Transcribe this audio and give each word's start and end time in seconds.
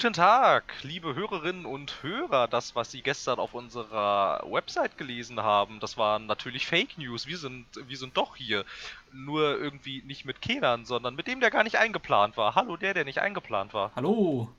Guten 0.00 0.14
Tag, 0.14 0.64
liebe 0.82 1.14
Hörerinnen 1.14 1.66
und 1.66 2.02
Hörer. 2.02 2.48
Das, 2.48 2.74
was 2.74 2.90
Sie 2.90 3.02
gestern 3.02 3.38
auf 3.38 3.52
unserer 3.52 4.42
Website 4.50 4.96
gelesen 4.96 5.40
haben, 5.40 5.78
das 5.78 5.98
waren 5.98 6.24
natürlich 6.24 6.66
Fake 6.66 6.96
News. 6.96 7.26
Wir 7.26 7.36
sind, 7.36 7.66
wir 7.86 7.98
sind 7.98 8.16
doch 8.16 8.34
hier. 8.36 8.64
Nur 9.12 9.58
irgendwie 9.60 10.00
nicht 10.06 10.24
mit 10.24 10.40
Kenan, 10.40 10.86
sondern 10.86 11.16
mit 11.16 11.26
dem, 11.26 11.40
der 11.40 11.50
gar 11.50 11.64
nicht 11.64 11.76
eingeplant 11.76 12.38
war. 12.38 12.54
Hallo, 12.54 12.78
der, 12.78 12.94
der 12.94 13.04
nicht 13.04 13.18
eingeplant 13.18 13.74
war. 13.74 13.92
Hallo. 13.94 14.50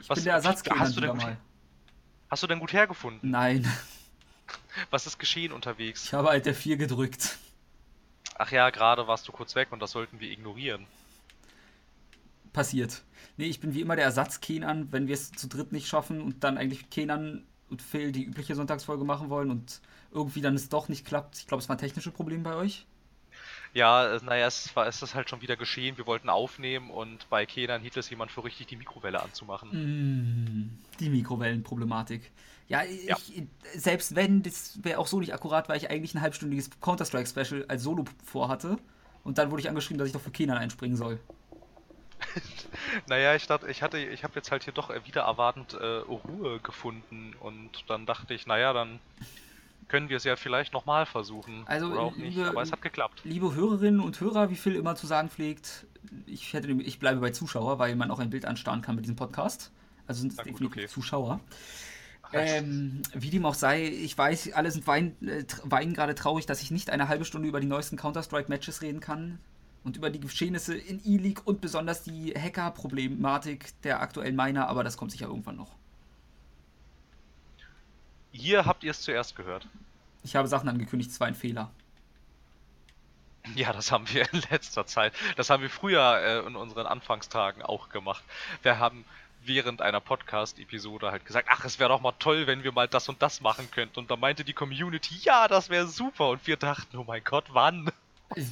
Ich 0.00 0.08
Was- 0.08 0.16
bin 0.16 0.24
der 0.24 0.34
Ersatz 0.36 0.62
hast 0.70 0.96
du 0.96 1.02
denn 1.02 1.10
gut- 1.10 1.20
mal. 1.22 1.36
Hast 2.30 2.42
du 2.42 2.46
denn 2.46 2.60
gut 2.60 2.72
hergefunden? 2.72 3.30
Nein, 3.30 3.70
Was 4.90 5.06
ist 5.06 5.18
geschehen 5.18 5.52
unterwegs? 5.52 6.06
ich 6.06 6.14
habe 6.14 6.28
halt 6.28 6.46
der 6.46 6.54
4 6.54 6.78
gedrückt. 6.78 7.36
Ach 8.38 8.50
ja, 8.50 8.70
gerade 8.70 9.06
warst 9.06 9.28
du 9.28 9.32
kurz 9.32 9.54
weg 9.54 9.68
und 9.70 9.80
das 9.80 9.90
sollten 9.90 10.18
wir 10.18 10.30
ignorieren. 10.30 10.86
Passiert. 12.52 13.02
Nee, 13.36 13.46
ich 13.46 13.60
bin 13.60 13.72
wie 13.74 13.80
immer 13.80 13.96
der 13.96 14.04
Ersatz 14.04 14.40
Kenan, 14.40 14.92
wenn 14.92 15.06
wir 15.06 15.14
es 15.14 15.32
zu 15.32 15.48
dritt 15.48 15.72
nicht 15.72 15.88
schaffen 15.88 16.20
und 16.20 16.44
dann 16.44 16.58
eigentlich 16.58 16.90
Kenan 16.90 17.44
und 17.70 17.80
Phil 17.80 18.12
die 18.12 18.24
übliche 18.24 18.54
Sonntagsfolge 18.54 19.04
machen 19.04 19.30
wollen 19.30 19.50
und 19.50 19.80
irgendwie 20.10 20.42
dann 20.42 20.54
es 20.54 20.68
doch 20.68 20.88
nicht 20.88 21.06
klappt. 21.06 21.38
Ich 21.38 21.46
glaube, 21.46 21.62
es 21.62 21.68
war 21.68 21.76
ein 21.76 21.80
technisches 21.80 22.12
Problem 22.12 22.42
bei 22.42 22.54
euch. 22.54 22.86
Ja, 23.72 24.16
äh, 24.16 24.20
naja, 24.22 24.46
es 24.46 24.76
war, 24.76 24.86
es 24.86 25.00
ist 25.00 25.14
halt 25.14 25.30
schon 25.30 25.40
wieder 25.40 25.56
geschehen. 25.56 25.96
Wir 25.96 26.06
wollten 26.06 26.28
aufnehmen 26.28 26.90
und 26.90 27.28
bei 27.30 27.46
Kenan 27.46 27.80
hielt 27.80 27.96
es 27.96 28.10
jemand 28.10 28.30
für 28.30 28.44
richtig, 28.44 28.66
die 28.66 28.76
Mikrowelle 28.76 29.22
anzumachen. 29.22 29.70
Mm, 29.70 30.78
die 31.00 31.08
Mikrowellenproblematik. 31.08 32.30
Ja, 32.68 32.84
ich, 32.84 33.04
Ja. 33.06 33.16
selbst 33.74 34.14
wenn, 34.14 34.42
das 34.42 34.78
wäre 34.82 34.98
auch 34.98 35.06
so 35.06 35.20
nicht 35.20 35.32
akkurat, 35.32 35.70
weil 35.70 35.78
ich 35.78 35.90
eigentlich 35.90 36.14
ein 36.14 36.20
halbstündiges 36.20 36.68
Counter-Strike-Special 36.82 37.64
als 37.68 37.82
Solo 37.82 38.04
vorhatte. 38.24 38.76
Und 39.24 39.38
dann 39.38 39.50
wurde 39.50 39.62
ich 39.62 39.68
angeschrieben, 39.70 39.98
dass 39.98 40.08
ich 40.08 40.12
doch 40.12 40.20
für 40.20 40.30
Kenan 40.30 40.58
einspringen 40.58 40.96
soll. 40.98 41.18
Naja, 43.08 43.34
ich 43.34 43.46
dachte, 43.46 43.68
ich 43.70 43.82
hatte, 43.82 43.98
ich 43.98 44.24
habe 44.24 44.34
jetzt 44.36 44.50
halt 44.50 44.64
hier 44.64 44.72
doch 44.72 44.90
wieder 45.06 45.22
erwartend 45.22 45.74
äh, 45.74 45.84
Ruhe 45.84 46.60
gefunden 46.60 47.34
und 47.40 47.70
dann 47.88 48.06
dachte 48.06 48.34
ich, 48.34 48.46
naja, 48.46 48.72
dann 48.72 48.98
können 49.88 50.08
wir 50.08 50.16
es 50.16 50.24
ja 50.24 50.36
vielleicht 50.36 50.72
nochmal 50.72 51.06
versuchen. 51.06 51.64
Also, 51.66 51.88
Oder 51.88 52.00
auch 52.00 52.16
nicht, 52.16 52.36
liebe- 52.36 52.48
aber 52.48 52.62
es 52.62 52.72
hat 52.72 52.82
geklappt. 52.82 53.20
Liebe 53.24 53.54
Hörerinnen 53.54 54.00
und 54.00 54.20
Hörer, 54.20 54.50
wie 54.50 54.56
Phil 54.56 54.74
immer 54.74 54.96
zu 54.96 55.06
sagen 55.06 55.28
pflegt, 55.28 55.86
ich, 56.26 56.52
hätte, 56.52 56.70
ich 56.72 56.98
bleibe 56.98 57.20
bei 57.20 57.30
Zuschauer, 57.30 57.78
weil 57.78 57.94
man 57.96 58.10
auch 58.10 58.18
ein 58.18 58.30
Bild 58.30 58.46
anstarren 58.46 58.82
kann 58.82 58.96
mit 58.96 59.04
diesem 59.04 59.16
Podcast. 59.16 59.70
Also 60.06 60.20
sind 60.20 60.30
es 60.32 60.36
definitiv 60.38 60.66
okay. 60.66 60.88
Zuschauer. 60.88 61.40
Ähm, 62.32 63.02
wie 63.12 63.28
dem 63.28 63.44
auch 63.44 63.54
sei, 63.54 63.84
ich 63.84 64.16
weiß, 64.16 64.52
alle 64.54 64.70
sind 64.70 64.86
wein, 64.86 65.14
äh, 65.20 65.44
weinen 65.64 65.92
gerade 65.92 66.14
traurig, 66.14 66.46
dass 66.46 66.62
ich 66.62 66.70
nicht 66.70 66.88
eine 66.88 67.08
halbe 67.08 67.26
Stunde 67.26 67.46
über 67.46 67.60
die 67.60 67.66
neuesten 67.66 67.98
Counter-Strike-Matches 67.98 68.80
reden 68.80 69.00
kann 69.00 69.38
und 69.84 69.96
über 69.96 70.10
die 70.10 70.20
Geschehnisse 70.20 70.76
in 70.76 71.00
E-League 71.04 71.46
und 71.46 71.60
besonders 71.60 72.02
die 72.02 72.32
Hacker-Problematik 72.34 73.80
der 73.82 74.00
aktuellen 74.00 74.36
Miner, 74.36 74.68
aber 74.68 74.84
das 74.84 74.96
kommt 74.96 75.10
sicher 75.10 75.26
irgendwann 75.26 75.56
noch. 75.56 75.72
Hier 78.32 78.64
habt 78.64 78.84
ihr 78.84 78.92
es 78.92 79.02
zuerst 79.02 79.36
gehört. 79.36 79.66
Ich 80.22 80.36
habe 80.36 80.48
Sachen 80.48 80.68
angekündigt, 80.68 81.10
es 81.10 81.20
war 81.20 81.26
ein 81.26 81.34
Fehler. 81.34 81.70
Ja, 83.56 83.72
das 83.72 83.90
haben 83.90 84.08
wir 84.12 84.32
in 84.32 84.42
letzter 84.50 84.86
Zeit. 84.86 85.12
Das 85.36 85.50
haben 85.50 85.62
wir 85.62 85.70
früher 85.70 86.18
äh, 86.22 86.46
in 86.46 86.56
unseren 86.56 86.86
Anfangstagen 86.86 87.62
auch 87.62 87.88
gemacht. 87.88 88.22
Wir 88.62 88.78
haben 88.78 89.04
während 89.44 89.82
einer 89.82 90.00
Podcast-Episode 90.00 91.10
halt 91.10 91.26
gesagt, 91.26 91.48
ach, 91.50 91.64
es 91.64 91.80
wäre 91.80 91.88
doch 91.88 92.00
mal 92.00 92.12
toll, 92.18 92.46
wenn 92.46 92.62
wir 92.62 92.70
mal 92.70 92.86
das 92.86 93.08
und 93.08 93.20
das 93.20 93.40
machen 93.40 93.68
könnten. 93.70 93.98
Und 93.98 94.10
da 94.10 94.16
meinte 94.16 94.44
die 94.44 94.52
Community, 94.52 95.16
ja, 95.22 95.48
das 95.48 95.68
wäre 95.68 95.88
super. 95.88 96.28
Und 96.28 96.46
wir 96.46 96.56
dachten, 96.56 96.96
oh 96.96 97.04
mein 97.04 97.24
Gott, 97.24 97.46
wann? 97.52 97.90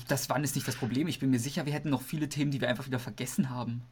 Das 0.08 0.28
wann 0.28 0.44
ist 0.44 0.54
nicht 0.54 0.66
das 0.68 0.76
Problem. 0.76 1.08
Ich 1.08 1.18
bin 1.20 1.30
mir 1.30 1.38
sicher, 1.38 1.66
wir 1.66 1.72
hätten 1.72 1.90
noch 1.90 2.02
viele 2.02 2.28
Themen, 2.28 2.50
die 2.50 2.60
wir 2.60 2.68
einfach 2.68 2.86
wieder 2.86 2.98
vergessen 2.98 3.50
haben. 3.50 3.82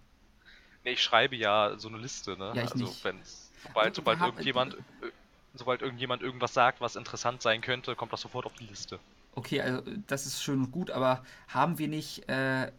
Nee, 0.84 0.92
ich 0.92 1.02
schreibe 1.02 1.36
ja 1.36 1.74
so 1.76 1.88
eine 1.88 1.98
Liste, 1.98 2.36
ne? 2.36 2.52
Ja, 2.54 2.62
ich 2.64 2.72
also 2.72 2.84
nicht. 2.86 3.04
wenn's, 3.04 3.50
sobald, 3.66 3.94
sobald 3.94 4.18
haben- 4.20 4.28
irgendjemand, 4.30 4.74
äh, 4.74 4.78
sobald 5.54 5.82
irgendjemand 5.82 6.22
irgendwas 6.22 6.54
sagt, 6.54 6.80
was 6.80 6.96
interessant 6.96 7.42
sein 7.42 7.60
könnte, 7.60 7.94
kommt 7.96 8.12
das 8.12 8.20
sofort 8.20 8.46
auf 8.46 8.54
die 8.54 8.66
Liste. 8.66 8.98
Okay, 9.34 9.60
also 9.60 9.82
das 10.06 10.26
ist 10.26 10.42
schön 10.42 10.58
und 10.64 10.72
gut, 10.72 10.90
aber 10.90 11.24
haben 11.48 11.78
wir 11.78 11.88
nicht 11.88 12.28
äh, 12.28 12.70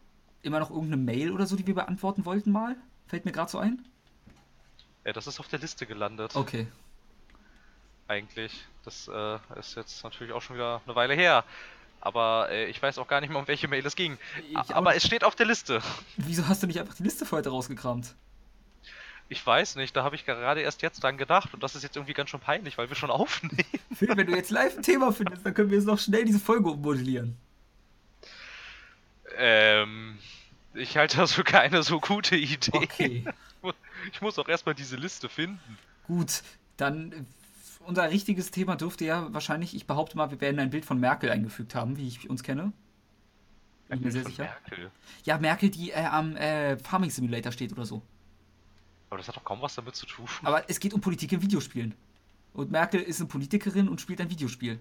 immer 0.42 0.59
noch 0.59 0.69
irgendeine 0.69 0.98
Mail 0.98 1.31
oder 1.31 1.46
so, 1.46 1.56
die 1.56 1.68
wir 1.68 1.75
beantworten 1.75 2.25
wollten 2.25 2.52
mal? 2.52 2.75
Fällt 3.08 3.25
mir 3.25 3.31
gerade 3.31 3.52
so 3.52 3.58
ein? 3.59 3.86
Ja, 5.06 5.14
das 5.14 5.28
ist 5.28 5.40
auf 5.40 5.48
der 5.48 5.59
Liste 5.59 5.86
gelandet, 5.86 6.36
Okay. 6.36 6.68
eigentlich. 8.08 8.66
Das 8.86 9.08
äh, 9.08 9.38
ist 9.59 9.75
jetzt 9.75 10.03
natürlich 10.03 10.34
auch 10.34 10.42
schon 10.42 10.56
wieder 10.56 10.81
eine 10.86 10.96
Weile 10.96 11.14
her. 11.14 11.44
Aber 12.02 12.50
äh, 12.50 12.66
ich 12.66 12.82
weiß 12.82 12.98
auch 12.98 13.08
gar 13.08 13.22
nicht 13.22 13.30
mehr, 13.30 13.40
um 13.40 13.48
welche 13.48 13.68
Mail 13.68 13.86
es 13.86 13.96
ging. 13.96 14.18
Ich 14.50 14.58
Aber 14.76 14.96
es 14.96 15.06
steht 15.06 15.24
auf 15.24 15.36
der 15.36 15.46
Liste. 15.46 15.82
Wieso 16.18 16.48
hast 16.48 16.64
du 16.64 16.68
nicht 16.68 16.80
einfach 16.80 16.96
die 16.96 17.04
Liste 17.04 17.26
für 17.26 17.38
heute 17.38 17.50
rausgekramt? 17.50 18.16
Ich 19.32 19.46
weiß 19.46 19.76
nicht, 19.76 19.96
da 19.96 20.04
habe 20.04 20.16
ich 20.16 20.26
gerade 20.26 20.62
erst 20.62 20.82
jetzt 20.82 21.04
dran 21.04 21.18
gedacht 21.18 21.54
und 21.54 21.62
das 21.62 21.76
ist 21.76 21.84
jetzt 21.84 21.96
irgendwie 21.96 22.14
ganz 22.14 22.32
schön 22.32 22.40
peinlich, 22.40 22.78
weil 22.78 22.90
wir 22.90 22.96
schon 22.96 23.12
aufnehmen. 23.12 23.58
Phil, 23.94 24.10
wenn 24.16 24.28
du 24.28 24.36
jetzt 24.36 24.50
live 24.50 24.78
ein 24.78 24.84
Thema 24.84 25.12
findest, 25.12 25.46
dann 25.46 25.54
können 25.54 25.70
wir 25.70 25.78
jetzt 25.78 25.86
noch 25.86 26.00
schnell 26.00 26.26
diese 26.26 26.40
Folge 26.40 26.70
ummodellieren. 26.70 27.38
Ähm, 29.38 30.18
ich 30.74 30.98
halte 30.98 31.18
das 31.18 31.34
für 31.34 31.44
keine 31.44 31.84
so 31.84 32.00
gute 32.00 32.36
Idee. 32.36 32.72
Okay. 32.74 33.26
Ich 34.14 34.22
muss 34.22 34.40
auch 34.40 34.48
erstmal 34.48 34.76
diese 34.76 34.96
Liste 34.96 35.28
finden. 35.28 35.60
Gut, 36.08 36.42
dann 36.78 37.28
unser 37.89 38.09
richtiges 38.09 38.51
Thema 38.51 38.75
dürfte 38.75 39.03
ja 39.03 39.33
wahrscheinlich, 39.33 39.75
ich 39.75 39.88
behaupte 39.88 40.16
mal, 40.16 40.31
wir 40.31 40.39
werden 40.39 40.59
ein 40.59 40.69
Bild 40.69 40.85
von 40.85 41.00
Merkel 41.00 41.29
eingefügt 41.29 41.75
haben, 41.75 41.97
wie 41.97 42.07
ich 42.07 42.29
uns 42.29 42.44
kenne. 42.44 42.72
Bin 43.89 44.00
ich 44.00 44.05
mir 44.05 44.11
sehr 44.11 44.23
sicher. 44.23 44.44
Merkel. 44.44 44.91
Ja, 45.25 45.38
Merkel, 45.39 45.69
die 45.69 45.89
äh, 45.89 46.05
am 46.05 46.35
äh, 46.35 46.77
Farming 46.77 47.09
Simulator 47.09 47.51
steht 47.51 47.72
oder 47.72 47.85
so. 47.85 48.01
Aber 49.09 49.17
das 49.17 49.27
hat 49.27 49.35
doch 49.35 49.44
kaum 49.44 49.61
was 49.61 49.73
damit 49.73 49.95
zu 49.95 50.05
tun. 50.05 50.27
Aber 50.44 50.69
es 50.69 50.79
geht 50.79 50.94
um 50.94 51.01
Politik 51.01 51.31
in 51.31 51.41
Videospielen. 51.41 51.95
Und 52.53 52.72
Merkel 52.72 53.01
ist 53.01 53.19
eine 53.19 53.27
Politikerin 53.27 53.89
und 53.89 54.00
spielt 54.00 54.21
ein 54.21 54.29
Videospiel. 54.29 54.79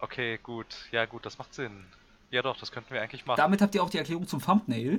Okay, 0.00 0.38
gut. 0.42 0.88
Ja, 0.90 1.06
gut, 1.06 1.24
das 1.24 1.38
macht 1.38 1.54
Sinn. 1.54 1.84
Ja, 2.30 2.42
doch, 2.42 2.58
das 2.58 2.72
könnten 2.72 2.92
wir 2.92 3.00
eigentlich 3.00 3.26
machen. 3.26 3.36
Damit 3.36 3.62
habt 3.62 3.74
ihr 3.76 3.82
auch 3.82 3.90
die 3.90 3.98
Erklärung 3.98 4.26
zum 4.26 4.42
Thumbnail. 4.42 4.98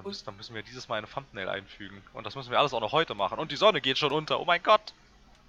Dann 0.00 0.08
müssen, 0.08 0.24
dann 0.24 0.36
müssen 0.36 0.54
wir 0.54 0.62
dieses 0.62 0.88
Mal 0.88 0.96
eine 0.96 1.06
Thumbnail 1.06 1.48
einfügen. 1.48 2.00
Und 2.14 2.24
das 2.24 2.34
müssen 2.34 2.50
wir 2.50 2.58
alles 2.58 2.72
auch 2.72 2.80
noch 2.80 2.92
heute 2.92 3.14
machen. 3.14 3.38
Und 3.38 3.52
die 3.52 3.56
Sonne 3.56 3.80
geht 3.80 3.98
schon 3.98 4.12
unter. 4.12 4.40
Oh 4.40 4.46
mein 4.46 4.62
Gott. 4.62 4.94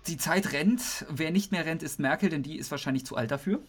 Die 0.07 0.17
Zeit 0.17 0.51
rennt. 0.51 1.05
Wer 1.09 1.31
nicht 1.31 1.51
mehr 1.51 1.65
rennt, 1.65 1.83
ist 1.83 1.99
Merkel, 1.99 2.29
denn 2.29 2.43
die 2.43 2.57
ist 2.57 2.69
wahrscheinlich 2.69 3.05
zu 3.05 3.15
alt 3.15 3.31
dafür. 3.31 3.59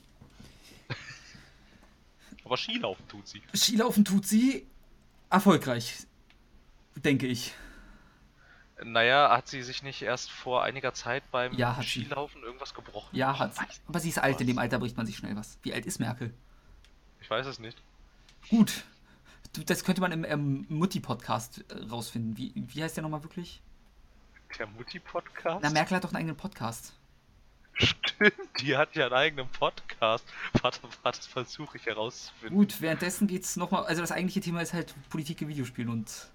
Aber 2.44 2.56
Skilaufen 2.56 3.06
tut 3.06 3.28
sie. 3.28 3.42
Skilaufen 3.54 4.04
tut 4.04 4.26
sie 4.26 4.66
erfolgreich. 5.30 5.98
Denke 6.96 7.26
ich. 7.28 7.54
Naja, 8.84 9.30
hat 9.30 9.46
sie 9.46 9.62
sich 9.62 9.84
nicht 9.84 10.02
erst 10.02 10.32
vor 10.32 10.64
einiger 10.64 10.92
Zeit 10.94 11.22
beim 11.30 11.52
Ja, 11.54 11.76
hat 11.76 11.84
sie. 11.84 12.04
Skilaufen 12.04 12.42
irgendwas 12.42 12.74
gebrochen? 12.74 13.14
Ja, 13.14 13.38
hat 13.38 13.54
sie. 13.54 13.62
Aber 13.86 14.00
sie 14.00 14.08
ist 14.08 14.18
alt, 14.18 14.40
in 14.40 14.48
was. 14.48 14.52
dem 14.54 14.58
Alter 14.58 14.80
bricht 14.80 14.96
man 14.96 15.06
sich 15.06 15.16
schnell 15.16 15.36
was. 15.36 15.58
Wie 15.62 15.72
alt 15.72 15.86
ist 15.86 16.00
Merkel? 16.00 16.34
Ich 17.20 17.30
weiß 17.30 17.46
es 17.46 17.60
nicht. 17.60 17.80
Gut. 18.50 18.84
Das 19.52 19.84
könnte 19.84 20.00
man 20.00 20.12
im 20.12 20.24
ähm, 20.24 20.66
Mutti-Podcast 20.68 21.64
äh, 21.70 21.84
rausfinden. 21.90 22.38
Wie, 22.38 22.52
wie 22.54 22.82
heißt 22.82 22.96
der 22.96 23.02
nochmal 23.02 23.22
wirklich? 23.22 23.60
Der 24.58 24.66
Mutti-Podcast? 24.66 25.62
Na, 25.62 25.70
Merkel 25.70 25.96
hat 25.96 26.04
doch 26.04 26.10
einen 26.10 26.18
eigenen 26.18 26.36
Podcast. 26.36 26.94
Stimmt, 27.74 28.34
die 28.60 28.76
hat 28.76 28.94
ja 28.94 29.06
einen 29.06 29.14
eigenen 29.14 29.48
Podcast. 29.48 30.24
Warte, 30.60 30.80
warte, 31.02 31.18
das 31.18 31.26
versuche 31.26 31.76
ich 31.76 31.86
herauszufinden. 31.86 32.56
Gut, 32.56 32.80
währenddessen 32.80 33.26
geht's 33.26 33.56
nochmal. 33.56 33.84
Also, 33.84 34.00
das 34.00 34.12
eigentliche 34.12 34.40
Thema 34.40 34.62
ist 34.62 34.72
halt 34.72 34.94
Politik 35.10 35.40
in 35.42 35.48
Videospielen 35.48 35.90
und. 35.90 36.28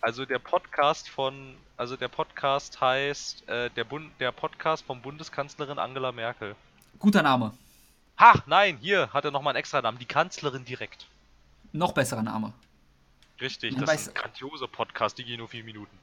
Also 0.00 0.26
der 0.26 0.38
Podcast 0.38 1.08
von, 1.08 1.56
also 1.78 1.96
der 1.96 2.08
Podcast 2.08 2.78
heißt, 2.78 3.48
äh, 3.48 3.70
der, 3.70 3.84
Bund, 3.84 4.10
der 4.20 4.32
Podcast 4.32 4.84
von 4.84 5.00
Bundeskanzlerin 5.00 5.78
Angela 5.78 6.12
Merkel. 6.12 6.56
Guter 6.98 7.22
Name. 7.22 7.56
Ha, 8.18 8.42
nein, 8.46 8.76
hier 8.82 9.10
hat 9.14 9.24
er 9.24 9.30
nochmal 9.30 9.52
einen 9.52 9.60
extra 9.60 9.80
Namen, 9.80 9.98
die 9.98 10.04
Kanzlerin 10.04 10.64
direkt. 10.66 11.06
Noch 11.74 11.92
besserer 11.92 12.22
Name. 12.22 12.52
Richtig, 13.40 13.76
das 13.76 13.92
ist 13.92 14.08
ein 14.08 14.14
grandioser 14.14 14.68
Podcast, 14.68 15.18
die 15.18 15.24
gehen 15.24 15.38
nur 15.38 15.48
vier 15.48 15.64
Minuten. 15.64 15.98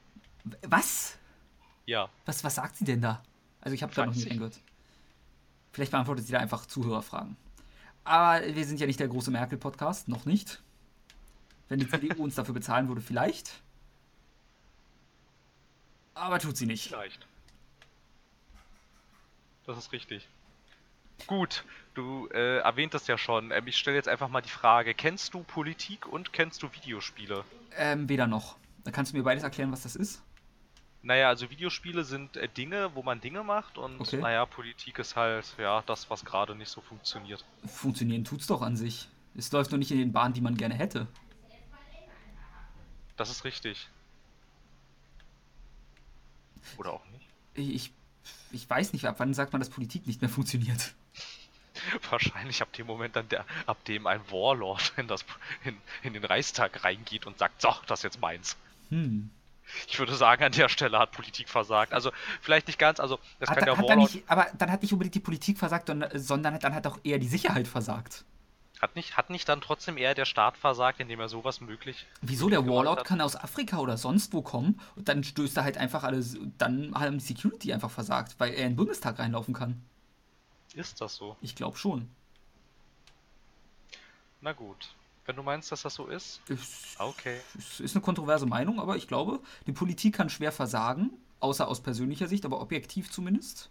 Was? 0.60 1.16
Ja, 1.86 2.10
Was, 2.26 2.44
was 2.44 2.56
sagt 2.56 2.76
sie 2.76 2.84
denn 2.84 3.00
da? 3.00 3.22
Also 3.62 3.74
ich 3.74 3.82
habe 3.82 3.94
da 3.94 4.04
noch 4.04 4.14
nie 4.14 4.22
reingehört. 4.22 4.60
Vielleicht 5.72 5.90
beantwortet 5.90 6.26
sie 6.26 6.32
da 6.32 6.40
einfach 6.40 6.66
Zuhörerfragen. 6.66 7.38
Aber 8.04 8.44
wir 8.54 8.66
sind 8.66 8.80
ja 8.80 8.86
nicht 8.86 9.00
der 9.00 9.08
große 9.08 9.30
Merkel-Podcast, 9.30 10.08
noch 10.08 10.26
nicht. 10.26 10.60
Wenn 11.70 11.78
die 11.78 11.88
CDU 11.88 12.22
uns 12.22 12.34
dafür 12.34 12.52
bezahlen 12.52 12.88
würde, 12.88 13.00
vielleicht. 13.00 13.62
Aber 16.12 16.38
tut 16.38 16.58
sie 16.58 16.66
nicht. 16.66 16.88
vielleicht. 16.88 17.26
Das 19.64 19.78
ist 19.78 19.92
richtig. 19.92 20.28
Gut, 21.26 21.64
du 21.94 22.28
äh, 22.28 22.58
erwähntest 22.58 23.08
ja 23.08 23.18
schon. 23.18 23.50
Ähm, 23.50 23.66
ich 23.66 23.76
stelle 23.76 23.96
jetzt 23.96 24.08
einfach 24.08 24.28
mal 24.28 24.40
die 24.40 24.48
Frage: 24.50 24.94
Kennst 24.94 25.34
du 25.34 25.42
Politik 25.42 26.06
und 26.06 26.32
kennst 26.32 26.62
du 26.62 26.72
Videospiele? 26.72 27.44
Ähm, 27.76 28.08
weder 28.08 28.26
noch. 28.26 28.56
Da 28.84 28.90
kannst 28.90 29.12
du 29.12 29.16
mir 29.16 29.22
beides 29.22 29.44
erklären, 29.44 29.72
was 29.72 29.82
das 29.82 29.96
ist? 29.96 30.22
Naja, 31.04 31.28
also 31.28 31.50
Videospiele 31.50 32.04
sind 32.04 32.36
äh, 32.36 32.48
Dinge, 32.48 32.94
wo 32.94 33.02
man 33.02 33.20
Dinge 33.20 33.42
macht 33.42 33.76
und 33.76 34.00
Okay. 34.00 34.18
naja, 34.18 34.46
Politik 34.46 34.98
ist 35.00 35.16
halt 35.16 35.54
ja 35.58 35.82
das, 35.86 36.08
was 36.10 36.24
gerade 36.24 36.54
nicht 36.54 36.68
so 36.68 36.80
funktioniert. 36.80 37.44
Funktionieren 37.66 38.24
tut's 38.24 38.46
doch 38.46 38.62
an 38.62 38.76
sich. 38.76 39.08
Es 39.36 39.50
läuft 39.50 39.70
nur 39.70 39.78
nicht 39.78 39.90
in 39.90 39.98
den 39.98 40.12
Bahnen, 40.12 40.34
die 40.34 40.40
man 40.40 40.56
gerne 40.56 40.74
hätte. 40.74 41.06
Das 43.16 43.30
ist 43.30 43.44
richtig. 43.44 43.88
Oder 46.76 46.92
auch 46.92 47.04
nicht? 47.06 47.26
Ich, 47.54 47.92
ich 48.52 48.68
weiß 48.70 48.92
nicht, 48.92 49.06
ab 49.06 49.16
wann 49.18 49.34
sagt 49.34 49.52
man, 49.52 49.60
dass 49.60 49.70
Politik 49.70 50.06
nicht 50.06 50.20
mehr 50.20 50.30
funktioniert. 50.30 50.94
Wahrscheinlich 52.10 52.62
ab 52.62 52.72
dem 52.72 52.86
Moment, 52.86 53.16
dann 53.16 53.28
der, 53.28 53.44
ab 53.66 53.84
dem 53.84 54.06
ein 54.06 54.20
Warlord 54.30 54.92
in, 54.96 55.08
das, 55.08 55.24
in, 55.64 55.76
in 56.02 56.12
den 56.12 56.24
Reichstag 56.24 56.84
reingeht 56.84 57.26
und 57.26 57.38
sagt, 57.38 57.60
so, 57.60 57.74
das 57.86 58.00
ist 58.00 58.04
jetzt 58.04 58.20
meins. 58.20 58.56
Hm. 58.90 59.30
Ich 59.88 59.98
würde 59.98 60.14
sagen, 60.14 60.42
an 60.44 60.52
der 60.52 60.68
Stelle 60.68 60.98
hat 60.98 61.12
Politik 61.12 61.48
versagt. 61.48 61.92
Also 61.92 62.10
vielleicht 62.40 62.66
nicht 62.66 62.78
ganz, 62.78 63.00
also 63.00 63.18
das 63.38 63.48
hat, 63.48 63.58
kann 63.58 63.66
der 63.66 63.78
Warlord... 63.78 64.12
Nicht, 64.12 64.28
aber 64.28 64.48
dann 64.58 64.70
hat 64.70 64.82
nicht 64.82 64.92
unbedingt 64.92 65.14
die 65.14 65.20
Politik 65.20 65.58
versagt, 65.58 65.90
sondern 66.14 66.58
dann 66.58 66.74
hat 66.74 66.86
auch 66.86 66.98
eher 67.04 67.18
die 67.18 67.28
Sicherheit 67.28 67.68
versagt. 67.68 68.24
Hat 68.82 68.96
nicht, 68.96 69.16
hat 69.16 69.30
nicht 69.30 69.48
dann 69.48 69.60
trotzdem 69.60 69.96
eher 69.96 70.14
der 70.14 70.24
Staat 70.24 70.56
versagt, 70.56 70.98
indem 70.98 71.20
er 71.20 71.28
sowas 71.28 71.60
möglich. 71.60 72.04
Wieso? 72.20 72.48
Der 72.50 72.66
Warlord 72.66 72.98
hat? 72.98 73.06
kann 73.06 73.20
aus 73.20 73.36
Afrika 73.36 73.78
oder 73.78 73.96
sonst 73.96 74.32
wo 74.32 74.42
kommen 74.42 74.80
und 74.96 75.08
dann 75.08 75.22
stößt 75.22 75.56
er 75.56 75.62
halt 75.62 75.78
einfach 75.78 76.02
alles. 76.02 76.36
Dann 76.58 76.92
haben 76.92 77.18
die 77.18 77.24
Security 77.24 77.72
einfach 77.72 77.92
versagt, 77.92 78.34
weil 78.38 78.50
er 78.50 78.64
in 78.64 78.72
den 78.72 78.76
Bundestag 78.76 79.20
reinlaufen 79.20 79.54
kann. 79.54 79.80
Ist 80.74 81.00
das 81.00 81.16
so? 81.16 81.36
Ich 81.40 81.54
glaube 81.54 81.76
schon. 81.76 82.08
Na 84.40 84.52
gut. 84.52 84.94
Wenn 85.24 85.36
du 85.36 85.42
meinst, 85.42 85.70
dass 85.70 85.82
das 85.82 85.94
so 85.94 86.06
ist? 86.06 86.40
Es, 86.48 86.96
okay. 86.98 87.40
Es 87.56 87.78
ist 87.78 87.94
eine 87.94 88.02
kontroverse 88.02 88.46
Meinung, 88.46 88.80
aber 88.80 88.96
ich 88.96 89.06
glaube, 89.06 89.40
die 89.66 89.72
Politik 89.72 90.16
kann 90.16 90.28
schwer 90.28 90.50
versagen, 90.50 91.10
außer 91.38 91.68
aus 91.68 91.80
persönlicher 91.80 92.26
Sicht, 92.26 92.44
aber 92.44 92.60
objektiv 92.60 93.10
zumindest. 93.10 93.70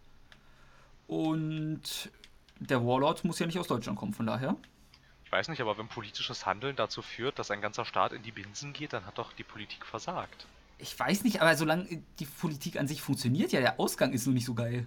Und 1.07 2.09
der 2.59 2.85
Warlord 2.85 3.25
muss 3.25 3.39
ja 3.39 3.47
nicht 3.47 3.59
aus 3.59 3.67
Deutschland 3.67 3.99
kommen, 3.99 4.13
von 4.13 4.27
daher. 4.27 4.55
Ich 5.25 5.31
weiß 5.31 5.49
nicht, 5.49 5.59
aber 5.61 5.77
wenn 5.77 5.89
politisches 5.89 6.45
Handeln 6.45 6.75
dazu 6.77 7.01
führt, 7.01 7.37
dass 7.37 7.51
ein 7.51 7.61
ganzer 7.61 7.83
Staat 7.83 8.13
in 8.13 8.23
die 8.23 8.31
Binsen 8.31 8.71
geht, 8.71 8.93
dann 8.93 9.05
hat 9.05 9.17
doch 9.17 9.33
die 9.33 9.43
Politik 9.43 9.85
versagt. 9.85 10.47
Ich 10.77 10.97
weiß 10.97 11.23
nicht, 11.25 11.41
aber 11.41 11.55
solange 11.55 12.01
die 12.19 12.25
Politik 12.25 12.79
an 12.79 12.87
sich 12.87 13.01
funktioniert, 13.01 13.51
ja, 13.51 13.59
der 13.59 13.79
Ausgang 13.79 14.13
ist 14.13 14.25
nur 14.25 14.33
nicht 14.33 14.45
so 14.45 14.53
geil. 14.53 14.85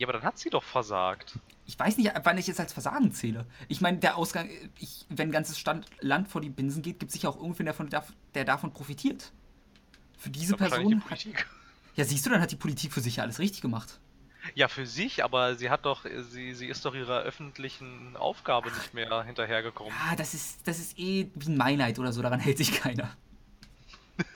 Ja, 0.00 0.06
aber 0.06 0.14
dann 0.14 0.22
hat 0.22 0.38
sie 0.38 0.48
doch 0.48 0.62
versagt. 0.62 1.38
Ich 1.66 1.78
weiß 1.78 1.98
nicht, 1.98 2.10
wann 2.24 2.38
ich 2.38 2.48
es 2.48 2.58
als 2.58 2.72
Versagen 2.72 3.12
zähle. 3.12 3.44
Ich 3.68 3.82
meine, 3.82 3.98
der 3.98 4.16
Ausgang, 4.16 4.48
ich, 4.78 5.04
wenn 5.10 5.28
ein 5.28 5.32
ganzes 5.32 5.58
Stand, 5.58 5.84
Land 6.00 6.26
vor 6.26 6.40
die 6.40 6.48
Binsen 6.48 6.80
geht, 6.80 6.98
gibt 6.98 7.10
es 7.10 7.12
sicher 7.12 7.28
auch 7.28 7.36
irgendwen, 7.36 7.66
der, 7.66 7.74
von, 7.74 7.90
der 8.34 8.44
davon 8.46 8.72
profitiert. 8.72 9.30
Für 10.16 10.30
diese 10.30 10.56
Person. 10.56 11.04
Hat, 11.10 11.26
ja, 11.96 12.04
siehst 12.06 12.24
du, 12.24 12.30
dann 12.30 12.40
hat 12.40 12.50
die 12.50 12.56
Politik 12.56 12.94
für 12.94 13.02
sich 13.02 13.16
ja 13.16 13.24
alles 13.24 13.40
richtig 13.40 13.60
gemacht. 13.60 14.00
Ja, 14.54 14.68
für 14.68 14.86
sich, 14.86 15.22
aber 15.22 15.54
sie 15.54 15.68
hat 15.68 15.84
doch, 15.84 16.06
sie, 16.30 16.54
sie 16.54 16.68
ist 16.68 16.82
doch 16.86 16.94
ihrer 16.94 17.20
öffentlichen 17.20 18.16
Aufgabe 18.16 18.70
nicht 18.70 18.94
mehr 18.94 19.22
hinterhergekommen. 19.24 19.92
Ja, 19.92 20.16
das 20.16 20.32
ist, 20.32 20.66
das 20.66 20.78
ist 20.78 20.98
eh 20.98 21.28
wie 21.34 21.50
ein 21.50 21.58
Meinheit 21.58 21.98
oder 21.98 22.14
so, 22.14 22.22
daran 22.22 22.40
hält 22.40 22.56
sich 22.56 22.72
keiner. 22.72 23.14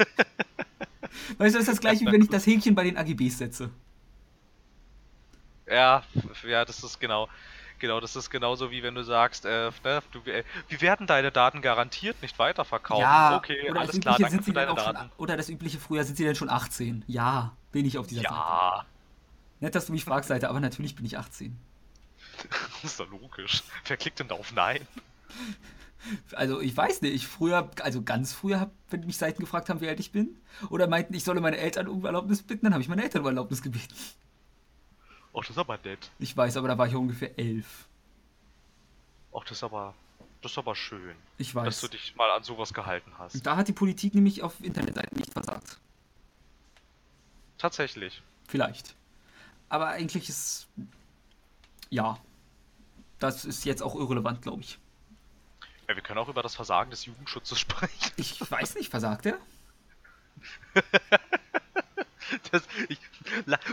weißt 1.38 1.54
du, 1.54 1.58
das 1.58 1.60
ist 1.60 1.68
das 1.68 1.80
gleiche, 1.80 2.04
wie 2.04 2.12
wenn 2.12 2.20
ich 2.20 2.28
das 2.28 2.46
Häkchen 2.46 2.74
bei 2.74 2.84
den 2.84 2.98
AGBs 2.98 3.38
setze. 3.38 3.70
Ja, 5.66 6.02
ja, 6.46 6.64
das 6.64 6.82
ist 6.82 7.00
genau. 7.00 7.28
Genau, 7.80 8.00
das 8.00 8.16
ist 8.16 8.30
genauso 8.30 8.70
wie 8.70 8.82
wenn 8.82 8.94
du 8.94 9.02
sagst, 9.02 9.44
äh, 9.44 9.70
ne, 9.82 10.02
du, 10.12 10.20
äh, 10.30 10.44
wir 10.68 10.80
werden 10.80 11.06
deine 11.06 11.32
Daten 11.32 11.60
garantiert 11.60 12.22
nicht 12.22 12.38
weiterverkaufen. 12.38 13.02
Ja, 13.02 13.36
okay, 13.36 13.68
alles 13.70 14.00
klar, 14.00 14.16
danke 14.18 14.42
für 14.42 14.52
deine 14.52 14.74
Daten. 14.74 14.98
Schon, 14.98 15.10
oder 15.18 15.36
das 15.36 15.48
übliche 15.48 15.78
früher, 15.78 16.04
sind 16.04 16.16
sie 16.16 16.24
denn 16.24 16.36
schon 16.36 16.48
18? 16.48 17.04
Ja, 17.08 17.52
bin 17.72 17.84
ich 17.84 17.98
auf 17.98 18.06
dieser 18.06 18.22
ja. 18.22 18.30
Seite. 18.30 18.40
Ja. 18.40 18.86
Nett, 19.60 19.74
dass 19.74 19.86
du 19.86 19.92
mich 19.92 20.04
fragst, 20.04 20.28
Seite, 20.28 20.48
aber 20.48 20.60
natürlich 20.60 20.94
bin 20.94 21.04
ich 21.04 21.18
18. 21.18 21.58
das 22.48 22.92
ist 22.92 23.00
doch 23.00 23.10
logisch. 23.10 23.64
Wer 23.86 23.96
klickt 23.96 24.20
denn 24.20 24.28
da 24.28 24.36
auf 24.36 24.52
Nein? 24.52 24.86
Also 26.34 26.60
ich 26.60 26.76
weiß 26.76 27.02
nicht, 27.02 27.26
früher, 27.26 27.70
also 27.82 28.02
ganz 28.02 28.32
früher, 28.32 28.70
wenn 28.90 29.04
mich 29.06 29.16
Seiten 29.16 29.40
gefragt 29.40 29.68
haben, 29.68 29.80
wie 29.80 29.88
alt 29.88 30.00
ich 30.00 30.12
bin, 30.12 30.36
oder 30.70 30.86
meinten, 30.86 31.14
ich 31.14 31.24
solle 31.24 31.40
meine 31.40 31.56
Eltern 31.56 31.88
um 31.88 32.04
Erlaubnis 32.04 32.42
bitten, 32.42 32.66
dann 32.66 32.74
habe 32.74 32.82
ich 32.82 32.88
meine 32.88 33.02
Eltern 33.02 33.22
um 33.22 33.26
Erlaubnis 33.26 33.62
gebeten. 33.62 33.94
Ach, 35.34 35.40
das 35.40 35.50
ist 35.50 35.58
aber 35.58 35.78
nett. 35.78 36.10
Ich 36.18 36.36
weiß, 36.36 36.56
aber 36.56 36.68
da 36.68 36.78
war 36.78 36.86
ich 36.86 36.94
ungefähr 36.94 37.36
elf. 37.38 37.88
Ach, 39.34 39.42
das 39.42 39.58
ist 39.58 39.64
aber, 39.64 39.94
das 40.42 40.52
ist 40.52 40.58
aber 40.58 40.76
schön. 40.76 41.16
Ich 41.38 41.54
weiß. 41.54 41.66
Dass 41.66 41.80
du 41.80 41.88
dich 41.88 42.14
mal 42.14 42.30
an 42.30 42.44
sowas 42.44 42.72
gehalten 42.72 43.12
hast. 43.18 43.44
Da 43.44 43.56
hat 43.56 43.66
die 43.66 43.72
Politik 43.72 44.14
nämlich 44.14 44.42
auf 44.42 44.62
Internetseiten 44.62 45.18
nicht 45.18 45.32
versagt. 45.32 45.78
Tatsächlich. 47.58 48.22
Vielleicht. 48.46 48.94
Aber 49.68 49.88
eigentlich 49.88 50.28
ist. 50.28 50.68
Ja. 51.90 52.18
Das 53.18 53.44
ist 53.44 53.64
jetzt 53.64 53.82
auch 53.82 53.94
irrelevant, 53.96 54.42
glaube 54.42 54.60
ich. 54.60 54.78
Ja, 55.88 55.96
wir 55.96 56.02
können 56.02 56.18
auch 56.18 56.28
über 56.28 56.42
das 56.42 56.54
Versagen 56.54 56.90
des 56.90 57.06
Jugendschutzes 57.06 57.58
sprechen. 57.60 58.12
Ich 58.16 58.38
weiß 58.48 58.76
nicht, 58.76 58.90
versagt 58.90 59.26
er? 59.26 59.38
das, 62.50 62.62
ich, 62.88 62.98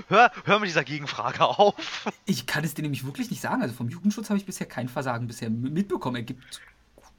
hör, 0.08 0.32
hör 0.46 0.60
mit 0.60 0.70
dieser 0.70 0.84
Gegenfrage 0.84 1.46
auf. 1.46 2.12
Ich 2.26 2.46
kann 2.46 2.64
es 2.64 2.74
dir 2.74 2.82
nämlich 2.82 3.06
wirklich 3.06 3.30
nicht 3.30 3.42
sagen. 3.42 3.62
Also 3.62 3.74
vom 3.74 3.90
Jugendschutz 3.90 4.30
habe 4.30 4.38
ich 4.38 4.46
bisher 4.46 4.68
kein 4.68 4.90
Versagen 4.90 5.28
bisher 5.28 5.50
mitbekommen. 5.50 6.18
Er 6.18 6.24
gibt 6.24 6.62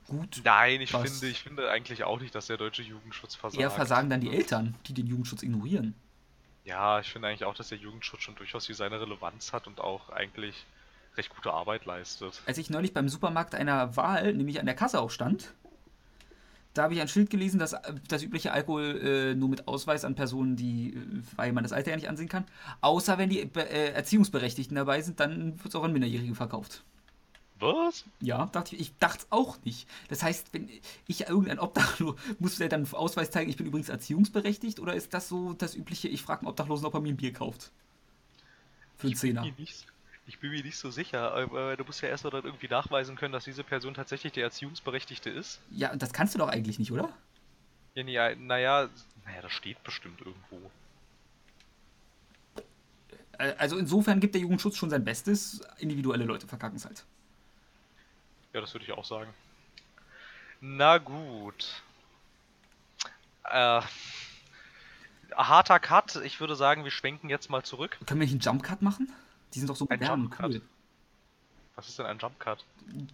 gut. 0.07 0.43
Nein, 0.45 0.81
ich 0.81 0.91
finde, 0.91 1.27
ich 1.27 1.43
finde 1.43 1.71
eigentlich 1.71 2.05
auch 2.05 2.21
nicht, 2.21 2.35
dass 2.35 2.47
der 2.47 2.57
deutsche 2.57 2.83
Jugendschutz 2.83 3.35
versagt. 3.35 3.61
Eher 3.61 3.71
versagen 3.71 4.11
dann 4.11 4.21
die 4.21 4.31
Eltern, 4.31 4.75
die 4.87 4.95
den 4.95 5.07
Jugendschutz 5.07 5.43
ignorieren. 5.43 5.95
Ja, 6.65 7.01
ich 7.01 7.11
finde 7.11 7.29
eigentlich 7.29 7.45
auch, 7.45 7.55
dass 7.55 7.69
der 7.69 7.79
Jugendschutz 7.79 8.23
schon 8.23 8.37
durchaus 8.37 8.69
wie 8.69 8.75
seine 8.75 9.01
Relevanz 9.01 9.53
hat 9.53 9.67
und 9.67 9.81
auch 9.81 10.11
eigentlich 10.11 10.67
recht 11.17 11.35
gute 11.35 11.53
Arbeit 11.53 11.85
leistet. 11.85 12.41
Als 12.47 12.59
ich 12.59 12.71
neulich 12.71 12.95
beim 12.95 13.09
Supermarkt 13.09 13.55
einer 13.55 13.97
Wahl, 13.97 14.33
nämlich 14.33 14.61
an 14.61 14.67
der 14.67 14.75
Kasse 14.75 15.01
auch 15.01 15.11
stand, 15.11 15.53
da 16.75 16.85
habe 16.85 16.95
ich 16.95 17.01
ein 17.01 17.09
Schild 17.09 17.31
gelesen, 17.31 17.59
dass 17.59 17.77
das 18.09 18.23
übliche 18.23 18.53
Alkohol 18.53 19.01
äh, 19.03 19.35
nur 19.35 19.49
mit 19.49 19.69
Ausweis 19.69 20.05
an 20.05 20.15
Personen, 20.15 20.57
die, 20.57 20.95
äh, 20.95 21.23
weil 21.37 21.53
man 21.53 21.65
das 21.65 21.73
Alter 21.73 21.91
ja 21.91 21.97
nicht 21.97 22.09
ansehen 22.09 22.29
kann, 22.29 22.45
außer 22.81 23.19
wenn 23.19 23.29
die 23.29 23.41
äh, 23.41 23.93
Erziehungsberechtigten 23.93 24.75
dabei 24.75 25.03
sind, 25.03 25.21
dann 25.21 25.59
wird 25.59 25.69
es 25.69 25.75
auch 25.75 25.85
an 25.85 25.93
Minderjährige 25.93 26.35
verkauft. 26.35 26.83
Was? 27.61 28.05
Ja, 28.21 28.47
dachte 28.47 28.75
ich, 28.75 28.81
ich 28.81 28.99
dachte 28.99 29.19
es 29.21 29.27
auch 29.31 29.57
nicht. 29.65 29.89
Das 30.09 30.23
heißt, 30.23 30.49
wenn 30.53 30.69
ich 31.07 31.29
irgendein 31.29 31.61
Obdachlos, 31.61 32.17
muss 32.41 32.57
der 32.57 32.69
dann 32.69 32.91
Ausweis 32.93 33.31
zeigen, 33.31 33.51
ich 33.51 33.57
bin 33.57 33.67
übrigens 33.67 33.89
erziehungsberechtigt 33.89 34.81
oder 34.81 34.95
ist 34.95 35.15
das 35.15 35.29
so 35.29 35.53
das 35.53 35.77
übliche, 35.77 36.09
ich 36.09 36.23
frage 36.23 36.41
einen 36.41 36.49
Obdachlosen, 36.49 36.87
ob 36.87 36.95
er 36.95 37.01
mir 37.01 37.11
ein 37.11 37.17
Bier 37.17 37.33
kauft? 37.33 37.71
Für 38.97 39.07
einen 39.07 39.17
Zehner. 39.17 39.47
Ich, 39.59 39.87
ich 40.27 40.39
bin 40.39 40.51
mir 40.51 40.63
nicht 40.63 40.77
so 40.77 40.91
sicher, 40.91 41.33
aber 41.35 41.77
du 41.77 41.85
musst 41.85 42.01
ja 42.01 42.09
erst 42.09 42.25
mal 42.25 42.31
dann 42.31 42.45
irgendwie 42.45 42.69
nachweisen 42.69 43.17
können, 43.17 43.33
dass 43.33 43.45
diese 43.45 43.65
Person 43.65 43.95
tatsächlich 43.95 44.33
der 44.33 44.45
Erziehungsberechtigte 44.45 45.31
ist. 45.31 45.61
Ja, 45.71 45.95
das 45.95 46.13
kannst 46.13 46.35
du 46.35 46.39
doch 46.39 46.49
eigentlich 46.49 46.79
nicht, 46.79 46.93
oder? 46.93 47.09
Ja, 47.95 48.05
naja, 48.05 48.35
naja, 48.37 48.89
naja, 49.25 49.43
das 49.43 49.53
steht 49.53 49.83
bestimmt 49.85 50.21
irgendwo. 50.21 50.71
Also 53.59 53.77
insofern 53.77 54.21
gibt 54.21 54.35
der 54.35 54.43
Jugendschutz 54.43 54.77
schon 54.77 54.91
sein 54.91 55.05
Bestes, 55.05 55.61
individuelle 55.79 56.25
Leute 56.25 56.47
verkacken 56.47 56.77
es 56.77 56.85
halt. 56.85 57.05
Ja, 58.53 58.61
das 58.61 58.73
würde 58.75 58.85
ich 58.85 58.93
auch 58.93 59.05
sagen. 59.05 59.33
Na 60.61 60.99
gut. 60.99 61.83
Äh, 63.45 63.83
harter 65.35 65.81
Cut. 65.81 66.17
Ich 66.25 66.39
würde 66.39 66.55
sagen, 66.55 66.85
wir 66.85 66.91
schwenken 66.93 67.29
jetzt 67.31 67.51
mal 67.51 67.65
zurück. 67.65 67.99
Können 68.07 68.21
wir 68.21 68.27
nicht 68.27 68.33
einen 68.33 68.41
Jump 68.41 68.63
Cut 68.63 68.83
machen? 68.83 69.13
Die 69.55 69.59
sind 69.59 69.69
doch 69.69 69.77
so 69.77 69.87
modern 69.89 70.27
und 70.27 70.41
cool. 70.41 70.63
Was 71.75 71.89
ist 71.89 71.99
denn 71.99 72.07
ein 72.07 72.19
Jump 72.19 72.39
Cut? 72.39 72.65
Du 72.87 73.07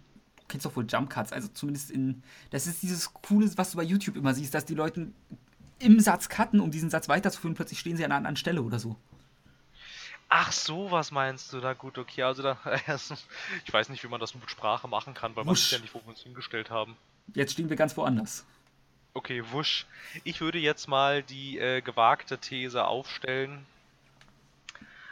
kennst 0.47 0.65
doch 0.65 0.75
wohl 0.75 0.85
Jump 0.87 1.09
Cuts, 1.09 1.31
also 1.31 1.47
zumindest 1.49 1.91
in. 1.91 2.23
Das 2.49 2.67
ist 2.67 2.81
dieses 2.81 3.13
Coole, 3.13 3.49
was 3.57 3.71
du 3.71 3.77
bei 3.77 3.83
YouTube 3.83 4.15
immer 4.15 4.33
siehst, 4.33 4.53
dass 4.53 4.65
die 4.65 4.75
Leute 4.75 5.11
im 5.79 5.99
Satz 5.99 6.29
cutten, 6.29 6.59
um 6.59 6.71
diesen 6.71 6.89
Satz 6.89 7.07
weiterzuführen, 7.07 7.55
plötzlich 7.55 7.79
stehen 7.79 7.97
sie 7.97 8.03
an 8.03 8.11
einer 8.11 8.17
anderen 8.17 8.35
Stelle 8.35 8.61
oder 8.61 8.79
so. 8.79 8.95
Ach 10.27 10.51
so, 10.51 10.91
was 10.91 11.11
meinst 11.11 11.51
du? 11.53 11.57
Na 11.57 11.73
gut, 11.73 11.97
okay, 11.97 12.23
also 12.23 12.43
da, 12.43 12.57
ich 13.65 13.73
weiß 13.73 13.89
nicht, 13.89 14.03
wie 14.03 14.07
man 14.07 14.19
das 14.19 14.35
mit 14.35 14.49
Sprache 14.49 14.87
machen 14.87 15.13
kann, 15.13 15.35
weil 15.35 15.43
wusch. 15.43 15.47
man 15.47 15.55
sieht 15.55 15.71
ja 15.71 15.79
nicht, 15.79 15.93
wo 15.93 15.99
wir 16.01 16.09
uns 16.09 16.21
hingestellt 16.21 16.69
haben. 16.69 16.95
Jetzt 17.33 17.53
stehen 17.53 17.69
wir 17.69 17.75
ganz 17.75 17.97
woanders. 17.97 18.45
Okay, 19.13 19.43
wusch. 19.51 19.87
Ich 20.23 20.39
würde 20.39 20.59
jetzt 20.59 20.87
mal 20.87 21.23
die 21.23 21.57
äh, 21.57 21.81
gewagte 21.81 22.37
These 22.37 22.85
aufstellen, 22.85 23.65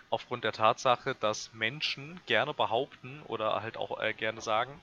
aufgrund 0.10 0.44
der 0.44 0.54
Tatsache, 0.54 1.16
dass 1.16 1.54
Menschen 1.54 2.20
gerne 2.26 2.54
behaupten 2.54 3.22
oder 3.24 3.62
halt 3.62 3.78
auch 3.78 4.00
äh, 4.00 4.14
gerne 4.14 4.42
sagen, 4.42 4.80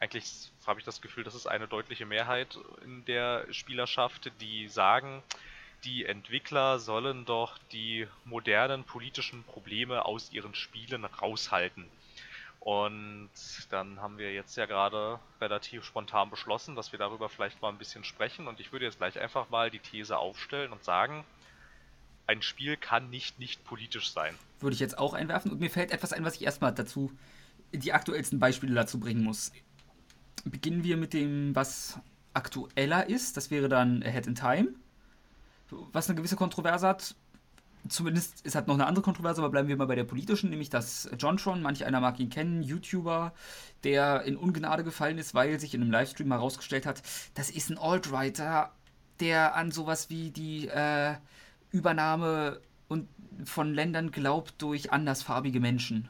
eigentlich 0.00 0.50
habe 0.66 0.80
ich 0.80 0.86
das 0.86 1.00
Gefühl, 1.00 1.24
das 1.24 1.34
ist 1.34 1.46
eine 1.46 1.68
deutliche 1.68 2.06
Mehrheit 2.06 2.58
in 2.82 3.04
der 3.04 3.46
Spielerschaft, 3.52 4.32
die 4.40 4.66
sagen, 4.68 5.22
die 5.84 6.04
Entwickler 6.04 6.78
sollen 6.78 7.24
doch 7.24 7.58
die 7.72 8.06
modernen 8.24 8.84
politischen 8.84 9.44
Probleme 9.44 10.04
aus 10.04 10.32
ihren 10.32 10.54
Spielen 10.54 11.04
raushalten. 11.04 11.86
Und 12.60 13.30
dann 13.70 14.00
haben 14.02 14.18
wir 14.18 14.34
jetzt 14.34 14.56
ja 14.56 14.66
gerade 14.66 15.18
relativ 15.40 15.82
spontan 15.84 16.28
beschlossen, 16.28 16.76
dass 16.76 16.92
wir 16.92 16.98
darüber 16.98 17.30
vielleicht 17.30 17.62
mal 17.62 17.70
ein 17.70 17.78
bisschen 17.78 18.04
sprechen. 18.04 18.48
Und 18.48 18.60
ich 18.60 18.70
würde 18.70 18.84
jetzt 18.84 18.98
gleich 18.98 19.18
einfach 19.18 19.48
mal 19.48 19.70
die 19.70 19.78
These 19.78 20.18
aufstellen 20.18 20.72
und 20.72 20.84
sagen, 20.84 21.24
ein 22.30 22.42
Spiel 22.42 22.76
kann 22.76 23.10
nicht 23.10 23.40
nicht 23.40 23.64
politisch 23.64 24.12
sein. 24.12 24.34
Würde 24.60 24.74
ich 24.74 24.80
jetzt 24.80 24.98
auch 24.98 25.14
einwerfen. 25.14 25.50
Und 25.50 25.60
mir 25.60 25.70
fällt 25.70 25.90
etwas 25.90 26.12
ein, 26.12 26.24
was 26.24 26.36
ich 26.36 26.42
erstmal 26.42 26.72
dazu, 26.72 27.10
die 27.72 27.92
aktuellsten 27.92 28.38
Beispiele 28.38 28.74
dazu 28.74 29.00
bringen 29.00 29.24
muss. 29.24 29.52
Beginnen 30.44 30.84
wir 30.84 30.96
mit 30.96 31.12
dem, 31.12 31.54
was 31.56 31.98
aktueller 32.32 33.08
ist. 33.08 33.36
Das 33.36 33.50
wäre 33.50 33.68
dann 33.68 34.02
Ahead 34.02 34.28
in 34.28 34.36
Time. 34.36 34.68
Was 35.92 36.08
eine 36.08 36.16
gewisse 36.16 36.36
Kontroverse 36.36 36.86
hat. 36.86 37.16
Zumindest, 37.88 38.42
es 38.44 38.54
hat 38.54 38.68
noch 38.68 38.74
eine 38.74 38.86
andere 38.86 39.02
Kontroverse, 39.02 39.40
aber 39.40 39.50
bleiben 39.50 39.68
wir 39.68 39.76
mal 39.76 39.86
bei 39.86 39.94
der 39.94 40.04
politischen, 40.04 40.50
nämlich 40.50 40.68
dass 40.68 41.08
Jontron, 41.18 41.62
manch 41.62 41.84
einer 41.86 42.00
mag 42.00 42.20
ihn 42.20 42.28
kennen, 42.28 42.62
YouTuber, 42.62 43.32
der 43.84 44.22
in 44.24 44.36
Ungnade 44.36 44.84
gefallen 44.84 45.16
ist, 45.16 45.32
weil 45.32 45.58
sich 45.58 45.74
in 45.74 45.80
einem 45.80 45.90
Livestream 45.90 46.30
herausgestellt 46.30 46.84
hat, 46.84 47.02
das 47.34 47.48
ist 47.48 47.70
ein 47.70 47.78
Alt-Writer, 47.78 48.70
der 49.20 49.54
an 49.56 49.70
sowas 49.70 50.10
wie 50.10 50.30
die 50.30 50.68
äh, 50.68 51.14
Übernahme 51.72 52.60
und 52.88 53.08
von 53.44 53.72
Ländern 53.72 54.10
glaubt 54.10 54.54
durch 54.58 54.92
andersfarbige 54.92 55.60
Menschen. 55.60 56.08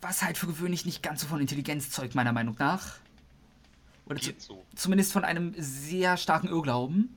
Was 0.00 0.22
halt 0.22 0.38
für 0.38 0.46
gewöhnlich 0.46 0.86
nicht 0.86 1.02
ganz 1.02 1.20
so 1.20 1.26
von 1.26 1.40
Intelligenz 1.40 1.90
zeugt, 1.90 2.14
meiner 2.14 2.32
Meinung 2.32 2.56
nach. 2.58 2.98
Oder 4.06 4.20
zu, 4.20 4.32
so. 4.38 4.64
zumindest 4.74 5.12
von 5.12 5.24
einem 5.24 5.54
sehr 5.56 6.16
starken 6.16 6.48
Irrglauben. 6.48 7.16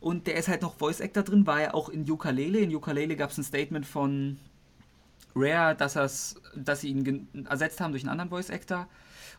Und 0.00 0.26
der 0.26 0.36
ist 0.36 0.48
halt 0.48 0.62
noch 0.62 0.76
Voice 0.76 1.00
Actor 1.00 1.22
drin, 1.22 1.46
war 1.46 1.60
er 1.60 1.74
auch 1.74 1.88
in 1.88 2.08
Ukulele. 2.10 2.58
In 2.60 2.74
Ukulele 2.74 3.16
gab 3.16 3.30
es 3.30 3.38
ein 3.38 3.44
Statement 3.44 3.84
von 3.84 4.38
Rare, 5.34 5.74
dass, 5.74 6.36
dass 6.54 6.80
sie 6.80 6.88
ihn 6.88 7.28
ersetzt 7.48 7.80
haben 7.80 7.92
durch 7.92 8.02
einen 8.02 8.10
anderen 8.10 8.30
Voice 8.30 8.50
Actor. 8.50 8.88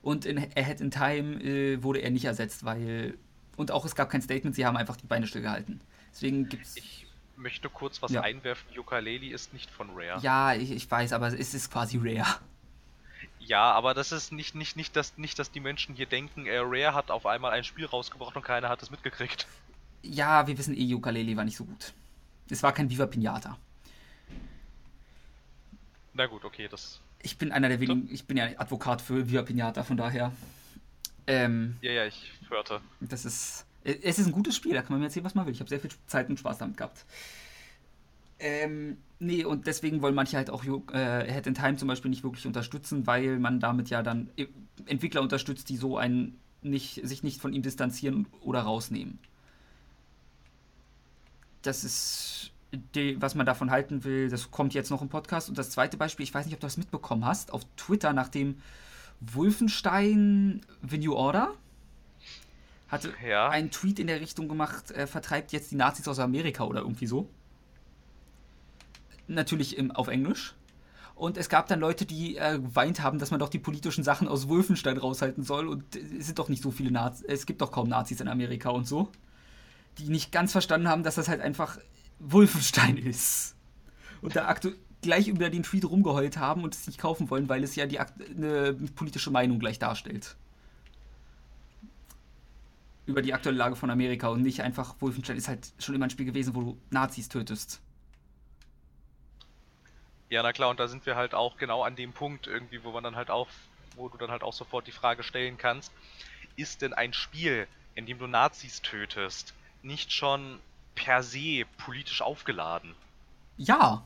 Und 0.01 0.25
in 0.25 0.37
Ahead 0.37 0.81
in 0.81 0.91
Time 0.91 1.43
äh, 1.43 1.83
wurde 1.83 1.99
er 1.99 2.11
nicht 2.11 2.25
ersetzt, 2.25 2.63
weil. 2.63 3.17
Und 3.57 3.71
auch 3.71 3.85
es 3.85 3.95
gab 3.95 4.09
kein 4.09 4.21
Statement, 4.21 4.55
sie 4.55 4.65
haben 4.65 4.77
einfach 4.77 4.95
die 4.95 5.05
Beine 5.05 5.27
stillgehalten. 5.27 5.81
Deswegen 6.11 6.49
gibt's. 6.49 6.75
Ich 6.75 7.07
möchte 7.35 7.69
kurz 7.69 8.01
was 8.01 8.11
ja. 8.11 8.21
einwerfen. 8.21 8.67
Ukulele 8.77 9.27
ist 9.33 9.53
nicht 9.53 9.69
von 9.69 9.89
Rare. 9.95 10.21
Ja, 10.21 10.53
ich, 10.53 10.71
ich 10.71 10.89
weiß, 10.89 11.13
aber 11.13 11.27
es 11.27 11.53
ist 11.53 11.71
quasi 11.71 11.97
Rare. 11.97 12.39
Ja, 13.39 13.71
aber 13.71 13.93
das 13.93 14.11
ist 14.11 14.31
nicht, 14.31 14.55
nicht, 14.55 14.75
nicht, 14.75 14.95
dass, 14.95 15.17
nicht, 15.17 15.39
dass 15.39 15.51
die 15.51 15.59
Menschen 15.59 15.95
hier 15.95 16.05
denken, 16.05 16.45
äh, 16.45 16.59
Rare 16.59 16.93
hat 16.93 17.11
auf 17.11 17.25
einmal 17.25 17.51
ein 17.51 17.63
Spiel 17.63 17.85
rausgebracht 17.85 18.35
und 18.35 18.43
keiner 18.43 18.69
hat 18.69 18.81
es 18.81 18.91
mitgekriegt. 18.91 19.47
Ja, 20.03 20.47
wir 20.47 20.57
wissen 20.57 20.75
eh, 20.77 20.93
Ukulele 20.93 21.35
war 21.35 21.43
nicht 21.43 21.57
so 21.57 21.65
gut. 21.65 21.93
Es 22.49 22.63
war 22.63 22.73
kein 22.73 22.89
Viva 22.89 23.05
Pinata. 23.05 23.57
Na 26.13 26.25
gut, 26.25 26.43
okay, 26.43 26.67
das. 26.67 26.99
Ich 27.21 27.37
bin 27.37 27.51
einer 27.51 27.69
der 27.69 27.79
wenigen, 27.79 28.09
ich 28.11 28.25
bin 28.25 28.37
ja 28.37 28.45
Advokat 28.57 29.01
für 29.01 29.29
Viva 29.29 29.43
Pinata, 29.43 29.83
von 29.83 29.97
daher. 29.97 30.31
Ähm, 31.27 31.77
ja, 31.81 31.91
ja, 31.91 32.05
ich 32.05 32.31
hörte. 32.49 32.81
Das 32.99 33.25
ist. 33.25 33.65
Es 33.83 34.19
ist 34.19 34.27
ein 34.27 34.31
gutes 34.31 34.55
Spiel, 34.55 34.73
da 34.73 34.81
kann 34.81 34.91
man 34.91 34.99
mir 34.99 35.05
erzählen, 35.05 35.25
was 35.25 35.35
man 35.35 35.45
will. 35.45 35.53
Ich 35.53 35.59
habe 35.59 35.69
sehr 35.69 35.79
viel 35.79 35.89
Zeit 36.05 36.29
und 36.29 36.37
Spaß 36.37 36.59
damit 36.59 36.77
gehabt. 36.77 37.05
Ähm, 38.39 38.97
nee, 39.19 39.45
und 39.45 39.67
deswegen 39.67 40.01
wollen 40.01 40.15
manche 40.15 40.35
halt 40.35 40.49
auch 40.49 40.63
äh, 40.63 41.31
Head 41.31 41.47
in 41.47 41.53
Time 41.53 41.77
zum 41.77 41.87
Beispiel 41.87 42.09
nicht 42.09 42.23
wirklich 42.23 42.47
unterstützen, 42.47 43.05
weil 43.05 43.39
man 43.39 43.59
damit 43.59 43.89
ja 43.89 44.01
dann 44.01 44.29
e-, 44.35 44.47
Entwickler 44.87 45.21
unterstützt, 45.21 45.69
die 45.69 45.77
so 45.77 45.97
einen 45.97 46.39
nicht, 46.63 47.01
sich 47.07 47.23
nicht 47.23 47.39
von 47.39 47.53
ihm 47.53 47.61
distanzieren 47.61 48.27
oder 48.41 48.61
rausnehmen. 48.61 49.19
Das 51.61 51.83
ist, 51.83 52.51
die, 52.95 53.21
was 53.21 53.35
man 53.35 53.45
davon 53.45 53.69
halten 53.69 54.03
will, 54.03 54.29
das 54.29 54.49
kommt 54.49 54.73
jetzt 54.73 54.89
noch 54.89 55.03
im 55.03 55.09
Podcast. 55.09 55.49
Und 55.49 55.57
das 55.57 55.69
zweite 55.69 55.97
Beispiel, 55.97 56.23
ich 56.23 56.33
weiß 56.33 56.45
nicht, 56.45 56.55
ob 56.55 56.61
du 56.61 56.65
das 56.65 56.77
mitbekommen 56.77 57.25
hast, 57.25 57.53
auf 57.53 57.63
Twitter, 57.77 58.13
nachdem 58.13 58.57
Wolfenstein 59.19 60.61
The 60.87 60.97
New 60.97 61.13
Order 61.13 61.53
hatte 62.91 63.13
ja. 63.27 63.49
einen 63.49 63.71
Tweet 63.71 63.99
in 63.99 64.07
der 64.07 64.21
Richtung 64.21 64.47
gemacht, 64.47 64.91
äh, 64.91 65.07
vertreibt 65.07 65.51
jetzt 65.51 65.71
die 65.71 65.75
Nazis 65.75 66.07
aus 66.07 66.19
Amerika 66.19 66.65
oder 66.65 66.81
irgendwie 66.81 67.07
so 67.07 67.29
natürlich 69.31 69.77
im, 69.77 69.91
auf 69.91 70.07
Englisch. 70.07 70.55
Und 71.15 71.37
es 71.37 71.49
gab 71.49 71.67
dann 71.67 71.79
Leute, 71.79 72.05
die 72.05 72.37
äh, 72.37 72.59
geweint 72.59 73.01
haben, 73.01 73.19
dass 73.19 73.31
man 73.31 73.39
doch 73.39 73.49
die 73.49 73.59
politischen 73.59 74.03
Sachen 74.03 74.27
aus 74.27 74.47
Wolfenstein 74.47 74.97
raushalten 74.97 75.43
soll. 75.43 75.67
Und 75.67 75.95
es 75.95 76.25
sind 76.25 76.39
doch 76.39 76.49
nicht 76.49 76.63
so 76.63 76.71
viele 76.71 76.91
Nazis, 76.91 77.25
es 77.27 77.45
gibt 77.45 77.61
doch 77.61 77.71
kaum 77.71 77.89
Nazis 77.89 78.21
in 78.21 78.27
Amerika 78.27 78.69
und 78.69 78.87
so. 78.87 79.09
Die 79.97 80.09
nicht 80.09 80.31
ganz 80.31 80.51
verstanden 80.51 80.87
haben, 80.87 81.03
dass 81.03 81.15
das 81.15 81.27
halt 81.27 81.41
einfach 81.41 81.77
Wolfenstein 82.19 82.97
ist. 82.97 83.55
Und 84.21 84.35
da 84.35 84.55
gleich 85.01 85.27
über 85.27 85.49
den 85.49 85.63
Tweet 85.63 85.85
rumgeheult 85.85 86.37
haben 86.37 86.63
und 86.63 86.75
es 86.75 86.87
nicht 86.87 86.99
kaufen 86.99 87.29
wollen, 87.29 87.49
weil 87.49 87.63
es 87.63 87.75
ja 87.75 87.85
die 87.85 87.99
eine 87.99 88.73
politische 88.95 89.31
Meinung 89.31 89.59
gleich 89.59 89.79
darstellt. 89.79 90.37
Über 93.11 93.21
die 93.21 93.33
aktuelle 93.33 93.57
Lage 93.57 93.75
von 93.75 93.89
Amerika 93.89 94.29
und 94.29 94.41
nicht 94.41 94.61
einfach 94.61 94.95
Wolfenstein 95.01 95.35
ist 95.35 95.49
halt 95.49 95.73
schon 95.79 95.95
immer 95.95 96.05
ein 96.05 96.09
Spiel 96.09 96.25
gewesen, 96.25 96.55
wo 96.55 96.61
du 96.61 96.77
Nazis 96.91 97.27
tötest. 97.27 97.81
Ja, 100.29 100.41
na 100.43 100.53
klar, 100.53 100.69
und 100.69 100.79
da 100.79 100.87
sind 100.87 101.05
wir 101.05 101.17
halt 101.17 101.33
auch 101.33 101.57
genau 101.57 101.83
an 101.83 101.97
dem 101.97 102.13
Punkt 102.13 102.47
irgendwie, 102.47 102.85
wo 102.85 102.91
man 102.91 103.03
dann 103.03 103.17
halt 103.17 103.29
auch, 103.29 103.49
wo 103.97 104.07
du 104.07 104.17
dann 104.17 104.31
halt 104.31 104.43
auch 104.43 104.53
sofort 104.53 104.87
die 104.87 104.93
Frage 104.93 105.23
stellen 105.23 105.57
kannst, 105.57 105.91
ist 106.55 106.81
denn 106.81 106.93
ein 106.93 107.11
Spiel, 107.11 107.67
in 107.95 108.05
dem 108.05 108.17
du 108.17 108.27
Nazis 108.27 108.81
tötest, 108.81 109.53
nicht 109.83 110.13
schon 110.13 110.59
per 110.95 111.21
se 111.21 111.65
politisch 111.79 112.21
aufgeladen? 112.21 112.95
Ja. 113.57 114.03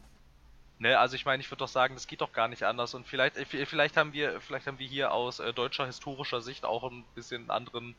Ne, 0.79 0.97
also 0.97 1.15
ich 1.15 1.25
meine, 1.25 1.41
ich 1.41 1.51
würde 1.51 1.59
doch 1.59 1.67
sagen, 1.67 1.93
das 1.93 2.07
geht 2.07 2.21
doch 2.21 2.33
gar 2.33 2.47
nicht 2.47 2.63
anders 2.63 2.95
und 2.95 3.05
vielleicht, 3.05 3.37
äh, 3.37 3.45
vielleicht 3.45 3.95
haben 3.95 4.13
wir, 4.13 4.41
vielleicht 4.41 4.65
haben 4.65 4.79
wir 4.79 4.87
hier 4.87 5.11
aus 5.11 5.39
äh, 5.39 5.53
deutscher 5.53 5.85
historischer 5.85 6.41
Sicht 6.41 6.65
auch 6.65 6.89
ein 6.89 7.05
bisschen 7.13 7.51
anderen, 7.51 7.93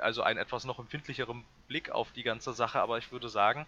also 0.00 0.22
einen 0.22 0.38
etwas 0.38 0.64
noch 0.64 0.78
empfindlicheren 0.78 1.44
Blick 1.68 1.90
auf 1.90 2.12
die 2.12 2.22
ganze 2.22 2.52
Sache, 2.52 2.80
aber 2.80 2.98
ich 2.98 3.12
würde 3.12 3.28
sagen, 3.28 3.66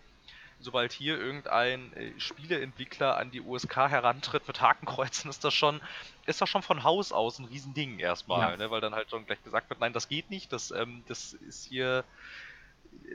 sobald 0.61 0.93
hier 0.93 1.19
irgendein 1.19 1.93
äh, 1.95 2.19
Spieleentwickler 2.19 3.17
an 3.17 3.31
die 3.31 3.41
USK 3.41 3.77
herantritt 3.77 4.47
mit 4.49 4.61
Hakenkreuzen, 4.61 5.31
ist 5.31 5.45
das 5.45 5.55
schon, 5.55 5.81
ist 6.27 6.41
das 6.41 6.49
schon 6.49 6.63
von 6.63 6.83
Haus 6.83 7.13
aus 7.13 7.39
ein 7.39 7.45
Riesending 7.47 7.99
erstmal, 7.99 8.53
ja. 8.53 8.57
ne? 8.57 8.71
weil 8.71 8.81
dann 8.81 8.95
halt 8.95 9.11
schon 9.11 9.27
gleich 9.27 9.43
gesagt 9.43 9.71
wird, 9.71 9.81
nein, 9.81 9.93
das 9.93 10.09
geht 10.09 10.31
nicht, 10.31 10.53
das, 10.53 10.71
ähm, 10.71 11.05
das 11.07 11.35
ist 11.35 11.67
hier, 11.67 12.05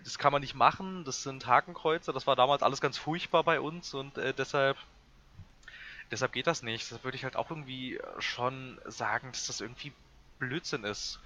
das 0.03 0.17
kann 0.17 0.31
man 0.31 0.41
nicht 0.41 0.55
machen, 0.55 1.03
das 1.03 1.23
sind 1.23 1.45
Hakenkreuze, 1.45 2.13
das 2.13 2.27
war 2.27 2.35
damals 2.35 2.63
alles 2.63 2.81
ganz 2.81 2.97
furchtbar 2.97 3.43
bei 3.43 3.59
uns 3.59 3.93
und 3.93 4.17
äh, 4.17 4.33
deshalb, 4.33 4.77
deshalb 6.11 6.31
geht 6.31 6.47
das 6.47 6.63
nicht. 6.63 6.91
Das 6.91 7.03
würde 7.03 7.17
ich 7.17 7.23
halt 7.23 7.35
auch 7.35 7.49
irgendwie 7.49 7.99
schon 8.19 8.79
sagen, 8.85 9.31
dass 9.31 9.47
das 9.47 9.61
irgendwie 9.61 9.91
Blödsinn 10.39 10.83
ist. 10.83 11.19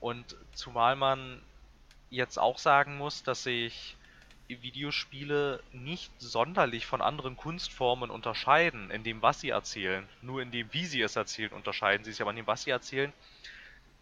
Und 0.00 0.36
zumal 0.52 0.96
man 0.96 1.42
jetzt 2.10 2.38
auch 2.38 2.58
sagen 2.58 2.96
muss, 2.96 3.22
dass 3.22 3.44
sich 3.44 3.96
Videospiele 4.48 5.62
nicht 5.72 6.10
sonderlich 6.18 6.86
von 6.86 7.00
anderen 7.00 7.36
Kunstformen 7.36 8.10
unterscheiden, 8.10 8.90
in 8.90 9.04
dem, 9.04 9.22
was 9.22 9.40
sie 9.40 9.50
erzählen. 9.50 10.08
Nur 10.22 10.42
in 10.42 10.50
dem, 10.50 10.72
wie 10.72 10.86
sie 10.86 11.00
es 11.02 11.14
erzählen, 11.14 11.52
unterscheiden 11.52 12.04
sie 12.04 12.10
sich, 12.10 12.20
aber 12.20 12.30
in 12.30 12.36
dem, 12.36 12.46
was 12.46 12.64
sie 12.64 12.70
erzählen, 12.70 13.12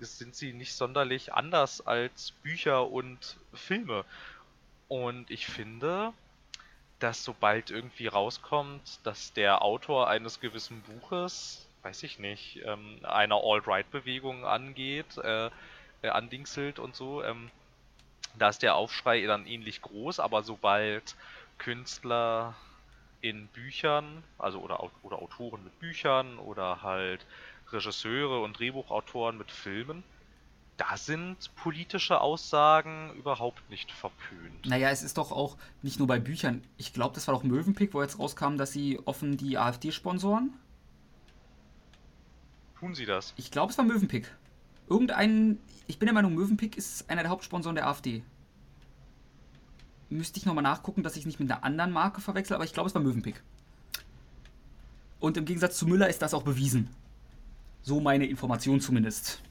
sind 0.01 0.35
sie 0.35 0.53
nicht 0.53 0.75
sonderlich 0.75 1.35
anders 1.35 1.87
als 1.87 2.33
Bücher 2.43 2.91
und 2.91 3.37
Filme. 3.53 4.05
Und 4.87 5.31
ich 5.31 5.47
finde, 5.47 6.13
dass 6.99 7.25
sobald 7.25 7.71
irgendwie 7.71 8.07
rauskommt, 8.07 9.01
dass 9.05 9.33
der 9.33 9.63
Autor 9.63 10.09
eines 10.09 10.41
gewissen 10.41 10.81
Buches, 10.83 11.67
weiß 11.83 12.03
ich 12.05 12.19
nicht, 12.19 12.61
ähm, 12.65 13.01
einer 13.03 13.41
Alt-Right-Bewegung 13.43 14.45
angeht, 14.47 15.19
äh, 15.19 15.51
äh, 16.03 16.09
andingselt 16.09 16.79
und 16.79 16.95
so, 16.95 17.23
ähm, 17.23 17.51
da 18.39 18.49
ist 18.49 18.63
der 18.63 18.77
Aufschrei 18.77 19.27
dann 19.27 19.47
ähnlich 19.47 19.83
groß, 19.83 20.21
aber 20.21 20.43
sobald 20.43 21.17
Künstler 21.59 22.55
in 23.21 23.49
Büchern, 23.49 24.23
also 24.39 24.61
oder, 24.61 24.91
oder 25.03 25.21
Autoren 25.21 25.65
mit 25.65 25.79
Büchern 25.81 26.39
oder 26.39 26.83
halt 26.83 27.27
Regisseure 27.73 28.41
und 28.41 28.59
Drehbuchautoren 28.59 29.37
mit 29.37 29.51
Filmen, 29.51 30.05
da 30.77 30.97
sind 30.97 31.55
politische 31.57 32.21
Aussagen 32.21 33.13
überhaupt 33.17 33.69
nicht 33.69 33.91
verpönt. 33.91 34.65
Naja, 34.65 34.91
es 34.91 35.03
ist 35.03 35.19
doch 35.19 35.33
auch 35.33 35.57
nicht 35.83 35.99
nur 35.99 36.07
bei 36.07 36.21
Büchern. 36.21 36.63
Ich 36.77 36.93
glaube, 36.93 37.17
das 37.17 37.27
war 37.27 37.35
doch 37.35 37.43
Mövenpick, 37.43 37.95
wo 37.95 38.03
jetzt 38.03 38.21
rauskam, 38.21 38.57
dass 38.57 38.73
sie 38.73 39.01
offen 39.05 39.37
die 39.37 39.59
AfD 39.59 39.91
sponsoren. 39.91 40.53
Tun 42.79 42.95
sie 42.95 43.07
das? 43.07 43.35
Ich 43.37 43.51
glaube, 43.51 43.73
es 43.73 43.79
war 43.79 43.85
Mövenpick. 43.85 44.33
Irgendein, 44.89 45.59
ich 45.87 45.99
bin 45.99 46.07
der 46.07 46.15
Meinung, 46.15 46.35
Mövenpick 46.35 46.77
ist 46.77 47.09
einer 47.11 47.23
der 47.23 47.31
Hauptsponsoren 47.31 47.77
der 47.77 47.87
AfD. 47.87 48.23
Müsste 50.11 50.39
ich 50.39 50.47
nochmal 50.47 50.65
nachgucken, 50.65 51.03
dass 51.03 51.17
ich 51.17 51.21
es 51.21 51.27
nicht 51.27 51.41
mit 51.41 51.51
einer 51.51 51.65
anderen 51.65 51.93
Marke 51.93 52.21
verwechsel, 52.21 52.55
aber 52.55 52.65
ich 52.65 52.73
glaube, 52.73 52.89
es 52.89 52.95
war 52.95 53.03
Mövenpick. 53.03 53.43
Und 55.21 55.37
im 55.37 55.45
Gegensatz 55.45 55.77
zu 55.77 55.87
Müller 55.87 56.09
ist 56.09 56.23
das 56.23 56.33
auch 56.33 56.43
bewiesen. 56.43 56.89
So 57.83 58.01
meine 58.01 58.27
Information 58.27 58.81
zumindest. 58.81 59.43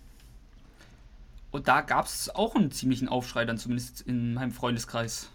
Und 1.51 1.67
da 1.67 1.81
gab 1.81 2.05
es 2.05 2.33
auch 2.33 2.55
einen 2.55 2.71
ziemlichen 2.71 3.07
Aufschrei, 3.07 3.45
dann 3.45 3.57
zumindest 3.57 4.01
in 4.01 4.33
meinem 4.33 4.51
Freundeskreis. 4.51 5.29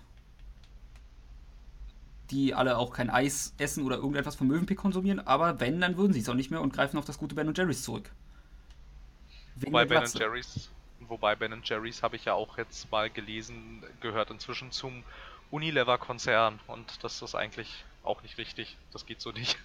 Die 2.31 2.55
alle 2.55 2.79
auch 2.79 2.93
kein 2.93 3.11
Eis 3.11 3.55
essen 3.59 3.85
oder 3.85 3.97
irgendetwas 3.97 4.35
von 4.35 4.47
Mövenpick 4.47 4.79
konsumieren, 4.79 5.21
aber 5.21 5.61
wenn, 5.61 5.81
dann 5.81 5.97
würden 5.97 6.13
sie 6.13 6.21
es 6.21 6.29
auch 6.29 6.35
nicht 6.35 6.51
mehr 6.51 6.63
und 6.63 6.73
greifen 6.73 6.99
auf 6.99 7.05
das 7.05 7.19
gute 7.19 7.35
Ben 7.35 7.53
Jerry's 7.55 7.83
zurück. 7.83 8.11
Wobei 9.57 9.85
Ben 9.85 10.05
Jerry's, 10.15 10.71
wobei 11.01 11.37
Ben 11.37 11.63
Jerry's 11.65 12.03
habe 12.03 12.17
ich 12.17 12.25
ja 12.25 12.35
auch 12.35 12.59
jetzt 12.59 12.91
mal 12.91 13.11
gelesen, 13.11 13.83
gehört 14.01 14.31
inzwischen 14.31 14.73
zum 14.73 15.05
Unilever-Konzern 15.51 16.59
und 16.67 17.05
das 17.05 17.21
ist 17.21 17.35
eigentlich 17.35 17.85
auch 18.03 18.23
nicht 18.23 18.39
richtig. 18.39 18.77
Das 18.93 19.07
geht 19.07 19.21
so 19.21 19.33
nicht. 19.33 19.59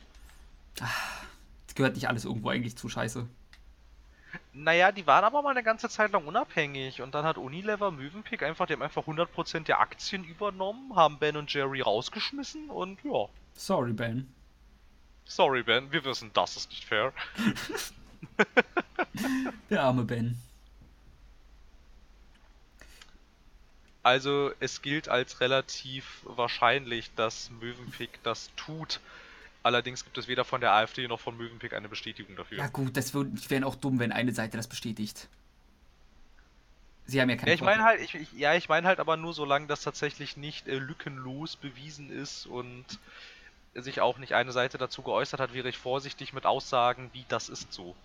Das 0.75 1.75
gehört 1.75 1.95
nicht 1.95 2.07
alles 2.07 2.25
irgendwo 2.25 2.49
eigentlich 2.49 2.75
zu 2.75 2.89
Scheiße. 2.89 3.27
Naja, 4.53 4.91
die 4.91 5.07
waren 5.07 5.23
aber 5.23 5.41
mal 5.41 5.51
eine 5.51 5.63
ganze 5.63 5.89
Zeit 5.89 6.11
lang 6.11 6.25
unabhängig 6.25 7.01
und 7.01 7.15
dann 7.15 7.25
hat 7.25 7.37
Unilever 7.37 7.91
Mövenpick 7.91 8.43
einfach, 8.43 8.67
die 8.67 8.73
haben 8.73 8.81
einfach 8.81 9.07
100% 9.07 9.63
der 9.63 9.79
Aktien 9.79 10.23
übernommen, 10.23 10.95
haben 10.95 11.17
Ben 11.19 11.37
und 11.37 11.51
Jerry 11.53 11.81
rausgeschmissen 11.81 12.69
und 12.69 13.03
ja. 13.03 13.27
Sorry, 13.53 13.93
Ben. 13.93 14.31
Sorry, 15.25 15.63
Ben, 15.63 15.91
wir 15.91 16.03
wissen, 16.05 16.31
das 16.33 16.57
ist 16.57 16.69
nicht 16.69 16.85
fair. 16.85 17.13
der 19.69 19.83
arme 19.83 20.03
Ben. 20.03 20.37
Also 24.03 24.51
es 24.61 24.81
gilt 24.81 25.09
als 25.09 25.41
relativ 25.41 26.21
wahrscheinlich, 26.23 27.13
dass 27.15 27.49
Mövenpick 27.59 28.23
das 28.23 28.51
tut. 28.55 29.01
Allerdings 29.63 30.05
gibt 30.05 30.17
es 30.17 30.29
weder 30.29 30.45
von 30.45 30.61
der 30.61 30.71
AfD 30.71 31.09
noch 31.09 31.19
von 31.19 31.35
Mövenpick 31.35 31.73
eine 31.73 31.89
Bestätigung 31.89 32.37
dafür. 32.37 32.57
Ja 32.57 32.67
gut, 32.67 32.95
das 32.95 33.13
wäre 33.13 33.65
auch 33.65 33.75
dumm, 33.75 33.99
wenn 33.99 34.13
eine 34.13 34.31
Seite 34.31 34.55
das 34.55 34.67
bestätigt. 34.67 35.27
Sie 37.05 37.19
haben 37.19 37.29
ja 37.29 37.35
keine. 37.35 37.49
Ja, 37.49 37.55
ich 37.55 37.61
meine 37.61 37.83
halt, 37.83 38.01
ich, 38.01 38.15
ich, 38.15 38.31
ja, 38.33 38.53
ich 38.53 38.69
meine 38.69 38.87
halt 38.87 38.99
aber 38.99 39.17
nur, 39.17 39.33
solange 39.33 39.67
das 39.67 39.81
tatsächlich 39.81 40.37
nicht 40.37 40.69
äh, 40.69 40.77
lückenlos 40.77 41.57
bewiesen 41.57 42.09
ist 42.09 42.45
und 42.45 42.85
sich 43.73 44.01
auch 44.01 44.17
nicht 44.17 44.33
eine 44.33 44.51
Seite 44.51 44.77
dazu 44.77 45.01
geäußert 45.01 45.39
hat, 45.39 45.53
wäre 45.53 45.69
ich 45.69 45.77
vorsichtig 45.77 46.31
mit 46.31 46.45
Aussagen, 46.45 47.09
wie 47.13 47.25
das 47.27 47.49
ist 47.49 47.73
so. 47.73 47.95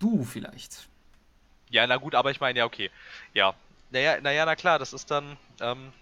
Du 0.00 0.24
vielleicht. 0.24 0.88
Ja, 1.70 1.86
na 1.86 1.96
gut, 1.96 2.16
aber 2.16 2.32
ich 2.32 2.40
meine, 2.40 2.58
ja, 2.58 2.64
okay. 2.64 2.90
Ja, 3.32 3.54
naja, 3.92 4.20
naja, 4.20 4.44
na 4.44 4.56
klar, 4.56 4.80
das 4.80 4.92
ist 4.92 5.10
dann. 5.10 5.36
Ähm, 5.60 5.92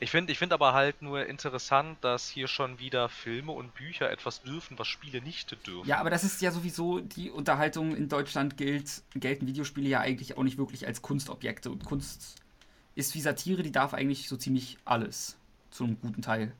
ich 0.00 0.10
finde 0.10 0.32
ich 0.32 0.38
find 0.38 0.52
aber 0.52 0.74
halt 0.74 1.00
nur 1.00 1.26
interessant, 1.26 1.96
dass 2.02 2.28
hier 2.28 2.48
schon 2.48 2.78
wieder 2.78 3.08
Filme 3.08 3.52
und 3.52 3.74
Bücher 3.74 4.10
etwas 4.10 4.42
dürfen, 4.42 4.78
was 4.78 4.88
Spiele 4.88 5.22
nicht 5.22 5.56
dürfen. 5.66 5.88
Ja, 5.88 5.98
aber 5.98 6.10
das 6.10 6.24
ist 6.24 6.42
ja 6.42 6.50
sowieso 6.50 7.00
die 7.00 7.30
Unterhaltung 7.30 7.94
in 7.94 8.08
Deutschland 8.08 8.56
gilt, 8.56 9.02
gelten 9.14 9.46
Videospiele 9.46 9.88
ja 9.88 10.00
eigentlich 10.00 10.36
auch 10.36 10.42
nicht 10.42 10.58
wirklich 10.58 10.86
als 10.86 11.02
Kunstobjekte. 11.02 11.70
Und 11.70 11.84
Kunst 11.84 12.36
ist 12.96 13.14
wie 13.14 13.20
Satire, 13.20 13.62
die 13.62 13.72
darf 13.72 13.94
eigentlich 13.94 14.28
so 14.28 14.36
ziemlich 14.36 14.76
alles. 14.84 15.36
Zu 15.70 15.84
einem 15.84 16.00
guten 16.00 16.22
Teil. 16.22 16.52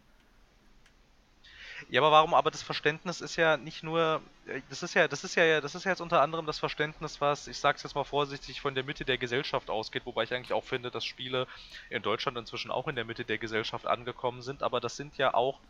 Ja, 1.88 2.00
aber 2.00 2.10
warum? 2.10 2.34
Aber 2.34 2.50
das 2.50 2.62
Verständnis 2.62 3.20
ist 3.20 3.36
ja 3.36 3.56
nicht 3.56 3.84
nur, 3.84 4.20
äh, 4.46 4.60
das 4.68 4.82
ist 4.82 4.94
ja, 4.94 5.06
das 5.06 5.22
ist 5.22 5.36
ja, 5.36 5.60
das 5.60 5.74
ist 5.76 5.84
ja 5.84 5.92
jetzt 5.92 6.00
unter 6.00 6.20
anderem 6.20 6.44
das 6.44 6.58
Verständnis, 6.58 7.20
was, 7.20 7.46
ich 7.46 7.58
sag's 7.58 7.84
jetzt 7.84 7.94
mal 7.94 8.04
vorsichtig, 8.04 8.60
von 8.60 8.74
der 8.74 8.82
Mitte 8.82 9.04
der 9.04 9.18
Gesellschaft 9.18 9.70
ausgeht, 9.70 10.04
wobei 10.04 10.24
ich 10.24 10.34
eigentlich 10.34 10.52
auch 10.52 10.64
finde, 10.64 10.90
dass 10.90 11.04
Spiele 11.04 11.46
in 11.88 12.02
Deutschland 12.02 12.36
inzwischen 12.38 12.72
auch 12.72 12.88
in 12.88 12.96
der 12.96 13.04
Mitte 13.04 13.24
der 13.24 13.38
Gesellschaft 13.38 13.86
angekommen 13.86 14.42
sind, 14.42 14.64
aber 14.64 14.80
das 14.80 14.96
sind 14.96 15.16
ja 15.16 15.34
auch 15.34 15.60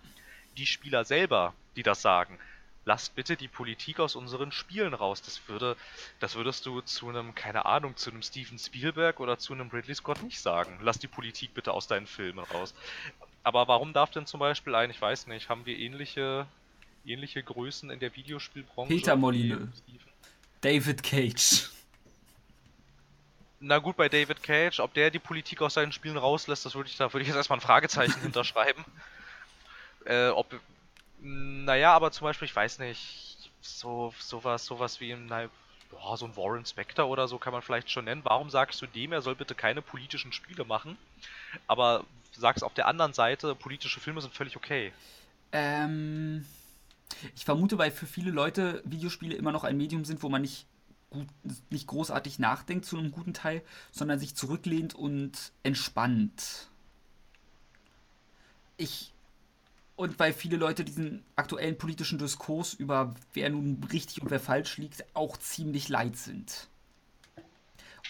die 0.56 0.66
Spieler 0.66 1.04
selber, 1.04 1.52
die 1.76 1.82
das 1.82 2.00
sagen. 2.00 2.38
Lasst 2.87 3.16
bitte 3.16 3.37
die 3.37 3.49
Politik 3.49 3.99
aus 3.99 4.14
unseren 4.14 4.52
Spielen 4.52 4.94
raus. 4.94 5.20
Das 5.20 5.49
würde, 5.49 5.76
das 6.20 6.37
würdest 6.37 6.64
du 6.66 6.80
zu 6.82 7.08
einem, 7.08 7.35
keine 7.35 7.66
Ahnung, 7.66 7.96
zu 7.96 8.11
einem 8.11 8.23
Steven 8.23 8.61
Spielberg 8.61 9.18
oder 9.18 9.38
zu 9.38 9.54
einem 9.54 9.70
Ridley 9.70 9.96
Scott 9.96 10.23
nicht 10.23 10.40
sagen. 10.40 10.78
Lass 10.80 11.00
die 11.00 11.08
Politik 11.08 11.52
bitte 11.52 11.73
aus 11.73 11.88
deinen 11.88 12.06
Filmen 12.06 12.44
raus. 12.44 12.75
Aber 13.47 13.69
warum 13.69 13.93
darf 13.93 14.11
denn 14.11 14.26
zum 14.26 14.41
Beispiel 14.41 14.75
ein, 14.75 14.91
ich 14.91 15.00
weiß 15.00 15.29
nicht, 15.29 15.49
haben 15.49 15.65
wir 15.67 15.79
ähnliche, 15.79 16.49
ähnliche 17.05 17.45
Größen 17.45 17.91
in 17.91 18.00
der 18.00 18.17
Videospielbranche? 18.17 18.93
Peter 18.93 19.15
Molyneux. 19.15 19.69
David 20.61 21.00
Cage. 21.05 21.71
Na 23.61 23.79
gut, 23.79 23.97
bei 23.97 24.09
David 24.09 24.43
Cage, 24.43 24.81
ob 24.81 24.95
der 24.95 25.12
die 25.12 25.21
Politik 25.21 25.62
aus 25.62 25.75
seinen 25.75 25.93
Spielen 25.93 26.17
rauslässt, 26.17 26.67
das 26.67 26.75
würde 26.75 26.91
ich 26.91 26.97
da 26.97 27.13
würde 27.13 27.23
ich 27.23 27.28
jetzt 27.28 27.37
erstmal 27.37 27.59
ein 27.59 27.63
Fragezeichen 27.63 28.21
hinterschreiben. 28.23 28.85
Äh, 30.06 30.30
ob 30.30 30.52
naja, 31.21 31.93
aber 31.93 32.11
zum 32.11 32.25
Beispiel, 32.25 32.47
ich 32.47 32.56
weiß 32.56 32.80
nicht, 32.80 33.52
so 33.61 34.13
sowas, 34.19 34.67
sowas 34.67 35.00
wie 35.00 35.13
ein, 35.13 35.26
na, 35.26 35.49
boah, 35.91 36.17
so 36.17 36.26
ein 36.26 36.37
Warren 36.37 36.67
Spector 36.67 37.06
oder 37.06 37.28
so 37.28 37.39
kann 37.39 37.52
man 37.52 37.63
vielleicht 37.63 37.93
schon 37.93 38.06
nennen. 38.06 38.23
Warum 38.25 38.50
sagst 38.50 38.82
du 38.82 38.87
dem, 38.87 39.13
er 39.13 39.23
soll 39.23 39.37
bitte 39.37 39.54
keine 39.54 39.82
politischen 39.82 40.32
Spiele 40.32 40.65
machen? 40.65 40.99
Aber 41.69 42.04
sagst 42.40 42.64
auf 42.64 42.75
der 42.75 42.86
anderen 42.86 43.12
Seite, 43.12 43.54
politische 43.54 44.00
Filme 44.00 44.20
sind 44.20 44.34
völlig 44.34 44.56
okay. 44.56 44.92
Ähm, 45.52 46.44
ich 47.34 47.44
vermute, 47.44 47.78
weil 47.78 47.90
für 47.90 48.06
viele 48.06 48.30
Leute 48.30 48.82
Videospiele 48.84 49.36
immer 49.36 49.52
noch 49.52 49.64
ein 49.64 49.76
Medium 49.76 50.04
sind, 50.04 50.22
wo 50.22 50.28
man 50.28 50.42
nicht 50.42 50.66
gut, 51.10 51.28
nicht 51.70 51.86
großartig 51.86 52.38
nachdenkt 52.38 52.84
zu 52.84 52.99
einem 52.99 53.10
guten 53.10 53.34
Teil, 53.34 53.62
sondern 53.92 54.18
sich 54.18 54.34
zurücklehnt 54.34 54.94
und 54.94 55.52
entspannt. 55.62 56.68
Ich 58.76 59.12
und 59.96 60.18
weil 60.18 60.34
viele 60.34 60.58
Leute 60.58 60.84
diesen 60.84 61.25
aktuellen 61.36 61.78
politischen 61.78 62.18
Diskurs 62.18 62.75
über 62.75 63.14
wer 63.32 63.49
nun 63.49 63.82
richtig 63.90 64.20
und 64.20 64.30
wer 64.30 64.40
falsch 64.40 64.76
liegt, 64.76 65.04
auch 65.14 65.38
ziemlich 65.38 65.88
leid 65.88 66.16
sind. 66.16 66.68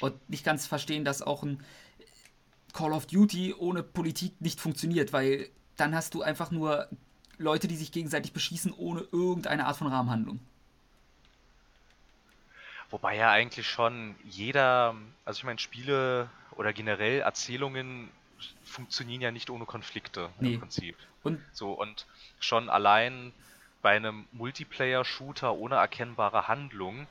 Und 0.00 0.28
nicht 0.28 0.44
ganz 0.44 0.66
verstehen, 0.66 1.04
dass 1.04 1.22
auch 1.22 1.44
ein 1.44 1.62
Call 2.76 2.92
of 2.92 3.06
Duty 3.06 3.54
ohne 3.54 3.82
Politik 3.82 4.38
nicht 4.40 4.60
funktioniert, 4.60 5.14
weil 5.14 5.48
dann 5.76 5.94
hast 5.94 6.12
du 6.12 6.20
einfach 6.20 6.50
nur 6.50 6.88
Leute, 7.38 7.68
die 7.68 7.76
sich 7.76 7.90
gegenseitig 7.90 8.34
beschießen, 8.34 8.72
ohne 8.76 9.00
irgendeine 9.12 9.66
Art 9.66 9.78
von 9.78 9.86
Rahmenhandlung. 9.86 10.40
Wobei 12.90 13.16
ja 13.16 13.30
eigentlich 13.30 13.66
schon 13.66 14.14
jeder, 14.24 14.94
also 15.24 15.38
ich 15.38 15.44
meine, 15.44 15.58
Spiele 15.58 16.28
oder 16.52 16.74
generell 16.74 17.20
Erzählungen 17.20 18.10
funktionieren 18.64 19.22
ja 19.22 19.30
nicht 19.30 19.48
ohne 19.48 19.64
Konflikte 19.64 20.28
nee. 20.38 20.54
im 20.54 20.60
Prinzip. 20.60 20.96
Und 21.22 21.40
so 21.52 21.72
und 21.72 22.06
schon 22.40 22.68
allein 22.68 23.32
bei 23.80 23.96
einem 23.96 24.26
Multiplayer-Shooter 24.32 25.54
ohne 25.54 25.76
erkennbare 25.76 26.46
Handlung, 26.46 27.06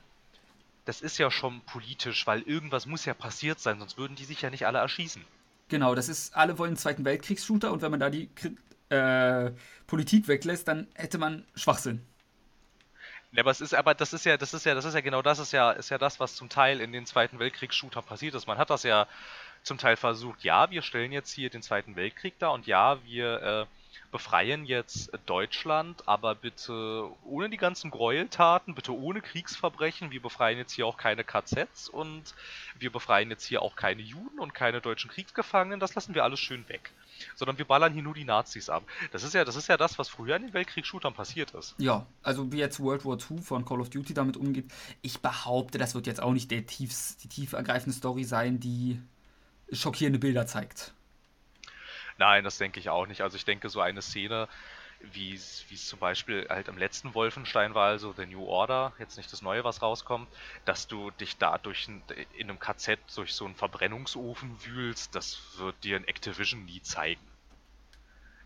das 0.85 1.01
ist 1.01 1.17
ja 1.17 1.31
schon 1.31 1.61
politisch, 1.61 2.27
weil 2.27 2.41
irgendwas 2.43 2.85
muss 2.85 3.05
ja 3.05 3.15
passiert 3.15 3.59
sein, 3.59 3.79
sonst 3.79 3.97
würden 3.97 4.15
die 4.15 4.25
sich 4.25 4.41
ja 4.41 4.51
nicht 4.51 4.67
alle 4.67 4.77
erschießen. 4.77 5.25
Genau, 5.67 5.95
das 5.95 6.09
ist, 6.09 6.35
alle 6.35 6.57
wollen 6.57 6.69
einen 6.69 6.77
Zweiten 6.77 7.05
Weltkriegs-Shooter 7.05 7.71
und 7.71 7.81
wenn 7.81 7.91
man 7.91 7.99
da 7.99 8.09
die 8.09 8.29
äh, 8.89 9.51
Politik 9.87 10.27
weglässt, 10.27 10.67
dann 10.67 10.87
hätte 10.93 11.17
man 11.17 11.45
Schwachsinn. 11.55 12.05
Ja, 13.31 13.41
aber 13.41 13.51
es 13.51 13.61
ist, 13.61 13.73
aber 13.73 13.93
das 13.95 14.13
ist 14.13 14.25
ja, 14.25 14.37
das 14.37 14.53
ist 14.53 14.65
ja, 14.65 14.75
das 14.75 14.85
ist 14.85 14.93
ja 14.93 15.01
genau 15.01 15.21
das 15.21 15.39
ist 15.39 15.51
ja, 15.51 15.71
ist 15.71 15.89
ja 15.89 15.97
das, 15.97 16.19
was 16.19 16.35
zum 16.35 16.49
Teil 16.49 16.79
in 16.79 16.91
den 16.91 17.05
Zweiten 17.05 17.39
Weltkriegs-Shootern 17.39 18.03
passiert 18.03 18.35
ist. 18.35 18.47
Man 18.47 18.57
hat 18.57 18.69
das 18.69 18.83
ja 18.83 19.07
zum 19.63 19.77
Teil 19.77 19.97
versucht, 19.97 20.43
ja, 20.43 20.69
wir 20.69 20.81
stellen 20.83 21.11
jetzt 21.11 21.31
hier 21.31 21.49
den 21.49 21.63
Zweiten 21.63 21.95
Weltkrieg 21.95 22.35
da 22.39 22.49
und 22.49 22.67
ja, 22.67 23.03
wir 23.03 23.41
äh, 23.41 23.65
befreien 24.11 24.65
jetzt 24.65 25.11
Deutschland, 25.25 26.07
aber 26.07 26.35
bitte 26.35 27.09
ohne 27.23 27.49
die 27.49 27.57
ganzen 27.57 27.91
Gräueltaten, 27.91 28.75
bitte 28.75 28.93
ohne 28.93 29.21
Kriegsverbrechen. 29.21 30.11
Wir 30.11 30.21
befreien 30.21 30.57
jetzt 30.57 30.73
hier 30.73 30.87
auch 30.87 30.97
keine 30.97 31.23
KZs 31.23 31.89
und 31.89 32.23
wir 32.79 32.91
befreien 32.91 33.29
jetzt 33.29 33.45
hier 33.45 33.61
auch 33.61 33.75
keine 33.75 34.01
Juden 34.01 34.39
und 34.39 34.53
keine 34.53 34.81
deutschen 34.81 35.09
Kriegsgefangenen. 35.09 35.79
Das 35.79 35.95
lassen 35.95 36.15
wir 36.15 36.23
alles 36.23 36.39
schön 36.39 36.67
weg. 36.69 36.91
Sondern 37.35 37.57
wir 37.57 37.65
ballern 37.65 37.93
hier 37.93 38.03
nur 38.03 38.13
die 38.13 38.25
Nazis 38.25 38.69
ab. 38.69 38.83
Das 39.11 39.23
ist 39.23 39.33
ja, 39.33 39.45
das 39.45 39.55
ist 39.55 39.67
ja 39.67 39.77
das, 39.77 39.97
was 39.97 40.09
früher 40.09 40.35
in 40.35 40.43
den 40.43 40.53
Weltkriegsshootern 40.53 41.13
passiert 41.13 41.51
ist. 41.51 41.75
Ja, 41.77 42.05
also 42.23 42.51
wie 42.51 42.57
jetzt 42.57 42.79
World 42.79 43.05
War 43.05 43.17
II 43.17 43.41
von 43.41 43.65
Call 43.65 43.79
of 43.79 43.89
Duty 43.89 44.13
damit 44.13 44.37
umgeht. 44.37 44.65
Ich 45.01 45.21
behaupte, 45.21 45.77
das 45.77 45.95
wird 45.95 46.07
jetzt 46.07 46.21
auch 46.21 46.33
nicht 46.33 46.51
der 46.51 46.65
tiefs, 46.65 47.17
die 47.17 47.29
tief 47.29 47.53
ergreifende 47.53 47.95
Story 47.95 48.25
sein, 48.25 48.59
die 48.59 49.01
schockierende 49.71 50.19
Bilder 50.19 50.45
zeigt. 50.45 50.93
Nein, 52.17 52.43
das 52.43 52.57
denke 52.57 52.79
ich 52.79 52.89
auch 52.89 53.07
nicht. 53.07 53.21
Also 53.21 53.35
ich 53.37 53.45
denke, 53.45 53.69
so 53.69 53.81
eine 53.81 54.01
Szene, 54.01 54.47
wie 54.99 55.33
es 55.33 55.87
zum 55.87 55.99
Beispiel 55.99 56.47
halt 56.49 56.67
im 56.67 56.77
letzten 56.77 57.13
Wolfenstein 57.13 57.73
war, 57.73 57.87
also 57.87 58.13
The 58.13 58.25
New 58.25 58.45
Order, 58.45 58.93
jetzt 58.99 59.17
nicht 59.17 59.31
das 59.31 59.41
Neue, 59.41 59.63
was 59.63 59.81
rauskommt, 59.81 60.27
dass 60.63 60.87
du 60.87 61.11
dich 61.11 61.37
da 61.37 61.57
durch 61.57 61.87
ein, 61.87 62.01
in 62.37 62.49
einem 62.49 62.59
KZ 62.59 62.99
durch 63.15 63.33
so 63.33 63.45
einen 63.45 63.55
Verbrennungsofen 63.55 64.63
wühlst, 64.65 65.13
das 65.15 65.57
wird 65.57 65.83
dir 65.83 65.97
ein 65.97 66.07
Activision 66.07 66.65
nie 66.65 66.81
zeigen. 66.81 67.21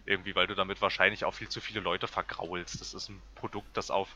Irgendwie, 0.05 0.35
weil 0.35 0.47
du 0.47 0.55
damit 0.55 0.81
wahrscheinlich 0.81 1.23
auch 1.23 1.33
viel 1.35 1.49
zu 1.49 1.61
viele 1.61 1.81
Leute 1.81 2.07
vergraulst. 2.07 2.81
Das 2.81 2.95
ist 2.95 3.09
ein 3.09 3.21
Produkt, 3.35 3.77
das 3.77 3.91
auf 3.91 4.15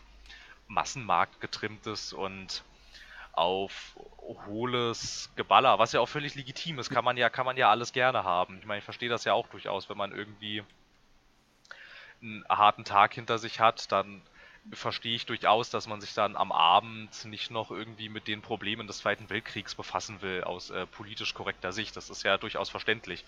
Massenmarkt 0.67 1.39
getrimmt 1.39 1.85
ist 1.85 2.13
und 2.13 2.63
auf 3.33 3.97
hohles 4.45 5.31
Geballer, 5.35 5.79
was 5.79 5.91
ja 5.91 5.99
auch 5.99 6.07
völlig 6.07 6.35
legitim 6.35 6.79
ist, 6.79 6.89
kann 6.89 7.03
man 7.03 7.17
ja, 7.17 7.29
kann 7.29 7.45
man 7.45 7.57
ja 7.57 7.69
alles 7.69 7.91
gerne 7.91 8.23
haben. 8.23 8.59
Ich 8.59 8.65
meine, 8.65 8.79
ich 8.79 8.85
verstehe 8.85 9.09
das 9.09 9.25
ja 9.25 9.33
auch 9.33 9.47
durchaus, 9.47 9.89
wenn 9.89 9.97
man 9.97 10.11
irgendwie 10.11 10.63
einen 12.21 12.45
harten 12.47 12.85
Tag 12.85 13.13
hinter 13.13 13.39
sich 13.39 13.59
hat, 13.59 13.91
dann 13.91 14.21
verstehe 14.71 15.15
ich 15.15 15.25
durchaus, 15.25 15.69
dass 15.69 15.87
man 15.87 15.99
sich 15.99 16.13
dann 16.13 16.35
am 16.35 16.51
Abend 16.51 17.25
nicht 17.25 17.51
noch 17.51 17.69
irgendwie 17.69 18.09
mit 18.09 18.27
den 18.27 18.41
Problemen 18.41 18.87
des 18.87 18.99
Zweiten 18.99 19.29
Weltkriegs 19.29 19.75
befassen 19.75 20.21
will, 20.21 20.43
aus 20.43 20.69
äh, 20.69 20.85
politisch 20.87 21.33
korrekter 21.33 21.71
Sicht. 21.73 21.97
Das 21.97 22.09
ist 22.09 22.23
ja 22.23 22.37
durchaus 22.37 22.69
verständlich. 22.69 23.25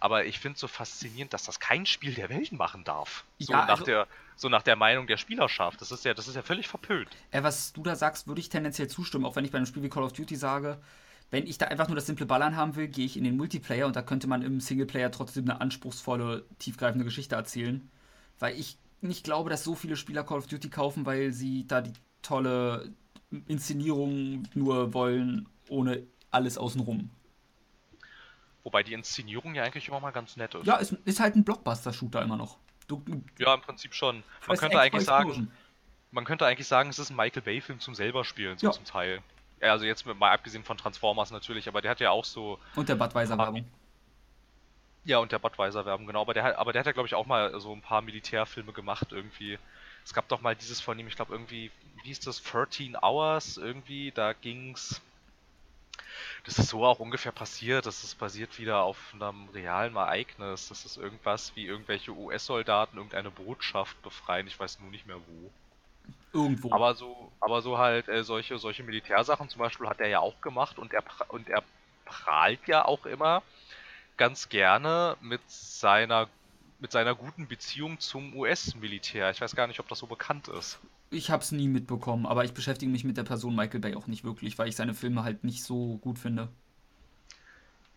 Aber 0.00 0.24
ich 0.24 0.40
finde 0.40 0.54
es 0.54 0.60
so 0.60 0.68
faszinierend, 0.68 1.32
dass 1.32 1.44
das 1.44 1.60
kein 1.60 1.86
Spiel 1.86 2.14
der 2.14 2.28
Welt 2.28 2.52
machen 2.52 2.84
darf. 2.84 3.24
So, 3.38 3.52
ja, 3.52 3.60
nach, 3.60 3.68
also, 3.68 3.84
der, 3.84 4.08
so 4.36 4.48
nach 4.48 4.62
der 4.62 4.76
Meinung 4.76 5.06
der 5.06 5.16
Spielerschaft. 5.16 5.80
Das 5.80 5.92
ist 5.92 6.04
ja, 6.04 6.14
das 6.14 6.26
ist 6.26 6.34
ja 6.34 6.42
völlig 6.42 6.68
verpönt. 6.68 7.10
Äh, 7.30 7.42
was 7.42 7.72
du 7.72 7.82
da 7.82 7.94
sagst, 7.94 8.26
würde 8.26 8.40
ich 8.40 8.48
tendenziell 8.48 8.88
zustimmen, 8.88 9.24
auch 9.24 9.36
wenn 9.36 9.44
ich 9.44 9.52
bei 9.52 9.58
einem 9.58 9.66
Spiel 9.66 9.82
wie 9.82 9.88
Call 9.88 10.02
of 10.02 10.12
Duty 10.12 10.36
sage, 10.36 10.80
wenn 11.30 11.46
ich 11.46 11.56
da 11.58 11.66
einfach 11.66 11.88
nur 11.88 11.96
das 11.96 12.06
simple 12.06 12.26
Ballern 12.26 12.56
haben 12.56 12.76
will, 12.76 12.88
gehe 12.88 13.06
ich 13.06 13.16
in 13.16 13.24
den 13.24 13.36
Multiplayer 13.36 13.86
und 13.86 13.96
da 13.96 14.02
könnte 14.02 14.26
man 14.26 14.42
im 14.42 14.60
Singleplayer 14.60 15.10
trotzdem 15.10 15.44
eine 15.44 15.60
anspruchsvolle, 15.60 16.44
tiefgreifende 16.58 17.04
Geschichte 17.04 17.36
erzählen. 17.36 17.90
Weil 18.38 18.58
ich 18.58 18.76
nicht 19.02 19.24
glaube, 19.24 19.50
dass 19.50 19.64
so 19.64 19.74
viele 19.74 19.96
Spieler 19.96 20.24
Call 20.24 20.38
of 20.38 20.46
Duty 20.46 20.70
kaufen, 20.70 21.06
weil 21.06 21.32
sie 21.32 21.66
da 21.66 21.80
die 21.80 21.92
tolle 22.22 22.92
Inszenierung 23.48 24.44
nur 24.54 24.94
wollen, 24.94 25.48
ohne 25.68 26.02
alles 26.30 26.58
außenrum. 26.58 27.10
Wobei 28.64 28.82
die 28.82 28.92
Inszenierung 28.92 29.54
ja 29.54 29.64
eigentlich 29.64 29.88
immer 29.88 30.00
mal 30.00 30.12
ganz 30.12 30.36
nett 30.36 30.54
ist. 30.54 30.66
Ja, 30.66 30.78
es 30.78 30.92
ist 31.04 31.20
halt 31.20 31.34
ein 31.34 31.44
Blockbuster-Shooter 31.44 32.22
immer 32.22 32.36
noch. 32.36 32.58
Du, 32.86 33.02
ja, 33.38 33.54
im 33.54 33.60
Prinzip 33.60 33.94
schon. 33.94 34.22
Man 34.46 34.56
könnte 34.56 34.80
eigentlich 34.80 35.04
sagen, 35.04 35.50
man 36.10 36.24
könnte 36.24 36.46
eigentlich 36.46 36.68
sagen, 36.68 36.90
es 36.90 36.98
ist 36.98 37.10
ein 37.10 37.16
Michael 37.16 37.42
Bay-Film 37.42 37.80
zum 37.80 37.94
selber 37.94 38.24
spielen, 38.24 38.58
so 38.58 38.68
ja. 38.68 38.72
zum 38.72 38.84
Teil. 38.84 39.20
Ja, 39.60 39.72
also 39.72 39.84
jetzt 39.84 40.06
mal 40.06 40.30
abgesehen 40.30 40.64
von 40.64 40.76
Transformers 40.76 41.30
natürlich, 41.30 41.68
aber 41.68 41.80
der 41.80 41.92
hat 41.92 42.00
ja 42.00 42.10
auch 42.10 42.24
so. 42.24 42.58
Und 42.76 42.88
der 42.88 42.96
Budweiser-Werbung. 42.96 43.64
Ja, 45.04 45.18
und 45.18 45.32
der 45.32 45.40
Budweiser-Werbung, 45.40 46.06
genau. 46.06 46.20
Aber 46.20 46.34
der, 46.34 46.44
hat, 46.44 46.56
aber 46.56 46.72
der 46.72 46.80
hat 46.80 46.86
ja, 46.86 46.92
glaube 46.92 47.08
ich, 47.08 47.14
auch 47.14 47.26
mal 47.26 47.58
so 47.60 47.72
ein 47.72 47.82
paar 47.82 48.02
Militärfilme 48.02 48.72
gemacht 48.72 49.08
irgendwie. 49.10 49.58
Es 50.04 50.14
gab 50.14 50.28
doch 50.28 50.40
mal 50.40 50.54
dieses 50.54 50.80
von 50.80 50.98
ihm, 50.98 51.08
ich 51.08 51.16
glaube 51.16 51.32
irgendwie, 51.32 51.70
wie 51.96 52.08
hieß 52.08 52.20
das, 52.20 52.42
13 52.42 52.96
Hours 52.96 53.56
irgendwie, 53.56 54.12
da 54.12 54.32
ging's. 54.32 55.00
Das 56.44 56.58
ist 56.58 56.68
so 56.68 56.84
auch 56.84 56.98
ungefähr 56.98 57.32
passiert. 57.32 57.86
Das 57.86 58.04
ist 58.04 58.18
basiert 58.18 58.58
wieder 58.58 58.82
auf 58.82 58.98
einem 59.14 59.48
realen 59.54 59.96
Ereignis. 59.96 60.68
Das 60.68 60.84
ist 60.84 60.96
irgendwas 60.96 61.54
wie 61.54 61.66
irgendwelche 61.66 62.12
US-Soldaten 62.12 62.96
irgendeine 62.96 63.30
Botschaft 63.30 64.00
befreien. 64.02 64.46
Ich 64.46 64.58
weiß 64.58 64.80
nur 64.80 64.90
nicht 64.90 65.06
mehr 65.06 65.18
wo. 65.18 65.50
Irgendwo. 66.32 66.72
Aber 66.72 66.94
so, 66.94 67.30
aber 67.40 67.62
so 67.62 67.78
halt 67.78 68.08
äh, 68.08 68.24
solche, 68.24 68.58
solche 68.58 68.82
Militärsachen 68.82 69.48
zum 69.48 69.60
Beispiel 69.60 69.88
hat 69.88 70.00
er 70.00 70.08
ja 70.08 70.20
auch 70.20 70.40
gemacht 70.40 70.78
und 70.78 70.92
er 70.92 71.04
und 71.28 71.48
er 71.48 71.62
prahlt 72.04 72.66
ja 72.66 72.84
auch 72.84 73.06
immer 73.06 73.42
ganz 74.16 74.48
gerne 74.48 75.16
mit 75.20 75.40
seiner 75.48 76.28
mit 76.78 76.90
seiner 76.90 77.14
guten 77.14 77.46
Beziehung 77.46 78.00
zum 78.00 78.34
US-Militär. 78.34 79.30
Ich 79.30 79.40
weiß 79.40 79.54
gar 79.54 79.68
nicht, 79.68 79.78
ob 79.78 79.88
das 79.88 80.00
so 80.00 80.08
bekannt 80.08 80.48
ist. 80.48 80.80
Ich 81.10 81.30
habe 81.30 81.40
es 81.40 81.52
nie 81.52 81.68
mitbekommen, 81.68 82.26
aber 82.26 82.44
ich 82.44 82.54
beschäftige 82.54 82.90
mich 82.90 83.04
mit 83.04 83.16
der 83.16 83.22
Person 83.22 83.54
Michael 83.54 83.78
Bay 83.78 83.94
auch 83.94 84.08
nicht 84.08 84.24
wirklich, 84.24 84.58
weil 84.58 84.68
ich 84.68 84.74
seine 84.74 84.94
Filme 84.94 85.22
halt 85.22 85.44
nicht 85.44 85.62
so 85.62 85.98
gut 85.98 86.18
finde. 86.18 86.48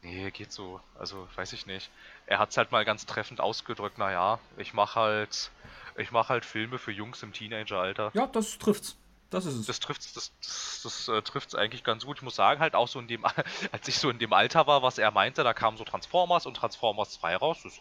Nee, 0.03 0.29
geht 0.29 0.51
so. 0.51 0.81
Also, 0.99 1.27
weiß 1.35 1.53
ich 1.53 1.65
nicht. 1.65 1.89
Er 2.27 2.37
hat 2.37 2.51
es 2.51 2.57
halt 2.57 2.71
mal 2.71 2.85
ganz 2.85 3.07
treffend 3.07 3.41
ausgedrückt, 3.41 3.97
naja, 3.97 4.37
ich 4.57 4.75
mache 4.75 4.99
halt 4.99 5.49
ich 5.97 6.11
mache 6.11 6.29
halt 6.29 6.45
Filme 6.45 6.77
für 6.77 6.91
Jungs 6.91 7.23
im 7.23 7.31
Teenageralter. 7.33 8.11
Ja, 8.13 8.27
das 8.27 8.57
trifft's. 8.57 8.97
Das 9.29 9.45
ist 9.45 9.55
es. 9.55 9.65
Das 9.65 9.79
trifft's, 9.79 10.13
das, 10.13 10.31
das, 10.41 10.81
das 10.83 11.07
äh, 11.07 11.21
trifft's 11.21 11.55
eigentlich 11.55 11.83
ganz 11.83 12.05
gut. 12.05 12.17
Ich 12.17 12.23
muss 12.23 12.35
sagen, 12.35 12.59
halt 12.59 12.75
auch 12.75 12.87
so 12.87 12.99
in 12.99 13.07
dem, 13.07 13.25
als 13.71 13.87
ich 13.87 13.97
so 13.97 14.09
in 14.09 14.19
dem 14.19 14.33
Alter 14.33 14.67
war, 14.67 14.83
was 14.83 14.97
er 14.97 15.11
meinte, 15.11 15.43
da 15.43 15.53
kamen 15.53 15.77
so 15.77 15.83
Transformers 15.83 16.45
und 16.45 16.55
Transformers 16.55 17.13
2 17.13 17.35
raus. 17.37 17.59
Das, 17.63 17.79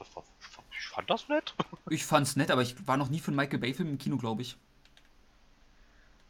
ich 0.79 0.87
fand 0.87 1.11
das 1.11 1.29
nett. 1.29 1.55
Ich 1.91 2.07
fand's 2.07 2.35
nett, 2.35 2.51
aber 2.51 2.63
ich 2.63 2.89
war 2.89 2.97
noch 2.97 3.11
nie 3.11 3.21
für 3.21 3.29
einen 3.29 3.37
Michael 3.37 3.59
Bay-Film 3.59 3.91
im 3.91 3.99
Kino, 3.99 4.17
glaube 4.17 4.41
ich. 4.41 4.57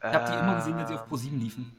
Ich 0.01 0.05
habe 0.05 0.31
die 0.31 0.37
immer 0.37 0.57
gesehen, 0.57 0.77
wenn 0.77 0.87
sie 0.89 0.95
auf 0.95 1.09
Pro 1.09 1.17
7 1.17 1.39
liefen. 1.39 1.75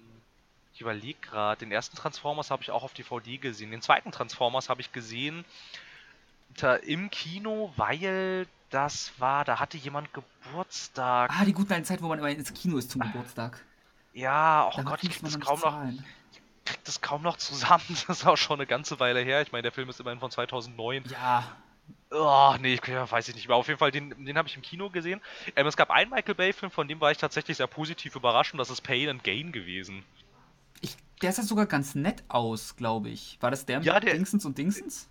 Ich 0.74 0.82
überlege 0.82 1.20
gerade, 1.20 1.60
den 1.60 1.72
ersten 1.72 1.96
Transformers 1.96 2.52
habe 2.52 2.64
ich 2.64 2.72
auch 2.72 2.84
auf 2.84 2.94
DVD 2.94 3.38
gesehen. 3.38 3.72
Den 3.72 3.82
zweiten 3.82 4.12
Transformers 4.12 4.70
habe 4.70 4.82
ich 4.82 4.92
gesehen 4.94 5.46
im 6.84 7.10
Kino, 7.12 7.74
weil 7.76 8.48
das 8.76 9.14
war, 9.20 9.46
da 9.46 9.60
hatte 9.62 9.78
jemand 9.78 10.10
Geburtstag. 10.14 11.32
Ah, 11.34 11.46
die 11.46 11.54
guten 11.54 11.72
alten 11.72 11.86
Zeit, 11.86 12.02
wo 12.02 12.10
man 12.10 12.20
immer 12.20 12.30
ins 12.30 12.54
Kino 12.54 12.78
ist 12.78 12.92
zum 12.92 13.00
Geburtstag. 13.02 13.64
Ja, 14.14 14.70
oh 14.70 14.84
Gott, 14.84 15.02
ich 15.02 15.12
krieg 15.12 15.22
das 15.22 15.40
kaum 15.40 15.62
noch, 15.62 15.82
krieg 16.66 16.84
das 16.84 17.00
kaum 17.00 17.22
noch 17.22 17.38
zusammen. 17.38 17.84
Das 18.08 18.20
ist 18.20 18.28
auch 18.28 18.36
schon 18.36 18.60
eine 18.60 18.68
ganze 18.68 19.00
Weile 19.00 19.22
her. 19.22 19.42
Ich 19.42 19.54
meine, 19.54 19.62
der 19.62 19.72
Film 19.72 19.90
ist 19.90 20.02
immerhin 20.02 20.20
von 20.20 20.30
2009. 20.30 21.06
Ja. 21.10 21.56
Oh, 22.12 22.56
nee, 22.60 22.78
weiß 22.78 23.30
ich 23.30 23.36
nicht 23.36 23.48
mehr. 23.48 23.56
Auf 23.56 23.68
jeden 23.68 23.80
Fall, 23.80 23.92
den, 23.92 24.26
den 24.26 24.38
habe 24.38 24.50
ich 24.50 24.58
im 24.58 24.62
Kino 24.62 24.90
gesehen. 24.90 25.22
Ähm, 25.56 25.68
es 25.68 25.78
gab 25.78 25.90
einen 25.90 26.10
Michael 26.10 26.36
Bay-Film, 26.36 26.70
von 26.72 26.90
dem 26.90 27.00
war 27.00 27.12
ich 27.12 27.18
tatsächlich 27.18 27.56
sehr 27.56 27.68
positiv 27.68 28.16
überrascht 28.16 28.54
und 28.54 28.58
das 28.58 28.70
ist 28.70 28.82
Pain 28.82 29.08
and 29.08 29.24
Gain 29.24 29.54
gewesen. 29.54 30.04
Ich, 30.82 30.98
der 31.22 31.32
sah 31.32 31.44
sogar 31.44 31.66
ganz 31.66 31.96
nett 31.96 32.24
aus, 32.28 32.76
glaube 32.76 33.08
ich. 33.10 33.38
War 33.40 33.52
das 33.52 33.66
der 33.66 33.78
mit 33.78 33.86
ja, 33.86 34.00
der, 34.02 34.14
Dingsens 34.16 34.44
und 34.44 34.58
Dingsens? 34.58 35.08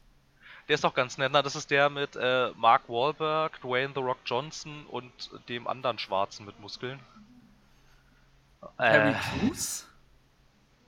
Der 0.68 0.74
ist 0.74 0.84
doch 0.84 0.94
ganz 0.94 1.18
nett. 1.18 1.30
Na, 1.32 1.42
das 1.42 1.56
ist 1.56 1.70
der 1.70 1.90
mit 1.90 2.16
äh, 2.16 2.50
Mark 2.56 2.88
Wahlberg, 2.88 3.60
Dwayne 3.60 3.92
The 3.94 4.00
Rock 4.00 4.18
Johnson 4.24 4.86
und 4.86 5.12
dem 5.48 5.66
anderen 5.66 5.98
Schwarzen 5.98 6.46
mit 6.46 6.58
Muskeln. 6.60 7.00
Harry 8.78 9.10
äh, 9.10 9.14
Cruz? 9.14 9.86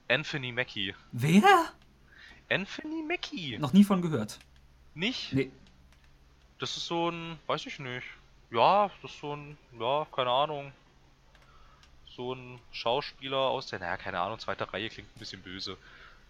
Anthony 0.09 0.53
Mackie. 0.53 0.95
Wer? 1.13 1.73
Anthony 2.49 3.03
Mackie. 3.03 3.59
Noch 3.59 3.73
nie 3.73 3.85
von 3.85 4.01
gehört. 4.01 4.39
Nicht? 4.95 5.33
Nee. 5.33 5.51
Das 6.59 6.77
ist 6.77 6.87
so 6.87 7.11
ein, 7.11 7.39
weiß 7.47 7.67
ich 7.67 7.79
nicht. 7.79 8.07
Ja, 8.51 8.91
das 9.03 9.11
ist 9.11 9.21
so 9.21 9.37
ein, 9.37 9.59
ja, 9.79 10.07
keine 10.11 10.31
Ahnung. 10.31 10.73
So 12.07 12.35
ein 12.35 12.59
Schauspieler 12.73 13.37
aus 13.37 13.67
der, 13.67 13.81
naja, 13.81 13.99
keine 13.99 14.21
Ahnung, 14.21 14.39
zweite 14.39 14.73
Reihe 14.73 14.89
klingt 14.89 15.15
ein 15.15 15.19
bisschen 15.19 15.43
böse. 15.43 15.77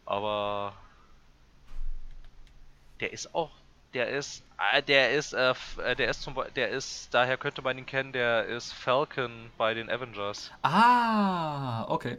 Aber 0.04 0.72
der 3.00 3.12
ist 3.12 3.34
auch, 3.34 3.50
der 3.94 4.08
ist, 4.08 4.44
äh, 4.72 4.82
der 4.82 5.12
ist, 5.12 5.32
äh, 5.32 5.54
äh, 5.84 5.96
der 5.96 6.10
ist 6.10 6.22
zum 6.22 6.34
der 6.54 6.70
ist, 6.70 7.12
daher 7.12 7.36
könnte 7.36 7.62
man 7.62 7.78
ihn 7.78 7.86
kennen, 7.86 8.12
der 8.12 8.46
ist 8.46 8.72
Falcon 8.72 9.50
bei 9.56 9.74
den 9.74 9.90
Avengers. 9.90 10.50
Ah, 10.62 11.84
okay. 11.88 12.18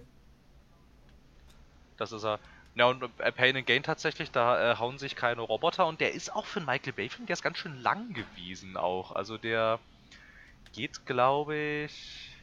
Das 1.98 2.12
ist 2.12 2.24
er. 2.24 2.40
Ja, 2.76 2.86
und 2.86 3.04
äh, 3.18 3.32
Pain 3.32 3.58
and 3.58 3.66
Gain 3.66 3.82
tatsächlich, 3.82 4.30
da 4.30 4.74
äh, 4.74 4.78
hauen 4.78 5.00
sich 5.00 5.16
keine 5.16 5.42
Roboter 5.42 5.88
und 5.88 6.00
der 6.00 6.14
ist 6.14 6.36
auch 6.36 6.46
für 6.46 6.60
einen 6.60 6.68
Michael 6.68 6.94
Bay-Film, 6.94 7.26
der 7.26 7.34
ist 7.34 7.42
ganz 7.42 7.58
schön 7.58 7.82
lang 7.82 8.14
gewesen 8.14 8.78
auch. 8.78 9.12
Also 9.14 9.38
der 9.38 9.80
geht, 10.74 11.06
glaube 11.08 11.56
ich, 11.56 12.37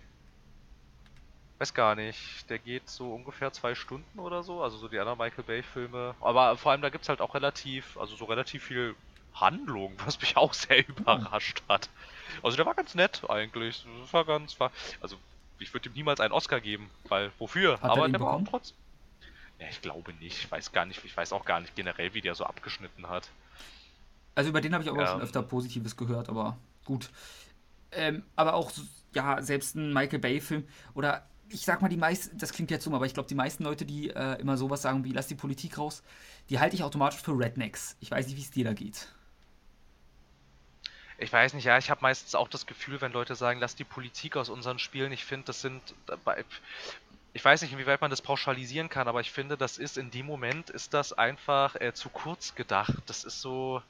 Weiß 1.59 1.73
gar 1.73 1.95
nicht. 1.95 2.49
Der 2.51 2.59
geht 2.59 2.89
so 2.89 3.15
ungefähr 3.15 3.53
zwei 3.53 3.75
Stunden 3.75 4.19
oder 4.19 4.43
so. 4.43 4.63
Also 4.63 4.77
so 4.77 4.89
die 4.89 4.99
anderen 4.99 5.19
Michael 5.19 5.45
Bay-Filme. 5.45 6.15
Aber 6.21 6.57
vor 6.57 6.73
allem 6.73 6.83
da 6.83 6.91
gibt 6.91 7.05
es 7.05 7.09
halt 7.09 7.21
auch 7.21 7.35
relativ, 7.35 7.97
also 7.97 8.17
so 8.17 8.25
relativ 8.25 8.65
viel 8.65 8.97
Handlung, 9.35 9.95
was 10.05 10.21
mich 10.21 10.37
auch 10.37 10.55
sehr 10.55 10.87
überrascht 10.89 11.63
hat. 11.69 11.89
Also 12.43 12.57
der 12.57 12.67
war 12.67 12.75
ganz 12.75 12.95
nett 12.95 13.23
eigentlich. 13.29 13.87
Das 14.01 14.13
war 14.13 14.25
ganz, 14.25 14.59
war, 14.59 14.73
also 15.01 15.17
ich 15.59 15.73
würde 15.73 15.89
ihm 15.89 15.95
niemals 15.95 16.21
einen 16.21 16.33
Oscar 16.33 16.61
geben, 16.61 16.91
weil 17.09 17.31
wofür? 17.39 17.81
Hat 17.81 17.91
Aber 17.91 18.09
der 18.09 18.21
war 18.21 18.35
auch 18.35 18.45
trotzdem. 18.49 18.77
Ja, 19.61 19.69
ich 19.69 19.81
glaube 19.81 20.13
nicht. 20.15 20.39
Ich 20.39 20.51
weiß 20.51 20.73
gar 20.73 20.85
nicht, 20.85 21.05
ich 21.05 21.17
weiß 21.17 21.33
auch 21.33 21.45
gar 21.45 21.61
nicht 21.61 21.77
generell, 21.77 22.15
wie 22.15 22.21
der 22.21 22.35
so 22.35 22.45
abgeschnitten 22.45 23.09
hat. 23.09 23.31
Also 24.35 24.51
über 24.51 24.61
den 24.61 24.75
habe 24.75 24.83
ich 24.83 24.91
auch 24.91 24.97
ja. 24.97 25.07
schon 25.07 25.23
öfter 25.23 25.43
Positives 25.43 25.97
gehört, 25.97 26.29
aber 26.29 26.57
gut. 26.85 27.11
Ähm, 27.93 28.25
aber 28.35 28.55
auch, 28.55 28.73
ja, 29.15 29.41
selbst 29.41 29.77
ein 29.77 29.93
Michael 29.93 30.19
Bay-Film 30.19 30.67
oder 30.95 31.25
ich 31.55 31.63
sag 31.63 31.81
mal, 31.81 31.89
die 31.89 31.97
meisten, 31.97 32.37
das 32.37 32.53
klingt 32.53 32.71
jetzt 32.71 32.85
dumm, 32.85 32.95
aber 32.95 33.07
ich 33.07 33.15
glaube, 33.15 33.29
die 33.29 33.35
meisten 33.35 33.65
Leute, 33.65 33.85
die 33.85 34.11
äh, 34.11 34.41
immer 34.41 34.57
sowas 34.57 34.83
sagen 34.83 35.05
wie, 35.05 35.13
lass 35.13 35.29
die 35.29 35.35
Politik 35.35 35.79
raus, 35.79 36.03
die 36.51 36.59
halte 36.59 36.75
ich 36.75 36.83
automatisch 36.83 37.21
für 37.21 37.39
Rednecks. 37.39 37.97
Ich 38.01 38.11
weiß 38.11 38.27
nicht, 38.27 38.37
wie 38.37 38.43
es 38.43 38.51
dir 38.51 38.65
da 38.65 38.73
geht. 38.73 39.09
Ich 41.17 41.33
weiß 41.33 41.55
nicht, 41.55 41.65
ja, 41.65 41.79
ich 41.79 41.91
habe 41.91 42.03
meistens 42.03 42.35
auch 42.35 42.49
das 42.49 42.67
Gefühl, 42.67 43.01
wenn 43.01 43.13
Leute 43.13 43.37
sagen, 43.37 43.61
lass 43.61 43.77
die 43.77 43.85
Politik 43.85 44.37
aus 44.37 44.49
unseren 44.49 44.81
Spielen, 44.81 45.13
ich 45.13 45.25
finde, 45.25 45.47
das 45.47 45.61
sind. 45.61 45.81
Ich 47.33 47.45
weiß 47.45 47.63
nicht, 47.63 47.73
inwieweit 47.73 48.01
man 48.01 48.11
das 48.11 48.21
pauschalisieren 48.21 48.89
kann, 48.89 49.09
aber 49.09 49.21
ich 49.21 49.31
finde, 49.31 49.57
das 49.57 49.79
ist 49.79 49.97
in 49.97 50.11
dem 50.11 50.27
Moment, 50.27 50.71
ist 50.71 50.93
das 50.93 51.13
einfach 51.13 51.77
äh, 51.77 51.93
zu 51.95 52.09
kurz 52.09 52.55
gedacht. 52.55 52.95
Das 53.07 53.25
ist 53.25 53.41
so 53.41 53.81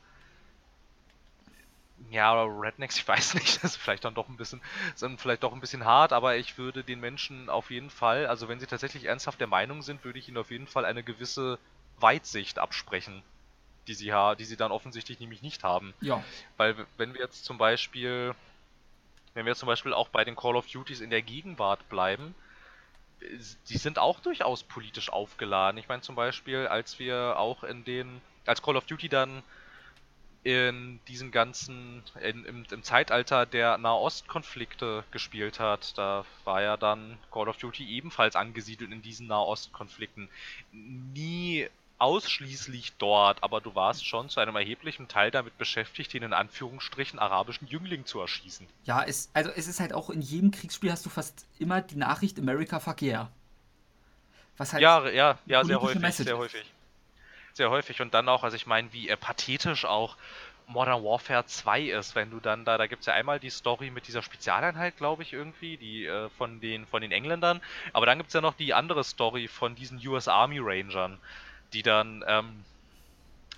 ja, 2.11 2.33
oder 2.33 2.61
Rednecks, 2.61 2.97
ich 2.99 3.07
weiß 3.07 3.35
nicht, 3.35 3.57
das 3.57 3.73
ist 3.73 3.77
vielleicht 3.77 4.05
dann 4.05 4.15
doch 4.15 4.29
ein 4.29 4.37
bisschen, 4.37 4.61
sind 4.95 5.21
vielleicht 5.21 5.43
doch 5.43 5.53
ein 5.53 5.61
bisschen 5.61 5.85
hart, 5.85 6.13
aber 6.13 6.37
ich 6.37 6.59
würde 6.59 6.85
den 6.85 7.01
Menschen 7.01 7.49
auf 7.49 7.71
jeden 7.71 7.91
Fall, 7.91 8.27
also 8.27 8.49
wenn 8.49 8.61
sie 8.61 8.67
tatsächlich 8.67 9.05
ernsthaft 9.05 9.41
der 9.41 9.47
Meinung 9.47 9.83
sind, 9.83 10.05
würde 10.05 10.19
ich 10.19 10.29
ihnen 10.29 10.39
auf 10.39 10.51
jeden 10.51 10.67
Fall 10.67 10.85
eine 10.85 11.03
gewisse 11.03 11.59
Weitsicht 11.99 12.59
absprechen, 12.59 13.23
die 13.87 13.95
sie 13.95 14.13
ha 14.13 14.35
die 14.35 14.45
sie 14.45 14.57
dann 14.57 14.73
offensichtlich 14.73 15.21
nämlich 15.21 15.43
nicht 15.43 15.63
haben. 15.63 15.95
Ja. 16.01 16.23
Weil 16.57 16.87
wenn 16.97 17.15
wir 17.15 17.21
jetzt 17.21 17.45
zum 17.45 17.59
Beispiel, 17.59 18.35
wenn 19.35 19.45
wir 19.45 19.51
jetzt 19.51 19.61
zum 19.61 19.69
Beispiel 19.69 19.93
auch 19.93 20.09
bei 20.09 20.25
den 20.25 20.37
Call 20.37 20.57
of 20.57 20.67
Duties 20.67 21.01
in 21.01 21.11
der 21.11 21.23
Gegenwart 21.23 21.89
bleiben, 21.89 22.35
die 23.69 23.79
sind 23.79 23.99
auch 23.99 24.21
durchaus 24.21 24.63
politisch 24.65 25.11
aufgeladen. 25.11 25.79
Ich 25.79 25.89
meine 25.89 26.03
zum 26.03 26.15
Beispiel, 26.15 26.67
als 26.67 26.99
wir 26.99 27.39
auch 27.39 27.65
in 27.65 27.85
den, 27.85 28.21
als 28.45 28.61
Call 28.61 28.77
of 28.77 28.85
Duty 28.85 29.09
dann 29.09 29.43
in 30.45 31.01
diesem 31.09 31.31
ganzen, 31.31 32.03
in, 32.21 32.45
im, 32.45 32.67
im, 32.71 32.83
Zeitalter 32.83 33.47
der 33.47 33.79
Nahostkonflikte 33.79 35.03
gespielt 35.11 35.59
hat. 35.59 35.97
Da 35.97 36.27
war 36.45 36.61
ja 36.61 36.77
dann 36.77 37.19
Call 37.33 37.49
of 37.49 37.57
Duty 37.57 37.89
ebenfalls 37.89 38.37
angesiedelt 38.37 38.93
in 38.93 39.01
diesen 39.01 39.27
Nahostkonflikten. 39.27 40.29
Nie 40.71 41.69
ausschließlich 41.97 42.93
dort, 42.99 43.43
aber 43.43 43.63
du 43.63 43.75
warst 43.75 44.07
schon 44.07 44.29
zu 44.29 44.39
einem 44.39 44.57
erheblichen 44.57 45.09
Teil 45.09 45.31
damit 45.31 45.57
beschäftigt, 45.57 46.13
den 46.13 46.25
in 46.25 46.35
Anführungsstrichen 46.35 47.19
arabischen 47.19 47.67
Jüngling 47.67 48.05
zu 48.05 48.21
erschießen. 48.21 48.67
Ja, 48.85 49.03
es, 49.03 49.31
also 49.33 49.51
es 49.51 49.67
ist 49.67 49.81
halt 49.81 49.95
auch 49.95 50.11
in 50.11 50.21
jedem 50.21 50.51
Kriegsspiel 50.51 50.93
hast 50.93 51.07
du 51.07 51.11
fast 51.11 51.47
immer 51.59 51.81
die 51.81 51.97
Nachricht 51.97 52.39
America 52.39 52.81
fuck 52.81 53.01
yeah. 53.01 53.31
Was 54.59 54.75
halt 54.75 54.83
ja, 54.83 55.09
ja, 55.09 55.39
ja, 55.47 55.65
sehr 55.65 55.81
häufig, 55.81 56.03
Message 56.03 56.29
sehr 56.29 56.37
häufig 56.37 56.74
sehr 57.57 57.71
häufig. 57.71 58.01
Und 58.01 58.15
dann 58.15 58.29
auch, 58.29 58.43
also 58.45 58.57
ich 58.57 58.67
meine, 58.67 58.93
wie 58.93 59.09
äh, 59.09 59.17
pathetisch 59.17 59.85
auch 59.85 60.17
Modern 60.67 61.05
Warfare 61.05 61.45
2 61.45 61.83
ist, 61.83 62.15
wenn 62.15 62.31
du 62.31 62.41
dann 62.41 62.65
da, 62.65 62.79
da 62.79 62.87
gibt 62.87 63.01
es 63.01 63.07
ja 63.07 63.13
einmal 63.15 63.39
die 63.39 63.51
Story 63.51 63.91
mit 63.91 64.09
dieser 64.09 64.23
Spezialeinheit, 64.23 64.97
glaube 64.97 65.23
ich, 65.23 65.33
irgendwie, 65.33 65.77
die 65.77 66.07
äh, 66.07 66.31
von, 66.31 66.61
den, 66.61 66.87
von 66.87 67.03
den 67.03 67.13
Engländern, 67.13 67.61
aber 67.93 68.07
dann 68.07 68.19
gibt 68.19 68.29
es 68.29 68.35
ja 68.35 68.41
noch 68.41 68.55
die 68.55 68.73
andere 68.73 69.05
Story 69.05 69.47
von 69.47 69.75
diesen 69.75 70.05
US 70.07 70.27
Army 70.27 70.59
Rangern, 70.61 71.19
die 71.75 71.83
dann 71.83 72.25
ähm, 72.27 72.65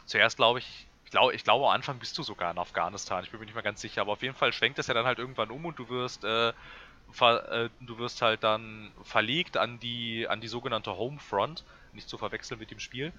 zuerst, 0.07 0.37
glaube 0.37 0.59
ich, 0.59 0.87
ich 1.05 1.13
glaube, 1.13 1.35
ich 1.35 1.45
glaube, 1.45 1.67
am 1.67 1.71
Anfang 1.71 2.01
bist 2.01 2.19
du 2.19 2.25
sogar 2.25 2.51
in 2.51 2.59
Afghanistan, 2.59 3.23
ich 3.23 3.31
bin 3.31 3.39
mir 3.39 3.47
nicht 3.47 3.55
mehr 3.55 3.63
ganz 3.63 3.81
sicher, 3.81 4.01
aber 4.01 4.13
auf 4.13 4.23
jeden 4.23 4.35
Fall 4.35 4.53
schwenkt 4.53 4.81
es 4.81 4.89
ja 4.89 4.95
dann 4.95 5.07
halt 5.07 5.21
irgendwann 5.21 5.51
um 5.51 5.65
und 5.65 5.79
du 5.79 5.89
wirst, 5.89 6.25
äh, 6.25 6.49
äh, 6.49 7.71
du 7.81 7.99
wirst 7.99 8.21
halt 8.21 8.43
dann 8.43 8.91
verlegt 9.05 9.57
an 9.57 9.79
die, 9.79 10.27
an 10.27 10.41
die 10.41 10.49
sogenannte 10.49 10.97
Homefront, 10.97 11.63
nicht 11.93 12.09
zu 12.09 12.19
verwechseln 12.19 12.59
mit 12.59 12.73
dem 12.73 12.81
Spiel, 12.81 13.13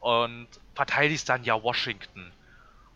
und 0.00 0.48
verteidigst 0.74 1.28
dann 1.28 1.44
ja 1.44 1.62
Washington 1.62 2.32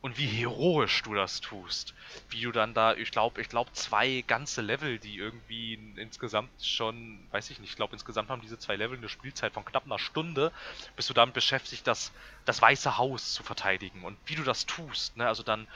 und 0.03 0.17
wie 0.17 0.27
heroisch 0.27 1.03
du 1.03 1.15
das 1.15 1.41
tust. 1.41 1.95
Wie 2.31 2.43
du 2.43 2.53
dann 2.53 2.73
da, 2.73 2.95
ich 2.95 3.11
glaube, 3.11 3.41
ich 3.41 3.49
glaube, 3.49 3.73
zwei 3.73 4.25
ganze 4.27 4.63
Level, 4.63 4.99
die 4.99 5.17
irgendwie 5.17 5.75
insgesamt 5.97 6.51
schon, 6.65 7.27
weiß 7.31 7.51
ich 7.51 7.59
nicht, 7.59 7.71
ich 7.71 7.77
glaube, 7.77 7.93
insgesamt 7.93 8.31
haben 8.31 8.41
diese 8.41 8.59
zwei 8.59 8.77
Level 8.77 8.97
eine 8.97 9.09
Spielzeit 9.09 9.53
von 9.53 9.65
knapp 9.65 9.85
einer 9.85 9.99
Stunde, 9.99 10.53
bist 10.97 11.11
du 11.11 11.15
damit 11.15 11.35
beschäftigt, 11.35 11.87
das, 11.87 12.13
das 12.45 12.63
Weiße 12.63 12.97
Haus 12.97 13.35
zu 13.35 13.43
verteidigen. 13.43 14.05
Und 14.05 14.17
wie 14.27 14.37
du 14.37 14.43
das 14.43 14.65
tust, 14.67 15.17
ne, 15.17 15.27
also 15.27 15.43
dann 15.43 15.67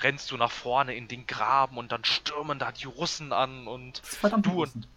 rennst 0.00 0.30
du 0.30 0.36
nach 0.36 0.50
vorne 0.50 0.94
in 0.94 1.08
den 1.08 1.26
Graben 1.26 1.78
und 1.78 1.92
dann 1.92 2.04
stürmen 2.04 2.58
da 2.58 2.72
die 2.72 2.86
Russen 2.86 3.32
an 3.32 3.66
und 3.66 4.02
du 4.42 4.62
und, 4.62 4.88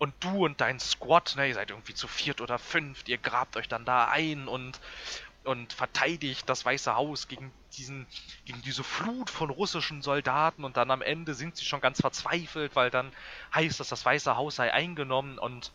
und 0.00 0.14
du 0.20 0.46
und 0.46 0.60
dein 0.62 0.80
Squad, 0.80 1.36
ne, 1.36 1.48
ihr 1.48 1.54
seid 1.54 1.70
irgendwie 1.70 1.94
zu 1.94 2.08
viert 2.08 2.40
oder 2.40 2.58
fünft, 2.58 3.08
ihr 3.10 3.18
grabt 3.18 3.56
euch 3.56 3.68
dann 3.68 3.84
da 3.84 4.08
ein 4.08 4.48
und 4.48 4.80
und 5.44 5.72
verteidigt 5.72 6.48
das 6.48 6.64
Weiße 6.64 6.94
Haus 6.94 7.26
gegen 7.26 7.50
diesen, 7.72 8.06
gegen 8.44 8.60
diese 8.62 8.84
Flut 8.84 9.30
von 9.30 9.48
russischen 9.48 10.02
Soldaten 10.02 10.64
und 10.64 10.76
dann 10.76 10.90
am 10.90 11.00
Ende 11.00 11.34
sind 11.34 11.56
sie 11.56 11.64
schon 11.64 11.80
ganz 11.80 12.00
verzweifelt, 12.00 12.76
weil 12.76 12.90
dann 12.90 13.10
heißt 13.54 13.80
es, 13.80 13.88
das 13.88 14.04
Weiße 14.04 14.36
Haus 14.36 14.56
sei 14.56 14.72
eingenommen 14.72 15.38
und 15.38 15.72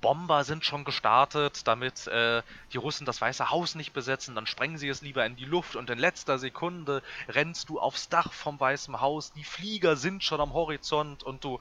Bomber 0.00 0.44
sind 0.44 0.64
schon 0.64 0.84
gestartet, 0.84 1.66
damit 1.66 2.06
äh, 2.06 2.42
die 2.72 2.76
Russen 2.76 3.04
das 3.04 3.20
Weiße 3.20 3.50
Haus 3.50 3.74
nicht 3.74 3.92
besetzen. 3.92 4.34
Dann 4.34 4.46
sprengen 4.46 4.78
sie 4.78 4.88
es 4.88 5.02
lieber 5.02 5.24
in 5.26 5.36
die 5.36 5.44
Luft 5.44 5.76
und 5.76 5.90
in 5.90 5.98
letzter 5.98 6.38
Sekunde 6.38 7.02
rennst 7.28 7.68
du 7.68 7.80
aufs 7.80 8.08
Dach 8.08 8.32
vom 8.32 8.58
Weißen 8.58 9.00
Haus. 9.00 9.32
Die 9.32 9.44
Flieger 9.44 9.96
sind 9.96 10.22
schon 10.24 10.40
am 10.40 10.52
Horizont 10.52 11.22
und 11.22 11.44
du 11.44 11.60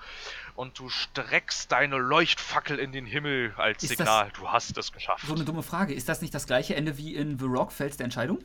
und 0.56 0.80
du 0.80 0.90
streckst 0.90 1.72
deine 1.72 1.98
Leuchtfackel 1.98 2.80
in 2.80 2.92
den 2.92 3.06
Himmel 3.06 3.54
als 3.58 3.84
ist 3.84 3.90
Signal. 3.90 4.32
Du 4.34 4.50
hast 4.50 4.78
es 4.78 4.92
geschafft. 4.92 5.26
So 5.28 5.34
eine 5.34 5.46
dumme 5.46 5.64
Frage. 5.64 5.94
Ist 5.94 6.10
das 6.10 6.22
nicht 6.22 6.34
das 6.34 6.48
gleiche 6.48 6.76
Ende 6.76 6.98
wie 6.98 7.16
in 7.16 7.40
The 7.40 7.46
Rock 7.46 7.72
Fels 7.72 7.98
der 7.98 8.06
Entscheidung? 8.06 8.40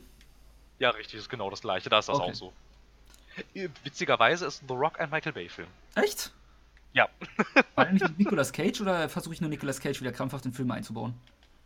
Ja, 0.79 0.89
richtig, 0.89 1.19
ist 1.19 1.29
genau 1.29 1.49
das 1.49 1.61
gleiche. 1.61 1.89
Da 1.89 1.99
ist 1.99 2.09
das 2.09 2.19
okay. 2.19 2.31
auch 2.31 2.35
so. 2.35 2.53
Witzigerweise 3.83 4.45
ist 4.45 4.63
The 4.67 4.73
Rock 4.73 4.99
ein 4.99 5.09
Michael 5.09 5.33
Bay-Film. 5.33 5.67
Echt? 5.95 6.31
Ja. 6.93 7.09
War 7.75 7.85
der 7.85 7.93
nicht 7.93 8.07
mit 8.07 8.19
Nicolas 8.19 8.53
Cage 8.53 8.81
oder 8.81 9.09
versuche 9.09 9.33
ich 9.33 9.41
nur 9.41 9.49
Nicolas 9.49 9.79
Cage 9.79 9.99
wieder 9.99 10.11
krampfhaft 10.11 10.45
in 10.45 10.53
Filme 10.53 10.73
einzubauen? 10.73 11.15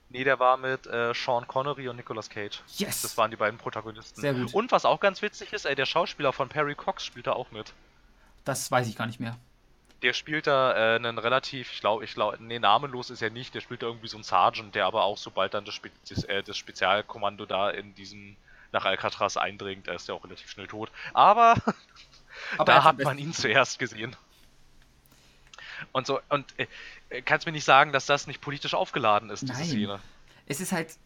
Nee, 0.10 0.24
der 0.24 0.40
war 0.40 0.56
mit 0.56 0.88
äh, 0.88 1.14
Sean 1.14 1.48
Connery 1.48 1.90
und 1.90 1.98
Nicolas 1.98 2.30
Cage. 2.30 2.62
Yes! 2.78 3.02
Das 3.02 3.18
waren 3.18 3.30
die 3.30 3.36
beiden 3.36 3.60
Protagonisten. 3.60 4.22
Sehr 4.22 4.34
gut. 4.34 4.54
Und 4.54 4.72
was 4.72 4.86
auch 4.86 5.02
ganz 5.02 5.22
witzig 5.22 5.52
ist, 5.52 5.66
ey, 5.66 5.76
der 5.76 5.86
Schauspieler 5.86 6.32
von 6.32 6.48
Perry 6.48 6.76
Cox 6.76 7.04
spielt 7.04 7.28
da 7.28 7.34
auch 7.34 7.52
mit. 7.52 7.74
Das 8.46 8.72
weiß 8.72 8.88
ich 8.88 8.96
gar 8.96 9.06
nicht 9.06 9.20
mehr. 9.20 9.38
Der 10.02 10.14
spielt 10.14 10.48
da 10.48 10.94
äh, 10.94 10.96
einen 10.96 11.18
relativ, 11.18 11.74
ich 11.74 11.82
glaube, 11.82 12.06
ich 12.06 12.14
glaube, 12.14 12.38
nee, 12.40 12.60
namenlos 12.60 13.10
ist 13.10 13.22
er 13.22 13.32
nicht. 13.32 13.54
Der 13.54 13.60
spielt 13.60 13.82
da 13.82 13.88
irgendwie 13.88 14.08
so 14.08 14.16
einen 14.16 14.24
Sergeant, 14.24 14.76
der 14.76 14.86
aber 14.86 15.04
auch 15.04 15.18
sobald 15.18 15.54
dann 15.54 15.66
das, 15.66 15.74
Spe 15.74 15.92
das, 16.08 16.24
äh, 16.24 16.42
das 16.42 16.56
Spezialkommando 16.56 17.46
da 17.46 17.70
in 17.70 17.94
diesem 17.96 18.38
nach 18.72 18.86
Alcatraz 18.86 19.38
eindringt, 19.38 19.88
er 19.88 19.96
ist 19.96 20.08
ja 20.08 20.14
auch 20.14 20.24
relativ 20.24 20.50
schnell 20.50 20.68
tot. 20.68 20.92
Aber, 21.14 21.56
aber 22.58 22.66
da 22.66 22.84
hat 22.84 23.00
man 23.00 23.18
ihn 23.18 23.34
zuerst 23.34 23.80
gesehen. 23.80 24.16
Und 25.92 26.08
so, 26.08 26.20
und 26.30 26.46
äh, 26.58 27.22
kannst 27.22 27.46
mir 27.46 27.52
nicht 27.52 27.66
sagen, 27.66 27.92
dass 27.92 28.06
das 28.06 28.28
nicht 28.28 28.42
politisch 28.42 28.74
aufgeladen 28.74 29.30
ist, 29.30 29.44
Nein. 29.44 29.58
diese 29.58 29.70
Szene. 29.70 30.00
Es 30.46 30.62
ist 30.62 30.72
halt, 30.72 30.98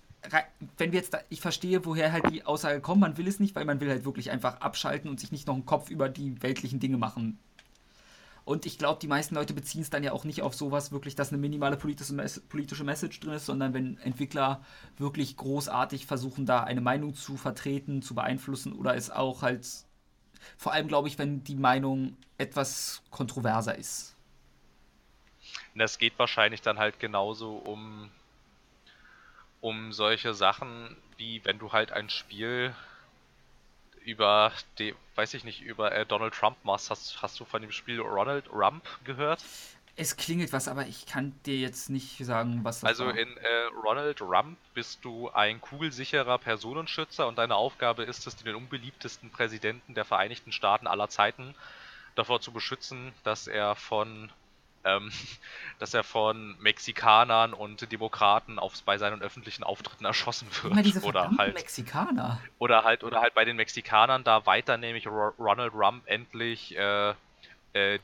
wenn 0.77 0.91
wir 0.91 0.99
jetzt 0.99 1.13
da, 1.13 1.19
ich 1.29 1.41
verstehe, 1.41 1.85
woher 1.85 2.11
halt 2.11 2.29
die 2.29 2.45
Aussage 2.45 2.79
kommt, 2.81 3.01
man 3.01 3.17
will 3.17 3.27
es 3.27 3.39
nicht, 3.39 3.55
weil 3.55 3.65
man 3.65 3.79
will 3.79 3.89
halt 3.89 4.05
wirklich 4.05 4.31
einfach 4.31 4.61
abschalten 4.61 5.09
und 5.09 5.19
sich 5.19 5.31
nicht 5.31 5.47
noch 5.47 5.55
einen 5.55 5.65
Kopf 5.65 5.89
über 5.89 6.09
die 6.09 6.41
weltlichen 6.43 6.79
Dinge 6.79 6.97
machen. 6.97 7.39
Und 8.43 8.65
ich 8.65 8.77
glaube, 8.77 8.99
die 8.99 9.07
meisten 9.07 9.35
Leute 9.35 9.53
beziehen 9.53 9.81
es 9.81 9.91
dann 9.91 10.03
ja 10.03 10.13
auch 10.13 10.23
nicht 10.23 10.41
auf 10.41 10.55
sowas 10.55 10.91
wirklich, 10.91 11.15
dass 11.15 11.29
eine 11.29 11.37
minimale 11.37 11.77
politische, 11.77 12.15
politische 12.49 12.83
Message 12.83 13.19
drin 13.19 13.33
ist, 13.33 13.45
sondern 13.45 13.73
wenn 13.73 13.97
Entwickler 13.99 14.61
wirklich 14.97 15.37
großartig 15.37 16.07
versuchen, 16.07 16.45
da 16.45 16.63
eine 16.63 16.81
Meinung 16.81 17.13
zu 17.13 17.37
vertreten, 17.37 18.01
zu 18.01 18.15
beeinflussen 18.15 18.73
oder 18.73 18.95
es 18.95 19.11
auch 19.11 19.43
halt, 19.43 19.67
vor 20.57 20.73
allem 20.73 20.87
glaube 20.87 21.07
ich, 21.07 21.19
wenn 21.19 21.43
die 21.43 21.55
Meinung 21.55 22.17
etwas 22.37 23.03
kontroverser 23.11 23.77
ist. 23.77 24.15
Das 25.75 25.97
geht 25.97 26.17
wahrscheinlich 26.19 26.61
dann 26.61 26.79
halt 26.79 26.99
genauso 26.99 27.55
um, 27.57 28.11
um 29.61 29.93
solche 29.93 30.33
Sachen, 30.33 30.97
wie 31.17 31.43
wenn 31.45 31.59
du 31.59 31.71
halt 31.71 31.91
ein 31.91 32.09
Spiel 32.09 32.75
über 34.03 34.51
die, 34.79 34.95
weiß 35.15 35.33
ich 35.35 35.43
nicht, 35.43 35.61
über 35.61 35.91
äh, 35.93 36.05
Donald 36.05 36.33
Trump 36.33 36.57
machst. 36.65 36.89
Hast, 36.89 37.21
hast 37.21 37.39
du 37.39 37.45
von 37.45 37.61
dem 37.61 37.71
Spiel 37.71 37.99
Ronald 38.01 38.49
Rump 38.51 38.83
gehört? 39.03 39.45
Es 39.95 40.17
klingelt 40.17 40.51
was, 40.53 40.67
aber 40.67 40.87
ich 40.87 41.05
kann 41.05 41.33
dir 41.45 41.57
jetzt 41.57 41.89
nicht 41.89 42.17
sagen, 42.25 42.63
was 42.63 42.79
das 42.81 42.99
Also 42.99 43.05
war. 43.05 43.15
in 43.15 43.37
äh, 43.37 43.63
Ronald 43.83 44.21
Rump 44.21 44.57
bist 44.73 45.05
du 45.05 45.29
ein 45.31 45.61
kugelsicherer 45.61 46.37
Personenschützer 46.39 47.27
und 47.27 47.37
deine 47.37 47.55
Aufgabe 47.55 48.03
ist 48.03 48.25
es, 48.27 48.35
den 48.37 48.55
unbeliebtesten 48.55 49.29
Präsidenten 49.31 49.93
der 49.93 50.05
Vereinigten 50.05 50.51
Staaten 50.51 50.87
aller 50.87 51.09
Zeiten 51.09 51.55
davor 52.15 52.41
zu 52.41 52.51
beschützen, 52.51 53.13
dass 53.23 53.47
er 53.47 53.75
von 53.75 54.31
ähm, 54.83 55.11
dass 55.79 55.93
er 55.93 56.03
von 56.03 56.55
Mexikanern 56.59 57.53
und 57.53 57.91
Demokraten 57.91 58.59
auf, 58.59 58.81
bei 58.83 58.97
seinen 58.97 59.21
öffentlichen 59.21 59.63
Auftritten 59.63 60.05
erschossen 60.05 60.47
wird. 60.61 60.73
Immer 60.73 60.83
diese 60.83 61.01
oder 61.01 61.31
halt 61.37 61.55
Mexikaner. 61.55 62.39
Oder 62.59 62.83
halt 62.83 63.03
oder 63.03 63.21
halt 63.21 63.33
bei 63.33 63.45
den 63.45 63.55
Mexikanern 63.55 64.23
da 64.23 64.45
weiter 64.45 64.77
nämlich 64.77 65.07
Ronald 65.07 65.73
Rump 65.73 66.03
endlich 66.05 66.75
äh, 66.77 67.13
äh, 67.73 67.99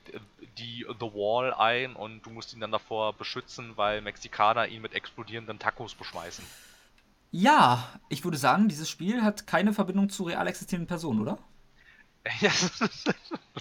die 0.57 0.85
The 0.99 1.05
Wall 1.05 1.53
ein 1.53 1.95
und 1.95 2.25
du 2.25 2.29
musst 2.29 2.53
ihn 2.53 2.59
dann 2.61 2.71
davor 2.71 3.13
beschützen, 3.13 3.73
weil 3.75 4.01
Mexikaner 4.01 4.67
ihn 4.67 4.81
mit 4.81 4.93
explodierenden 4.93 5.59
Tacos 5.59 5.93
beschmeißen. 5.93 6.45
Ja, 7.31 7.89
ich 8.09 8.23
würde 8.23 8.37
sagen, 8.37 8.69
dieses 8.69 8.89
Spiel 8.89 9.23
hat 9.23 9.45
keine 9.45 9.73
Verbindung 9.73 10.09
zu 10.09 10.23
real 10.23 10.47
existierenden 10.47 10.87
Personen, 10.87 11.19
oder? 11.21 11.37
Ja, 12.41 12.51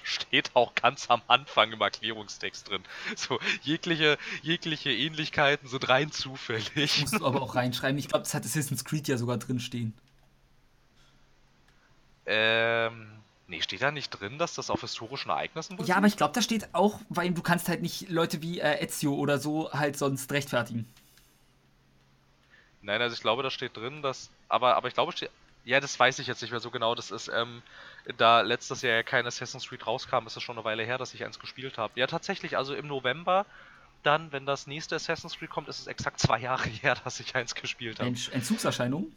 steht 0.03 0.55
auch 0.55 0.75
ganz 0.75 1.11
am 1.11 1.23
Anfang 1.27 1.73
im 1.73 1.81
Erklärungstext 1.81 2.69
drin. 2.69 2.83
So, 3.17 3.39
jegliche, 3.63 4.19
jegliche 4.43 4.91
Ähnlichkeiten 4.91 5.69
sind 5.69 5.89
rein 5.89 6.13
zufällig. 6.13 7.01
Musst 7.01 7.19
du 7.19 7.27
aber 7.27 7.43
auch 7.43 7.55
reinschreiben. 7.55 7.99
Ich 7.99 8.09
glaube, 8.09 8.25
das 8.25 8.35
hat 8.35 8.45
Assassin's 8.45 8.85
Creed 8.85 9.09
ja 9.09 9.17
sogar 9.17 9.39
drin 9.39 9.61
stehen. 9.61 9.95
Ähm. 12.27 13.13
Nee, 13.49 13.63
steht 13.63 13.81
da 13.81 13.93
nicht 13.93 14.11
drin, 14.11 14.39
dass 14.39 14.55
das 14.55 14.71
auf 14.71 14.81
historischen 14.81 15.31
Ereignissen 15.31 15.77
basiert? 15.77 15.91
Ja, 15.91 15.97
aber 15.99 16.09
ich 16.09 16.17
glaube, 16.17 16.35
da 16.35 16.43
steht 16.43 16.75
auch, 16.75 16.99
weil 17.09 17.31
du 17.31 17.43
kannst 17.43 17.69
halt 17.69 17.81
nicht 17.81 18.09
Leute 18.09 18.43
wie 18.43 18.59
äh, 18.59 18.83
Ezio 18.83 19.15
oder 19.15 19.39
so 19.39 19.73
halt 19.73 19.97
sonst 19.97 20.33
rechtfertigen. 20.33 20.85
Nein, 22.83 23.01
also 23.01 23.15
ich 23.15 23.21
glaube, 23.21 23.45
da 23.45 23.51
steht 23.51 23.77
drin, 23.77 24.03
dass. 24.03 24.31
Aber, 24.49 24.77
aber 24.77 24.89
ich 24.89 24.95
glaube, 24.95 25.13
steht, 25.13 25.31
ja, 25.67 25.81
das 25.81 25.99
weiß 25.99 26.21
ich 26.21 26.29
jetzt 26.29 26.43
nicht 26.43 26.53
mehr 26.53 26.61
so 26.61 26.71
genau. 26.71 26.95
Das 26.95 27.11
ist, 27.11 27.29
ähm, 27.29 27.61
da 28.19 28.41
letztes 28.43 28.83
Jahr 28.83 28.95
ja 28.95 29.03
kein 29.03 29.27
Assassin's 29.27 29.69
Creed 29.69 29.85
rauskam, 29.85 30.27
ist 30.27 30.37
es 30.37 30.43
schon 30.43 30.57
eine 30.57 30.65
Weile 30.65 30.85
her, 30.85 30.97
dass 30.97 31.13
ich 31.13 31.25
eins 31.25 31.41
gespielt 31.41 31.77
habe. 31.77 31.93
Ja, 31.99 32.07
tatsächlich, 32.07 32.57
also 32.57 32.73
im 32.75 32.87
November, 32.87 33.47
dann, 34.05 34.31
wenn 34.31 34.47
das 34.47 34.69
nächste 34.69 34.95
Assassin's 34.95 35.37
Creed 35.37 35.51
kommt, 35.51 35.69
ist 35.69 35.81
es 35.81 35.89
exakt 35.89 36.21
zwei 36.21 36.39
Jahre 36.41 36.69
her, 36.69 36.95
dass 37.03 37.19
ich 37.19 37.35
eins 37.35 37.57
gespielt 37.57 37.99
habe. 37.99 38.15
Entzugserscheinung? 38.31 39.13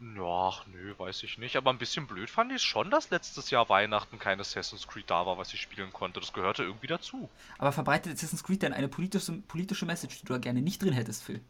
Ja, 0.00 0.52
nö, 0.66 0.94
weiß 0.98 1.22
ich 1.22 1.38
nicht. 1.38 1.56
Aber 1.56 1.70
ein 1.70 1.78
bisschen 1.78 2.06
blöd 2.06 2.28
fand 2.28 2.52
ich 2.52 2.56
es 2.56 2.62
schon, 2.62 2.90
dass 2.90 3.08
letztes 3.08 3.48
Jahr 3.48 3.70
Weihnachten 3.70 4.18
kein 4.18 4.38
Assassin's 4.38 4.86
Creed 4.86 5.08
da 5.08 5.24
war, 5.24 5.38
was 5.38 5.54
ich 5.54 5.62
spielen 5.62 5.94
konnte. 5.94 6.20
Das 6.20 6.34
gehörte 6.34 6.62
irgendwie 6.62 6.86
dazu. 6.88 7.30
Aber 7.56 7.72
verbreitet 7.72 8.12
Assassin's 8.12 8.44
Creed 8.44 8.62
denn 8.62 8.74
eine 8.74 8.88
politische, 8.88 9.32
politische 9.32 9.86
Message, 9.86 10.20
die 10.20 10.26
du 10.26 10.34
da 10.34 10.38
gerne 10.38 10.60
nicht 10.60 10.82
drin 10.82 10.92
hättest, 10.92 11.24
Phil? 11.24 11.40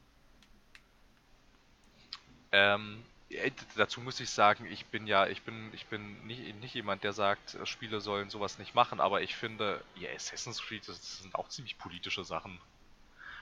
Ähm, 2.53 3.03
dazu 3.77 4.01
muss 4.01 4.21
ich 4.21 4.31
sagen, 4.31 4.67
ich 4.67 4.87
bin 4.87 5.07
ja, 5.07 5.27
ich 5.27 5.43
bin, 5.43 5.71
ich 5.75 5.87
bin 5.87 6.27
nicht, 6.27 6.55
nicht 6.61 6.75
jemand, 6.75 7.05
der 7.05 7.13
sagt, 7.13 7.55
äh, 7.55 7.67
Spiele 7.67 8.01
sollen 8.01 8.31
sowas 8.31 8.59
nicht 8.59 8.75
machen, 8.75 9.01
aber 9.01 9.21
ich 9.21 9.37
finde, 9.37 9.83
ja, 9.97 10.11
Assassin's 10.15 10.63
Creed, 10.63 10.89
das 10.89 11.19
sind 11.19 11.35
auch 11.35 11.49
ziemlich 11.49 11.79
politische 11.79 12.25
Sachen. 12.25 12.59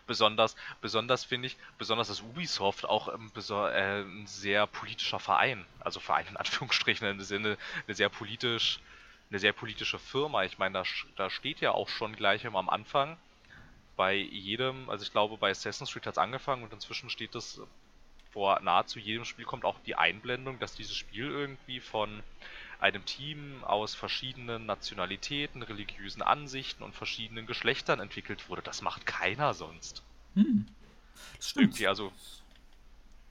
Besonders, 0.07 0.55
besonders 0.81 1.25
finde 1.25 1.49
ich, 1.49 1.57
besonders 1.79 2.11
ist 2.11 2.23
Ubisoft 2.23 2.85
auch 2.85 3.13
ähm, 3.13 3.33
äh, 3.37 4.03
ein 4.03 4.27
sehr 4.27 4.67
politischer 4.67 5.19
Verein. 5.19 5.67
Also 5.81 6.01
Verein 6.01 6.27
in 6.29 6.37
Anführungsstrichen 6.37 7.09
im 7.09 7.21
Sinne, 7.21 7.59
eine 7.87 7.95
sehr 7.95 8.09
politisch, 8.09 8.81
eine 9.31 9.41
sehr 9.41 9.53
politische 9.53 9.99
Firma. 9.99 10.45
Ich 10.45 10.59
meine, 10.59 10.75
da, 10.75 10.85
da 11.17 11.31
steht 11.31 11.61
ja 11.61 11.73
auch 11.73 11.89
schon 11.89 12.15
gleich 12.15 12.47
am 12.47 12.69
Anfang 12.69 13.17
bei 13.97 14.15
jedem, 14.15 14.91
also 14.91 15.05
ich 15.05 15.11
glaube 15.11 15.39
bei 15.39 15.51
Assassin's 15.51 15.93
Creed 15.93 16.07
hat 16.07 16.15
es 16.15 16.19
angefangen 16.19 16.63
und 16.63 16.73
inzwischen 16.73 17.09
steht 17.11 17.35
es 17.35 17.61
vor 18.37 18.61
nahezu 18.61 18.99
jedem 18.99 19.25
Spiel 19.25 19.47
kommt 19.47 19.65
auch 19.65 19.79
die 19.87 19.95
Einblendung, 19.95 20.59
dass 20.59 20.75
dieses 20.75 20.95
Spiel 20.95 21.25
irgendwie 21.25 21.81
von 21.81 22.23
einem 22.79 23.03
Team 23.07 23.65
aus 23.65 23.95
verschiedenen 23.95 24.67
Nationalitäten, 24.67 25.63
religiösen 25.63 26.21
Ansichten 26.21 26.83
und 26.83 26.95
verschiedenen 26.95 27.47
Geschlechtern 27.47 27.99
entwickelt 27.99 28.51
wurde. 28.51 28.61
Das 28.61 28.83
macht 28.83 29.07
keiner 29.07 29.55
sonst. 29.55 30.03
Hm. 30.35 30.67
Das 31.39 31.49
stimmt. 31.49 31.65
Irgendwie, 31.65 31.87
also 31.89 32.13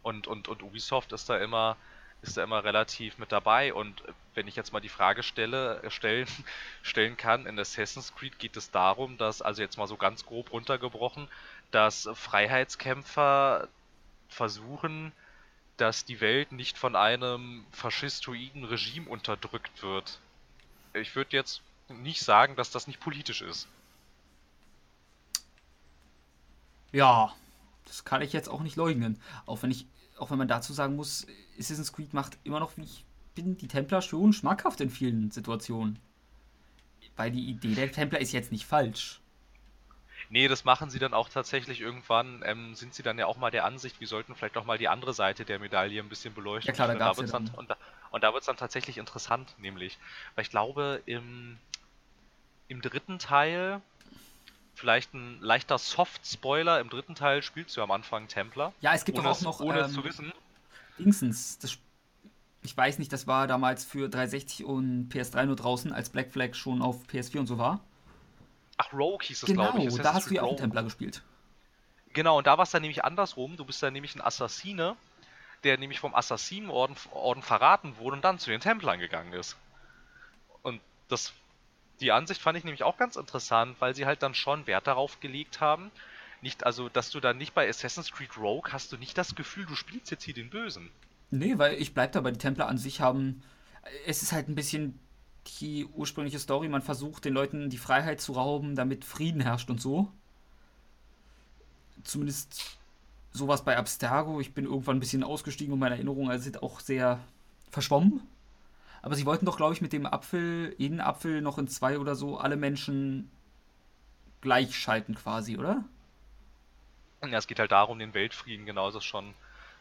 und, 0.02 0.26
und, 0.26 0.48
und 0.48 0.64
Ubisoft 0.64 1.12
ist 1.12 1.30
da 1.30 1.38
immer 1.38 1.78
ist 2.24 2.38
da 2.38 2.44
immer 2.44 2.64
relativ 2.64 3.20
mit 3.20 3.32
dabei 3.32 3.76
und 3.76 4.02
wenn 4.34 4.48
ich 4.48 4.56
jetzt 4.56 4.74
mal 4.74 4.80
die 4.80 4.90
Frage 4.90 5.22
stelle, 5.22 5.84
äh, 5.84 5.92
stellen, 5.92 6.26
stellen 6.82 7.16
kann, 7.16 7.46
in 7.46 7.60
Assassin's 7.60 8.16
Creed 8.16 8.40
geht 8.40 8.58
es 8.58 8.72
darum, 8.72 9.20
dass, 9.20 9.44
also 9.44 9.62
jetzt 9.62 9.78
mal 9.78 9.86
so 9.86 9.98
ganz 9.98 10.26
grob 10.26 10.52
runtergebrochen, 10.52 11.28
dass 11.70 12.10
Freiheitskämpfer 12.16 13.68
versuchen, 14.28 15.12
dass 15.78 16.06
die 16.06 16.22
Welt 16.22 16.52
nicht 16.52 16.78
von 16.78 16.96
einem 16.96 17.66
faschistoiden 17.72 18.64
Regime 18.64 19.10
unterdrückt 19.10 19.84
wird. 19.84 20.20
Ich 20.94 21.16
würde 21.16 21.36
jetzt 21.36 21.62
nicht 21.90 22.22
sagen, 22.22 22.56
dass 22.56 22.72
das 22.72 22.88
nicht 22.88 23.00
politisch 23.00 23.42
ist. 23.42 23.68
Ja, 26.92 27.36
das 27.86 28.06
kann 28.06 28.22
ich 28.22 28.32
jetzt 28.32 28.50
auch 28.50 28.62
nicht 28.62 28.78
leugnen. 28.78 29.22
Auch 29.46 29.62
wenn 29.64 29.72
ich, 29.72 29.86
auch 30.18 30.32
wenn 30.32 30.38
man 30.38 30.48
dazu 30.48 30.72
sagen 30.72 30.96
muss, 30.96 31.28
Assassin's 31.60 31.92
Creed 31.92 32.14
macht 32.14 32.38
immer 32.46 32.60
noch, 32.60 32.78
wie 32.78 32.84
ich 32.84 33.04
bin, 33.36 33.58
die 33.58 33.68
Templer 33.68 34.02
schon 34.02 34.32
schmackhaft 34.32 34.80
in 34.80 34.90
vielen 34.90 35.30
Situationen. 35.30 36.00
Weil 37.18 37.32
die 37.32 37.50
Idee 37.50 37.76
der 37.76 37.92
Templer 37.92 38.20
ist 38.20 38.32
jetzt 38.32 38.52
nicht 38.52 38.66
falsch. 38.66 39.20
Nee, 40.36 40.50
das 40.50 40.66
machen 40.66 40.90
sie 40.90 41.00
dann 41.00 41.14
auch 41.14 41.30
tatsächlich 41.30 41.80
irgendwann. 41.80 42.44
Ähm, 42.44 42.76
sind 42.76 42.94
sie 42.94 43.04
dann 43.04 43.18
ja 43.18 43.26
auch 43.26 43.38
mal 43.38 43.52
der 43.52 43.64
Ansicht, 43.64 44.02
wir 44.02 44.08
sollten 44.10 44.36
vielleicht 44.36 44.58
auch 44.58 44.66
mal 44.66 44.78
die 44.78 44.90
andere 44.90 45.14
Seite 45.14 45.46
der 45.46 45.60
Medaille 45.60 46.02
ein 46.02 46.10
bisschen 46.10 46.34
beleuchten. 46.34 46.68
Ja 46.68 46.74
klar, 46.76 46.90
und, 46.90 47.00
da 47.00 47.14
dann, 47.14 47.50
und, 47.56 47.70
da, 47.70 47.78
und 48.12 48.22
da 48.22 48.34
wird 48.34 48.42
es 48.42 48.48
dann 48.48 48.58
tatsächlich 48.58 48.98
interessant, 48.98 49.56
nämlich. 49.60 49.98
Weil 50.36 50.44
ich 50.44 50.50
glaube, 50.50 51.02
im, 51.06 51.58
im 52.68 52.82
dritten 52.82 53.18
Teil, 53.18 53.80
vielleicht 54.74 55.14
ein 55.14 55.40
leichter 55.40 55.78
Soft-Spoiler, 55.78 56.82
im 56.82 56.90
dritten 56.90 57.16
Teil 57.16 57.42
spielst 57.42 57.78
du 57.78 57.82
am 57.82 57.92
Anfang 57.92 58.28
Templer. 58.28 58.74
Ja, 58.82 58.94
es 58.94 59.06
gibt 59.06 59.18
ohne, 59.18 59.30
auch 59.30 59.40
noch. 59.40 59.62
Ohne 59.62 59.86
ähm, 59.86 59.90
zu 59.90 60.04
wissen. 60.04 60.34
Dingsens, 61.00 61.60
das, 61.60 61.78
ich 62.62 62.76
weiß 62.76 63.00
nicht, 63.00 63.14
das 63.14 63.26
war 63.26 63.48
damals 63.48 63.86
für 63.86 64.10
360 64.10 64.66
und 64.66 65.08
PS3 65.14 65.46
nur 65.46 65.56
draußen, 65.56 65.94
als 65.94 66.10
Black 66.10 66.34
Flag 66.34 66.56
schon 66.56 66.82
auf 66.82 67.06
PS4 67.08 67.40
und 67.40 67.48
so 67.48 67.58
war. 67.58 67.80
Ach, 68.78 68.92
Rogue 68.94 69.26
hieß 69.26 69.44
es, 69.44 69.48
genau, 69.48 69.72
glaube 69.72 69.80
ich. 69.80 69.90
Genau, 69.90 70.04
da 70.04 70.14
hast 70.14 70.30
du 70.30 70.34
ja 70.34 70.44
auch 70.44 70.50
einen 70.50 70.58
Templer 70.58 70.84
gespielt. 70.84 71.22
Genau, 72.14 72.38
und 72.38 72.48
da 72.48 72.58
war 72.58 72.64
es 72.64 72.72
dann 72.72 72.82
nämlich 72.82 73.04
andersrum. 73.04 73.58
Du 73.58 73.66
bist 73.66 73.82
dann 73.84 73.94
nämlich 73.94 74.16
ein 74.16 74.22
Assassine, 74.22 74.96
der 75.64 75.78
nämlich 75.78 76.00
vom 76.00 76.16
Assassinenorden 76.16 76.96
Orden 77.12 77.42
verraten 77.42 77.98
wurde 77.98 78.18
und 78.18 78.24
dann 78.24 78.40
zu 78.40 78.50
den 78.50 78.62
Templern 78.62 79.00
gegangen 79.00 79.34
ist. 79.34 79.58
Und 80.62 80.82
das, 81.10 81.34
die 82.00 82.12
Ansicht 82.12 82.42
fand 82.42 82.58
ich 82.58 82.64
nämlich 82.64 82.84
auch 82.84 82.98
ganz 82.98 83.16
interessant, 83.16 83.76
weil 83.80 83.96
sie 83.96 84.06
halt 84.06 84.24
dann 84.24 84.34
schon 84.34 84.68
Wert 84.68 84.88
darauf 84.88 85.20
gelegt 85.20 85.62
haben, 85.62 85.92
nicht, 86.42 86.66
also, 86.66 86.90
dass 86.90 87.10
du 87.10 87.20
dann 87.20 87.38
nicht 87.38 87.56
bei 87.56 87.68
Assassin's 87.68 88.12
Creed 88.12 88.38
Rogue 88.38 88.72
hast 88.72 88.92
du 88.92 88.98
nicht 88.98 89.18
das 89.18 89.34
Gefühl, 89.36 89.66
du 89.66 89.76
spielst 89.76 90.12
jetzt 90.12 90.24
hier 90.24 90.34
den 90.34 90.50
Bösen. 90.50 90.92
Nee, 91.32 91.58
weil 91.58 91.74
ich 91.82 91.94
bleib 91.94 92.12
dabei, 92.12 92.32
die 92.32 92.38
Templer 92.38 92.68
an 92.68 92.78
sich 92.78 93.02
haben. 93.02 93.42
Es 94.06 94.22
ist 94.22 94.32
halt 94.32 94.48
ein 94.48 94.54
bisschen 94.54 95.00
die 95.46 95.86
ursprüngliche 95.86 96.40
Story, 96.40 96.70
man 96.70 96.82
versucht 96.82 97.26
den 97.26 97.34
Leuten 97.34 97.70
die 97.70 97.78
Freiheit 97.78 98.22
zu 98.22 98.34
rauben, 98.34 98.76
damit 98.76 99.06
Frieden 99.06 99.42
herrscht 99.42 99.70
und 99.70 99.82
so. 99.82 100.12
Zumindest 102.04 102.78
sowas 103.32 103.64
bei 103.64 103.78
Abstergo. 103.78 104.40
Ich 104.40 104.54
bin 104.54 104.66
irgendwann 104.66 104.98
ein 104.98 105.00
bisschen 105.00 105.24
ausgestiegen 105.24 105.74
und 105.74 105.80
meine 105.80 105.96
Erinnerungen 105.96 106.32
also 106.32 106.44
sind 106.44 106.64
auch 106.64 106.80
sehr 106.80 107.20
verschwommen. 107.70 108.22
Aber 109.02 109.16
sie 109.16 109.26
wollten 109.26 109.46
doch, 109.46 109.58
glaube 109.58 109.74
ich, 109.74 109.82
mit 109.82 109.94
dem 109.94 110.08
Apfel, 110.08 110.74
jeden 110.80 111.00
Apfel 111.00 111.42
noch 111.42 111.60
in 111.60 111.68
zwei 111.68 112.00
oder 112.00 112.16
so, 112.16 112.38
alle 112.38 112.56
Menschen 112.56 113.30
gleichschalten 114.42 115.16
quasi, 115.16 115.58
oder? 115.58 115.84
Ja, 117.22 117.38
es 117.38 117.48
geht 117.48 117.60
halt 117.60 117.72
darum, 117.72 118.00
den 118.00 118.14
Weltfrieden, 118.14 118.66
genau, 118.66 118.88
das 118.88 118.96
ist 118.96 119.06
schon, 119.06 119.34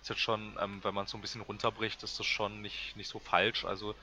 ist 0.03 0.11
jetzt 0.11 0.21
schon, 0.21 0.57
ähm, 0.61 0.81
wenn 0.83 0.95
man 0.95 1.07
es 1.07 1.11
so 1.11 1.19
ein 1.19 1.21
bisschen 1.21 1.41
runterbricht, 1.41 2.03
ist 2.03 2.19
das 2.19 2.27
schon 2.27 2.61
nicht, 2.61 2.97
nicht 2.97 3.09
so 3.09 3.19
falsch. 3.19 3.65
Also 3.65 3.95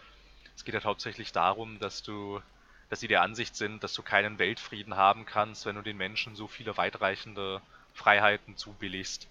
es 0.55 0.65
geht 0.65 0.73
halt 0.73 0.85
hauptsächlich 0.85 1.31
darum, 1.31 1.79
dass 1.79 2.03
du, 2.03 2.41
dass 2.89 2.99
sie 2.99 3.07
der 3.07 3.21
Ansicht 3.21 3.55
sind, 3.55 3.83
dass 3.83 3.93
du 3.93 4.03
keinen 4.03 4.39
Weltfrieden 4.39 4.95
haben 4.95 5.25
kannst, 5.25 5.65
wenn 5.65 5.75
du 5.75 5.81
den 5.81 5.97
Menschen 5.97 6.35
so 6.35 6.47
viele 6.47 6.77
weitreichende 6.77 7.61
Freiheiten 7.93 8.57
zubilligst. 8.57 9.27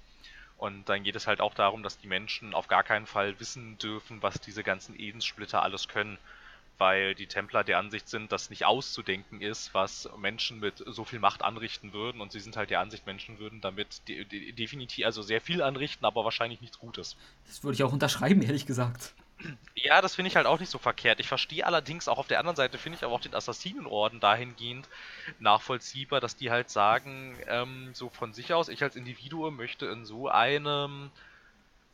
Und 0.61 0.90
dann 0.90 1.04
geht 1.04 1.16
es 1.16 1.26
halt 1.26 1.40
auch 1.40 1.54
darum, 1.54 1.83
dass 1.83 1.98
die 1.98 2.06
Menschen 2.06 2.52
auf 2.52 2.68
gar 2.68 2.83
keinen 2.83 3.06
Fall 3.06 3.40
wissen 3.40 3.78
dürfen, 3.78 4.22
was 4.22 4.40
diese 4.40 4.62
ganzen 4.62 4.98
Edenssplitter 4.98 5.62
alles 5.62 5.88
können. 5.88 6.18
Weil 6.76 7.14
die 7.14 7.26
Templer 7.26 7.64
der 7.64 7.78
Ansicht 7.78 8.09
sind, 8.09 8.30
dass 8.30 8.50
nicht 8.50 8.64
auszudenken 8.64 9.40
ist, 9.40 9.72
was 9.74 10.09
Menschen 10.18 10.61
mit 10.61 10.83
so 10.87 11.04
viel 11.04 11.18
Macht 11.18 11.42
anrichten 11.42 11.94
würden. 11.94 12.20
Und 12.20 12.33
sie 12.33 12.40
sind 12.40 12.56
halt 12.56 12.70
der 12.70 12.80
Ansicht, 12.80 13.06
Menschen 13.06 13.38
würden 13.38 13.62
damit 13.62 14.06
de 14.09 14.24
de 14.24 14.52
definitiv, 14.52 15.06
also 15.06 15.22
sehr 15.22 15.40
viel 15.40 15.62
anrichten, 15.62 16.04
aber 16.04 16.24
wahrscheinlich 16.24 16.61
nichts 16.61 16.78
Gutes. 16.78 17.16
Das 17.46 17.64
würde 17.64 17.74
ich 17.74 17.83
auch 17.83 17.92
unterschreiben, 17.92 18.42
ehrlich 18.42 18.66
gesagt. 18.66 19.14
Ja, 19.74 20.03
das 20.03 20.14
finde 20.14 20.29
ich 20.29 20.37
halt 20.37 20.46
auch 20.46 20.61
nicht 20.61 20.70
so 20.70 20.79
verkehrt. 20.79 21.20
Ich 21.20 21.29
verstehe 21.29 21.64
allerdings 21.64 22.09
auch 22.09 22.18
auf 22.18 22.26
der 22.26 22.38
anderen 22.38 22.57
Seite, 22.57 22.79
finde 22.79 22.98
ich 22.98 23.05
aber 23.05 23.14
auch 23.14 23.20
den 23.20 23.35
Assassinenorden 23.35 24.20
dahingehend 24.20 24.88
nachvollziehbar, 25.38 26.20
dass 26.20 26.37
die 26.37 26.50
halt 26.50 26.70
sagen, 26.70 27.37
ähm, 27.46 27.90
so 27.94 28.11
von 28.11 28.33
sich 28.33 28.53
aus, 28.53 28.68
ich 28.68 28.83
als 28.83 28.96
Individuum 28.96 29.57
möchte 29.57 29.87
in 29.87 30.05
so 30.05 30.29
einem 30.29 31.11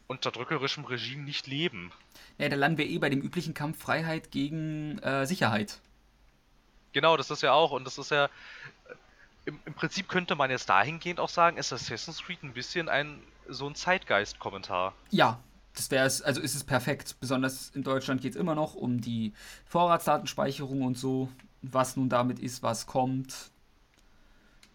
unterdrückerischen 0.08 0.84
Regime 0.84 1.24
nicht 1.24 1.46
leben. 1.46 1.92
Ja, 2.38 2.48
da 2.48 2.56
landen 2.56 2.78
wir 2.78 2.86
eh 2.86 2.98
bei 2.98 3.08
dem 3.08 3.20
üblichen 3.20 3.54
Kampf 3.54 3.80
Freiheit 3.80 4.30
gegen 4.30 4.98
äh, 4.98 5.26
Sicherheit. 5.26 5.78
Genau, 6.92 7.16
das 7.16 7.30
ist 7.30 7.42
ja 7.42 7.52
auch, 7.52 7.72
und 7.72 7.84
das 7.84 7.98
ist 7.98 8.10
ja, 8.10 8.30
im, 9.44 9.60
im 9.64 9.74
Prinzip 9.74 10.08
könnte 10.08 10.34
man 10.34 10.50
jetzt 10.50 10.68
dahingehend 10.68 11.20
auch 11.20 11.28
sagen, 11.28 11.56
ist 11.56 11.72
Assassin's 11.72 12.22
Creed 12.22 12.42
ein 12.42 12.52
bisschen 12.52 12.88
ein, 12.88 13.22
so 13.48 13.68
ein 13.68 13.74
Zeitgeist-Kommentar. 13.74 14.94
Ja, 15.10 15.38
das 15.76 15.90
wäre 15.90 16.06
es, 16.06 16.22
also 16.22 16.40
ist 16.40 16.54
es 16.54 16.64
perfekt. 16.64 17.16
Besonders 17.20 17.70
in 17.74 17.82
Deutschland 17.82 18.20
geht 18.22 18.34
es 18.34 18.40
immer 18.40 18.54
noch 18.54 18.74
um 18.74 19.00
die 19.00 19.32
Vorratsdatenspeicherung 19.66 20.82
und 20.82 20.98
so, 20.98 21.28
was 21.62 21.96
nun 21.96 22.08
damit 22.08 22.38
ist, 22.38 22.62
was 22.62 22.86
kommt. 22.86 23.50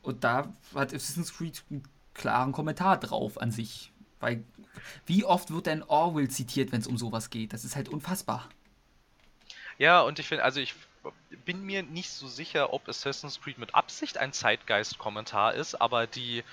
Und 0.04 0.24
da 0.24 0.54
hat 0.74 0.94
Assassin's 0.94 1.34
Creed 1.36 1.64
einen 1.70 1.84
klaren 2.14 2.52
Kommentar 2.52 3.00
drauf 3.00 3.42
an 3.42 3.52
sich. 3.52 3.92
Weil, 4.20 4.44
wie 5.06 5.26
oft 5.26 5.52
wird 5.52 5.66
denn 5.66 5.84
Orwell 5.84 6.30
zitiert, 6.30 6.72
wenn 6.72 6.82
es 6.82 6.88
um 6.88 6.98
sowas 6.98 7.32
geht? 7.32 7.54
Das 7.54 7.66
ist 7.66 7.76
halt 7.76 7.90
unfassbar. 7.90 8.48
Ja, 9.80 10.02
und 10.02 10.20
ich 10.20 10.28
finde, 10.28 10.44
also 10.44 10.60
ich 10.60 10.76
bin 11.46 11.64
mir 11.64 11.82
nicht 11.82 12.12
so 12.12 12.28
sicher, 12.28 12.74
ob 12.74 12.88
Assassin's 12.88 13.42
Creed 13.42 13.58
mit 13.58 13.74
Absicht 13.74 14.20
ein 14.20 14.34
Zeitgeist-Kommentar 14.34 15.56
ist, 15.56 15.82
aber 15.82 16.06
die 16.06 16.44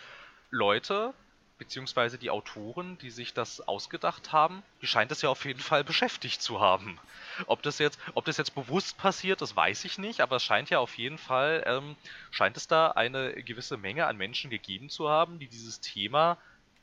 Leute, 0.51 1.13
beziehungsweise 1.59 2.19
die 2.19 2.31
Autoren, 2.31 2.97
die 2.99 3.11
sich 3.11 3.35
das 3.35 3.67
ausgedacht 3.67 4.33
haben, 4.33 4.63
die 4.81 4.87
scheint 4.87 5.11
es 5.11 5.23
ja 5.23 5.29
auf 5.29 5.45
jeden 5.45 5.61
Fall 5.61 5.85
beschäftigt 5.85 6.41
zu 6.41 6.61
haben. 6.61 6.99
Ob 7.47 7.63
das 7.63 7.79
jetzt, 7.79 7.99
ob 8.15 8.25
das 8.25 8.37
jetzt 8.37 8.55
bewusst 8.55 8.97
passiert, 8.97 9.43
das 9.43 9.57
weiß 9.57 9.85
ich 9.85 9.99
nicht, 9.99 10.21
aber 10.21 10.37
es 10.37 10.45
scheint 10.45 10.71
ja 10.71 10.79
auf 10.79 10.97
jeden 10.97 11.19
Fall, 11.19 11.65
ähm, 11.67 11.97
scheint 12.31 12.57
es 12.57 12.69
da 12.69 12.93
eine 12.93 13.33
gewisse 13.43 13.77
Menge 13.77 14.07
an 14.07 14.17
Menschen 14.17 14.51
gegeben 14.51 14.89
zu 14.89 15.09
haben, 15.09 15.39
die 15.39 15.49
dieses 15.49 15.81
Thema 15.81 16.39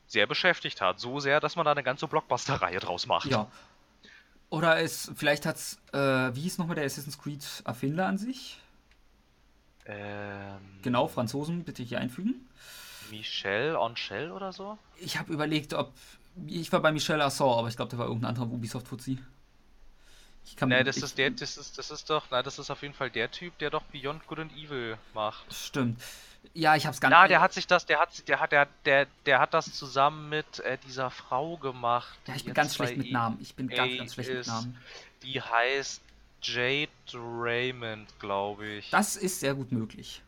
sehr 0.06 0.26
beschäftigt 0.26 0.80
hat. 0.80 1.00
So 1.00 1.20
sehr, 1.20 1.40
dass 1.40 1.56
man 1.56 1.64
da 1.64 1.72
eine 1.72 1.82
ganze 1.82 2.06
Blockbuster-Reihe 2.06 2.78
draus 2.78 3.06
macht. 3.06 3.26
Ja. 3.26 3.50
Oder 4.50 4.78
es, 4.80 5.10
vielleicht 5.16 5.46
hat 5.46 5.56
es, 5.56 5.78
äh, 5.92 5.98
wie 6.34 6.42
hieß 6.42 6.58
nochmal 6.58 6.76
der 6.76 6.84
Assassin's 6.84 7.18
Creed 7.18 7.44
Erfinder 7.64 8.06
an 8.06 8.16
sich? 8.16 8.58
Ähm, 9.86 10.60
genau, 10.82 11.08
Franzosen, 11.08 11.64
bitte 11.64 11.82
hier 11.82 11.98
einfügen. 11.98 12.46
Michel 13.10 13.76
Onchel 13.76 14.30
oder 14.30 14.52
so? 14.52 14.78
Ich 14.98 15.18
habe 15.18 15.32
überlegt, 15.32 15.74
ob. 15.74 15.92
Ich 16.46 16.70
war 16.72 16.80
bei 16.80 16.92
Michel 16.92 17.20
Assor, 17.22 17.58
aber 17.58 17.68
ich 17.68 17.76
glaube, 17.76 17.90
der 17.90 17.98
war 17.98 18.06
irgendein 18.06 18.30
anderer 18.30 18.46
Ubisoft-Fuzzi. 18.46 19.18
Ich 20.44 20.54
kann 20.54 20.68
nee, 20.68 20.84
das 20.84 20.98
ich, 20.98 21.02
ist 21.02 21.18
der, 21.18 21.30
das 21.30 21.56
ist, 21.56 21.76
das 21.76 21.90
ist 21.90 22.08
doch, 22.08 22.26
na, 22.30 22.42
das 22.42 22.58
ist 22.58 22.70
auf 22.70 22.82
jeden 22.82 22.94
Fall 22.94 23.10
der 23.10 23.30
Typ, 23.30 23.58
der 23.58 23.70
doch 23.70 23.82
Beyond 23.84 24.26
Good 24.26 24.38
and 24.38 24.52
Evil 24.52 24.96
macht. 25.12 25.52
Stimmt. 25.52 26.00
Ja, 26.54 26.76
ich 26.76 26.86
hab's 26.86 27.00
gar 27.00 27.08
nicht. 27.08 27.18
Na, 27.18 27.26
der 27.26 27.40
hat 27.40 27.52
sich 27.52 27.66
das, 27.66 27.84
der 27.86 27.98
hat, 27.98 28.28
der 28.28 28.38
hat, 28.38 28.52
der, 28.52 28.68
der, 28.84 29.06
der 29.24 29.40
hat 29.40 29.54
das 29.54 29.72
zusammen 29.72 30.28
mit 30.28 30.60
äh, 30.60 30.78
dieser 30.86 31.10
Frau 31.10 31.56
gemacht. 31.56 32.16
Ja, 32.26 32.36
ich 32.36 32.44
bin 32.44 32.54
ganz 32.54 32.76
schlecht 32.76 32.96
mit 32.96 33.10
Namen. 33.10 33.38
Ich 33.40 33.54
bin 33.54 33.68
ganz, 33.68 33.96
ganz 33.98 34.14
schlecht 34.14 34.30
ist, 34.30 34.46
mit 34.46 34.46
Namen. 34.46 34.78
Die 35.22 35.40
heißt 35.40 36.00
Jade 36.42 36.90
Raymond, 37.12 38.08
glaube 38.20 38.66
ich. 38.66 38.90
Das 38.90 39.16
ist 39.16 39.40
sehr 39.40 39.54
gut 39.54 39.72
möglich 39.72 40.22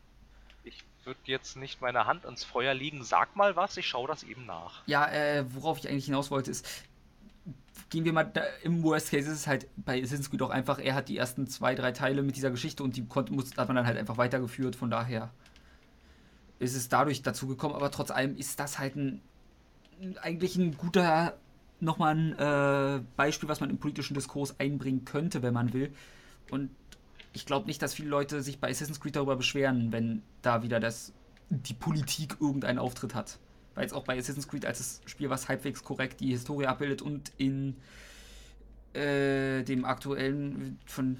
würde 1.05 1.19
jetzt 1.25 1.55
nicht 1.57 1.81
meine 1.81 2.05
Hand 2.05 2.25
ins 2.25 2.43
Feuer 2.43 2.73
legen. 2.73 3.03
Sag 3.03 3.35
mal 3.35 3.55
was, 3.55 3.77
ich 3.77 3.87
schaue 3.87 4.07
das 4.07 4.23
eben 4.23 4.45
nach. 4.45 4.81
Ja, 4.85 5.07
äh, 5.11 5.45
worauf 5.53 5.79
ich 5.79 5.89
eigentlich 5.89 6.05
hinaus 6.05 6.31
wollte, 6.31 6.51
ist, 6.51 6.67
gehen 7.89 8.05
wir 8.05 8.13
mal, 8.13 8.23
da, 8.23 8.43
im 8.63 8.83
Worst 8.83 9.11
Case 9.11 9.29
ist 9.29 9.39
es 9.39 9.47
halt 9.47 9.67
bei 9.77 10.01
Creed 10.01 10.41
auch 10.41 10.49
einfach, 10.49 10.79
er 10.79 10.95
hat 10.95 11.09
die 11.09 11.17
ersten 11.17 11.47
zwei, 11.47 11.75
drei 11.75 11.91
Teile 11.91 12.21
mit 12.21 12.35
dieser 12.35 12.51
Geschichte 12.51 12.83
und 12.83 12.95
die 12.95 13.05
konnte, 13.05 13.33
muss, 13.33 13.57
hat 13.57 13.67
man 13.67 13.75
dann 13.75 13.87
halt 13.87 13.97
einfach 13.97 14.17
weitergeführt, 14.17 14.75
von 14.75 14.89
daher 14.89 15.31
ist 16.59 16.75
es 16.75 16.89
dadurch 16.89 17.21
dazu 17.21 17.47
gekommen, 17.47 17.75
aber 17.75 17.89
trotz 17.89 18.11
allem 18.11 18.35
ist 18.37 18.59
das 18.59 18.79
halt 18.79 18.95
ein, 18.95 19.21
eigentlich 20.21 20.55
ein 20.57 20.77
guter 20.77 21.37
nochmal 21.79 22.15
ein 22.15 22.37
äh, 22.37 23.01
Beispiel, 23.15 23.47
was 23.47 23.61
man 23.61 23.69
im 23.69 23.77
politischen 23.77 24.13
Diskurs 24.13 24.59
einbringen 24.59 25.05
könnte, 25.05 25.41
wenn 25.41 25.53
man 25.53 25.73
will. 25.73 25.93
Und 26.51 26.69
ich 27.33 27.45
glaube 27.45 27.67
nicht, 27.67 27.81
dass 27.81 27.93
viele 27.93 28.09
Leute 28.09 28.41
sich 28.41 28.59
bei 28.59 28.69
Assassin's 28.69 28.99
Creed 28.99 29.15
darüber 29.15 29.35
beschweren, 29.35 29.91
wenn 29.91 30.23
da 30.41 30.63
wieder 30.63 30.79
das, 30.79 31.13
die 31.49 31.73
Politik 31.73 32.37
irgendeinen 32.39 32.79
Auftritt 32.79 33.15
hat. 33.15 33.39
Weil 33.75 33.83
jetzt 33.83 33.93
auch 33.93 34.03
bei 34.03 34.17
Assassin's 34.17 34.47
Creed 34.47 34.65
als 34.65 34.79
das 34.79 35.01
Spiel, 35.05 35.29
was 35.29 35.47
halbwegs 35.47 35.83
korrekt 35.83 36.19
die 36.21 36.31
Historie 36.31 36.65
abbildet 36.65 37.01
und 37.01 37.31
in 37.37 37.75
äh, 38.93 39.63
dem 39.63 39.85
aktuellen 39.85 40.79
von 40.85 41.17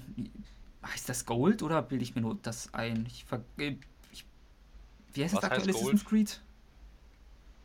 heißt 0.84 1.08
das 1.08 1.26
Gold 1.26 1.62
oder 1.62 1.82
bilde 1.82 2.02
ich 2.02 2.14
mir 2.14 2.22
nur 2.22 2.36
das 2.42 2.74
ein? 2.74 3.06
Ich, 3.06 3.24
äh, 3.58 3.76
ich 4.12 4.24
wie 5.12 5.24
heißt 5.24 5.34
was 5.34 5.42
das 5.42 5.50
aktuelle 5.50 5.74
Assassin's 5.74 6.04
Creed? 6.04 6.40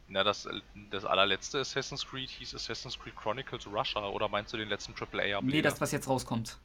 Na, 0.07 0.23
das, 0.23 0.47
das 0.91 1.03
allerletzte 1.03 1.59
Assassin's 1.59 2.05
Creed 2.05 2.29
hieß 2.29 2.53
Assassin's 2.53 2.99
Creed 2.99 3.15
Chronicles 3.15 3.65
Russia 3.65 4.07
oder 4.07 4.29
meinst 4.29 4.53
du 4.53 4.57
den 4.57 4.69
letzten 4.69 4.93
AAA-Ableger? 4.93 5.41
Nee, 5.41 5.61
das, 5.63 5.81
was 5.81 5.91
jetzt 5.91 6.07
rauskommt. 6.07 6.59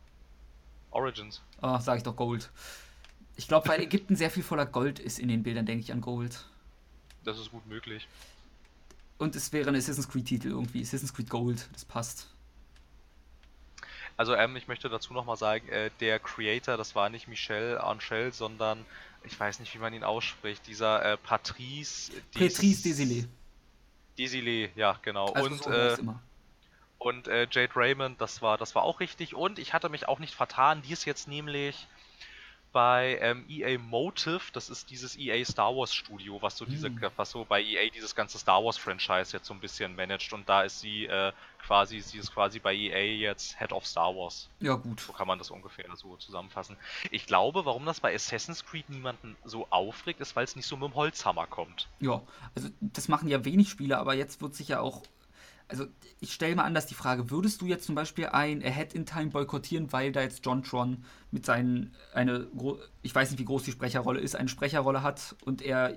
Origins. 0.91 1.43
Oh, 1.63 1.79
sag 1.81 1.99
ich 1.99 2.03
doch 2.03 2.17
Gold. 2.17 2.51
Ich 3.37 3.49
glaube, 3.49 3.69
weil 3.69 3.81
Ägypten 3.81 4.17
sehr 4.17 4.31
viel 4.31 4.43
voller 4.43 4.67
Gold 4.67 4.99
ist 4.99 5.19
in 5.19 5.29
den 5.29 5.43
Bildern, 5.43 5.67
denke 5.67 5.83
ich 5.83 5.93
an 5.93 6.01
Gold. 6.01 6.45
Das 7.25 7.39
ist 7.39 7.51
gut 7.51 7.67
möglich. 7.67 8.09
Und 9.19 9.37
es 9.37 9.53
wäre 9.53 9.69
ein 9.69 9.77
Assassin's 9.77 10.09
Creed-Titel 10.09 10.49
irgendwie. 10.49 10.83
Assassin's 10.83 11.13
Creed 11.13 11.29
Gold, 11.29 11.69
das 11.73 11.85
passt. 11.85 12.29
Also, 14.17 14.35
ähm, 14.35 14.57
ich 14.57 14.69
möchte 14.69 14.89
dazu 14.89 15.15
nochmal 15.15 15.37
sagen, 15.37 15.69
äh, 15.69 15.91
der 16.01 16.19
Creator, 16.19 16.77
das 16.77 16.95
war 16.95 17.09
nicht 17.09 17.29
Michel 17.29 17.79
Angel, 17.79 18.33
sondern 18.33 18.85
ich 19.25 19.39
weiß 19.39 19.61
nicht, 19.61 19.75
wie 19.75 19.79
man 19.79 19.93
ihn 19.95 20.05
ausspricht. 20.05 20.67
Dieser 20.67 21.05
äh, 21.05 21.17
Patrice. 21.17 22.13
Patrice 22.33 22.83
Desilets. 22.83 23.29
Desilets, 24.19 24.73
ja, 24.77 24.99
genau. 25.03 25.33
Also 25.33 25.51
und 25.51 25.63
so 25.63 25.71
äh, 25.71 25.97
und 27.01 27.29
äh, 27.29 27.47
Jade 27.51 27.75
Raymond, 27.75 28.21
das 28.21 28.43
war, 28.43 28.59
das 28.59 28.75
war 28.75 28.83
auch 28.83 29.01
richtig. 29.01 29.35
Und 29.35 29.59
ich 29.59 29.73
hatte 29.73 29.89
mich 29.89 30.07
auch 30.07 30.19
nicht 30.19 30.35
vertan. 30.35 30.83
Die 30.83 30.93
ist 30.93 31.07
jetzt 31.07 31.29
nämlich 31.29 31.89
bei 32.73 33.19
ähm, 33.23 33.47
EA 33.49 33.79
Motive, 33.79 34.43
das 34.53 34.69
ist 34.69 34.91
dieses 34.91 35.19
EA 35.19 35.43
Star 35.45 35.75
Wars 35.75 35.95
Studio, 35.95 36.41
was 36.43 36.59
so 36.59 36.67
diese, 36.67 36.89
hm. 36.89 37.01
was 37.17 37.31
so 37.31 37.45
bei 37.45 37.63
EA 37.63 37.91
dieses 37.91 38.15
ganze 38.15 38.39
Star 38.39 38.63
Wars 38.63 38.77
Franchise 38.77 39.37
jetzt 39.37 39.47
so 39.47 39.55
ein 39.55 39.61
bisschen 39.61 39.97
managt 39.97 40.33
und 40.35 40.49
da 40.49 40.63
ist 40.63 40.81
sie 40.81 41.07
äh, 41.07 41.33
quasi, 41.67 42.01
sie 42.01 42.19
ist 42.19 42.33
quasi 42.33 42.59
bei 42.59 42.75
EA 42.75 43.29
jetzt 43.29 43.59
Head 43.59 43.73
of 43.73 43.87
Star 43.87 44.15
Wars. 44.15 44.49
Ja 44.61 44.75
gut. 44.75 45.01
So 45.01 45.13
kann 45.13 45.27
man 45.27 45.39
das 45.39 45.51
ungefähr 45.51 45.87
so 45.97 46.17
zusammenfassen. 46.17 46.77
Ich 47.11 47.27
glaube, 47.27 47.65
warum 47.65 47.87
das 47.87 47.99
bei 47.99 48.15
Assassin's 48.15 48.65
Creed 48.65 48.89
niemanden 48.91 49.37
so 49.45 49.67
aufregt, 49.71 50.21
ist, 50.21 50.37
weil 50.37 50.45
es 50.45 50.55
nicht 50.55 50.67
so 50.67 50.77
mit 50.77 50.91
dem 50.91 50.95
Holzhammer 50.95 51.47
kommt. 51.47 51.89
Ja, 51.99 52.21
also 52.55 52.69
das 52.81 53.09
machen 53.09 53.29
ja 53.29 53.45
wenig 53.45 53.71
Spiele, 53.71 53.99
aber 53.99 54.15
jetzt 54.15 54.43
wird 54.43 54.55
sich 54.55 54.69
ja 54.69 54.81
auch 54.81 55.03
also 55.71 55.87
ich 56.21 56.33
stelle 56.33 56.55
mal 56.57 56.65
anders 56.65 56.87
die 56.87 56.95
Frage, 56.95 57.31
würdest 57.31 57.61
du 57.61 57.67
jetzt 57.67 57.87
zum 57.87 57.95
Beispiel 57.95 58.27
ein 58.27 58.63
Ahead 58.63 58.93
in 58.93 59.07
Time 59.07 59.31
boykottieren, 59.31 59.93
weil 59.93 60.13
da 60.13 60.21
jetzt 60.21 60.45
John 60.45 60.63
Tron 60.63 61.05
mit 61.31 61.47
seinen, 61.47 61.95
eine, 62.13 62.47
ich 63.03 63.15
weiß 63.15 63.31
nicht, 63.31 63.41
wie 63.41 63.45
groß 63.45 63.63
die 63.63 63.73
Sprecherrolle 63.73 64.21
ist, 64.21 64.37
eine 64.37 64.49
Sprecherrolle 64.49 65.03
hat 65.03 65.37
und 65.45 65.63
er, 65.63 65.97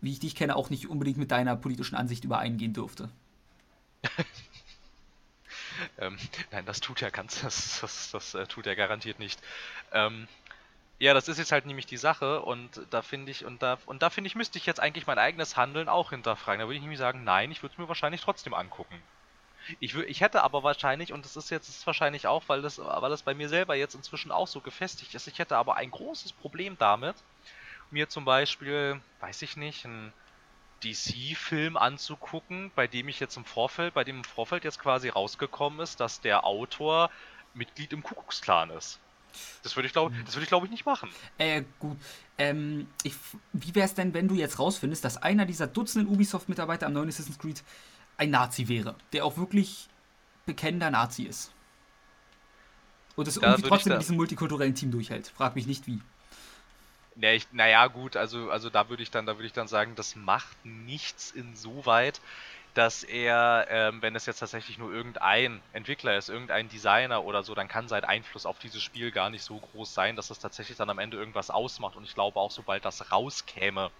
wie 0.00 0.12
ich 0.12 0.20
dich 0.20 0.36
kenne, 0.36 0.54
auch 0.54 0.70
nicht 0.70 0.88
unbedingt 0.88 1.16
mit 1.16 1.30
deiner 1.30 1.56
politischen 1.56 1.96
Ansicht 1.96 2.24
übereingehen 2.24 2.72
dürfte? 2.72 3.08
ähm, 5.98 6.18
nein, 6.52 6.66
das 6.66 6.80
tut 6.80 7.02
er 7.02 7.10
ganz, 7.10 7.40
das, 7.40 7.80
das, 7.80 8.10
das 8.12 8.34
äh, 8.34 8.46
tut 8.46 8.66
er 8.66 8.76
garantiert 8.76 9.18
nicht. 9.18 9.40
Ähm, 9.92 10.28
ja, 11.00 11.14
das 11.14 11.26
ist 11.28 11.38
jetzt 11.38 11.50
halt 11.50 11.66
nämlich 11.66 11.86
die 11.86 11.96
Sache 11.96 12.42
und 12.42 12.80
da 12.90 13.02
finde 13.02 13.32
ich, 13.32 13.44
und 13.44 13.62
da, 13.62 13.78
und 13.86 14.02
da 14.02 14.10
finde 14.10 14.28
ich, 14.28 14.36
müsste 14.36 14.58
ich 14.58 14.66
jetzt 14.66 14.80
eigentlich 14.80 15.06
mein 15.06 15.18
eigenes 15.18 15.56
Handeln 15.56 15.88
auch 15.88 16.10
hinterfragen. 16.10 16.60
Da 16.60 16.66
würde 16.66 16.76
ich 16.76 16.82
nämlich 16.82 17.00
sagen, 17.00 17.24
nein, 17.24 17.50
ich 17.50 17.62
würde 17.62 17.72
es 17.72 17.78
mir 17.78 17.88
wahrscheinlich 17.88 18.20
trotzdem 18.20 18.54
angucken. 18.54 19.02
Ich, 19.80 19.94
ich 19.94 20.20
hätte 20.20 20.42
aber 20.42 20.62
wahrscheinlich, 20.62 21.12
und 21.12 21.24
das 21.24 21.36
ist 21.36 21.50
jetzt 21.50 21.68
ist 21.68 21.86
wahrscheinlich 21.86 22.26
auch, 22.26 22.44
weil 22.48 22.62
das, 22.62 22.78
weil 22.78 23.10
das 23.10 23.22
bei 23.22 23.34
mir 23.34 23.48
selber 23.48 23.74
jetzt 23.74 23.94
inzwischen 23.94 24.30
auch 24.30 24.46
so 24.46 24.60
gefestigt 24.60 25.14
ist, 25.14 25.26
ich 25.26 25.38
hätte 25.38 25.56
aber 25.56 25.76
ein 25.76 25.90
großes 25.90 26.32
Problem 26.32 26.76
damit, 26.78 27.16
mir 27.90 28.08
zum 28.08 28.24
Beispiel, 28.24 29.00
weiß 29.20 29.42
ich 29.42 29.56
nicht, 29.56 29.84
einen 29.84 30.12
DC-Film 30.82 31.76
anzugucken, 31.76 32.70
bei 32.74 32.86
dem 32.86 33.08
ich 33.08 33.20
jetzt 33.20 33.36
im 33.36 33.44
Vorfeld, 33.44 33.94
bei 33.94 34.04
dem 34.04 34.18
im 34.18 34.24
Vorfeld 34.24 34.64
jetzt 34.64 34.78
quasi 34.78 35.08
rausgekommen 35.08 35.80
ist, 35.80 36.00
dass 36.00 36.20
der 36.20 36.44
Autor 36.44 37.10
Mitglied 37.54 37.92
im 37.92 38.02
Kuckucksklan 38.02 38.70
ist. 38.70 38.98
Das 39.62 39.74
würde 39.76 39.86
ich 39.86 39.92
glaube 39.92 40.14
würd 40.14 40.42
ich, 40.42 40.48
glaub 40.48 40.64
ich, 40.64 40.70
nicht 40.70 40.86
machen. 40.86 41.10
Äh, 41.38 41.62
gut. 41.78 41.96
Ähm, 42.38 42.86
ich, 43.02 43.14
wie 43.52 43.74
wäre 43.74 43.86
es 43.86 43.94
denn, 43.94 44.14
wenn 44.14 44.28
du 44.28 44.34
jetzt 44.34 44.58
rausfindest, 44.58 45.04
dass 45.04 45.16
einer 45.16 45.46
dieser 45.46 45.66
Dutzenden 45.66 46.12
Ubisoft-Mitarbeiter 46.12 46.86
am 46.86 46.92
neuen 46.92 47.08
Assassin's 47.08 47.38
Creed 47.38 47.62
ein 48.16 48.30
Nazi 48.30 48.68
wäre, 48.68 48.94
der 49.12 49.24
auch 49.24 49.36
wirklich 49.36 49.88
bekennender 50.46 50.90
Nazi 50.90 51.24
ist. 51.24 51.52
Und 53.16 53.28
das 53.28 53.34
da 53.34 53.50
irgendwie 53.50 53.68
trotzdem 53.68 53.92
in 53.92 53.98
diesem 54.00 54.16
multikulturellen 54.16 54.74
Team 54.74 54.90
durchhält. 54.90 55.28
Frag 55.28 55.54
mich 55.54 55.66
nicht 55.66 55.86
wie. 55.86 56.00
Nee, 57.16 57.36
ich, 57.36 57.46
naja, 57.52 57.86
gut, 57.86 58.16
also, 58.16 58.50
also 58.50 58.70
da 58.70 58.88
würde 58.88 59.02
ich 59.02 59.10
dann, 59.10 59.24
da 59.24 59.36
würde 59.36 59.46
ich 59.46 59.52
dann 59.52 59.68
sagen, 59.68 59.94
das 59.94 60.16
macht 60.16 60.56
nichts 60.64 61.30
insoweit, 61.30 62.20
dass 62.74 63.04
er, 63.04 63.68
ähm, 63.70 64.02
wenn 64.02 64.16
es 64.16 64.26
jetzt 64.26 64.40
tatsächlich 64.40 64.78
nur 64.78 64.92
irgendein 64.92 65.60
Entwickler 65.72 66.18
ist, 66.18 66.28
irgendein 66.28 66.68
Designer 66.68 67.22
oder 67.22 67.44
so, 67.44 67.54
dann 67.54 67.68
kann 67.68 67.86
sein 67.86 68.02
Einfluss 68.02 68.46
auf 68.46 68.58
dieses 68.58 68.82
Spiel 68.82 69.12
gar 69.12 69.30
nicht 69.30 69.44
so 69.44 69.58
groß 69.58 69.94
sein, 69.94 70.16
dass 70.16 70.30
es 70.30 70.40
tatsächlich 70.40 70.76
dann 70.76 70.90
am 70.90 70.98
Ende 70.98 71.16
irgendwas 71.16 71.50
ausmacht. 71.50 71.94
Und 71.94 72.02
ich 72.02 72.14
glaube 72.14 72.40
auch, 72.40 72.50
sobald 72.50 72.84
das 72.84 73.12
rauskäme, 73.12 73.92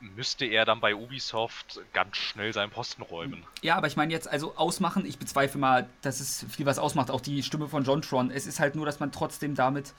müsste 0.00 0.44
er 0.44 0.64
dann 0.64 0.80
bei 0.80 0.94
Ubisoft 0.94 1.80
ganz 1.92 2.16
schnell 2.16 2.52
seinen 2.52 2.70
Posten 2.70 3.02
räumen. 3.02 3.44
Ja, 3.62 3.76
aber 3.76 3.86
ich 3.86 3.96
meine 3.96 4.12
jetzt, 4.12 4.28
also 4.28 4.54
ausmachen, 4.56 5.06
ich 5.06 5.18
bezweifle 5.18 5.60
mal, 5.60 5.88
dass 6.02 6.20
es 6.20 6.44
viel 6.50 6.66
was 6.66 6.78
ausmacht, 6.78 7.10
auch 7.10 7.20
die 7.20 7.42
Stimme 7.42 7.68
von 7.68 7.84
John 7.84 8.02
Tron. 8.02 8.30
Es 8.30 8.46
ist 8.46 8.60
halt 8.60 8.74
nur, 8.74 8.86
dass 8.86 9.00
man 9.00 9.12
trotzdem 9.12 9.54
damit, 9.54 9.94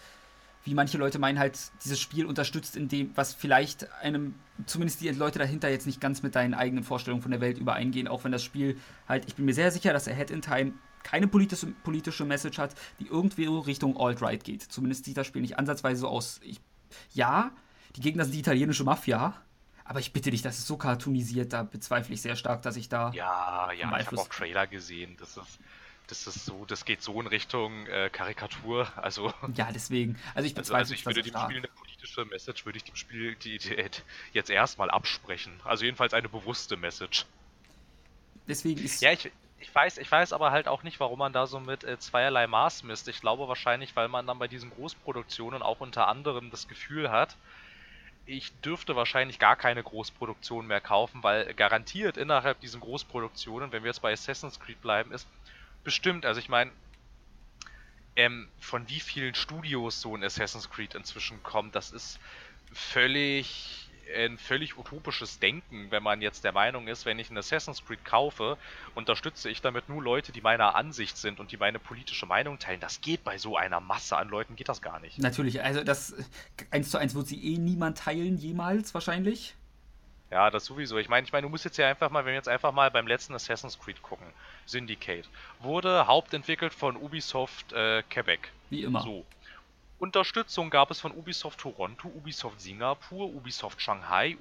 wie 0.63 0.73
manche 0.73 0.97
Leute 0.97 1.17
meinen, 1.19 1.39
halt 1.39 1.57
dieses 1.83 1.99
Spiel 1.99 2.25
unterstützt, 2.25 2.75
in 2.75 2.87
dem, 2.89 3.15
was 3.15 3.33
vielleicht 3.33 3.91
einem, 4.01 4.35
zumindest 4.65 5.01
die 5.01 5.09
Leute 5.09 5.39
dahinter 5.39 5.69
jetzt 5.69 5.87
nicht 5.87 5.99
ganz 5.99 6.21
mit 6.21 6.35
deinen 6.35 6.53
eigenen 6.53 6.83
Vorstellungen 6.83 7.21
von 7.21 7.31
der 7.31 7.41
Welt 7.41 7.57
übereingehen, 7.57 8.07
auch 8.07 8.23
wenn 8.23 8.31
das 8.31 8.43
Spiel 8.43 8.79
halt, 9.07 9.25
ich 9.27 9.35
bin 9.35 9.45
mir 9.45 9.53
sehr 9.53 9.71
sicher, 9.71 9.93
dass 9.93 10.07
Ahead 10.07 10.29
in 10.29 10.41
Time 10.41 10.73
keine 11.03 11.27
politische, 11.27 11.67
politische 11.67 12.25
Message 12.25 12.57
hat, 12.57 12.75
die 12.99 13.07
irgendwie 13.07 13.45
Richtung 13.45 13.97
Alt-Right 13.97 14.43
geht. 14.43 14.61
Zumindest 14.61 15.05
sieht 15.05 15.15
das 15.15 15.25
Spiel 15.25 15.41
nicht 15.41 15.57
ansatzweise 15.57 16.01
so 16.01 16.07
aus. 16.09 16.41
Ich, 16.43 16.59
ja, 17.13 17.51
die 17.95 18.01
Gegner 18.01 18.25
sind 18.25 18.33
die 18.33 18.39
italienische 18.39 18.83
Mafia, 18.83 19.33
aber 19.87 19.99
ich 19.99 20.11
bitte 20.11 20.31
dich, 20.31 20.41
das 20.41 20.57
ist 20.57 20.67
so 20.67 20.75
cartoonisiert, 20.75 21.53
da 21.53 21.63
bezweifle 21.63 22.13
ich 22.13 22.21
sehr 22.21 22.35
stark, 22.35 22.61
dass 22.61 22.75
ich 22.75 22.89
da. 22.89 23.11
Ja, 23.13 23.71
ja, 23.71 23.97
ich 23.99 24.07
habe 24.07 24.17
auch 24.17 24.27
Trailer 24.27 24.67
gesehen. 24.67 25.15
Das 25.17 25.37
ist, 25.37 25.59
das 26.07 26.27
ist 26.27 26.45
so, 26.45 26.65
das 26.65 26.83
geht 26.83 27.01
so 27.01 27.19
in 27.21 27.27
Richtung 27.27 27.87
äh, 27.87 28.09
Karikatur. 28.11 28.91
Also. 28.97 29.33
Ja, 29.55 29.71
deswegen. 29.71 30.19
Also 30.35 30.45
ich 30.45 30.55
bezweifle 30.55 30.79
Also, 30.79 30.93
also 30.93 30.93
ich 30.93 31.05
würde 31.05 31.23
dem 31.23 31.39
Spiel 31.39 31.57
eine 31.57 31.67
politische 31.69 32.25
Message, 32.25 32.65
würde 32.65 32.77
ich 32.77 32.83
dem 32.83 32.95
Spiel 32.95 33.35
die, 33.35 33.57
die, 33.59 33.69
die 33.69 33.89
jetzt 34.33 34.49
erstmal 34.49 34.89
absprechen. 34.91 35.53
Also 35.63 35.85
jedenfalls 35.85 36.13
eine 36.13 36.27
bewusste 36.27 36.75
Message. 36.75 37.25
Deswegen 38.45 38.83
ist. 38.83 39.01
Ja, 39.01 39.13
ich, 39.13 39.31
ich 39.59 39.73
weiß, 39.73 39.99
ich 39.99 40.11
weiß 40.11 40.33
aber 40.33 40.51
halt 40.51 40.67
auch 40.67 40.83
nicht, 40.83 40.99
warum 40.99 41.19
man 41.19 41.31
da 41.31 41.47
so 41.47 41.61
mit 41.61 41.85
äh, 41.85 41.97
zweierlei 41.97 42.47
Maß 42.47 42.83
misst. 42.83 43.07
Ich 43.07 43.21
glaube 43.21 43.47
wahrscheinlich, 43.47 43.95
weil 43.95 44.09
man 44.09 44.27
dann 44.27 44.37
bei 44.37 44.49
diesen 44.49 44.69
Großproduktionen 44.69 45.61
auch 45.61 45.79
unter 45.79 46.09
anderem 46.09 46.51
das 46.51 46.67
Gefühl 46.67 47.09
hat, 47.09 47.37
ich 48.27 48.51
dürfte 48.61 48.95
wahrscheinlich 48.95 49.39
gar 49.39 49.55
keine 49.55 49.81
Großproduktion 49.81 50.67
mehr 50.67 50.81
kaufen, 50.81 51.23
weil 51.23 51.53
garantiert 51.53 52.17
innerhalb 52.17 52.59
diesen 52.59 52.81
Großproduktionen, 52.81 53.71
wenn 53.71 53.83
wir 53.83 53.89
jetzt 53.89 54.01
bei 54.01 54.11
Assassin's 54.11 54.59
Creed 54.59 54.81
bleiben, 54.81 55.11
ist 55.13 55.27
bestimmt, 55.83 56.25
also 56.25 56.39
ich 56.39 56.49
meine, 56.49 56.71
ähm, 58.17 58.49
von 58.59 58.87
wie 58.89 58.99
vielen 58.99 59.33
Studios 59.33 60.01
so 60.01 60.15
ein 60.15 60.23
Assassin's 60.23 60.69
Creed 60.69 60.93
inzwischen 60.93 61.41
kommt, 61.41 61.73
das 61.75 61.91
ist 61.91 62.19
völlig 62.73 63.86
ein 64.15 64.37
völlig 64.37 64.77
utopisches 64.77 65.39
Denken, 65.39 65.87
wenn 65.89 66.03
man 66.03 66.21
jetzt 66.21 66.43
der 66.43 66.51
Meinung 66.51 66.87
ist, 66.87 67.05
wenn 67.05 67.19
ich 67.19 67.29
ein 67.29 67.37
Assassin's 67.37 67.83
Creed 67.85 68.03
kaufe, 68.05 68.57
unterstütze 68.95 69.49
ich 69.49 69.61
damit 69.61 69.89
nur 69.89 70.01
Leute, 70.01 70.31
die 70.31 70.41
meiner 70.41 70.75
Ansicht 70.75 71.17
sind 71.17 71.39
und 71.39 71.51
die 71.51 71.57
meine 71.57 71.79
politische 71.79 72.25
Meinung 72.25 72.59
teilen. 72.59 72.79
Das 72.79 73.01
geht 73.01 73.23
bei 73.23 73.37
so 73.37 73.57
einer 73.57 73.79
Masse 73.79 74.17
an 74.17 74.29
Leuten, 74.29 74.55
geht 74.55 74.69
das 74.69 74.81
gar 74.81 74.99
nicht. 74.99 75.19
Natürlich, 75.19 75.61
also 75.61 75.83
das 75.83 76.15
eins 76.71 76.89
zu 76.89 76.97
eins 76.97 77.15
wird 77.15 77.27
sie 77.27 77.53
eh 77.53 77.57
niemand 77.57 77.97
teilen, 77.97 78.37
jemals 78.37 78.93
wahrscheinlich. 78.93 79.55
Ja, 80.29 80.49
das 80.49 80.65
sowieso. 80.65 80.97
Ich 80.97 81.07
meine, 81.07 81.25
ich 81.25 81.31
meine, 81.31 81.43
du 81.43 81.49
musst 81.49 81.63
jetzt 81.63 81.77
ja 81.77 81.87
einfach 81.87 82.09
mal, 82.09 82.25
wenn 82.25 82.31
wir 82.31 82.35
jetzt 82.35 82.49
einfach 82.49 82.73
mal 82.73 82.91
beim 82.91 83.07
letzten 83.07 83.33
Assassin's 83.33 83.79
Creed 83.79 84.01
gucken, 84.01 84.27
Syndicate, 84.65 85.29
wurde 85.59 86.05
hauptentwickelt 86.07 86.73
von 86.73 86.97
Ubisoft 86.97 87.71
äh, 87.71 88.03
Quebec. 88.09 88.51
Wie 88.69 88.83
immer. 88.83 89.01
So. 89.01 89.25
Unterstützung 89.99 90.69
gab 90.69 90.91
es 90.91 90.99
von 90.99 91.11
Ubisoft 91.11 91.59
Toronto, 91.59 92.07
Ubisoft 92.09 92.61
Singapur, 92.61 93.27
Ubisoft 93.27 93.81
Shanghai, 93.81 94.37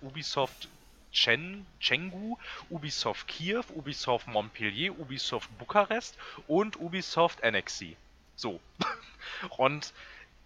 Ubisoft 0.00 0.68
Chen, 1.12 1.66
Chengdu, 1.80 2.38
Ubisoft 2.68 3.26
Kiew, 3.26 3.64
Ubisoft 3.74 4.28
Montpellier, 4.28 4.96
Ubisoft 4.96 5.50
Bukarest 5.58 6.16
und 6.46 6.78
Ubisoft 6.78 7.42
Annecy. 7.42 7.96
So. 8.36 8.60
Und 9.58 9.92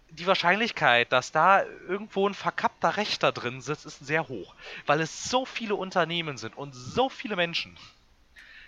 die 0.09 0.27
Wahrscheinlichkeit, 0.27 1.11
dass 1.11 1.31
da 1.31 1.63
irgendwo 1.63 2.27
ein 2.27 2.33
verkappter 2.33 2.97
Rechter 2.97 3.31
drin 3.31 3.61
sitzt, 3.61 3.85
ist 3.85 4.05
sehr 4.05 4.27
hoch, 4.27 4.55
weil 4.85 5.01
es 5.01 5.29
so 5.29 5.45
viele 5.45 5.75
Unternehmen 5.75 6.37
sind 6.37 6.57
und 6.57 6.73
so 6.73 7.09
viele 7.09 7.35
Menschen. 7.35 7.77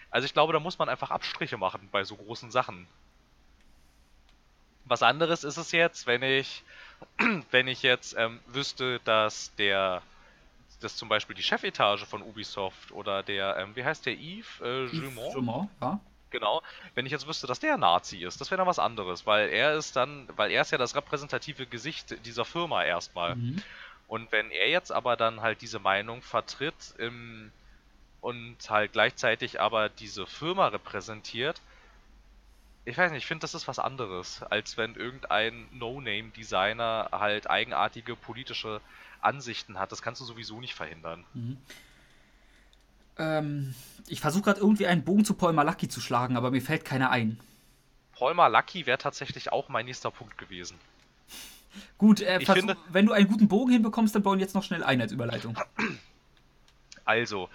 Also 0.10 0.26
ich 0.26 0.34
glaube, 0.34 0.54
da 0.54 0.60
muss 0.60 0.80
man 0.80 0.90
einfach 0.90 1.12
Abstriche 1.12 1.58
machen 1.58 1.90
bei 1.92 2.04
so 2.04 2.16
großen 2.16 2.52
Sachen. 2.52 2.88
Was 4.88 5.04
anderes 5.04 5.44
ist 5.44 5.58
es 5.58 5.72
jetzt, 5.72 6.08
wenn 6.08 6.24
ich, 6.24 6.64
wenn 7.52 7.68
ich 7.68 7.84
jetzt 7.84 8.16
ähm, 8.18 8.40
wüsste, 8.48 9.00
dass 9.04 9.54
der, 9.56 10.02
dass 10.82 10.96
zum 10.96 11.10
Beispiel 11.10 11.36
die 11.36 11.44
Chefetage 11.44 12.06
von 12.06 12.22
Ubisoft 12.22 12.92
oder 12.92 13.24
der, 13.24 13.58
ähm, 13.58 13.76
wie 13.76 13.84
heißt 13.84 14.06
der, 14.06 14.14
Yves 14.14 14.62
äh, 14.62 14.88
Gilmont? 14.88 15.34
Gilmont, 15.34 15.70
ja. 15.82 16.00
Genau, 16.30 16.62
wenn 16.94 17.06
ich 17.06 17.12
jetzt 17.14 17.28
wüsste, 17.28 17.48
dass 17.48 17.60
der 17.60 17.78
Nazi 17.78 18.18
ist, 18.18 18.42
das 18.42 18.52
wäre 18.52 18.58
dann 18.58 18.68
was 18.68 18.80
anderes, 18.80 19.26
weil 19.26 19.48
er 19.50 19.76
ist 19.76 19.96
dann, 19.96 20.28
weil 20.36 20.52
er 20.52 20.62
ist 20.62 20.72
ja 20.72 20.78
das 20.78 20.94
repräsentative 20.94 21.66
Gesicht 21.66 22.26
dieser 22.26 22.44
Firma 22.44 22.84
erstmal. 22.84 23.36
Mhm. 23.36 23.62
Und 24.08 24.32
wenn 24.32 24.52
er 24.52 24.70
jetzt 24.70 24.92
aber 24.92 25.16
dann 25.16 25.42
halt 25.42 25.62
diese 25.62 25.80
Meinung 25.80 26.22
vertritt 26.22 26.94
im, 26.98 27.52
und 28.22 28.58
halt 28.70 28.94
gleichzeitig 28.94 29.60
aber 29.62 29.90
diese 29.90 30.26
Firma 30.26 30.68
repräsentiert, 30.68 31.62
ich 32.88 32.98
weiß 32.98 33.12
nicht, 33.12 33.24
ich 33.24 33.28
finde, 33.28 33.42
das 33.42 33.54
ist 33.54 33.68
was 33.68 33.80
anderes, 33.80 34.42
als 34.44 34.78
wenn 34.78 34.96
irgendein 34.96 35.68
No-Name-Designer 35.72 37.10
halt 37.12 37.50
eigenartige 37.50 38.16
politische 38.16 38.80
Ansichten 39.20 39.78
hat. 39.78 39.92
Das 39.92 40.02
kannst 40.02 40.22
du 40.22 40.26
sowieso 40.26 40.62
nicht 40.62 40.74
verhindern. 40.74 41.26
Mhm. 41.34 41.58
Ähm, 43.18 43.76
ich 44.08 44.22
versuche 44.22 44.44
gerade 44.44 44.62
irgendwie 44.62 44.88
einen 44.88 45.04
Bogen 45.04 45.26
zu 45.26 45.34
Paul 45.34 45.52
Malaki 45.52 45.90
zu 45.90 46.00
schlagen, 46.00 46.38
aber 46.38 46.50
mir 46.50 46.62
fällt 46.62 46.86
keiner 46.86 47.10
ein. 47.10 47.38
Paul 48.14 48.34
Malaki 48.34 48.86
wäre 48.86 48.98
tatsächlich 48.98 49.52
auch 49.52 49.68
mein 49.68 49.86
nächster 49.86 50.10
Punkt 50.10 50.38
gewesen. 50.38 50.78
Gut, 51.98 52.22
äh, 52.22 52.40
versuch, 52.40 52.54
finde, 52.54 52.78
wenn 52.88 53.06
du 53.06 53.12
einen 53.12 53.28
guten 53.28 53.50
Bogen 53.50 53.74
hinbekommst, 53.74 54.16
dann 54.16 54.24
bauen 54.24 54.40
jetzt 54.40 54.56
noch 54.56 54.64
schnell 54.64 54.84
ein 54.84 55.02
als 55.02 55.12
Überleitung. 55.12 55.58
Also, 57.04 57.50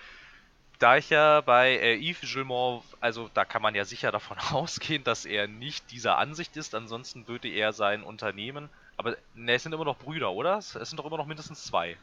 da 0.83 0.97
ich 0.97 1.11
ja 1.11 1.41
bei 1.43 1.77
äh, 1.79 1.97
Yves 1.97 2.33
Gilmont, 2.33 2.83
also 3.01 3.31
da 3.35 3.45
kann 3.45 3.63
man 3.63 3.75
ja 3.75 3.85
sicher 3.85 4.11
davon 4.11 4.37
ausgehen, 4.51 5.05
dass 5.05 5.25
er 5.25 5.47
nicht 5.47 5.91
dieser 5.93 6.19
Ansicht 6.19 6.57
ist, 6.57 6.75
ansonsten 6.75 7.29
würde 7.29 7.49
er 7.49 7.73
sein 7.73 8.03
Unternehmen, 8.03 8.69
aber 8.97 9.17
ne, 9.35 9.55
es 9.55 9.63
sind 9.63 9.73
immer 9.73 9.85
noch 9.85 9.99
Brüder, 9.99 10.33
oder? 10.33 10.59
Es 10.59 10.73
sind 10.73 10.99
doch 10.99 11.07
immer 11.07 11.19
noch 11.19 11.27
mindestens 11.27 11.65
zwei. 11.65 11.97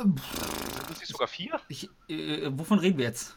Ähm, 0.00 0.16
sind 0.16 0.90
es 0.90 1.00
nicht 1.00 1.08
sogar 1.08 1.28
vier? 1.28 1.60
Ich, 1.68 1.90
äh, 2.08 2.48
wovon 2.52 2.78
reden 2.78 2.98
wir 2.98 3.06
jetzt? 3.06 3.36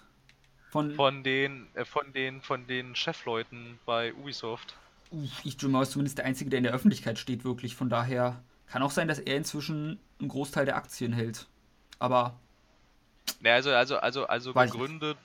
Von, 0.69 0.93
von 0.93 1.23
den, 1.23 1.67
äh, 1.73 1.83
von 1.83 2.13
den, 2.13 2.41
von 2.41 2.67
den 2.67 2.95
Chefleuten 2.95 3.79
bei 3.85 4.13
Ubisoft. 4.13 4.75
Yves 5.11 5.57
Gilmont 5.57 5.83
ist 5.83 5.91
zumindest 5.93 6.19
der 6.19 6.25
Einzige, 6.25 6.51
der 6.51 6.59
in 6.59 6.63
der 6.63 6.73
Öffentlichkeit 6.73 7.17
steht, 7.17 7.43
wirklich. 7.43 7.75
Von 7.75 7.89
daher 7.89 8.41
kann 8.67 8.83
auch 8.83 8.91
sein, 8.91 9.07
dass 9.07 9.17
er 9.17 9.35
inzwischen 9.35 9.99
einen 10.19 10.29
Großteil 10.29 10.65
der 10.65 10.75
Aktien 10.75 11.11
hält. 11.11 11.47
Aber 11.97 12.39
Ne, 13.39 13.53
also, 13.53 13.73
also, 13.73 13.97
also, 13.97 14.25
also 14.25 14.53
gegründet, 14.53 15.17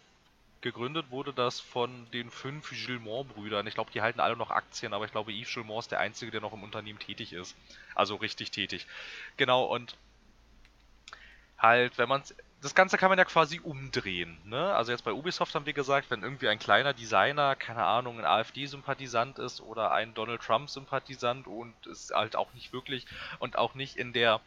gegründet 0.61 1.11
wurde 1.11 1.33
das 1.33 1.61
von 1.61 2.07
den 2.13 2.31
fünf 2.31 2.71
Gilmont-Brüdern. 2.71 3.67
Ich 3.67 3.75
glaube, 3.75 3.91
die 3.93 4.03
halten 4.03 4.21
alle 4.21 4.37
noch 4.37 4.51
Aktien, 4.51 4.95
aber 4.95 5.05
ich 5.05 5.13
glaube, 5.13 5.33
Yves 5.33 5.53
Gilmont 5.53 5.81
ist 5.85 5.93
der 5.93 6.01
Einzige, 6.01 6.31
der 6.31 6.41
noch 6.41 6.53
im 6.53 6.63
Unternehmen 6.63 6.99
tätig 6.99 7.33
ist. 7.33 7.57
Also 7.95 8.17
richtig 8.17 8.51
tätig. 8.51 8.87
Genau, 9.37 9.65
und 9.65 9.97
halt, 11.59 11.99
wenn 11.99 12.09
man 12.09 12.23
das 12.65 12.75
Ganze 12.75 12.97
kann 12.97 13.11
man 13.11 13.19
ja 13.19 13.27
quasi 13.27 13.61
umdrehen. 13.63 14.39
Ne? 14.47 14.75
Also 14.75 14.91
jetzt 14.91 15.05
bei 15.05 15.13
Ubisoft 15.13 15.55
haben 15.55 15.67
wir 15.67 15.75
gesagt, 15.75 16.11
wenn 16.11 16.23
irgendwie 16.23 16.49
ein 16.49 16.59
kleiner 16.59 16.95
Designer, 16.95 17.57
keine 17.57 17.85
Ahnung, 17.85 18.19
ein 18.19 18.25
AfD-Sympathisant 18.25 19.39
ist 19.39 19.61
oder 19.61 19.93
ein 19.93 20.15
Donald 20.15 20.41
Trump-Sympathisant 20.41 21.47
und 21.47 21.75
es 21.87 22.11
halt 22.15 22.37
auch 22.37 22.55
nicht 22.55 22.73
wirklich 22.73 23.07
und 23.39 23.59
auch 23.59 23.75
nicht 23.75 23.97
in 23.97 24.15
der 24.15 24.41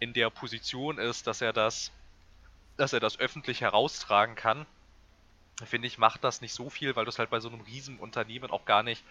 in 0.00 0.12
der 0.12 0.28
Position 0.28 0.98
ist, 0.98 1.26
dass 1.26 1.40
er 1.40 1.54
das 1.54 1.92
dass 2.82 2.92
er 2.92 3.00
das 3.00 3.20
öffentlich 3.20 3.60
heraustragen 3.60 4.34
kann, 4.34 4.66
finde 5.64 5.86
ich, 5.86 5.98
macht 5.98 6.24
das 6.24 6.40
nicht 6.40 6.52
so 6.52 6.68
viel, 6.68 6.96
weil 6.96 7.04
du 7.04 7.10
es 7.10 7.18
halt 7.20 7.30
bei 7.30 7.38
so 7.38 7.48
einem 7.48 7.60
Riesenunternehmen 7.60 8.50
auch 8.50 8.64
gar 8.64 8.82
nicht, 8.82 9.04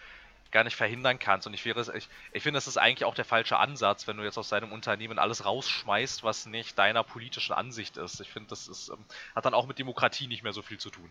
gar 0.51 0.65
nicht 0.65 0.75
verhindern 0.75 1.19
kannst. 1.19 1.47
Und 1.47 1.53
ich 1.53 1.63
wäre 1.63 1.79
ich, 1.95 2.09
ich 2.33 2.43
finde, 2.43 2.57
das 2.57 2.67
ist 2.67 2.75
eigentlich 2.75 3.05
auch 3.05 3.15
der 3.15 3.23
falsche 3.23 3.57
Ansatz, 3.57 4.07
wenn 4.07 4.17
du 4.17 4.23
jetzt 4.23 4.37
aus 4.37 4.49
deinem 4.49 4.73
Unternehmen 4.73 5.19
alles 5.19 5.45
rausschmeißt, 5.45 6.21
was 6.21 6.47
nicht 6.47 6.77
deiner 6.77 7.05
politischen 7.05 7.53
Ansicht 7.53 7.95
ist. 7.95 8.19
Ich 8.19 8.29
finde, 8.29 8.49
das 8.49 8.67
ist, 8.67 8.89
ähm, 8.89 9.05
hat 9.33 9.45
dann 9.45 9.53
auch 9.53 9.67
mit 9.67 9.79
Demokratie 9.79 10.27
nicht 10.27 10.43
mehr 10.43 10.51
so 10.51 10.61
viel 10.61 10.77
zu 10.77 10.89
tun. 10.89 11.09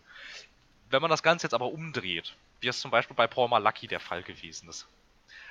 Wenn 0.90 1.00
man 1.00 1.10
das 1.10 1.22
Ganze 1.22 1.46
jetzt 1.46 1.54
aber 1.54 1.72
umdreht, 1.72 2.36
wie 2.60 2.68
es 2.68 2.80
zum 2.80 2.90
Beispiel 2.90 3.16
bei 3.16 3.26
Paul 3.26 3.48
Malaki 3.48 3.86
der 3.86 4.00
Fall 4.00 4.22
gewesen 4.22 4.68
ist. 4.68 4.86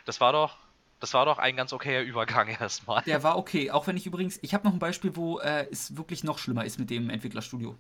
Das 0.06 0.22
war 0.22 0.32
doch 0.32 0.58
das 1.00 1.14
war 1.14 1.26
doch 1.26 1.38
ein 1.38 1.56
ganz 1.56 1.72
okayer 1.74 2.02
Übergang 2.02 2.48
erstmal. 2.60 3.02
Der 3.04 3.24
war 3.24 3.38
okay, 3.38 3.72
auch 3.72 3.88
wenn 3.88 3.98
ich 3.98 4.06
übrigens, 4.06 4.40
ich 4.42 4.54
habe 4.54 4.66
noch 4.66 4.74
ein 4.74 4.80
Beispiel, 4.80 5.16
wo 5.16 5.40
äh, 5.40 5.68
es 5.72 5.96
wirklich 5.98 6.24
noch 6.24 6.38
schlimmer 6.38 6.66
ist 6.66 6.80
mit 6.80 6.90
dem 6.90 7.10
Entwicklerstudio. 7.10 7.78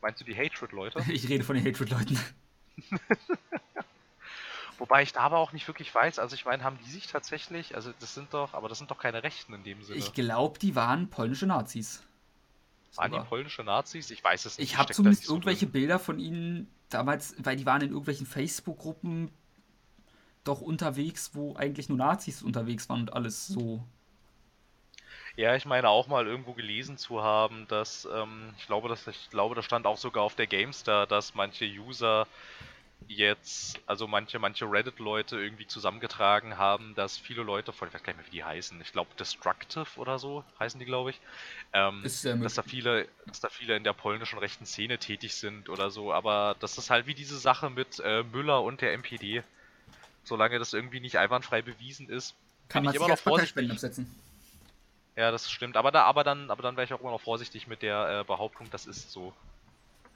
Meinst 0.00 0.20
du 0.20 0.24
die 0.24 0.36
Hatred-Leute? 0.36 1.02
Ich 1.08 1.28
rede 1.28 1.44
von 1.44 1.56
den 1.56 1.64
Hatred-Leuten. 1.64 2.20
Wobei 4.78 5.02
ich 5.02 5.12
da 5.12 5.20
aber 5.20 5.38
auch 5.38 5.52
nicht 5.52 5.68
wirklich 5.68 5.94
weiß, 5.94 6.18
also 6.18 6.34
ich 6.34 6.44
meine, 6.44 6.64
haben 6.64 6.78
die 6.84 6.90
sich 6.90 7.06
tatsächlich, 7.06 7.76
also 7.76 7.92
das 8.00 8.12
sind 8.12 8.34
doch, 8.34 8.54
aber 8.54 8.68
das 8.68 8.78
sind 8.78 8.90
doch 8.90 8.98
keine 8.98 9.22
Rechten 9.22 9.54
in 9.54 9.62
dem 9.62 9.82
Sinne. 9.82 9.98
Ich 9.98 10.12
glaube, 10.12 10.58
die 10.58 10.74
waren 10.74 11.08
polnische 11.08 11.46
Nazis. 11.46 12.02
Waren 12.96 13.12
die 13.12 13.20
polnische 13.20 13.62
Nazis? 13.62 14.10
Ich 14.10 14.22
weiß 14.22 14.44
es 14.44 14.58
nicht. 14.58 14.72
Ich 14.72 14.78
habe 14.78 14.92
zumindest 14.92 15.28
irgendwelche 15.28 15.66
drin. 15.66 15.72
Bilder 15.72 15.98
von 15.98 16.18
ihnen 16.18 16.68
damals, 16.90 17.34
weil 17.38 17.56
die 17.56 17.66
waren 17.66 17.82
in 17.82 17.88
irgendwelchen 17.88 18.26
Facebook-Gruppen 18.26 19.30
doch 20.44 20.60
unterwegs, 20.60 21.30
wo 21.34 21.56
eigentlich 21.56 21.88
nur 21.88 21.98
Nazis 21.98 22.42
unterwegs 22.42 22.88
waren 22.88 23.00
und 23.00 23.12
alles 23.12 23.46
so. 23.46 23.82
Ja, 25.36 25.56
ich 25.56 25.64
meine 25.64 25.88
auch 25.88 26.06
mal 26.06 26.26
irgendwo 26.26 26.52
gelesen 26.52 26.96
zu 26.96 27.22
haben, 27.22 27.66
dass 27.68 28.06
ähm, 28.12 28.54
ich 28.56 28.66
glaube, 28.66 28.88
dass 28.88 29.06
ich 29.08 29.30
glaube, 29.30 29.56
das 29.56 29.64
stand 29.64 29.86
auch 29.86 29.98
sogar 29.98 30.22
auf 30.22 30.36
der 30.36 30.46
Gamestar, 30.46 31.06
dass 31.08 31.34
manche 31.34 31.64
User 31.64 32.26
jetzt, 33.08 33.80
also 33.86 34.06
manche, 34.06 34.38
manche 34.38 34.70
Reddit-Leute 34.70 35.36
irgendwie 35.38 35.66
zusammengetragen 35.66 36.56
haben, 36.56 36.94
dass 36.94 37.18
viele 37.18 37.42
Leute 37.42 37.72
von, 37.72 37.88
ich 37.88 37.94
weiß 37.94 38.02
gar 38.02 38.12
nicht 38.12 38.22
mehr, 38.22 38.26
wie 38.26 38.36
die 38.36 38.44
heißen, 38.44 38.80
ich 38.80 38.92
glaube 38.92 39.10
Destructive 39.18 39.86
oder 39.96 40.18
so 40.18 40.44
heißen 40.60 40.78
die, 40.80 40.86
glaube 40.86 41.10
ich, 41.10 41.20
ähm, 41.72 42.02
dass 42.02 42.54
da 42.54 42.62
viele, 42.62 43.08
dass 43.26 43.40
da 43.40 43.48
viele 43.48 43.76
in 43.76 43.84
der 43.84 43.92
polnischen 43.92 44.38
rechten 44.38 44.66
Szene 44.66 44.98
tätig 44.98 45.34
sind 45.34 45.68
oder 45.68 45.90
so, 45.90 46.12
aber 46.12 46.56
das 46.60 46.78
ist 46.78 46.90
halt 46.90 47.06
wie 47.06 47.14
diese 47.14 47.38
Sache 47.38 47.70
mit 47.70 48.00
äh, 48.00 48.22
Müller 48.22 48.62
und 48.62 48.80
der 48.80 48.92
MPD 48.92 49.42
solange 50.24 50.58
das 50.58 50.72
irgendwie 50.72 51.00
nicht 51.00 51.18
einwandfrei 51.18 51.62
bewiesen 51.62 52.08
ist, 52.08 52.34
kann 52.68 52.82
bin 52.82 52.86
man 52.86 52.94
ich 52.94 53.00
immer 53.00 53.08
noch 53.08 53.18
vorsichtig. 53.18 53.70
Absetzen. 53.70 54.14
Ja, 55.16 55.30
das 55.30 55.50
stimmt. 55.50 55.76
Aber 55.76 55.92
da, 55.92 56.02
aber 56.04 56.24
dann, 56.24 56.50
aber 56.50 56.62
dann 56.62 56.76
wäre 56.76 56.84
ich 56.84 56.92
auch 56.92 57.00
immer 57.00 57.12
noch 57.12 57.20
vorsichtig 57.20 57.66
mit 57.66 57.82
der 57.82 58.20
äh, 58.20 58.24
Behauptung, 58.24 58.68
das 58.70 58.86
ist 58.86 59.12
so. 59.12 59.32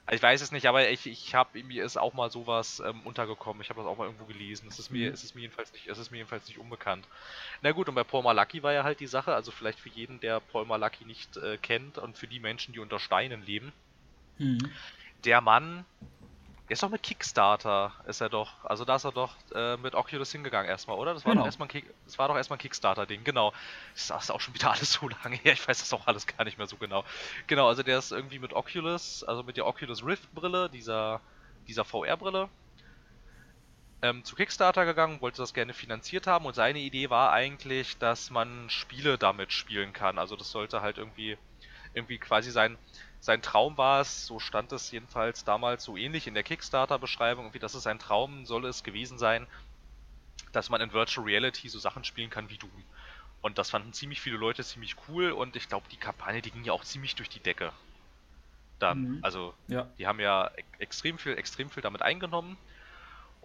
Also 0.06 0.16
ich 0.16 0.22
weiß 0.22 0.40
es 0.40 0.52
nicht, 0.52 0.66
aber 0.66 0.88
ich, 0.88 1.06
ich 1.06 1.34
habe 1.34 1.62
mir 1.62 1.84
ist 1.84 1.98
auch 1.98 2.14
mal 2.14 2.30
sowas 2.30 2.82
ähm, 2.84 3.02
untergekommen. 3.04 3.60
Ich 3.60 3.68
habe 3.68 3.80
das 3.80 3.86
auch 3.86 3.98
mal 3.98 4.06
irgendwo 4.06 4.24
gelesen. 4.24 4.66
Es 4.66 4.78
ist 4.78 4.90
mir, 4.90 5.08
mhm. 5.08 5.14
es 5.14 5.22
ist 5.22 5.34
mir 5.34 5.42
jedenfalls 5.42 5.70
nicht, 5.72 5.86
es 5.86 5.98
ist 5.98 6.10
mir 6.10 6.16
jedenfalls 6.16 6.48
nicht 6.48 6.58
unbekannt. 6.58 7.06
Na 7.60 7.72
gut, 7.72 7.90
und 7.90 7.94
bei 7.94 8.04
Paul 8.04 8.22
Malaki 8.22 8.62
war 8.62 8.72
ja 8.72 8.84
halt 8.84 9.00
die 9.00 9.06
Sache, 9.06 9.34
also 9.34 9.50
vielleicht 9.50 9.78
für 9.78 9.90
jeden, 9.90 10.18
der 10.20 10.40
Paul 10.40 10.64
Malaki 10.64 11.04
nicht 11.04 11.36
äh, 11.36 11.58
kennt 11.58 11.98
und 11.98 12.16
für 12.16 12.26
die 12.26 12.40
Menschen, 12.40 12.72
die 12.72 12.80
unter 12.80 12.98
Steinen 12.98 13.44
leben. 13.44 13.70
Mhm. 14.38 14.72
Der 15.24 15.42
Mann 15.42 15.84
er 16.68 16.72
ist 16.72 16.82
doch 16.82 16.90
mit 16.90 17.02
Kickstarter, 17.02 17.92
ist 18.06 18.20
er 18.20 18.28
doch. 18.28 18.62
Also 18.62 18.84
da 18.84 18.96
ist 18.96 19.04
er 19.04 19.12
doch 19.12 19.34
äh, 19.54 19.78
mit 19.78 19.94
Oculus 19.94 20.30
hingegangen 20.32 20.68
erstmal, 20.68 20.98
oder? 20.98 21.14
Das 21.14 21.24
war, 21.24 21.32
genau. 21.32 21.42
doch, 21.42 21.46
erstmal 21.46 21.68
ein 21.72 21.82
das 22.04 22.18
war 22.18 22.28
doch 22.28 22.36
erstmal 22.36 22.58
ein 22.58 22.60
Kickstarter-Ding, 22.60 23.24
genau. 23.24 23.54
Das 23.94 24.10
ist 24.24 24.30
auch 24.30 24.40
schon 24.40 24.54
wieder 24.54 24.70
alles 24.72 24.92
so 24.92 25.08
lange 25.08 25.36
her, 25.36 25.54
ich 25.54 25.66
weiß 25.66 25.78
das 25.78 25.92
auch 25.94 26.06
alles 26.06 26.26
gar 26.26 26.44
nicht 26.44 26.58
mehr 26.58 26.66
so 26.66 26.76
genau. 26.76 27.04
Genau, 27.46 27.68
also 27.68 27.82
der 27.82 27.98
ist 27.98 28.12
irgendwie 28.12 28.38
mit 28.38 28.52
Oculus, 28.52 29.24
also 29.24 29.42
mit 29.42 29.56
der 29.56 29.66
Oculus 29.66 30.04
Rift-Brille, 30.04 30.68
dieser, 30.68 31.22
dieser 31.66 31.86
VR-Brille, 31.86 32.50
ähm, 34.02 34.22
zu 34.24 34.36
Kickstarter 34.36 34.84
gegangen, 34.84 35.22
wollte 35.22 35.38
das 35.38 35.54
gerne 35.54 35.72
finanziert 35.72 36.26
haben 36.26 36.44
und 36.44 36.54
seine 36.54 36.80
Idee 36.80 37.08
war 37.08 37.32
eigentlich, 37.32 37.96
dass 37.96 38.30
man 38.30 38.68
Spiele 38.68 39.16
damit 39.16 39.52
spielen 39.54 39.94
kann. 39.94 40.18
Also 40.18 40.36
das 40.36 40.50
sollte 40.50 40.82
halt 40.82 40.98
irgendwie, 40.98 41.38
irgendwie 41.94 42.18
quasi 42.18 42.50
sein 42.50 42.76
sein 43.20 43.42
Traum 43.42 43.76
war 43.76 44.00
es, 44.00 44.26
so 44.26 44.38
stand 44.38 44.72
es 44.72 44.90
jedenfalls 44.90 45.44
damals 45.44 45.84
so 45.84 45.96
ähnlich 45.96 46.26
in 46.26 46.34
der 46.34 46.44
Kickstarter-Beschreibung, 46.44 47.52
wie 47.52 47.58
das 47.58 47.74
ist 47.74 47.82
sein 47.82 47.98
Traum, 47.98 48.46
soll 48.46 48.64
es 48.66 48.84
gewesen 48.84 49.18
sein, 49.18 49.46
dass 50.52 50.70
man 50.70 50.80
in 50.80 50.92
Virtual 50.92 51.26
Reality 51.26 51.68
so 51.68 51.78
Sachen 51.78 52.04
spielen 52.04 52.30
kann 52.30 52.48
wie 52.48 52.58
Doom. 52.58 52.84
Und 53.40 53.58
das 53.58 53.70
fanden 53.70 53.92
ziemlich 53.92 54.20
viele 54.20 54.36
Leute 54.36 54.64
ziemlich 54.64 54.96
cool 55.08 55.30
und 55.30 55.56
ich 55.56 55.68
glaube, 55.68 55.86
die 55.90 55.96
Kampagne, 55.96 56.42
die 56.42 56.50
ging 56.50 56.64
ja 56.64 56.72
auch 56.72 56.84
ziemlich 56.84 57.14
durch 57.14 57.28
die 57.28 57.40
Decke. 57.40 57.72
Dann, 58.78 59.16
mhm. 59.16 59.18
also, 59.22 59.54
ja. 59.66 59.88
die 59.98 60.06
haben 60.06 60.20
ja 60.20 60.50
extrem 60.78 61.18
viel, 61.18 61.36
extrem 61.36 61.70
viel 61.70 61.82
damit 61.82 62.02
eingenommen. 62.02 62.56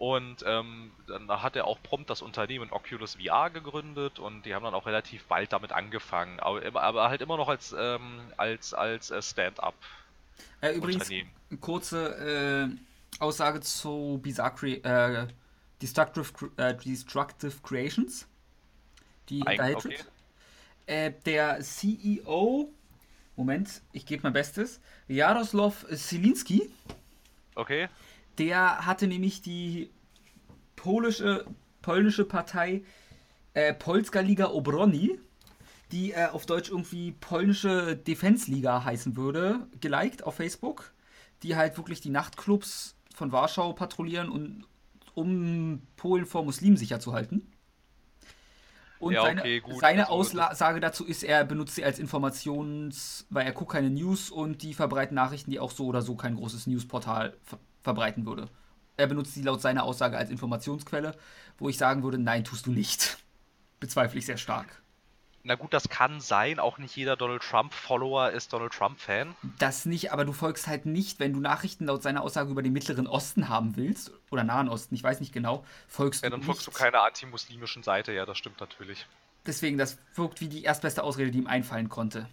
Und 0.04 0.44
ähm, 0.46 0.90
dann 1.06 1.30
hat 1.42 1.56
er 1.56 1.66
auch 1.66 1.82
prompt 1.82 2.10
das 2.10 2.20
Unternehmen 2.20 2.70
Oculus 2.70 3.14
VR 3.14 3.48
gegründet 3.48 4.18
und 4.18 4.44
die 4.44 4.54
haben 4.54 4.62
dann 4.62 4.74
auch 4.74 4.84
relativ 4.84 5.24
bald 5.24 5.50
damit 5.54 5.72
angefangen, 5.72 6.40
aber, 6.40 6.82
aber 6.82 7.08
halt 7.08 7.22
immer 7.22 7.38
noch 7.38 7.48
als, 7.48 7.74
ähm, 7.78 8.20
als, 8.36 8.74
als 8.74 9.10
äh, 9.10 9.22
Stand-up. 9.22 9.74
Äh, 10.60 10.74
übrigens, 10.74 11.08
kurze 11.58 12.68
äh, 12.68 13.18
Aussage 13.18 13.60
zu 13.60 14.20
Bizarre 14.22 14.66
äh, 14.66 15.26
Destructive, 15.80 16.50
äh, 16.58 16.74
Destructive 16.74 17.54
Creations, 17.62 18.26
die 19.30 19.46
Ein, 19.46 19.74
okay. 19.74 19.96
Äh, 20.84 21.12
der 21.24 21.62
CEO 21.62 22.68
Moment, 23.36 23.80
ich 23.92 24.04
gebe 24.04 24.24
mein 24.24 24.34
Bestes. 24.34 24.80
Jaroslav 25.08 25.86
Silinski. 25.88 26.70
Okay. 27.54 27.88
Der 28.38 28.86
hatte 28.86 29.06
nämlich 29.06 29.42
die 29.42 29.90
polische, 30.76 31.46
polnische 31.82 32.24
Partei 32.24 32.82
äh, 33.54 33.72
Polska 33.72 34.20
Liga 34.20 34.48
Obroni, 34.48 35.18
die 35.92 36.12
äh, 36.12 36.26
auf 36.26 36.46
Deutsch 36.46 36.70
irgendwie 36.70 37.12
polnische 37.12 37.96
Defense 37.96 38.50
Liga 38.50 38.84
heißen 38.84 39.16
würde, 39.16 39.66
geliked 39.80 40.24
auf 40.24 40.36
Facebook, 40.36 40.92
die 41.42 41.56
halt 41.56 41.76
wirklich 41.76 42.00
die 42.00 42.10
Nachtclubs 42.10 42.96
von 43.14 43.30
Warschau 43.30 43.72
patrouillieren 43.72 44.28
und 44.28 44.64
um 45.14 45.82
Polen 45.96 46.26
vor 46.26 46.44
Muslimen 46.44 46.76
sicher 46.76 46.98
zu 46.98 47.12
halten. 47.12 47.46
Und 48.98 49.12
Ja, 49.12 49.22
seine, 49.22 49.40
okay, 49.40 49.60
gut, 49.60 49.78
seine 49.78 50.08
also 50.10 50.40
Aussage 50.40 50.80
dazu 50.80 51.04
ist, 51.04 51.22
er 51.22 51.44
benutzt 51.44 51.74
sie 51.74 51.84
als 51.84 52.00
Informations-, 52.00 53.26
weil 53.30 53.46
er 53.46 53.52
guckt 53.52 53.72
keine 53.72 53.90
News 53.90 54.30
und 54.30 54.62
die 54.62 54.74
verbreiten 54.74 55.14
Nachrichten, 55.14 55.50
die 55.50 55.60
auch 55.60 55.70
so 55.70 55.86
oder 55.86 56.02
so 56.02 56.16
kein 56.16 56.36
großes 56.36 56.66
Newsportal 56.66 57.36
verbreiten 57.84 58.26
würde. 58.26 58.48
Er 58.96 59.06
benutzt 59.06 59.34
sie 59.34 59.42
laut 59.42 59.60
seiner 59.60 59.84
Aussage 59.84 60.16
als 60.16 60.30
Informationsquelle, 60.30 61.16
wo 61.58 61.68
ich 61.68 61.78
sagen 61.78 62.02
würde, 62.02 62.18
nein, 62.18 62.44
tust 62.44 62.66
du 62.66 62.72
nicht. 62.72 63.18
Bezweifle 63.80 64.18
ich 64.18 64.26
sehr 64.26 64.38
stark. 64.38 64.82
Na 65.46 65.56
gut, 65.56 65.74
das 65.74 65.90
kann 65.90 66.22
sein. 66.22 66.58
Auch 66.58 66.78
nicht 66.78 66.96
jeder 66.96 67.16
Donald 67.16 67.42
Trump-Follower 67.42 68.30
ist 68.30 68.50
Donald 68.54 68.72
Trump-Fan. 68.72 69.36
Das 69.58 69.84
nicht, 69.84 70.10
aber 70.10 70.24
du 70.24 70.32
folgst 70.32 70.66
halt 70.68 70.86
nicht, 70.86 71.20
wenn 71.20 71.34
du 71.34 71.40
Nachrichten 71.40 71.84
laut 71.84 72.02
seiner 72.02 72.22
Aussage 72.22 72.50
über 72.50 72.62
den 72.62 72.72
Mittleren 72.72 73.06
Osten 73.06 73.50
haben 73.50 73.76
willst, 73.76 74.10
oder 74.30 74.42
Nahen 74.42 74.70
Osten, 74.70 74.94
ich 74.94 75.02
weiß 75.02 75.20
nicht 75.20 75.34
genau, 75.34 75.62
folgst 75.86 76.22
Ja, 76.22 76.30
du 76.30 76.36
dann 76.36 76.42
folgst 76.44 76.66
du 76.66 76.70
nicht. 76.70 76.78
keiner 76.78 77.02
antimuslimischen 77.02 77.82
Seite. 77.82 78.12
Ja, 78.12 78.24
das 78.24 78.38
stimmt 78.38 78.58
natürlich. 78.58 79.06
Deswegen, 79.44 79.76
das 79.76 79.98
wirkt 80.14 80.40
wie 80.40 80.48
die 80.48 80.62
erstbeste 80.62 81.02
Ausrede, 81.02 81.30
die 81.30 81.38
ihm 81.38 81.46
einfallen 81.46 81.90
konnte. 81.90 82.26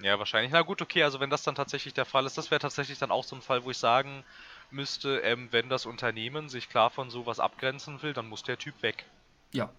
Ja, 0.00 0.18
wahrscheinlich. 0.18 0.52
Na 0.52 0.62
gut, 0.62 0.80
okay, 0.80 1.02
also 1.02 1.20
wenn 1.20 1.28
das 1.28 1.42
dann 1.42 1.54
tatsächlich 1.54 1.92
der 1.92 2.06
Fall 2.06 2.24
ist, 2.24 2.38
das 2.38 2.50
wäre 2.50 2.60
tatsächlich 2.60 2.98
dann 2.98 3.10
auch 3.10 3.24
so 3.24 3.36
ein 3.36 3.42
Fall, 3.42 3.64
wo 3.64 3.70
ich 3.70 3.78
sagen 3.78 4.24
müsste, 4.72 5.18
ähm, 5.20 5.48
wenn 5.50 5.68
das 5.68 5.86
Unternehmen 5.86 6.48
sich 6.48 6.68
klar 6.68 6.90
von 6.90 7.10
sowas 7.10 7.40
abgrenzen 7.40 8.02
will, 8.02 8.12
dann 8.12 8.28
muss 8.28 8.42
der 8.42 8.58
Typ 8.58 8.82
weg. 8.82 9.04
Ja. 9.52 9.70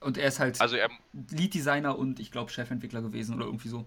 Und 0.00 0.16
er 0.16 0.28
ist 0.28 0.38
halt 0.38 0.60
Also 0.60 0.76
er, 0.76 0.90
Lead-Designer 1.30 1.98
und 1.98 2.20
ich 2.20 2.30
glaube 2.30 2.50
Chefentwickler 2.50 3.02
gewesen 3.02 3.34
oder 3.34 3.46
irgendwie 3.46 3.68
so. 3.68 3.84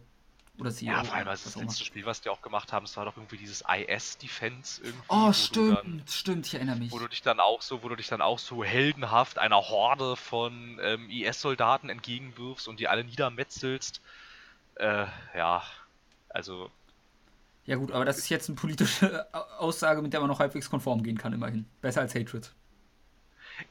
Oder 0.59 0.70
CEO. 0.72 0.91
ja, 0.91 1.03
vor 1.03 1.16
allem 1.16 1.26
das 1.26 1.55
immer. 1.55 1.64
letzte 1.66 1.86
Spiel, 1.86 2.05
was 2.05 2.22
die 2.22 2.30
auch 2.30 2.41
gemacht 2.41 2.72
haben, 2.74 2.86
es 2.86 2.95
war 2.97 3.05
doch 3.05 3.18
irgendwie 3.18 3.38
dieses 3.38 3.64
IS-Defense 3.68 4.82
irgendwie. 4.84 5.05
Oh, 5.07 5.32
stimmt, 5.34 5.78
Dann, 5.78 6.03
stimmt, 6.07 6.45
ich 6.45 6.53
erinnere 6.53 6.76
mich. 6.76 6.91
wo 6.91 6.99
du 6.99 7.07
dich 7.07 7.22
dann 7.22 7.39
auch 7.39 7.62
so, 7.62 7.82
wo 7.82 7.89
du 7.89 7.95
dich 7.95 8.07
dann 8.07 8.22
auch 8.22 8.38
so 8.38 8.64
heldenhaft 8.64 9.39
einer 9.39 9.55
Horde 9.70 10.16
von 10.18 10.78
ähm, 10.84 11.09
IS-Soldaten 11.09 11.89
entgegenwirfst 11.89 12.68
und 12.68 12.80
die 12.80 12.88
alle 12.88 13.03
niedermetzelst. 13.03 14.01
Äh, 14.76 15.05
ja, 15.36 15.64
also 16.30 16.70
Ja 17.66 17.76
gut, 17.76 17.91
aber 17.91 18.05
das 18.05 18.18
ist 18.18 18.30
jetzt 18.30 18.49
eine 18.49 18.55
politische 18.55 19.28
Aussage, 19.59 20.01
mit 20.01 20.14
der 20.14 20.20
man 20.20 20.30
noch 20.30 20.39
halbwegs 20.39 20.70
konform 20.70 21.03
gehen 21.03 21.18
kann, 21.18 21.34
immerhin. 21.34 21.66
Besser 21.82 22.01
als 22.01 22.16
Hatred. 22.16 22.53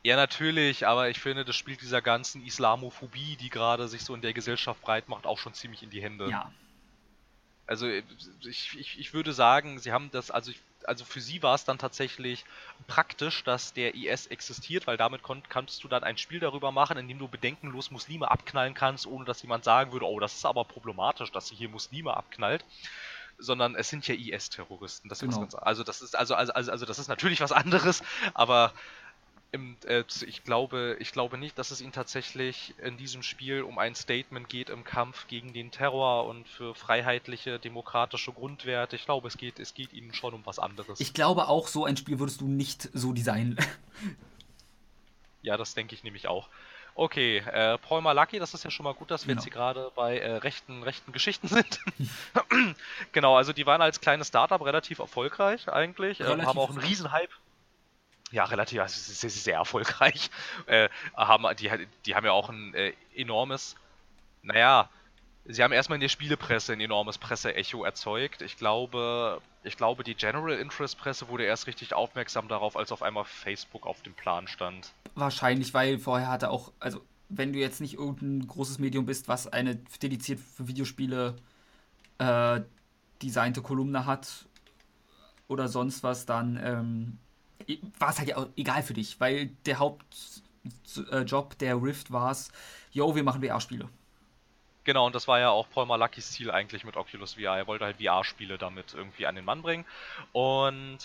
Ja, 0.03 0.17
natürlich, 0.17 0.87
aber 0.87 1.09
ich 1.11 1.19
finde, 1.19 1.45
das 1.45 1.57
spielt 1.57 1.81
dieser 1.83 2.01
ganzen 2.01 2.45
Islamophobie, 2.45 3.37
die 3.37 3.51
gerade 3.51 3.89
sich 3.89 4.05
so 4.05 4.15
in 4.15 4.21
der 4.21 4.33
Gesellschaft 4.33 4.81
breit 4.83 5.09
macht, 5.09 5.27
auch 5.27 5.39
schon 5.39 5.55
ziemlich 5.55 5.83
in 5.83 5.91
die 5.91 6.01
Hände. 6.01 6.31
Ja. 6.31 6.53
Also 7.67 7.87
äh, 7.87 8.03
ich, 8.43 8.77
ich, 8.79 8.99
ich 8.99 9.15
würde 9.15 9.33
sagen, 9.33 9.79
sie 9.79 9.93
haben 9.93 10.11
das, 10.13 10.31
also 10.31 10.51
ich, 10.51 10.61
also 10.85 11.05
für 11.05 11.21
sie 11.21 11.43
war 11.43 11.55
es 11.55 11.65
dann 11.65 11.79
tatsächlich 11.79 12.45
praktisch, 12.87 13.45
dass 13.45 13.73
der 13.73 13.95
IS 13.95 14.27
existiert, 14.27 14.87
weil 14.87 14.97
damit 14.97 15.23
kon 15.23 15.43
kannst 15.49 15.85
du 15.85 15.89
dann 15.89 16.03
ein 16.03 16.19
Spiel 16.19 16.41
darüber 16.41 16.73
machen, 16.73 16.97
in 16.97 17.07
dem 17.07 17.19
du 17.19 17.29
bedenkenlos 17.29 17.91
Muslime 17.91 18.31
abknallen 18.31 18.75
kannst, 18.75 19.07
ohne 19.07 19.25
dass 19.25 19.43
jemand 19.43 19.65
sagen 19.65 19.93
würde, 19.93 20.07
oh, 20.07 20.19
das 20.21 20.35
ist 20.35 20.47
aber 20.47 20.65
problematisch, 20.65 21.31
dass 21.33 21.49
sie 21.49 21.55
hier 21.55 21.69
Muslime 21.69 22.17
abknallt. 22.17 22.65
Sondern 23.41 23.75
es 23.75 23.89
sind 23.89 24.07
ja 24.07 24.15
IS-Terroristen. 24.15 25.09
Das 25.09 25.21
Genau. 25.21 25.41
ganz, 25.41 25.55
also 25.55 25.83
das 25.83 26.03
ist 26.03 26.17
also, 26.17 26.35
also, 26.35 26.53
also, 26.53 26.71
also 26.71 26.87
das 26.87 26.99
ist 26.99 27.09
natürlich 27.09 27.41
was 27.41 27.53
anderes, 27.53 28.03
aber 28.35 28.73
im, 29.53 29.77
äh, 29.87 30.05
ich, 30.27 30.45
glaube, 30.45 30.97
ich 31.01 31.13
glaube 31.13 31.37
nicht, 31.37 31.59
dass 31.59 31.71
es 31.71 31.81
ihnen 31.81 31.93
tatsächlich 31.93 32.75
in 32.83 32.97
diesem 32.97 33.23
Spiel 33.23 33.63
um 33.63 33.79
ein 33.79 33.95
Statement 33.95 34.49
geht 34.49 34.71
im 34.71 34.85
Kampf 34.85 35.27
gegen 35.27 35.53
den 35.53 35.71
Terror 35.71 36.27
und 36.27 36.49
für 36.49 36.75
freiheitliche, 36.75 37.59
demokratische 37.59 38.33
Grundwerte. 38.33 38.97
Ich 38.97 39.05
glaube, 39.05 39.29
es 39.29 39.37
geht, 39.37 39.59
es 39.59 39.75
geht 39.75 39.93
ihnen 39.93 40.15
schon 40.15 40.35
um 40.35 40.47
was 40.47 40.59
anderes. 40.59 41.01
Ich 41.01 41.15
glaube 41.15 41.49
auch, 41.49 41.67
so 41.67 41.85
ein 41.85 41.97
Spiel 41.97 42.19
würdest 42.19 42.41
du 42.41 42.47
nicht 42.47 42.89
so 42.93 43.13
designen. 43.13 43.59
ja, 45.43 45.57
das 45.57 45.75
denke 45.75 45.95
ich 45.95 46.05
nämlich 46.05 46.29
auch. 46.29 46.49
Okay, 47.01 47.39
äh, 47.39 47.79
Paul 47.79 48.03
Malaki, 48.03 48.39
das 48.39 48.53
ist 48.53 48.63
ja 48.63 48.71
schon 48.71 48.85
mal 48.85 48.93
gut, 48.93 49.11
dass 49.11 49.23
wir 49.27 49.29
Genau. 49.29 49.39
jetzt 49.41 49.45
hier 49.45 49.53
gerade 49.55 49.91
bei 49.95 50.19
äh, 50.19 50.37
rechten, 50.37 50.83
rechten 50.83 51.13
Geschichten 51.13 51.49
sind. 51.49 51.81
genau, 53.13 53.39
also 53.39 53.55
die 53.55 53.65
waren 53.65 53.81
als 53.81 54.03
kleines 54.03 54.29
Startup 54.29 54.63
relativ 54.63 54.99
erfolgreich 54.99 55.67
eigentlich, 55.71 56.21
ähm, 56.21 56.27
Relativ 56.27 56.47
haben 56.47 56.59
auch 56.59 56.69
einen 56.69 56.77
Riesenhype. 56.81 57.33
Ja, 58.33 58.45
relativ, 58.45 58.81
also 58.83 59.01
sehr, 59.01 59.31
sehr, 59.31 59.43
sehr 59.43 59.55
erfolgreich. 59.55 60.31
Äh, 60.67 60.91
haben, 61.17 61.47
die, 61.57 61.71
die 62.05 62.15
haben 62.15 62.27
ja 62.27 62.33
auch 62.33 62.51
ein 62.51 62.75
äh, 62.75 62.93
enormes, 63.15 63.77
naja, 64.43 64.91
sie 65.47 65.63
haben 65.63 65.73
erstmal 65.73 65.97
in 65.97 66.03
der 66.03 66.11
Spielepresse 66.11 66.75
ein 66.75 66.83
enormes 66.83 67.17
Presseecho 67.17 67.83
erzeugt. 67.83 68.43
Ich 68.43 68.59
glaube, 68.59 69.41
ich 69.65 69.79
glaube, 69.79 70.05
die 70.05 70.15
General 70.15 70.53
Interest 70.53 70.99
Presse 70.99 71.29
wurde 71.29 71.45
erst 71.45 71.67
richtig 71.67 71.95
aufmerksam 71.95 72.47
darauf, 72.49 72.77
als 72.77 72.93
auf 72.93 73.01
einmal 73.01 73.25
Facebook 73.25 73.87
auf 73.87 74.03
dem 74.03 74.13
Plan 74.13 74.47
stand. 74.49 74.93
Wahrscheinlich, 75.15 75.75
weil 75.75 75.99
vorher 75.99 76.29
hatte 76.29 76.51
auch, 76.51 76.73
also 76.81 77.01
wenn 77.29 77.53
du 77.53 77.59
jetzt 77.59 77.81
nicht 77.81 77.95
irgendein 77.95 78.47
großes 78.47 78.79
Medium 78.79 79.07
bist, 79.07 79.29
was 79.29 79.47
eine 79.47 79.77
dediziert 79.77 80.41
für 80.41 80.69
Videospiele 80.69 81.37
äh, 82.19 82.61
designte 83.23 83.63
Kolumne 83.63 84.07
hat 84.07 84.47
oder 85.49 85.69
sonst 85.69 86.03
was, 86.03 86.27
dann 86.27 86.61
ähm, 86.63 87.19
war 87.99 88.11
es 88.11 88.19
halt 88.19 88.29
ja 88.29 88.47
egal 88.57 88.83
für 88.83 88.95
dich, 88.95 89.21
weil 89.21 89.49
der 89.67 89.79
Hauptjob 89.79 91.59
der 91.59 91.83
Rift 91.83 92.11
war 92.13 92.31
es, 92.33 92.51
yo, 92.93 93.15
wir 93.15 93.23
machen 93.23 93.43
VR-Spiele. 93.43 93.89
Genau, 94.85 95.07
und 95.07 95.15
das 95.15 95.29
war 95.29 95.39
ja 95.39 95.51
auch 95.51 95.69
Paul 95.71 95.87
Malakis 95.87 96.33
Ziel 96.33 96.51
eigentlich 96.51 96.85
mit 96.85 96.97
Oculus 96.97 97.35
VR. 97.35 97.59
Er 97.59 97.67
wollte 97.67 97.85
halt 97.85 97.99
VR-Spiele 97.99 98.59
damit 98.59 98.95
irgendwie 98.95 99.27
an 99.27 99.35
den 99.35 99.45
Mann 99.45 99.63
bringen. 99.63 99.85
Und 100.33 100.99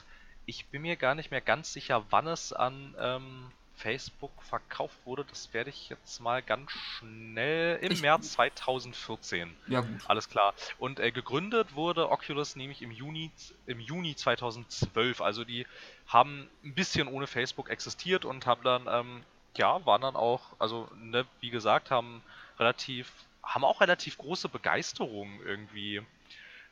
ich 0.45 0.65
bin 0.67 0.81
mir 0.81 0.95
gar 0.95 1.13
nicht 1.13 1.29
mehr 1.29 1.41
ganz 1.41 1.73
sicher, 1.73 2.05
wann 2.09 2.27
es 2.27 2.53
an 2.53 2.95
ähm, 2.99 3.51
Facebook 3.77 4.31
verkauft 4.43 4.97
wurde. 5.05 5.25
Das 5.25 5.53
werde 5.53 5.69
ich 5.69 5.89
jetzt 5.89 6.19
mal 6.21 6.41
ganz 6.41 6.71
schnell 6.71 7.77
im 7.81 7.91
Ich- 7.91 8.01
März 8.01 8.31
2014. 8.33 9.55
Ja 9.67 9.81
gut. 9.81 10.01
Alles 10.07 10.29
klar. 10.29 10.53
Und 10.79 10.99
äh, 10.99 11.11
gegründet 11.11 11.75
wurde 11.75 12.09
Oculus 12.09 12.55
nämlich 12.55 12.81
im 12.81 12.91
Juni, 12.91 13.31
im 13.65 13.79
Juni 13.79 14.15
2012. 14.15 15.21
Also 15.21 15.43
die 15.43 15.65
haben 16.07 16.47
ein 16.63 16.73
bisschen 16.73 17.07
ohne 17.07 17.27
Facebook 17.27 17.69
existiert 17.69 18.25
und 18.25 18.45
haben 18.45 18.63
dann, 18.63 18.87
ähm, 18.89 19.23
ja, 19.57 19.85
waren 19.85 20.01
dann 20.01 20.15
auch, 20.15 20.41
also 20.59 20.89
ne, 20.95 21.25
wie 21.41 21.49
gesagt, 21.49 21.91
haben 21.91 22.21
relativ, 22.59 23.11
haben 23.43 23.63
auch 23.63 23.81
relativ 23.81 24.17
große 24.17 24.49
Begeisterung 24.49 25.39
irgendwie 25.45 26.01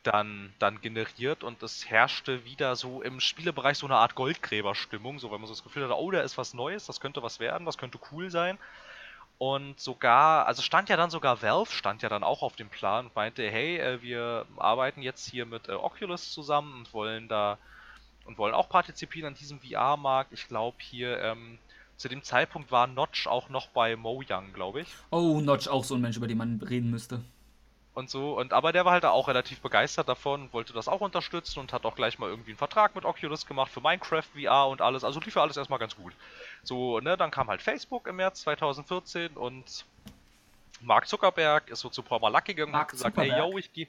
dann, 0.04 0.54
dann 0.60 0.82
generiert 0.82 1.43
und 1.43 1.64
es 1.64 1.89
herrschte 1.89 2.45
wieder 2.45 2.76
so 2.76 3.01
im 3.01 3.20
Spielebereich 3.20 3.78
so 3.78 3.86
eine 3.86 3.95
Art 3.95 4.16
Goldgräberstimmung, 4.16 5.20
so 5.20 5.32
weil 5.32 5.39
man 5.39 5.47
so 5.47 5.54
das 5.54 5.64
Gefühl 5.64 5.84
hatte, 5.84 5.97
oh, 5.97 6.12
da 6.12 6.22
ist 6.22 6.38
was 6.38 6.54
Neues, 6.54 6.86
das 6.86 6.99
könnte 6.99 7.24
was 7.24 7.39
werden, 7.39 7.66
das 7.66 7.78
könnte 7.78 7.99
cool 8.12 8.30
sein. 8.30 8.58
Und 9.38 9.80
sogar, 9.80 10.45
also 10.45 10.62
stand 10.62 10.89
ja 10.89 10.95
dann 10.95 11.10
sogar 11.10 11.41
Valve, 11.41 11.72
stand 11.72 12.01
ja 12.01 12.10
dann 12.10 12.24
auch 12.24 12.43
auf 12.43 12.56
dem 12.56 12.70
Plan 12.70 13.08
und 13.08 13.16
meinte, 13.16 13.49
hey, 13.49 13.78
äh, 13.78 14.01
wir 14.01 14.45
arbeiten 14.58 15.01
jetzt 15.01 15.30
hier 15.30 15.45
mit 15.45 15.70
äh, 15.70 15.74
Oculus 15.74 16.32
zusammen 16.32 16.74
und 16.74 16.93
wollen 16.93 17.28
da 17.28 17.58
und 18.26 18.38
wollen 18.38 18.54
auch 18.54 18.70
partizipieren 18.70 19.30
an 19.30 19.34
diesem 19.34 19.60
VR-Markt. 19.60 20.32
Ich 20.32 20.47
glaube 20.47 20.78
hier, 20.80 21.20
ähm, 21.22 21.58
zu 21.97 22.08
dem 22.08 22.24
Zeitpunkt 22.24 22.72
war 22.72 22.88
Notch 22.88 23.28
auch 23.28 23.49
noch 23.49 23.68
bei 23.68 23.95
Mojang, 23.95 24.54
glaube 24.54 24.82
ich. 24.82 24.88
Oh, 25.10 25.41
Notch 25.41 25.68
auch 25.68 25.84
so 25.84 25.95
ein 25.95 26.01
Mensch, 26.01 26.18
über 26.18 26.28
den 26.28 26.38
man 26.38 26.62
reden 26.62 26.89
müsste. 26.89 27.22
Und 27.93 28.09
so, 28.09 28.39
und 28.39 28.53
aber 28.53 28.71
der 28.71 28.85
war 28.85 28.93
halt 28.93 29.05
auch 29.05 29.27
relativ 29.27 29.61
begeistert 29.61 30.09
davon 30.09 30.43
und 30.43 30.53
wollte 30.53 30.73
das 30.73 30.87
auch 30.87 31.01
unterstützen 31.01 31.59
und 31.59 31.73
hat 31.73 31.85
auch 31.85 31.95
gleich 31.95 32.17
mal 32.17 32.27
irgendwie 32.27 32.51
einen 32.51 32.57
Vertrag 32.57 32.95
mit 32.95 33.05
Oculus 33.05 33.45
gemacht 33.45 33.71
für 33.71 33.81
Minecraft 33.81 34.23
VR 34.33 34.67
und 34.67 34.81
alles. 34.81 35.03
Also 35.03 35.19
lief 35.19 35.35
ja 35.35 35.43
alles 35.43 35.57
erstmal 35.57 35.77
ganz 35.77 35.95
gut. 35.95 36.13
So, 36.63 36.99
ne, 37.01 37.17
dann 37.17 37.29
kam 37.29 37.49
halt 37.49 37.61
Facebook 37.61 38.07
im 38.07 38.15
März 38.15 38.41
2014 38.41 39.33
und 39.33 39.85
Mark 40.81 41.07
Zuckerberg 41.07 41.69
ist 41.69 41.81
so 41.81 41.89
zu 41.89 42.01
Palmer 42.01 42.31
Lucky 42.31 42.55
gegangen 42.55 42.69
und 42.69 42.77
Mark 42.79 42.87
hat 42.87 42.91
gesagt, 42.91 43.15
Zuckerberg? 43.15 43.37
ey 43.37 43.51
yo, 43.51 43.57
ich 43.59 43.71
gehe. 43.71 43.87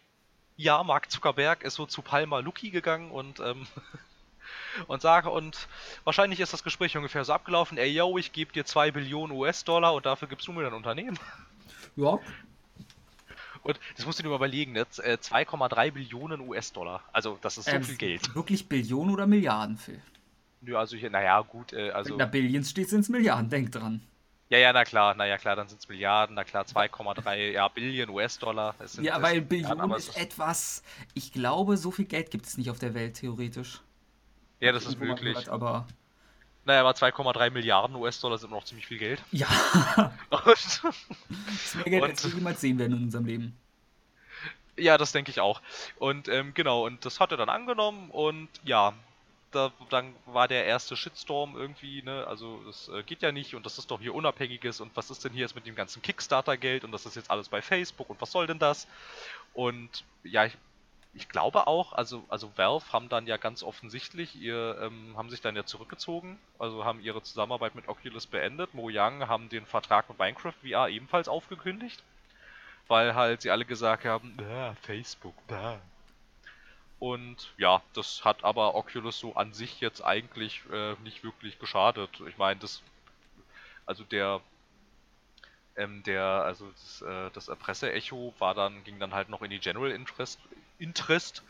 Ja, 0.57 0.83
Mark 0.83 1.11
Zuckerberg 1.11 1.63
ist 1.63 1.75
so 1.75 1.87
zu 1.87 2.03
Palmer 2.03 2.43
Lucky 2.43 2.69
gegangen 2.69 3.11
und 3.11 3.41
ähm, 3.41 3.67
und 4.87 5.01
sage, 5.01 5.31
und 5.31 5.67
wahrscheinlich 6.05 6.41
ist 6.41 6.53
das 6.53 6.63
Gespräch 6.63 6.95
ungefähr 6.95 7.25
so 7.25 7.33
abgelaufen, 7.33 7.79
ey 7.79 7.89
yo, 7.89 8.19
ich 8.19 8.33
gebe 8.33 8.53
dir 8.53 8.67
2 8.67 8.91
Billionen 8.91 9.35
US-Dollar 9.35 9.95
und 9.95 10.05
dafür 10.05 10.29
gibst 10.29 10.47
du 10.47 10.53
mir 10.53 10.63
dein 10.63 10.75
Unternehmen. 10.75 11.19
Ja, 11.97 12.19
Und 13.65 13.81
das 13.97 14.07
musst 14.07 14.19
du 14.19 14.23
dir 14.23 14.29
mal 14.29 14.37
überlegen, 14.37 14.73
ne? 14.73 14.89
Z- 14.89 15.05
äh, 15.05 15.19
2,3 15.21 15.91
Billionen 15.91 16.41
US-Dollar. 16.41 17.03
Also, 17.13 17.39
das 17.41 17.59
ist 17.59 17.65
so 17.65 17.73
ähm, 17.73 17.83
viel 17.83 17.97
Geld. 17.97 18.35
Wirklich 18.35 18.69
Billionen 18.69 19.13
oder 19.13 19.27
Milliarden, 19.27 19.77
Phil? 19.79 20.01
Nö, 20.61 20.77
also 20.77 20.97
hier, 20.97 21.11
naja, 21.11 21.41
gut, 21.41 21.73
äh, 21.73 21.91
also. 21.91 22.11
Wenn 22.11 22.19
da 22.19 22.27
Billions 22.27 22.71
steht, 22.71 22.91
sind 22.91 23.01
es 23.01 23.09
Milliarden, 23.09 23.49
denk 23.51 23.73
dran. 23.73 24.03
Ja, 24.51 24.59
ja, 24.59 24.73
na 24.73 24.85
klar, 24.85 25.15
na 25.15 25.27
ja 25.27 25.39
klar, 25.39 25.57
dann 25.57 25.69
sind 25.69 25.81
es 25.81 25.89
Milliarden, 25.89 26.37
na 26.37 26.45
klar, 26.45 26.65
2,3 26.67 27.53
ja, 27.53 27.67
Billion 27.69 28.11
US-Dollar. 28.11 28.75
Ja, 29.01 29.21
weil 29.23 29.41
Billionen 29.41 29.91
ist 29.93 30.17
etwas, 30.17 30.83
ich 31.15 31.33
glaube, 31.33 31.77
so 31.79 31.91
viel 31.91 32.05
Geld 32.05 32.31
gibt 32.31 32.47
es 32.47 32.59
nicht 32.59 32.71
auf 32.71 32.79
der 32.79 32.93
Welt, 32.95 33.17
theoretisch. 33.17 33.81
Ja, 34.61 34.73
das 34.73 34.85
ist 34.85 34.99
möglich. 35.01 35.33
Gehört, 35.33 35.49
aber 35.49 35.87
naja, 36.65 36.81
aber 36.81 36.93
2,3 36.93 37.51
Milliarden 37.51 37.97
US-Dollar 37.97 38.39
sind 38.39 38.51
noch 38.51 38.65
ziemlich 38.65 38.87
viel 38.87 38.99
Geld. 38.99 39.23
Ja. 39.33 39.47
das 40.31 40.83
ist 41.65 41.75
mehr 41.77 41.85
Geld, 41.85 42.03
und, 42.03 42.11
als 42.11 42.25
wir 42.25 42.35
jemals 42.35 42.61
sehen 42.61 42.79
werden 42.79 42.97
in 42.97 43.05
unserem 43.05 43.27
Leben. 43.27 43.57
Ja, 44.77 44.99
das 44.99 45.13
denke 45.13 45.31
ich 45.31 45.41
auch. 45.41 45.61
Und 45.99 46.29
ähm, 46.29 46.53
genau, 46.55 46.85
und 46.87 47.05
das 47.05 47.21
hat 47.21 47.31
er 47.31 47.37
dann 47.37 47.49
angenommen 47.49 48.11
und 48.11 48.49
ja, 48.65 48.95
da, 49.53 49.73
dann 49.89 50.13
war 50.27 50.49
der 50.49 50.65
erste 50.65 50.97
Shitstorm 50.97 51.57
irgendwie, 51.57 52.03
ne, 52.03 52.27
also 52.27 52.61
das 52.67 52.89
äh, 52.89 53.03
geht 53.05 53.23
ja 53.23 53.31
nicht 53.31 53.55
und 53.55 53.65
das 53.65 53.79
ist 53.79 53.91
doch 53.91 54.01
hier 54.01 54.15
Unabhängiges 54.15 54.81
und 54.81 54.91
was 54.97 55.11
ist 55.11 55.25
denn 55.25 55.33
hier 55.33 55.43
jetzt 55.43 55.55
mit 55.55 55.67
dem 55.67 55.77
ganzen 55.77 56.03
Kickstarter-Geld 56.03 56.85
und 56.85 56.91
das 56.91 57.07
ist 57.07 57.15
jetzt 57.15 57.31
alles 57.31 57.49
bei 57.49 57.63
Facebook 57.63 58.11
und 58.11 58.21
was 58.21 58.33
soll 58.33 58.47
denn 58.47 58.59
das? 58.59 58.89
Und 59.53 60.05
ja, 60.25 60.47
ich 60.47 60.57
ich 61.15 61.29
glaube 61.29 61.67
auch, 61.67 61.93
also, 61.93 62.25
also 62.29 62.51
Valve 62.57 62.93
haben 62.93 63.09
dann 63.09 63.27
ja 63.27 63.37
ganz 63.37 63.63
offensichtlich 63.63 64.35
ihr, 64.35 64.79
ähm, 64.81 65.17
haben 65.17 65.31
sich 65.31 65.41
dann 65.41 65.55
ja 65.55 65.65
zurückgezogen, 65.65 66.39
also 66.59 66.85
haben 66.85 67.01
ihre 67.01 67.23
Zusammenarbeit 67.23 67.75
mit 67.75 67.89
Oculus 67.89 68.27
beendet. 68.27 68.75
Mojang 68.75 69.29
haben 69.29 69.49
den 69.49 69.65
Vertrag 69.65 70.09
mit 70.09 70.19
Minecraft 70.19 70.55
VR 70.63 70.89
ebenfalls 70.89 71.29
aufgekündigt, 71.29 72.03
weil 72.89 73.15
halt 73.15 73.43
sie 73.43 73.51
alle 73.51 73.65
gesagt 73.65 74.05
haben, 74.05 74.37
ah, 74.41 74.75
Facebook, 74.83 75.37
da. 75.47 75.81
Und 76.99 77.53
ja, 77.59 77.83
das 77.93 78.25
hat 78.25 78.45
aber 78.45 78.75
Oculus 78.75 79.19
so 79.19 79.35
an 79.35 79.53
sich 79.53 79.81
jetzt 79.81 80.01
eigentlich 80.01 80.63
äh, 80.73 80.95
nicht 81.05 81.23
wirklich 81.23 81.59
geschadet. 81.59 82.11
Ich 82.29 82.39
meine, 82.39 82.59
das, 82.59 82.83
also 83.87 84.05
der, 84.05 84.41
ähm, 85.77 86.03
der, 86.05 86.25
also 86.25 86.71
das, 86.71 87.03
äh, 87.03 87.31
das 87.33 87.47
Presseecho 87.59 88.35
war 88.39 88.55
dann, 88.55 88.83
ging 88.85 88.99
dann 88.99 89.15
halt 89.15 89.29
noch 89.29 89.43
in 89.43 89.51
die 89.51 89.59
General 89.59 89.91
Interest, 89.91 90.41
Interest 90.79 91.43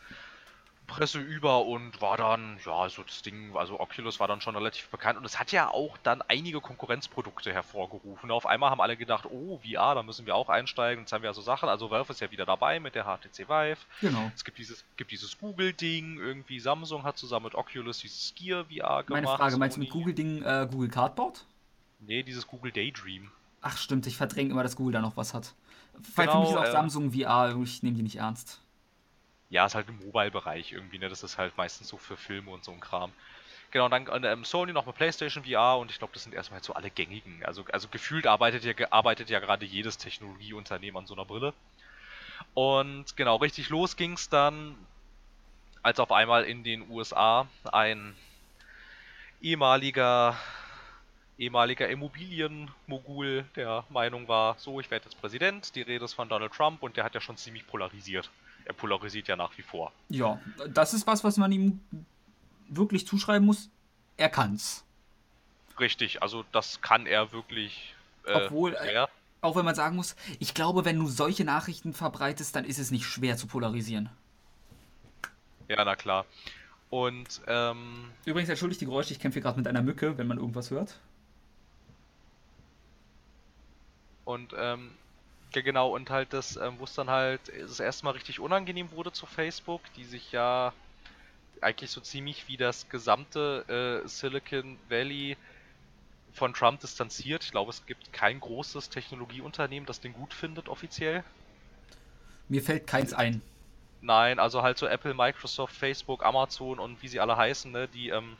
Presse 0.85 1.19
über 1.19 1.65
und 1.65 2.01
war 2.01 2.17
dann, 2.17 2.57
ja, 2.65 2.87
so 2.89 3.03
das 3.03 3.21
Ding, 3.21 3.55
also 3.55 3.79
Oculus 3.79 4.19
war 4.19 4.27
dann 4.27 4.41
schon 4.41 4.55
relativ 4.55 4.87
bekannt 4.89 5.17
und 5.17 5.25
es 5.25 5.39
hat 5.39 5.51
ja 5.51 5.69
auch 5.69 5.97
dann 6.03 6.21
einige 6.27 6.61
Konkurrenzprodukte 6.61 7.51
hervorgerufen. 7.51 8.31
Auf 8.31 8.45
einmal 8.45 8.69
haben 8.69 8.81
alle 8.81 8.97
gedacht, 8.97 9.25
oh, 9.29 9.59
VR, 9.59 9.95
da 9.95 10.03
müssen 10.03 10.25
wir 10.25 10.35
auch 10.35 10.49
einsteigen. 10.49 11.03
Jetzt 11.03 11.13
haben 11.13 11.23
wir 11.23 11.29
ja 11.29 11.33
so 11.33 11.41
Sachen, 11.41 11.69
also 11.69 11.89
Valve 11.89 12.11
ist 12.11 12.21
ja 12.21 12.31
wieder 12.31 12.45
dabei 12.45 12.79
mit 12.79 12.95
der 12.95 13.03
HTC 13.05 13.49
Vive. 13.49 13.77
Genau. 14.01 14.31
Es 14.35 14.43
gibt 14.43 14.57
dieses, 14.57 14.83
gibt 14.97 15.11
dieses 15.11 15.37
Google-Ding, 15.37 16.17
irgendwie 16.17 16.59
Samsung 16.59 17.03
hat 17.03 17.17
zusammen 17.17 17.45
mit 17.45 17.55
Oculus 17.55 17.99
dieses 17.99 18.33
Gear 18.35 18.65
VR 18.65 19.03
gemacht. 19.03 19.09
Meine 19.09 19.27
Frage, 19.27 19.57
meinst 19.57 19.77
du 19.77 19.81
mit 19.81 19.89
Google-Ding 19.89 20.43
äh, 20.43 20.67
Google 20.71 20.89
Cardboard? 20.89 21.45
Nee, 21.99 22.23
dieses 22.23 22.47
Google 22.47 22.71
Daydream. 22.71 23.31
Ach 23.61 23.77
stimmt, 23.77 24.05
ich 24.05 24.17
verdränge 24.17 24.51
immer, 24.51 24.63
dass 24.63 24.75
Google 24.75 24.93
da 24.93 25.01
noch 25.01 25.17
was 25.17 25.33
hat. 25.33 25.53
Weil 26.15 26.27
genau, 26.27 26.33
für 26.33 26.41
mich 26.41 26.49
ist 26.51 26.57
auch 26.57 26.65
äh, 26.65 26.71
Samsung 26.71 27.13
VR, 27.13 27.57
ich 27.63 27.81
nehme 27.81 27.95
die 27.95 28.03
nicht 28.03 28.17
ernst 28.17 28.61
ja, 29.55 29.65
ist 29.65 29.75
halt 29.75 29.87
im 29.87 29.97
Mobile-Bereich 30.05 30.73
irgendwie, 30.73 30.99
ne? 30.99 31.07
Das 31.07 31.23
ist 31.23 31.37
halt 31.37 31.57
meistens 31.57 31.87
so 31.87 31.97
für 31.97 32.17
Filme 32.17 32.51
und 32.51 32.65
so 32.65 32.71
ein 32.71 32.81
Kram. 32.81 33.13
Genau, 33.71 33.87
dann 33.87 34.07
ähm, 34.25 34.43
Sony 34.43 34.73
noch 34.73 34.85
mit 34.85 34.95
PlayStation 34.95 35.45
VR 35.45 35.77
und 35.77 35.91
ich 35.91 35.97
glaube, 35.97 36.13
das 36.13 36.23
sind 36.23 36.35
erstmal 36.35 36.61
so 36.61 36.73
alle 36.73 36.89
gängigen. 36.89 37.43
Also, 37.45 37.63
also 37.71 37.87
gefühlt 37.87 38.27
arbeitet 38.27 38.65
ja, 38.65 38.73
arbeitet 38.91 39.29
ja 39.29 39.39
gerade 39.39 39.65
jedes 39.65 39.97
Technologieunternehmen 39.97 40.97
an 40.97 41.07
so 41.07 41.13
einer 41.13 41.25
Brille. 41.25 41.53
Und 42.53 43.15
genau, 43.15 43.37
richtig 43.37 43.69
los 43.69 43.95
ging 43.95 44.13
es 44.13 44.29
dann, 44.29 44.75
als 45.83 45.99
auf 45.99 46.11
einmal 46.11 46.43
in 46.43 46.63
den 46.63 46.89
USA 46.89 47.47
ein 47.71 48.15
ehemaliger 49.41 50.37
ehemaliger 51.37 51.89
Immobilienmogul 51.89 53.45
der 53.55 53.85
Meinung 53.89 54.27
war, 54.27 54.55
so, 54.57 54.79
ich 54.79 54.89
werde 54.89 55.05
jetzt 55.05 55.19
Präsident, 55.19 55.75
die 55.75 55.81
Rede 55.81 56.05
ist 56.05 56.13
von 56.13 56.29
Donald 56.29 56.53
Trump 56.53 56.81
und 56.81 56.95
der 56.95 57.03
hat 57.03 57.13
ja 57.13 57.19
schon 57.21 57.35
ziemlich 57.35 57.67
polarisiert 57.67 58.29
er 58.65 58.73
polarisiert 58.73 59.27
ja 59.27 59.35
nach 59.35 59.57
wie 59.57 59.61
vor. 59.61 59.91
Ja, 60.09 60.39
das 60.67 60.93
ist 60.93 61.07
was, 61.07 61.23
was 61.23 61.37
man 61.37 61.51
ihm 61.51 61.79
wirklich 62.67 63.07
zuschreiben 63.07 63.45
muss. 63.45 63.69
Er 64.17 64.29
kann's. 64.29 64.83
Richtig, 65.79 66.21
also 66.21 66.43
das 66.51 66.81
kann 66.81 67.05
er 67.05 67.31
wirklich. 67.31 67.95
Äh, 68.25 68.45
Obwohl, 68.45 68.73
äh, 68.73 69.05
auch 69.41 69.55
wenn 69.55 69.65
man 69.65 69.75
sagen 69.75 69.95
muss, 69.95 70.15
ich 70.39 70.53
glaube, 70.53 70.85
wenn 70.85 70.97
du 70.97 71.07
solche 71.07 71.45
Nachrichten 71.45 71.93
verbreitest, 71.93 72.55
dann 72.55 72.65
ist 72.65 72.79
es 72.79 72.91
nicht 72.91 73.05
schwer 73.05 73.37
zu 73.37 73.47
polarisieren. 73.47 74.09
Ja, 75.67 75.83
na 75.85 75.95
klar. 75.95 76.25
Und, 76.89 77.41
ähm. 77.47 78.11
Übrigens, 78.25 78.49
entschuldigt 78.49 78.81
die 78.81 78.85
Geräusche, 78.85 79.13
ich 79.13 79.19
kämpfe 79.19 79.41
gerade 79.41 79.57
mit 79.57 79.67
einer 79.67 79.81
Mücke, 79.81 80.17
wenn 80.17 80.27
man 80.27 80.37
irgendwas 80.37 80.71
hört. 80.71 80.99
Und, 84.23 84.55
ähm, 84.57 84.91
ja, 85.55 85.61
genau, 85.61 85.89
und 85.93 86.09
halt 86.09 86.33
das, 86.33 86.57
ähm, 86.57 86.75
wo 86.79 86.83
es 86.83 86.93
dann 86.93 87.09
halt 87.09 87.41
das 87.59 87.79
erste 87.79 88.05
Mal 88.05 88.11
richtig 88.11 88.39
unangenehm 88.39 88.91
wurde 88.91 89.11
zu 89.11 89.25
Facebook, 89.25 89.81
die 89.95 90.03
sich 90.03 90.31
ja 90.31 90.73
eigentlich 91.61 91.89
so 91.89 92.01
ziemlich 92.01 92.47
wie 92.47 92.57
das 92.57 92.89
gesamte 92.89 94.01
äh, 94.03 94.07
Silicon 94.07 94.77
Valley 94.89 95.37
von 96.33 96.53
Trump 96.53 96.81
distanziert. 96.81 97.43
Ich 97.43 97.51
glaube, 97.51 97.71
es 97.71 97.85
gibt 97.85 98.11
kein 98.13 98.39
großes 98.39 98.89
Technologieunternehmen, 98.89 99.85
das 99.85 100.01
den 100.01 100.13
gut 100.13 100.33
findet 100.33 100.69
offiziell. 100.69 101.23
Mir 102.49 102.61
fällt 102.61 102.87
keins 102.87 103.13
ein. 103.13 103.41
Nein, 104.01 104.37
also 104.37 104.61
halt 104.61 104.77
so 104.77 104.85
Apple, 104.85 105.13
Microsoft, 105.13 105.75
Facebook, 105.75 106.23
Amazon 106.23 106.79
und 106.79 107.01
wie 107.01 107.07
sie 107.07 107.19
alle 107.19 107.37
heißen, 107.37 107.71
ne, 107.71 107.87
die, 107.87 108.09
ähm, 108.09 108.37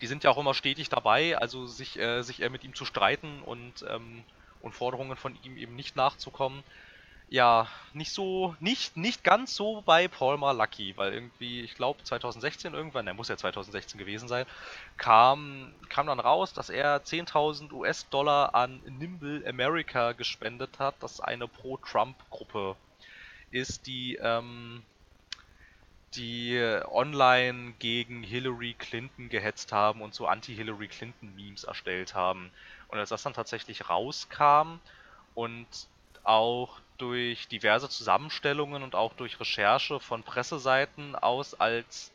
die 0.00 0.06
sind 0.08 0.24
ja 0.24 0.30
auch 0.30 0.38
immer 0.38 0.54
stetig 0.54 0.88
dabei, 0.88 1.38
also 1.38 1.66
sich, 1.66 1.98
äh, 1.98 2.22
sich 2.22 2.42
eher 2.42 2.50
mit 2.50 2.64
ihm 2.64 2.74
zu 2.74 2.84
streiten 2.84 3.42
und 3.42 3.84
ähm, 3.88 4.24
und 4.64 4.74
Forderungen 4.74 5.16
von 5.16 5.38
ihm 5.42 5.56
eben 5.56 5.76
nicht 5.76 5.96
nachzukommen. 5.96 6.64
Ja, 7.28 7.68
nicht 7.94 8.12
so, 8.12 8.54
nicht, 8.60 8.96
nicht 8.96 9.24
ganz 9.24 9.54
so 9.56 9.82
bei 9.82 10.08
Paul 10.08 10.38
Lucky, 10.56 10.96
weil 10.96 11.14
irgendwie, 11.14 11.62
ich 11.62 11.74
glaube 11.74 12.02
2016 12.04 12.74
irgendwann, 12.74 13.06
der 13.06 13.14
muss 13.14 13.28
ja 13.28 13.36
2016 13.36 13.98
gewesen 13.98 14.28
sein, 14.28 14.46
kam, 14.98 15.74
kam 15.88 16.06
dann 16.06 16.20
raus, 16.20 16.52
dass 16.52 16.68
er 16.70 17.02
10.000 17.04 17.72
US-Dollar 17.72 18.54
an 18.54 18.80
Nimble 18.84 19.42
America 19.48 20.12
gespendet 20.12 20.78
hat, 20.78 20.96
das 21.00 21.20
eine 21.20 21.48
Pro-Trump-Gruppe 21.48 22.76
ist, 23.50 23.86
die 23.86 24.16
ähm, 24.16 24.84
die 26.16 26.60
online 26.90 27.74
gegen 27.78 28.22
Hillary 28.22 28.74
Clinton 28.78 29.28
gehetzt 29.28 29.72
haben 29.72 30.00
und 30.02 30.14
so 30.14 30.26
Anti-Hillary 30.26 30.88
Clinton-Memes 30.88 31.64
erstellt 31.64 32.14
haben. 32.14 32.52
Und 32.94 33.00
als 33.00 33.08
das 33.08 33.24
dann 33.24 33.34
tatsächlich 33.34 33.90
rauskam 33.90 34.78
und 35.34 35.66
auch 36.22 36.78
durch 36.96 37.48
diverse 37.48 37.88
Zusammenstellungen 37.88 38.84
und 38.84 38.94
auch 38.94 39.14
durch 39.14 39.40
Recherche 39.40 39.98
von 39.98 40.22
Presseseiten 40.22 41.16
aus 41.16 41.54
als 41.54 42.12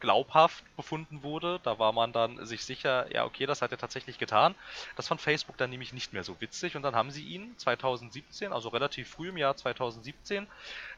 glaubhaft 0.00 0.64
befunden 0.76 1.22
wurde. 1.22 1.60
Da 1.62 1.78
war 1.78 1.92
man 1.92 2.12
dann 2.12 2.44
sich 2.44 2.64
sicher, 2.64 3.06
ja, 3.14 3.26
okay, 3.26 3.46
das 3.46 3.62
hat 3.62 3.70
er 3.70 3.78
tatsächlich 3.78 4.18
getan. 4.18 4.56
Das 4.96 5.06
fand 5.06 5.20
Facebook 5.20 5.56
dann 5.56 5.70
nämlich 5.70 5.92
nicht 5.92 6.12
mehr 6.12 6.24
so 6.24 6.40
witzig 6.40 6.74
und 6.74 6.82
dann 6.82 6.96
haben 6.96 7.12
sie 7.12 7.22
ihn 7.22 7.56
2017, 7.56 8.52
also 8.52 8.70
relativ 8.70 9.08
früh 9.08 9.28
im 9.28 9.36
Jahr 9.36 9.56
2017, 9.56 10.48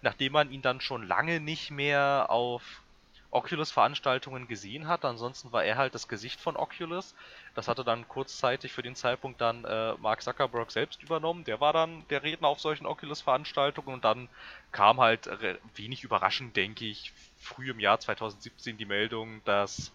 nachdem 0.01 0.33
man 0.33 0.51
ihn 0.51 0.62
dann 0.62 0.81
schon 0.81 1.07
lange 1.07 1.41
nicht 1.41 1.71
mehr 1.71 2.27
auf 2.31 2.83
Oculus-Veranstaltungen 3.31 4.49
gesehen 4.49 4.89
hat, 4.89 5.05
ansonsten 5.05 5.53
war 5.53 5.62
er 5.64 5.76
halt 5.76 5.95
das 5.95 6.09
Gesicht 6.09 6.41
von 6.41 6.57
Oculus. 6.57 7.14
Das 7.55 7.68
hatte 7.68 7.85
dann 7.85 8.09
kurzzeitig 8.09 8.72
für 8.72 8.83
den 8.83 8.97
Zeitpunkt 8.97 9.41
dann 9.41 9.64
äh, 9.64 9.95
Mark 9.95 10.22
Zuckerberg 10.22 10.70
selbst 10.72 11.03
übernommen. 11.03 11.45
Der 11.45 11.61
war 11.61 11.72
dann 11.72 12.05
der 12.11 12.22
Redner 12.22 12.49
auf 12.49 12.61
solchen 12.61 12.87
Oculus-Veranstaltungen 12.87 13.95
und 13.95 14.05
dann 14.05 14.28
kam 14.72 15.01
halt 15.01 15.28
wenig 15.76 16.03
überraschend, 16.03 16.57
denke 16.57 16.87
ich, 16.87 17.12
früh 17.39 17.70
im 17.70 17.81
Jahr 17.81 18.01
2017 18.01 18.76
die 18.76 18.85
Meldung, 18.85 19.43
dass 19.45 19.93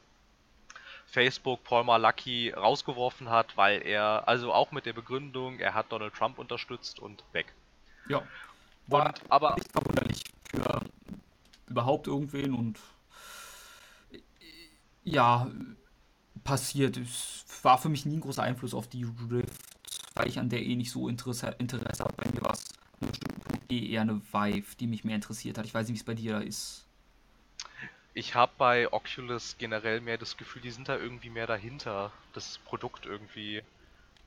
Facebook 1.08 1.64
Paul 1.64 1.84
Malaki 1.84 2.52
rausgeworfen 2.52 3.30
hat, 3.30 3.56
weil 3.58 3.82
er, 3.86 4.28
also 4.28 4.54
auch 4.54 4.72
mit 4.72 4.86
der 4.86 4.94
Begründung, 4.94 5.60
er 5.60 5.74
hat 5.74 5.92
Donald 5.92 6.14
Trump 6.14 6.40
unterstützt 6.40 7.00
und 7.00 7.24
weg. 7.32 7.54
Ja. 8.10 8.24
War 8.88 9.08
und, 9.08 9.22
aber 9.30 9.56
nicht 9.56 9.72
verwunderlich 9.72 10.24
für 10.50 10.82
überhaupt 11.68 12.08
irgendwen 12.08 12.54
und 12.54 12.80
ja, 15.06 15.49
passiert. 16.43 16.97
Es 16.97 17.45
war 17.64 17.78
für 17.78 17.89
mich 17.89 18.06
nie 18.06 18.18
ein 18.18 18.22
großer 18.22 18.43
Einfluss 18.43 18.74
auf 18.74 18.88
die 18.88 19.06
Rift, 19.32 20.12
weil 20.16 20.28
ich 20.28 20.39
an 20.39 20.49
der 20.49 20.64
eh 20.64 20.76
nicht 20.76 20.91
so 20.91 21.08
Interesse, 21.08 21.56
Interesse 21.60 22.03
habe. 22.03 22.14
Bei 22.18 22.30
mir 22.30 22.41
war 22.41 22.53
es 22.53 22.70
eh 23.70 23.91
eher 23.91 24.01
eine 24.01 24.22
Vive, 24.32 24.76
die 24.80 24.88
mich 24.88 25.03
mehr 25.03 25.16
interessiert 25.16 25.58
hat. 25.58 25.66
Ich 25.66 25.74
weiß 25.74 25.88
nicht, 25.88 25.95
wie 25.95 25.99
es 25.99 26.06
bei 26.06 26.14
dir 26.14 26.41
ist. 26.41 26.86
Ich 28.14 28.34
habe 28.34 28.51
bei 28.58 28.91
Oculus 28.91 29.56
generell 29.58 30.01
mehr 30.01 30.18
das 30.18 30.38
Gefühl, 30.38 30.62
die 30.62 30.72
sind 30.72 30.88
da 30.88 30.97
irgendwie 30.97 31.30
mehr 31.30 31.47
dahinter, 31.47 32.12
das 32.34 32.60
Produkt 32.60 33.06
irgendwie 33.06 33.62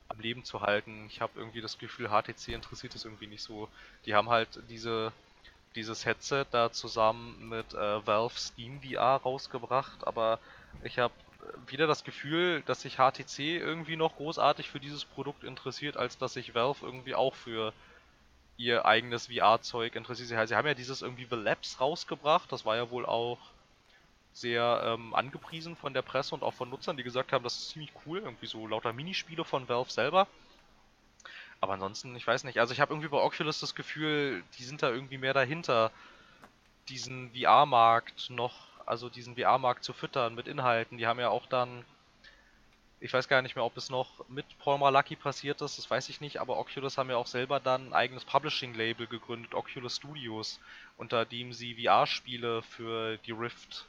am 0.09 0.19
Leben 0.19 0.43
zu 0.43 0.61
halten. 0.61 1.05
Ich 1.07 1.21
habe 1.21 1.33
irgendwie 1.35 1.61
das 1.61 1.77
Gefühl, 1.77 2.09
HTC 2.09 2.49
interessiert 2.49 2.95
es 2.95 3.05
irgendwie 3.05 3.27
nicht 3.27 3.41
so. 3.41 3.67
Die 4.05 4.13
haben 4.13 4.29
halt 4.29 4.61
diese 4.69 5.11
dieses 5.75 6.05
Headset 6.05 6.45
da 6.51 6.71
zusammen 6.71 7.49
mit 7.49 7.73
äh, 7.73 8.05
Valve 8.05 8.37
Steam 8.37 8.81
VR 8.81 9.17
rausgebracht, 9.17 10.05
aber 10.07 10.39
ich 10.83 10.99
habe 10.99 11.13
wieder 11.67 11.87
das 11.87 12.03
Gefühl, 12.03 12.61
dass 12.65 12.81
sich 12.81 12.95
HTC 12.97 13.39
irgendwie 13.39 13.95
noch 13.95 14.15
großartig 14.15 14.69
für 14.69 14.79
dieses 14.79 15.05
Produkt 15.05 15.43
interessiert, 15.43 15.97
als 15.97 16.17
dass 16.17 16.33
sich 16.33 16.53
Valve 16.53 16.85
irgendwie 16.85 17.15
auch 17.15 17.35
für 17.35 17.73
ihr 18.57 18.85
eigenes 18.85 19.27
VR-Zeug 19.27 19.95
interessiert. 19.95 20.47
Sie 20.47 20.55
haben 20.55 20.67
ja 20.67 20.73
dieses 20.73 21.01
irgendwie 21.01 21.27
The 21.29 21.37
Labs 21.37 21.79
rausgebracht, 21.79 22.51
das 22.51 22.65
war 22.65 22.75
ja 22.75 22.89
wohl 22.89 23.05
auch 23.05 23.39
sehr 24.33 24.81
ähm, 24.85 25.15
angepriesen 25.15 25.75
von 25.75 25.93
der 25.93 26.01
Presse 26.01 26.35
und 26.35 26.43
auch 26.43 26.53
von 26.53 26.69
Nutzern, 26.69 26.97
die 26.97 27.03
gesagt 27.03 27.31
haben, 27.31 27.43
das 27.43 27.57
ist 27.57 27.69
ziemlich 27.69 27.91
cool, 28.05 28.19
irgendwie 28.19 28.47
so 28.47 28.67
lauter 28.67 28.93
Minispiele 28.93 29.43
von 29.43 29.67
Valve 29.67 29.91
selber. 29.91 30.27
Aber 31.61 31.73
ansonsten, 31.73 32.15
ich 32.15 32.25
weiß 32.25 32.43
nicht, 32.45 32.59
also 32.59 32.73
ich 32.73 32.79
habe 32.79 32.93
irgendwie 32.93 33.09
bei 33.09 33.17
Oculus 33.17 33.59
das 33.59 33.75
Gefühl, 33.75 34.43
die 34.57 34.63
sind 34.63 34.81
da 34.81 34.89
irgendwie 34.89 35.17
mehr 35.17 35.33
dahinter, 35.33 35.91
diesen 36.87 37.31
VR-Markt 37.33 38.29
noch, 38.29 38.68
also 38.89 39.07
diesen 39.07 39.35
VR-Markt 39.35 39.83
zu 39.83 39.93
füttern 39.93 40.33
mit 40.33 40.47
Inhalten. 40.47 40.97
Die 40.97 41.05
haben 41.05 41.19
ja 41.19 41.29
auch 41.29 41.45
dann, 41.45 41.85
ich 42.99 43.13
weiß 43.13 43.27
gar 43.27 43.43
nicht 43.43 43.55
mehr, 43.55 43.63
ob 43.63 43.77
es 43.77 43.91
noch 43.91 44.27
mit 44.27 44.45
Paul 44.57 44.79
Malaki 44.79 45.15
passiert 45.15 45.61
ist, 45.61 45.77
das 45.77 45.89
weiß 45.89 46.09
ich 46.09 46.21
nicht, 46.21 46.37
aber 46.37 46.57
Oculus 46.57 46.97
haben 46.97 47.11
ja 47.11 47.17
auch 47.17 47.27
selber 47.27 47.59
dann 47.59 47.89
ein 47.89 47.93
eigenes 47.93 48.25
Publishing-Label 48.25 49.05
gegründet, 49.05 49.53
Oculus 49.53 49.97
Studios, 49.97 50.59
unter 50.97 51.23
dem 51.23 51.53
sie 51.53 51.75
VR-Spiele 51.75 52.63
für 52.63 53.17
die 53.17 53.31
Rift 53.31 53.85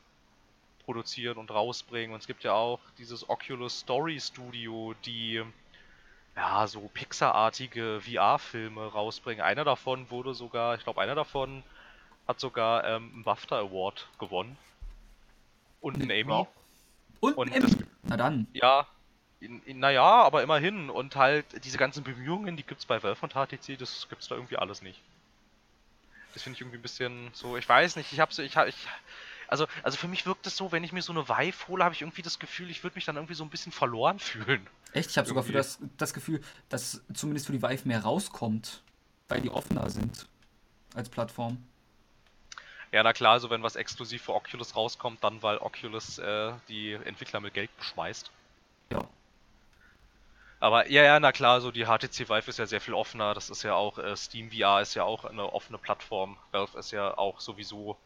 produzieren 0.85 1.39
und 1.39 1.51
rausbringen. 1.51 2.13
Und 2.13 2.21
es 2.21 2.27
gibt 2.27 2.45
ja 2.45 2.53
auch 2.53 2.81
dieses 2.99 3.29
Oculus 3.29 3.81
Story 3.81 4.21
Studio, 4.21 4.95
die 5.07 5.43
ja 6.37 6.67
so 6.67 6.91
Pixar-artige 6.93 8.03
VR-Filme 8.03 8.93
rausbringen. 8.93 9.43
Einer 9.43 9.65
davon 9.65 10.11
wurde 10.11 10.35
sogar, 10.35 10.75
ich 10.75 10.85
glaube, 10.85 11.01
einer 11.01 11.15
davon 11.15 11.63
hat 12.29 12.39
sogar 12.39 12.85
ähm, 12.85 13.11
einen 13.15 13.25
BAFTA 13.25 13.59
Award 13.59 14.07
gewonnen. 14.19 14.59
Und 15.81 15.97
einen 15.97 16.11
Emmy. 16.11 16.47
Und, 17.21 17.37
und 17.37 17.49
Emmy. 17.53 17.71
Na 18.03 18.17
dann. 18.17 18.47
Ja, 18.53 18.87
naja, 19.41 20.03
aber 20.03 20.43
immerhin. 20.43 20.91
Und 20.91 21.17
halt 21.17 21.65
diese 21.65 21.79
ganzen 21.79 22.05
Bemühungen, 22.05 22.57
die 22.57 22.63
gibt 22.63 22.81
es 22.81 22.87
bei 22.87 23.03
Valve 23.03 23.21
und 23.23 23.33
HTC, 23.33 23.79
das 23.79 24.09
gibt 24.09 24.23
es 24.23 24.29
da 24.29 24.35
irgendwie 24.35 24.57
alles 24.57 24.83
nicht. 24.83 25.01
Das 26.35 26.43
finde 26.43 26.57
ich 26.57 26.61
irgendwie 26.61 26.79
ein 26.79 26.83
bisschen 26.83 27.31
so, 27.33 27.57
ich 27.57 27.69
weiß 27.69 27.97
nicht, 27.97 28.13
ich 28.13 28.21
habe 28.21 28.33
so, 28.33 28.43
ich, 28.43 28.57
ich, 28.57 28.77
also, 29.49 29.67
also 29.83 29.97
für 29.97 30.07
mich 30.07 30.27
wirkt 30.27 30.47
es 30.47 30.57
so, 30.57 30.71
wenn 30.71 30.85
ich 30.85 30.93
mir 30.93 31.03
so 31.03 31.13
eine 31.13 31.29
Vive 31.29 31.69
hole, 31.69 31.83
habe 31.83 31.95
ich 31.95 32.03
irgendwie 32.03 32.23
das 32.23 32.39
Gefühl, 32.39 32.71
ich 32.71 32.85
würde 32.85 32.95
mich 32.95 33.05
dann 33.05 33.17
irgendwie 33.17 33.35
so 33.35 33.43
ein 33.43 33.51
bisschen 33.51 33.73
verloren 33.73 34.19
fühlen. 34.21 34.67
Echt? 34.93 35.11
Ich 35.11 35.19
habe 35.19 35.27
sogar 35.27 35.43
für 35.43 35.53
das, 35.53 35.79
das 35.97 36.15
Gefühl, 36.15 36.41
dass 36.69 37.03
zumindest 37.13 37.47
für 37.47 37.53
die 37.53 37.63
Vive 37.63 37.89
mehr 37.89 38.03
rauskommt, 38.03 38.83
weil 39.29 39.41
die 39.41 39.51
offener 39.51 39.91
sind 39.91 40.29
als 40.95 41.09
Plattform. 41.09 41.59
Ja, 42.93 43.03
na 43.03 43.13
klar, 43.13 43.33
also 43.33 43.51
wenn 43.51 43.63
was 43.63 43.77
exklusiv 43.77 44.23
für 44.23 44.35
Oculus 44.35 44.75
rauskommt, 44.75 45.23
dann 45.23 45.43
weil 45.43 45.59
Oculus 45.59 46.19
äh, 46.19 46.53
die 46.69 46.93
Entwickler 46.93 47.41
mit 47.41 47.55
Geld 47.55 47.75
beschmeißt. 47.77 48.31
Ja. 48.93 49.05
Aber 50.59 50.91
ja, 50.91 51.03
ja, 51.03 51.21
na 51.21 51.33
klar, 51.33 51.61
so 51.61 51.71
die 51.71 51.87
HTC 51.87 52.29
Vive 52.29 52.49
ist 52.49 52.59
ja 52.59 52.67
sehr 52.67 52.81
viel 52.81 52.95
offener. 52.95 53.33
Das 53.33 53.49
ist 53.49 53.63
ja 53.63 53.75
auch, 53.75 53.99
äh, 53.99 54.17
Steam 54.17 54.51
VR 54.51 54.83
ist 54.83 54.95
ja 54.95 55.05
auch 55.05 55.25
eine 55.25 55.53
offene 55.53 55.79
Plattform. 55.79 56.37
Valve 56.51 56.79
ist 56.79 56.91
ja 56.91 57.17
auch 57.17 57.41
sowieso 57.41 57.97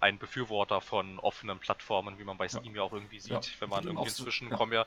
ein 0.00 0.18
Befürworter 0.18 0.80
von 0.80 1.18
offenen 1.18 1.58
Plattformen, 1.58 2.18
wie 2.18 2.24
man 2.24 2.38
bei 2.38 2.48
Steam 2.48 2.74
ja, 2.74 2.76
ja 2.76 2.82
auch 2.82 2.92
irgendwie 2.92 3.18
sieht. 3.18 3.32
Ja, 3.32 3.40
wenn 3.58 3.68
man 3.68 3.84
irgendwie 3.84 4.08
inzwischen 4.08 4.48
so, 4.48 4.56
kommen 4.56 4.72
ja, 4.72 4.86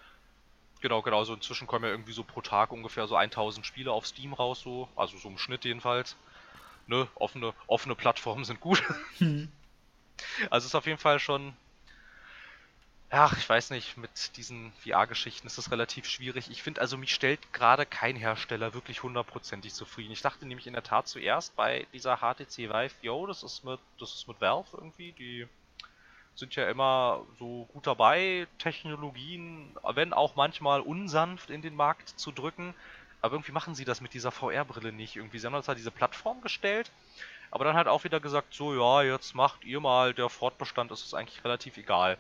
genau, 0.80 1.02
genau, 1.02 1.24
so 1.26 1.34
inzwischen 1.34 1.68
kommen 1.68 1.86
ja 1.86 1.92
irgendwie 1.92 2.14
so 2.14 2.24
pro 2.24 2.42
Tag 2.42 2.72
ungefähr 2.72 3.08
so 3.08 3.16
1000 3.16 3.66
Spiele 3.66 3.92
auf 3.92 4.08
Steam 4.08 4.34
raus, 4.34 4.62
so, 4.62 4.88
also 4.96 5.18
so 5.18 5.28
im 5.28 5.38
Schnitt 5.38 5.66
jedenfalls. 5.66 6.16
Ne, 6.88 7.08
offene, 7.16 7.54
offene 7.68 7.96
Plattformen 7.96 8.46
sind 8.46 8.60
gut. 8.60 8.84
Hm. 9.18 9.52
Also 10.52 10.68
ist 10.68 10.76
auf 10.76 10.86
jeden 10.86 11.00
Fall 11.00 11.20
schon 11.20 11.54
ja, 13.12 13.30
ich 13.38 13.50
weiß 13.50 13.72
nicht, 13.72 13.98
mit 13.98 14.38
diesen 14.38 14.72
VR-Geschichten 14.84 15.46
ist 15.46 15.58
das 15.58 15.70
relativ 15.70 16.06
schwierig. 16.06 16.50
Ich 16.50 16.64
finde 16.64 16.80
also, 16.80 16.98
mich 16.98 17.14
stellt 17.14 17.52
gerade 17.52 17.86
kein 17.86 18.16
Hersteller 18.16 18.74
wirklich 18.74 19.04
hundertprozentig 19.04 19.74
zufrieden. 19.74 20.14
Ich 20.14 20.22
dachte 20.22 20.46
nämlich 20.46 20.66
in 20.66 20.74
der 20.74 20.84
Tat 20.84 21.10
zuerst 21.10 21.54
bei 21.58 21.86
dieser 21.92 22.18
HTC 22.18 22.70
Vive, 22.70 22.94
yo, 23.02 23.28
das 23.28 23.44
ist 23.44 23.66
mit, 23.66 23.82
das 24.00 24.14
ist 24.14 24.30
mit 24.30 24.40
Valve 24.40 24.78
irgendwie, 24.78 25.12
die 25.12 25.46
sind 26.36 26.56
ja 26.56 26.70
immer 26.70 27.26
so 27.38 27.68
gut 27.74 27.86
dabei, 27.86 28.48
Technologien, 28.60 29.76
wenn 29.94 30.14
auch 30.14 30.38
manchmal 30.38 30.80
unsanft 30.80 31.50
in 31.50 31.62
den 31.62 31.76
Markt 31.76 32.08
zu 32.18 32.32
drücken. 32.32 32.74
Aber 33.22 33.34
irgendwie 33.36 33.52
machen 33.52 33.76
sie 33.76 33.86
das 33.86 34.02
mit 34.02 34.14
dieser 34.14 34.32
VR-Brille 34.32 34.92
nicht. 34.92 35.16
Irgendwie, 35.16 35.40
sie 35.40 35.46
haben 35.46 35.54
da 35.54 35.64
zwar 35.64 35.76
diese 35.76 35.92
Plattform 35.92 36.42
gestellt, 36.42 36.92
aber 37.52 37.66
dann 37.66 37.76
halt 37.76 37.88
auch 37.88 38.04
wieder 38.04 38.20
gesagt, 38.20 38.54
so, 38.54 38.74
ja, 38.74 39.04
jetzt 39.04 39.36
macht 39.36 39.64
ihr 39.64 39.80
mal, 39.80 40.14
der 40.14 40.30
Fortbestand 40.30 40.92
ist 40.92 41.06
es 41.06 41.14
eigentlich 41.14 41.44
relativ 41.44 41.78
egal 41.78 42.18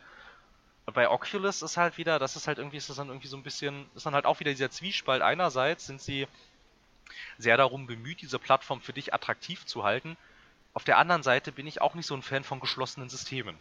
bei 0.93 1.09
Oculus 1.09 1.61
ist 1.61 1.77
halt 1.77 1.97
wieder, 1.97 2.19
das 2.19 2.35
ist 2.35 2.47
halt 2.47 2.57
irgendwie, 2.57 2.77
ist 2.77 2.89
das 2.89 2.97
dann 2.97 3.07
irgendwie 3.07 3.27
so 3.27 3.37
ein 3.37 3.43
bisschen, 3.43 3.89
ist 3.95 4.05
dann 4.05 4.15
halt 4.15 4.25
auch 4.25 4.39
wieder 4.39 4.51
dieser 4.51 4.71
Zwiespalt. 4.71 5.21
Einerseits 5.21 5.85
sind 5.85 6.01
sie 6.01 6.27
sehr 7.37 7.57
darum 7.57 7.87
bemüht, 7.87 8.21
diese 8.21 8.39
Plattform 8.39 8.81
für 8.81 8.93
dich 8.93 9.13
attraktiv 9.13 9.65
zu 9.65 9.83
halten. 9.83 10.17
Auf 10.73 10.83
der 10.83 10.97
anderen 10.97 11.23
Seite 11.23 11.51
bin 11.51 11.67
ich 11.67 11.81
auch 11.81 11.95
nicht 11.95 12.05
so 12.05 12.15
ein 12.15 12.21
Fan 12.21 12.43
von 12.43 12.59
geschlossenen 12.59 13.09
Systemen. 13.09 13.57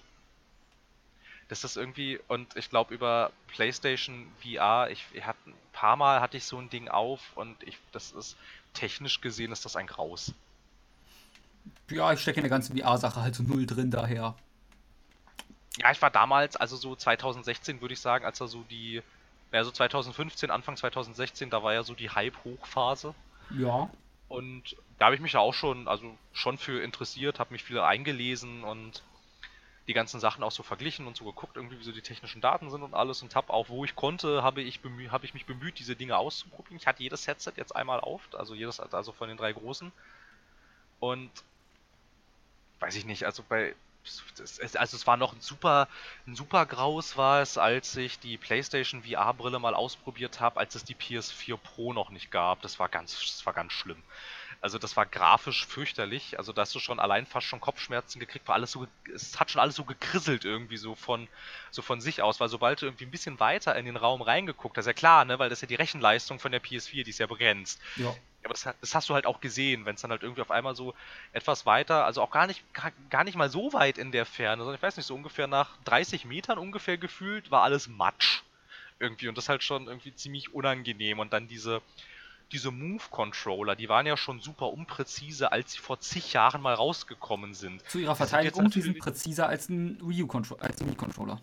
Das 1.51 1.65
ist 1.65 1.77
irgendwie, 1.77 2.19
und 2.29 2.57
ich 2.57 2.71
glaube 2.71 2.95
über 2.95 3.31
PlayStation 3.49 4.27
VR, 4.43 4.89
ich, 4.91 5.05
ich 5.13 5.27
hatte 5.27 5.39
ein 5.47 5.55
paar 5.73 5.97
Mal 5.97 6.21
hatte 6.21 6.39
ich 6.39 6.45
so 6.45 6.59
ein 6.59 6.71
Ding 6.71 6.89
auf 6.89 7.21
und 7.35 7.63
ich, 7.63 7.77
das 7.93 8.13
ist 8.13 8.37
technisch 8.73 9.21
gesehen 9.21 9.53
ist 9.53 9.65
das 9.65 9.77
ein 9.77 9.87
Graus. 9.87 10.33
Ja, 11.91 12.13
ich 12.13 12.21
stecke 12.21 12.39
in 12.39 12.45
der 12.45 12.51
ganzen 12.51 12.79
VR-Sache 12.79 13.21
halt 13.21 13.35
so 13.35 13.43
null 13.43 13.67
drin, 13.67 13.91
daher 13.91 14.37
ja, 15.79 15.91
ich 15.91 16.03
war 16.03 16.11
damals, 16.11 16.57
also 16.57 16.77
so 16.77 16.97
2016 16.97 17.81
würde 17.81 17.95
ich 17.95 18.01
sagen, 18.01 18.25
als 18.25 18.41
er 18.41 18.49
so 18.49 18.63
die, 18.71 19.03
ja 19.53 19.65
so 19.65 19.71
2015, 19.71 20.51
Anfang 20.51 20.77
2016, 20.77 21.51
da 21.51 21.63
war 21.63 21.73
ja 21.73 21.83
so 21.83 21.95
die 21.95 22.11
Hype-Hochphase. 22.11 23.15
Ja. 23.59 23.89
Und 24.29 24.77
da 24.99 25.07
habe 25.07 25.15
ich 25.15 25.21
mich 25.21 25.33
ja 25.33 25.41
auch 25.41 25.55
schon, 25.55 25.89
also 25.89 26.17
schon 26.33 26.59
für 26.59 26.83
interessiert, 26.83 27.39
habe 27.39 27.53
mich 27.53 27.65
viel 27.65 27.81
eingelesen 27.81 28.63
und 28.65 29.03
die 29.91 29.95
ganzen 29.95 30.21
Sachen 30.21 30.45
auch 30.45 30.53
so 30.53 30.63
verglichen 30.63 31.09
und 31.09 31.17
so 31.17 31.25
geguckt, 31.25 31.57
irgendwie 31.57 31.81
wie 31.81 31.83
so 31.83 31.91
die 31.91 32.01
technischen 32.01 32.41
Daten 32.41 32.71
sind 32.71 32.85
und 32.85 32.95
alles 32.95 33.23
und 33.23 33.35
habe 33.35 33.53
auch, 33.53 33.71
wo 33.71 33.85
ich 33.85 33.97
konnte, 33.97 34.41
habe 34.41 34.63
ich, 34.63 34.79
hab 35.11 35.25
ich 35.25 35.35
mich 35.35 35.47
bemüht, 35.47 35.81
diese 35.81 35.97
Dinge 35.97 36.17
auszuprobieren. 36.17 36.77
Ich 36.77 36.87
hatte 36.87 37.03
jedes 37.03 37.27
Headset 37.27 37.55
jetzt 37.57 37.75
einmal 37.75 37.99
auf, 37.99 38.21
also 38.35 38.55
jedes, 38.55 38.79
also 38.79 39.11
von 39.11 39.29
den 39.29 39.37
drei 39.37 39.53
großen. 39.53 39.91
Und 41.01 41.33
weiß 42.79 42.95
ich 42.95 43.05
nicht, 43.05 43.25
also 43.25 43.43
bei 43.49 43.75
also 44.59 44.97
es 44.97 45.07
war 45.09 45.17
noch 45.17 45.33
ein 45.33 45.41
super, 45.41 45.89
ein 46.27 46.37
super 46.37 46.67
Graus 46.67 47.17
war 47.17 47.43
es, 47.43 47.59
als 47.59 47.97
ich 47.97 48.21
die 48.21 48.39
PlayStation 48.39 49.03
VR-Brille 49.03 49.59
mal 49.59 49.75
ausprobiert 49.75 50.39
habe, 50.39 50.61
als 50.61 50.77
es 50.77 50.85
die 50.85 50.95
PS4 50.95 51.57
Pro 51.57 51.93
noch 51.93 52.11
nicht 52.11 52.31
gab. 52.31 52.63
Das 52.63 52.79
war 52.79 52.89
ganz, 52.89 53.19
das 53.19 53.45
war 53.45 53.53
ganz 53.53 53.73
schlimm. 53.73 54.03
Also 54.63 54.79
das 54.79 54.95
war 54.97 55.07
grafisch 55.07 55.67
fürchterlich. 55.67 56.39
Also 56.39 56.53
da 56.53 56.63
hast 56.63 56.75
du 56.75 56.81
schon 56.81 57.01
allein 57.01 57.25
fast 57.25 57.47
schon 57.47 57.61
Kopfschmerzen 57.61 58.21
gekriegt, 58.21 58.47
war 58.47 58.57
alles 58.57 58.73
so, 58.73 58.87
es 59.15 59.41
hat 59.41 59.51
schon 59.51 59.61
alles 59.61 59.75
so 59.75 59.85
gekrisselt 59.85 60.45
irgendwie 60.45 60.77
so 60.77 60.95
von, 60.95 61.29
so 61.71 61.81
von 61.81 62.01
sich 62.01 62.21
aus, 62.21 62.41
weil 62.41 62.51
sobald 62.51 62.83
du 62.83 62.87
irgendwie 62.87 63.07
ein 63.07 63.11
bisschen 63.11 63.41
weiter 63.41 63.75
in 63.77 63.87
den 63.87 63.97
Raum 63.97 64.21
reingeguckt 64.21 64.77
hast, 64.77 64.87
ja 64.87 64.93
klar, 64.93 65.25
ne, 65.25 65.39
weil 65.39 65.49
das 65.49 65.59
ist 65.59 65.63
ja 65.63 65.69
die 65.69 65.77
Rechenleistung 65.77 66.39
von 66.39 66.53
der 66.53 66.63
PS4, 66.63 67.05
die 67.05 67.11
ist 67.11 67.19
ja 67.19 67.27
begrenzt. 67.27 67.81
Ja. 67.97 68.15
Aber 68.45 68.55
das, 68.55 68.69
das, 68.81 68.95
hast 68.95 69.09
du 69.09 69.15
halt 69.15 69.27
auch 69.27 69.41
gesehen, 69.41 69.87
wenn 69.87 69.95
es 69.95 70.03
dann 70.03 70.11
halt 70.11 70.23
irgendwie 70.23 70.43
auf 70.43 70.51
einmal 70.51 70.75
so 70.75 70.95
etwas 71.33 71.65
weiter, 71.65 72.05
also 72.05 72.21
auch 72.21 72.31
gar 72.31 72.47
nicht, 72.47 72.63
gar, 72.75 72.93
gar 73.09 73.25
nicht 73.25 73.37
mal 73.37 73.51
so 73.51 73.73
weit 73.73 73.97
in 73.97 74.13
der 74.13 74.27
Ferne, 74.27 74.63
sondern 74.63 74.77
ich 74.77 74.83
weiß 74.83 74.97
nicht, 74.97 75.07
so 75.07 75.15
ungefähr 75.15 75.47
nach 75.47 75.77
30 75.85 76.25
Metern 76.27 76.59
ungefähr 76.59 76.99
gefühlt, 76.99 77.51
war 77.51 77.63
alles 77.63 77.89
Matsch. 77.89 78.43
Irgendwie. 78.99 79.29
Und 79.29 79.39
das 79.39 79.49
halt 79.49 79.63
schon 79.63 79.87
irgendwie 79.87 80.15
ziemlich 80.15 80.53
unangenehm. 80.53 81.19
Und 81.19 81.33
dann 81.33 81.49
diese, 81.49 81.81
diese 82.53 82.71
Move-Controller, 82.71 83.77
die 83.77 83.89
waren 83.89 84.07
ja 84.07 84.17
schon 84.17 84.41
super 84.41 84.73
unpräzise, 84.73 85.53
als 85.53 85.73
sie 85.73 85.79
vor 85.79 86.01
zig 86.01 86.33
Jahren 86.33 86.61
mal 86.63 86.75
rausgekommen 86.75 87.55
sind. 87.55 87.89
Zu 87.89 87.99
ihrer 87.99 88.17
Verteidigung, 88.17 88.71
die 88.71 88.83
sind 88.83 88.99
präziser 88.99 89.49
als 89.49 89.69
ein 89.69 89.99
Wii-Controller. 90.03 91.41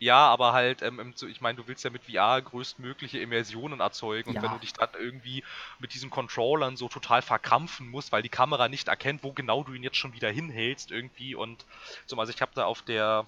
Ja, 0.00 0.26
aber 0.26 0.52
halt, 0.52 0.82
ähm, 0.82 1.14
ich 1.26 1.40
meine, 1.40 1.56
du 1.56 1.66
willst 1.66 1.82
ja 1.82 1.88
mit 1.88 2.04
VR 2.04 2.42
größtmögliche 2.42 3.20
Immersionen 3.20 3.80
erzeugen 3.80 4.30
und 4.30 4.36
ja. 4.36 4.42
wenn 4.42 4.50
du 4.50 4.58
dich 4.58 4.74
dann 4.74 4.90
irgendwie 4.98 5.42
mit 5.78 5.94
diesen 5.94 6.10
Controllern 6.10 6.76
so 6.76 6.88
total 6.88 7.22
verkrampfen 7.22 7.88
musst, 7.88 8.12
weil 8.12 8.20
die 8.20 8.28
Kamera 8.28 8.68
nicht 8.68 8.88
erkennt, 8.88 9.22
wo 9.22 9.32
genau 9.32 9.62
du 9.62 9.72
ihn 9.72 9.82
jetzt 9.82 9.96
schon 9.96 10.12
wieder 10.12 10.30
hinhältst 10.30 10.90
irgendwie 10.90 11.34
und 11.34 11.64
so, 12.04 12.18
also 12.18 12.30
ich 12.30 12.42
habe 12.42 12.52
da 12.54 12.66
auf 12.66 12.82
der, 12.82 13.24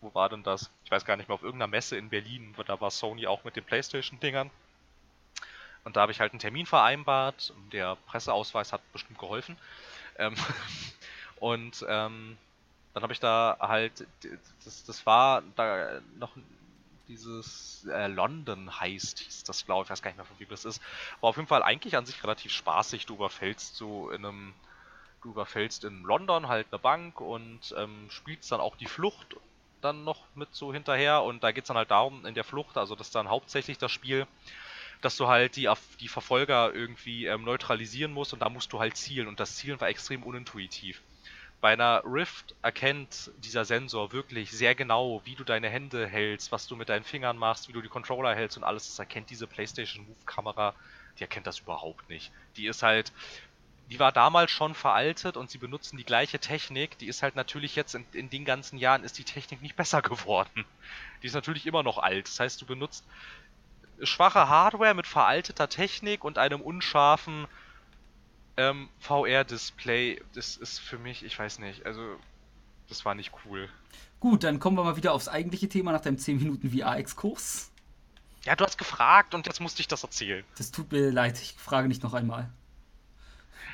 wo 0.00 0.14
war 0.14 0.28
denn 0.28 0.44
das? 0.44 0.70
Ich 0.84 0.92
weiß 0.92 1.04
gar 1.04 1.16
nicht 1.16 1.28
mehr, 1.28 1.34
auf 1.34 1.42
irgendeiner 1.42 1.70
Messe 1.70 1.96
in 1.96 2.10
Berlin, 2.10 2.54
da 2.66 2.80
war 2.80 2.92
Sony 2.92 3.26
auch 3.26 3.42
mit 3.42 3.56
den 3.56 3.64
Playstation-Dingern 3.64 4.50
und 5.84 5.96
da 5.96 6.02
habe 6.02 6.12
ich 6.12 6.20
halt 6.20 6.32
einen 6.32 6.40
Termin 6.40 6.66
vereinbart, 6.66 7.52
der 7.72 7.96
Presseausweis 8.06 8.72
hat 8.72 8.80
bestimmt 8.92 9.18
geholfen 9.18 9.56
ähm, 10.18 10.34
und 11.40 11.84
ähm, 11.88 12.36
dann 12.94 13.02
habe 13.02 13.12
ich 13.12 13.20
da 13.20 13.56
halt, 13.60 14.06
das, 14.64 14.84
das 14.84 15.06
war 15.06 15.42
da 15.56 16.00
noch 16.18 16.32
dieses 17.08 17.86
äh, 17.90 18.06
London 18.06 18.80
heißt, 18.80 19.18
hieß 19.18 19.44
das 19.44 19.64
glaube 19.64 19.84
ich, 19.84 19.90
weiß 19.90 20.00
gar 20.00 20.10
nicht 20.10 20.16
mehr 20.16 20.24
von 20.26 20.38
wie 20.38 20.46
das 20.46 20.64
ist. 20.64 20.80
War 21.20 21.30
auf 21.30 21.36
jeden 21.36 21.48
Fall 21.48 21.62
eigentlich 21.62 21.96
an 21.96 22.06
sich 22.06 22.22
relativ 22.22 22.52
spaßig. 22.52 23.04
Du 23.06 23.14
überfällst 23.14 23.76
so 23.76 24.10
in 24.10 24.24
einem, 24.24 24.54
du 25.22 25.30
überfällst 25.30 25.84
in 25.84 26.02
London 26.02 26.46
halt 26.48 26.68
eine 26.70 26.78
Bank 26.78 27.20
und 27.20 27.74
ähm, 27.76 28.08
spielst 28.10 28.52
dann 28.52 28.60
auch 28.60 28.76
die 28.76 28.86
Flucht 28.86 29.36
dann 29.80 30.04
noch 30.04 30.24
mit 30.34 30.54
so 30.54 30.72
hinterher 30.72 31.22
und 31.22 31.42
da 31.42 31.52
geht 31.52 31.64
es 31.64 31.68
dann 31.68 31.76
halt 31.76 31.90
darum, 31.90 32.26
in 32.26 32.34
der 32.34 32.44
Flucht, 32.44 32.76
also 32.76 32.94
das 32.94 33.08
ist 33.08 33.14
dann 33.14 33.28
hauptsächlich 33.28 33.78
das 33.78 33.90
Spiel, 33.90 34.26
dass 35.00 35.16
du 35.16 35.28
halt 35.28 35.56
die, 35.56 35.68
die 36.00 36.08
Verfolger 36.08 36.72
irgendwie 36.74 37.26
ähm, 37.26 37.44
neutralisieren 37.44 38.12
musst 38.12 38.32
und 38.32 38.40
da 38.40 38.48
musst 38.48 38.72
du 38.72 38.80
halt 38.80 38.96
zielen 38.96 39.28
und 39.28 39.40
das 39.40 39.56
Zielen 39.56 39.80
war 39.80 39.88
extrem 39.88 40.22
unintuitiv. 40.22 41.00
Bei 41.60 41.74
einer 41.74 42.02
Rift 42.04 42.54
erkennt 42.62 43.30
dieser 43.38 43.66
Sensor 43.66 44.12
wirklich 44.12 44.50
sehr 44.50 44.74
genau, 44.74 45.20
wie 45.24 45.34
du 45.34 45.44
deine 45.44 45.68
Hände 45.68 46.06
hältst, 46.06 46.52
was 46.52 46.66
du 46.66 46.74
mit 46.74 46.88
deinen 46.88 47.04
Fingern 47.04 47.36
machst, 47.36 47.68
wie 47.68 47.72
du 47.72 47.82
die 47.82 47.88
Controller 47.88 48.34
hältst 48.34 48.56
und 48.56 48.64
alles. 48.64 48.86
Das 48.86 48.98
erkennt 48.98 49.28
diese 49.28 49.46
PlayStation 49.46 50.06
Move 50.06 50.16
Kamera, 50.24 50.74
die 51.18 51.22
erkennt 51.22 51.46
das 51.46 51.58
überhaupt 51.58 52.08
nicht. 52.08 52.32
Die 52.56 52.66
ist 52.66 52.82
halt, 52.82 53.12
die 53.90 53.98
war 53.98 54.10
damals 54.10 54.50
schon 54.50 54.74
veraltet 54.74 55.36
und 55.36 55.50
sie 55.50 55.58
benutzen 55.58 55.98
die 55.98 56.04
gleiche 56.04 56.38
Technik. 56.38 56.96
Die 56.96 57.08
ist 57.08 57.22
halt 57.22 57.36
natürlich 57.36 57.76
jetzt 57.76 57.94
in, 57.94 58.06
in 58.12 58.30
den 58.30 58.46
ganzen 58.46 58.78
Jahren 58.78 59.04
ist 59.04 59.18
die 59.18 59.24
Technik 59.24 59.60
nicht 59.60 59.76
besser 59.76 60.00
geworden. 60.02 60.64
Die 61.22 61.26
ist 61.26 61.34
natürlich 61.34 61.66
immer 61.66 61.82
noch 61.82 61.98
alt. 61.98 62.26
Das 62.26 62.40
heißt, 62.40 62.62
du 62.62 62.64
benutzt 62.64 63.04
schwache 64.02 64.48
Hardware 64.48 64.94
mit 64.94 65.06
veralteter 65.06 65.68
Technik 65.68 66.24
und 66.24 66.38
einem 66.38 66.60
unscharfen 66.60 67.46
ähm, 68.56 68.88
VR-Display. 69.00 70.22
Das 70.34 70.56
ist 70.56 70.78
für 70.78 70.98
mich, 70.98 71.24
ich 71.24 71.38
weiß 71.38 71.58
nicht, 71.58 71.86
also 71.86 72.16
das 72.88 73.04
war 73.04 73.14
nicht 73.14 73.32
cool. 73.44 73.68
Gut, 74.18 74.44
dann 74.44 74.60
kommen 74.60 74.76
wir 74.76 74.84
mal 74.84 74.96
wieder 74.96 75.12
aufs 75.12 75.28
eigentliche 75.28 75.68
Thema 75.68 75.92
nach 75.92 76.02
deinem 76.02 76.18
10 76.18 76.38
Minuten 76.38 76.70
VR-Exkurs. 76.70 77.70
Ja, 78.44 78.56
du 78.56 78.64
hast 78.64 78.78
gefragt 78.78 79.34
und 79.34 79.46
jetzt 79.46 79.60
musste 79.60 79.80
ich 79.80 79.88
das 79.88 80.02
erzählen. 80.02 80.44
Das 80.56 80.70
tut 80.70 80.92
mir 80.92 81.10
leid, 81.10 81.40
ich 81.40 81.54
frage 81.54 81.88
nicht 81.88 82.02
noch 82.02 82.14
einmal. 82.14 82.48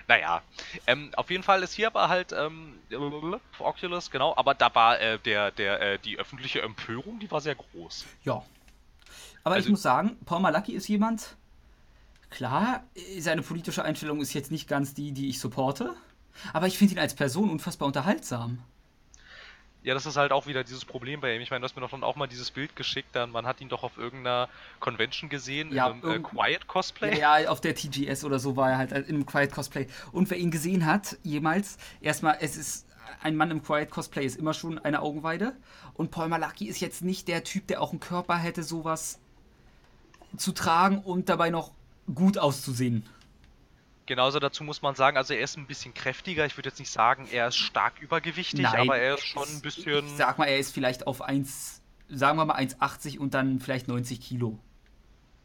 Naja, 0.09 0.43
ähm, 0.87 1.11
auf 1.16 1.31
jeden 1.31 1.43
Fall 1.43 1.62
ist 1.64 1.72
hier 1.72 1.89
aber 1.89 2.09
halt 2.09 2.33
ähm, 2.33 2.79
Oculus, 3.59 4.11
genau, 4.11 4.37
aber 4.37 4.55
da 4.55 4.72
war 4.72 5.01
äh, 5.01 5.18
der, 5.18 5.51
der, 5.51 5.81
äh, 5.81 5.99
die 5.99 6.16
öffentliche 6.16 6.62
Empörung, 6.62 7.18
die 7.18 7.29
war 7.31 7.41
sehr 7.41 7.57
groß. 7.57 8.07
Ja, 8.22 8.45
aber 9.47 9.55
also, 9.55 9.66
ich 9.68 9.70
muss 9.70 9.82
sagen, 9.82 10.16
Paul 10.24 10.40
Malaki 10.40 10.72
ist 10.72 10.88
jemand, 10.88 11.36
klar, 12.30 12.82
seine 13.20 13.42
politische 13.42 13.84
Einstellung 13.84 14.20
ist 14.20 14.34
jetzt 14.34 14.51
nicht 14.51 14.66
ganz 14.66 14.92
die, 14.92 15.12
die 15.12 15.28
ich 15.28 15.38
supporte, 15.38 15.94
aber 16.53 16.66
ich 16.66 16.76
finde 16.76 16.94
ihn 16.94 16.99
als 16.99 17.14
Person 17.14 17.49
unfassbar 17.49 17.86
unterhaltsam. 17.86 18.59
Ja, 19.84 19.94
das 19.94 20.05
ist 20.05 20.16
halt 20.16 20.32
auch 20.32 20.49
wieder 20.49 20.64
dieses 20.64 20.84
Problem 20.84 21.20
bei 21.20 21.32
ihm. 21.32 21.42
Ich 21.42 21.53
meine, 21.53 21.61
du 21.61 21.66
hast 21.66 21.76
mir 21.76 21.82
doch 21.82 21.92
dann 21.92 22.03
auch 22.03 22.16
mal 22.16 22.26
dieses 22.26 22.51
Bild 22.51 22.74
geschickt, 22.74 23.11
dann 23.12 23.30
man 23.30 23.47
hat 23.47 23.61
ihn 23.61 23.68
doch 23.68 23.84
auf 23.84 23.99
irgendeiner 23.99 24.49
Convention 24.80 25.30
gesehen, 25.30 25.72
ja, 25.72 25.90
in 25.90 26.03
einem 26.03 26.24
äh, 26.24 26.28
Quiet 26.28 26.66
Cosplay. 26.66 27.16
Ja, 27.16 27.38
ja, 27.38 27.49
auf 27.49 27.61
der 27.61 27.76
TGS 27.76 28.24
oder 28.24 28.40
so 28.40 28.57
war 28.57 28.72
er 28.72 28.78
halt 28.78 28.90
in 28.90 29.05
einem 29.05 29.26
Quiet 29.26 29.53
Cosplay. 29.53 29.86
Und 30.11 30.28
wer 30.28 30.38
ihn 30.38 30.51
gesehen 30.51 30.86
hat, 30.86 31.18
jemals, 31.22 31.78
erstmal, 32.01 32.38
es 32.40 32.57
ist 32.57 32.88
ein 33.22 33.36
Mann 33.36 33.53
im 33.53 33.62
Quiet 33.62 33.90
Cosplay 33.90 34.26
ist 34.26 34.38
immer 34.38 34.55
schon 34.55 34.80
eine 34.80 35.03
Augenweide. 35.03 35.53
Und 35.94 36.11
Paul 36.11 36.26
Malaki 36.26 36.66
ist 36.66 36.80
jetzt 36.80 37.03
nicht 37.03 37.28
der 37.28 37.44
Typ, 37.44 37.68
der 37.68 37.80
auch 37.80 37.92
einen 37.92 38.01
Körper 38.01 38.36
hätte, 38.38 38.64
sowas 38.64 39.20
zu 40.37 40.53
tragen 40.53 40.99
und 40.99 41.29
dabei 41.29 41.51
noch 41.51 41.72
gut 42.14 42.39
auszusehen. 42.39 43.07
Genauso 44.07 44.39
dazu 44.39 44.62
muss 44.62 44.83
man 44.83 44.95
sagen, 44.95 45.16
also 45.16 45.35
er 45.35 45.41
ist 45.41 45.57
ein 45.57 45.66
bisschen 45.66 45.93
kräftiger. 45.93 46.47
Ich 46.47 46.57
würde 46.57 46.68
jetzt 46.68 46.79
nicht 46.79 46.93
sagen, 46.93 47.27
er 47.33 47.49
ist 47.49 47.57
stark 47.57 48.01
übergewichtig, 48.01 48.61
Nein, 48.61 48.83
aber 48.83 48.99
er 48.99 49.14
ist 49.14 49.27
schon 49.27 49.49
ein 49.49 49.61
bisschen. 49.61 50.07
Ich 50.07 50.16
sag 50.16 50.39
mal, 50.39 50.47
er 50.47 50.59
ist 50.59 50.72
vielleicht 50.72 51.09
auf 51.09 51.22
1, 51.22 51.83
sagen 52.09 52.39
wir 52.39 52.45
mal 52.45 52.57
1,80 52.57 53.18
und 53.18 53.35
dann 53.35 53.59
vielleicht 53.59 53.89
90 53.89 54.20
Kilo. 54.20 54.59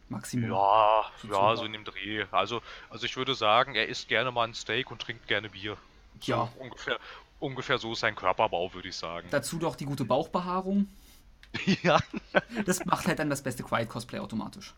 Maximum. 0.09 0.51
Ja, 0.51 1.05
ja, 1.23 1.55
so 1.55 1.63
in 1.63 1.73
dem 1.73 1.85
Dreh. 1.85 2.25
Also, 2.31 2.61
also 2.89 3.05
ich 3.05 3.15
würde 3.17 3.33
sagen, 3.33 3.73
er 3.75 3.87
isst 3.87 4.09
gerne 4.09 4.31
mal 4.31 4.43
ein 4.43 4.53
Steak 4.53 4.91
und 4.91 5.01
trinkt 5.01 5.27
gerne 5.27 5.49
Bier. 5.49 5.77
So 6.19 6.31
ja. 6.31 6.49
Ungefähr, 6.59 6.99
ungefähr 7.39 7.77
so 7.77 7.93
ist 7.93 8.01
sein 8.01 8.15
Körperbau, 8.15 8.73
würde 8.73 8.89
ich 8.89 8.95
sagen. 8.95 9.27
Dazu 9.31 9.57
doch 9.57 9.75
die 9.75 9.85
gute 9.85 10.05
Bauchbehaarung. 10.05 10.87
ja. 11.83 11.99
Das 12.65 12.85
macht 12.85 13.07
halt 13.07 13.19
dann 13.19 13.29
das 13.29 13.41
beste 13.41 13.63
Quiet 13.63 13.89
Cosplay 13.89 14.19
automatisch. 14.19 14.73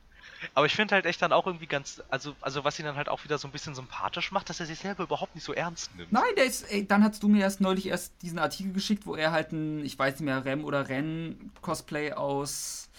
Aber 0.53 0.65
ich 0.65 0.75
finde 0.75 0.95
halt 0.95 1.05
echt 1.05 1.21
dann 1.21 1.31
auch 1.31 1.47
irgendwie 1.47 1.67
ganz, 1.67 2.01
also, 2.09 2.35
also 2.41 2.63
was 2.63 2.77
ihn 2.79 2.85
dann 2.85 2.95
halt 2.95 3.09
auch 3.09 3.23
wieder 3.23 3.37
so 3.37 3.47
ein 3.47 3.51
bisschen 3.51 3.75
sympathisch 3.75 4.31
macht, 4.31 4.49
dass 4.49 4.59
er 4.59 4.65
sich 4.65 4.79
selber 4.79 5.03
überhaupt 5.03 5.35
nicht 5.35 5.43
so 5.43 5.53
ernst 5.53 5.95
nimmt. 5.95 6.11
Nein, 6.11 6.23
der 6.35 6.45
ist, 6.45 6.63
ey, 6.71 6.85
dann 6.85 7.03
hast 7.03 7.23
du 7.23 7.27
mir 7.27 7.41
erst 7.41 7.61
neulich 7.61 7.87
erst 7.87 8.13
diesen 8.21 8.39
Artikel 8.39 8.73
geschickt, 8.73 9.05
wo 9.05 9.15
er 9.15 9.31
halt 9.31 9.51
ein, 9.51 9.85
ich 9.85 9.97
weiß 9.97 10.15
nicht 10.15 10.25
mehr, 10.25 10.43
Rem 10.43 10.65
oder 10.65 10.89
Ren 10.89 11.51
Cosplay 11.61 12.13
aus 12.13 12.89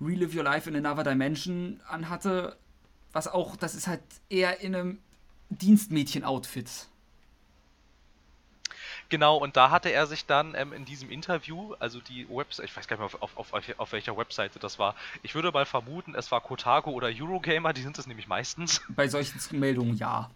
Relive 0.00 0.36
Your 0.36 0.44
Life 0.44 0.68
in 0.68 0.84
Another 0.84 1.04
Dimension 1.04 1.80
anhatte. 1.88 2.56
Was 3.12 3.28
auch, 3.28 3.56
das 3.56 3.74
ist 3.74 3.86
halt 3.86 4.02
eher 4.28 4.60
in 4.60 4.74
einem 4.74 4.98
Dienstmädchen-Outfit. 5.50 6.88
Genau, 9.10 9.38
und 9.38 9.56
da 9.56 9.70
hatte 9.70 9.88
er 9.88 10.06
sich 10.06 10.26
dann 10.26 10.54
ähm, 10.54 10.72
in 10.74 10.84
diesem 10.84 11.10
Interview, 11.10 11.74
also 11.78 12.00
die 12.00 12.28
Website, 12.28 12.66
ich 12.66 12.76
weiß 12.76 12.86
gar 12.88 12.96
nicht 12.96 13.12
mehr, 13.12 13.22
auf, 13.22 13.38
auf, 13.38 13.54
auf, 13.54 13.64
auf, 13.78 13.92
welcher 13.92 14.16
Webseite 14.16 14.58
das 14.58 14.78
war. 14.78 14.94
Ich 15.22 15.34
würde 15.34 15.50
mal 15.50 15.64
vermuten, 15.64 16.14
es 16.14 16.30
war 16.30 16.42
Kotaku 16.42 16.90
oder 16.90 17.08
Eurogamer, 17.08 17.72
die 17.72 17.80
sind 17.80 17.98
es 17.98 18.06
nämlich 18.06 18.28
meistens. 18.28 18.82
Bei 18.90 19.08
solchen 19.08 19.38
Meldungen 19.58 19.96
ja. 19.96 20.30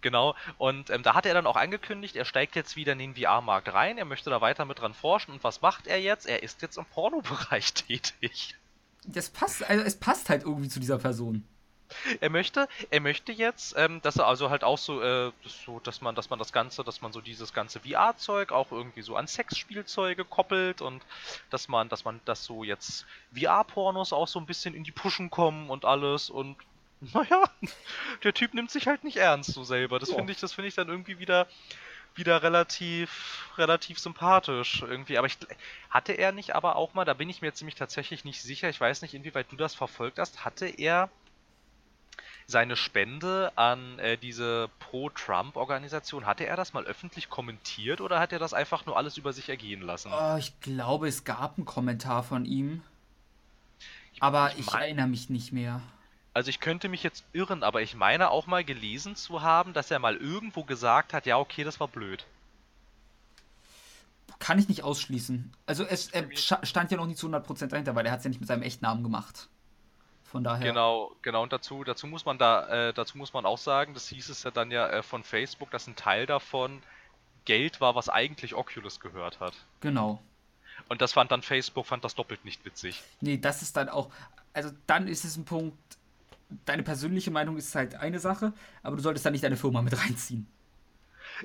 Genau, 0.00 0.34
und 0.58 0.90
ähm, 0.90 1.02
da 1.02 1.14
hat 1.14 1.26
er 1.26 1.34
dann 1.34 1.46
auch 1.46 1.56
angekündigt, 1.56 2.16
er 2.16 2.24
steigt 2.24 2.54
jetzt 2.54 2.76
wieder 2.76 2.92
in 2.92 2.98
den 2.98 3.16
VR-Markt 3.16 3.72
rein, 3.72 3.98
er 3.98 4.04
möchte 4.04 4.30
da 4.30 4.40
weiter 4.40 4.64
mit 4.64 4.80
dran 4.80 4.94
forschen. 4.94 5.32
Und 5.32 5.42
was 5.42 5.60
macht 5.60 5.86
er 5.86 6.00
jetzt? 6.00 6.26
Er 6.26 6.42
ist 6.42 6.62
jetzt 6.62 6.76
im 6.76 6.84
Pornobereich 6.84 7.72
tätig. 7.74 8.56
Das 9.04 9.30
passt, 9.30 9.68
also 9.68 9.84
es 9.84 9.96
passt 9.96 10.28
halt 10.28 10.42
irgendwie 10.42 10.68
zu 10.68 10.80
dieser 10.80 10.98
Person. 10.98 11.44
Er 12.20 12.30
möchte, 12.30 12.68
er 12.90 13.00
möchte 13.00 13.32
jetzt, 13.32 13.74
ähm, 13.76 14.00
dass 14.02 14.16
er 14.16 14.26
also 14.26 14.50
halt 14.50 14.64
auch 14.64 14.78
so, 14.78 15.02
äh, 15.02 15.32
so, 15.44 15.80
dass 15.80 16.00
man, 16.00 16.14
dass 16.14 16.30
man 16.30 16.38
das 16.38 16.52
Ganze, 16.52 16.84
dass 16.84 17.00
man 17.00 17.12
so 17.12 17.20
dieses 17.20 17.52
ganze 17.52 17.80
VR-Zeug 17.80 18.52
auch 18.52 18.72
irgendwie 18.72 19.02
so 19.02 19.16
an 19.16 19.26
Sexspielzeuge 19.26 20.24
koppelt 20.24 20.80
und 20.82 21.02
dass 21.50 21.68
man, 21.68 21.88
dass 21.88 22.04
man, 22.04 22.20
dass 22.24 22.44
so 22.44 22.64
jetzt 22.64 23.06
VR-Pornos 23.34 24.12
auch 24.12 24.28
so 24.28 24.38
ein 24.38 24.46
bisschen 24.46 24.74
in 24.74 24.84
die 24.84 24.92
Pushen 24.92 25.30
kommen 25.30 25.70
und 25.70 25.84
alles 25.84 26.30
und 26.30 26.56
naja, 27.14 27.44
der 28.24 28.34
Typ 28.34 28.54
nimmt 28.54 28.70
sich 28.70 28.86
halt 28.86 29.04
nicht 29.04 29.16
ernst 29.16 29.52
so 29.52 29.64
selber. 29.64 29.98
Das 29.98 30.10
ja. 30.10 30.16
finde 30.16 30.32
ich, 30.32 30.40
das 30.40 30.52
finde 30.52 30.68
ich 30.68 30.74
dann 30.74 30.88
irgendwie 30.88 31.18
wieder, 31.18 31.46
wieder 32.16 32.42
relativ, 32.42 33.52
relativ 33.56 33.98
sympathisch 33.98 34.82
irgendwie. 34.82 35.16
Aber 35.16 35.28
ich 35.28 35.38
hatte 35.90 36.14
er 36.14 36.32
nicht 36.32 36.56
aber 36.56 36.76
auch 36.76 36.94
mal, 36.94 37.04
da 37.04 37.14
bin 37.14 37.30
ich 37.30 37.40
mir 37.40 37.54
ziemlich 37.54 37.76
tatsächlich 37.76 38.24
nicht 38.24 38.42
sicher. 38.42 38.68
Ich 38.68 38.80
weiß 38.80 39.02
nicht, 39.02 39.14
inwieweit 39.14 39.46
du 39.52 39.56
das 39.56 39.74
verfolgt 39.74 40.18
hast. 40.18 40.44
Hatte 40.44 40.66
er 40.66 41.08
seine 42.48 42.76
Spende 42.76 43.52
an 43.56 43.98
äh, 43.98 44.16
diese 44.16 44.70
Pro-Trump-Organisation, 44.80 46.24
hatte 46.24 46.46
er 46.46 46.56
das 46.56 46.72
mal 46.72 46.86
öffentlich 46.86 47.28
kommentiert 47.28 48.00
oder 48.00 48.18
hat 48.18 48.32
er 48.32 48.38
das 48.38 48.54
einfach 48.54 48.86
nur 48.86 48.96
alles 48.96 49.18
über 49.18 49.34
sich 49.34 49.50
ergehen 49.50 49.82
lassen? 49.82 50.10
Oh, 50.12 50.36
ich 50.38 50.58
glaube, 50.60 51.08
es 51.08 51.24
gab 51.24 51.58
einen 51.58 51.66
Kommentar 51.66 52.22
von 52.22 52.46
ihm. 52.46 52.80
Aber 54.18 54.52
ich, 54.52 54.60
ich 54.60 54.72
mein, 54.72 54.82
erinnere 54.82 55.08
mich 55.08 55.28
nicht 55.28 55.52
mehr. 55.52 55.82
Also 56.32 56.48
ich 56.48 56.58
könnte 56.58 56.88
mich 56.88 57.02
jetzt 57.02 57.22
irren, 57.34 57.62
aber 57.62 57.82
ich 57.82 57.94
meine 57.94 58.30
auch 58.30 58.46
mal 58.46 58.64
gelesen 58.64 59.14
zu 59.14 59.42
haben, 59.42 59.74
dass 59.74 59.90
er 59.90 59.98
mal 59.98 60.16
irgendwo 60.16 60.64
gesagt 60.64 61.12
hat, 61.12 61.26
ja, 61.26 61.36
okay, 61.36 61.64
das 61.64 61.80
war 61.80 61.88
blöd. 61.88 62.24
Kann 64.38 64.58
ich 64.58 64.68
nicht 64.68 64.84
ausschließen. 64.84 65.52
Also 65.66 65.84
es 65.84 66.08
er 66.08 66.24
stand 66.34 66.90
ja 66.90 66.96
noch 66.96 67.06
nicht 67.06 67.18
zu 67.18 67.28
100% 67.28 67.66
dahinter, 67.66 67.94
weil 67.94 68.06
er 68.06 68.12
hat 68.12 68.20
es 68.20 68.24
ja 68.24 68.30
nicht 68.30 68.40
mit 68.40 68.48
seinem 68.48 68.62
echten 68.62 68.84
Namen 68.84 69.02
gemacht. 69.02 69.48
Von 70.30 70.44
daher. 70.44 70.66
Genau, 70.66 71.12
genau. 71.22 71.42
Und 71.42 71.52
dazu, 71.52 71.84
dazu 71.84 72.06
muss 72.06 72.26
man 72.26 72.36
da, 72.36 72.88
äh, 72.88 72.92
dazu 72.92 73.16
muss 73.16 73.32
man 73.32 73.46
auch 73.46 73.56
sagen, 73.56 73.94
das 73.94 74.08
hieß 74.08 74.28
es 74.28 74.42
ja 74.42 74.50
dann 74.50 74.70
ja 74.70 74.88
äh, 74.88 75.02
von 75.02 75.24
Facebook, 75.24 75.70
dass 75.70 75.86
ein 75.86 75.96
Teil 75.96 76.26
davon 76.26 76.82
Geld 77.46 77.80
war, 77.80 77.94
was 77.94 78.10
eigentlich 78.10 78.54
Oculus 78.54 79.00
gehört 79.00 79.40
hat. 79.40 79.54
Genau. 79.80 80.20
Und 80.88 81.00
das 81.00 81.14
fand 81.14 81.32
dann 81.32 81.40
Facebook, 81.40 81.86
fand 81.86 82.04
das 82.04 82.14
doppelt 82.14 82.44
nicht 82.44 82.62
witzig. 82.66 83.02
Nee, 83.22 83.38
das 83.38 83.62
ist 83.62 83.76
dann 83.76 83.88
auch, 83.88 84.10
also 84.52 84.70
dann 84.86 85.08
ist 85.08 85.24
es 85.24 85.36
ein 85.36 85.46
Punkt, 85.46 85.78
deine 86.66 86.82
persönliche 86.82 87.30
Meinung 87.30 87.56
ist 87.56 87.74
halt 87.74 87.94
eine 87.94 88.18
Sache, 88.18 88.52
aber 88.82 88.96
du 88.96 89.02
solltest 89.02 89.24
da 89.24 89.30
nicht 89.30 89.44
deine 89.44 89.56
Firma 89.56 89.80
mit 89.80 89.98
reinziehen. 89.98 90.46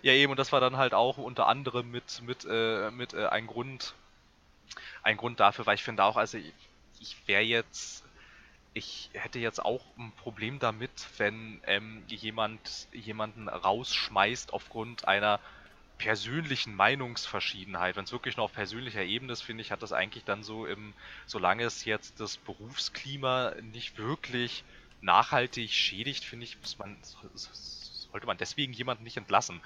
Ja, 0.02 0.12
eben, 0.12 0.32
und 0.32 0.38
das 0.38 0.52
war 0.52 0.60
dann 0.60 0.76
halt 0.76 0.94
auch 0.94 1.18
unter 1.18 1.48
anderem 1.48 1.90
mit, 1.90 2.22
mit, 2.26 2.46
äh, 2.50 2.92
mit 2.92 3.14
äh, 3.14 3.28
ein 3.28 3.48
Grund, 3.48 3.94
ein 5.04 5.16
Grund 5.16 5.40
dafür, 5.40 5.66
weil 5.66 5.76
ich 5.76 5.84
finde 5.84 6.04
auch, 6.04 6.18
also 6.18 6.38
ich, 6.38 6.54
ich 7.00 7.18
wäre 7.28 7.44
jetzt 7.44 8.04
ich 8.74 9.10
hätte 9.14 9.40
jetzt 9.40 9.64
auch 9.64 9.86
ein 9.98 10.12
Problem 10.14 10.60
damit, 10.60 10.92
wenn 11.18 11.62
ähm, 11.66 12.04
jemand 12.08 12.88
jemanden 12.92 13.48
rausschmeißt 13.48 14.52
aufgrund 14.54 15.08
einer 15.08 15.40
persönlichen 16.00 16.76
Meinungsverschiedenheit. 16.76 17.96
Wenn 17.96 18.06
es 18.06 18.12
wirklich 18.12 18.36
noch 18.36 18.46
auf 18.46 18.54
persönlicher 18.54 19.04
Ebene 19.04 19.32
ist, 19.32 19.42
finde 19.42 19.62
ich, 19.62 19.72
hat 19.72 19.84
das 19.84 19.94
eigentlich 19.94 20.24
dann 20.24 20.44
so 20.44 20.66
im, 20.66 20.94
solange 21.28 21.64
es 21.64 21.86
jetzt 21.86 22.20
das 22.20 22.38
Berufsklima 22.38 23.54
nicht 23.62 23.98
wirklich 23.98 24.64
nachhaltig 25.02 25.72
schädigt, 25.72 26.24
finde 26.24 26.46
ich, 26.46 26.58
man, 26.78 26.98
sollte 27.34 28.26
man 28.26 28.38
deswegen 28.38 28.74
jemanden 28.74 29.04
nicht 29.04 29.18
entlassen. 29.18 29.62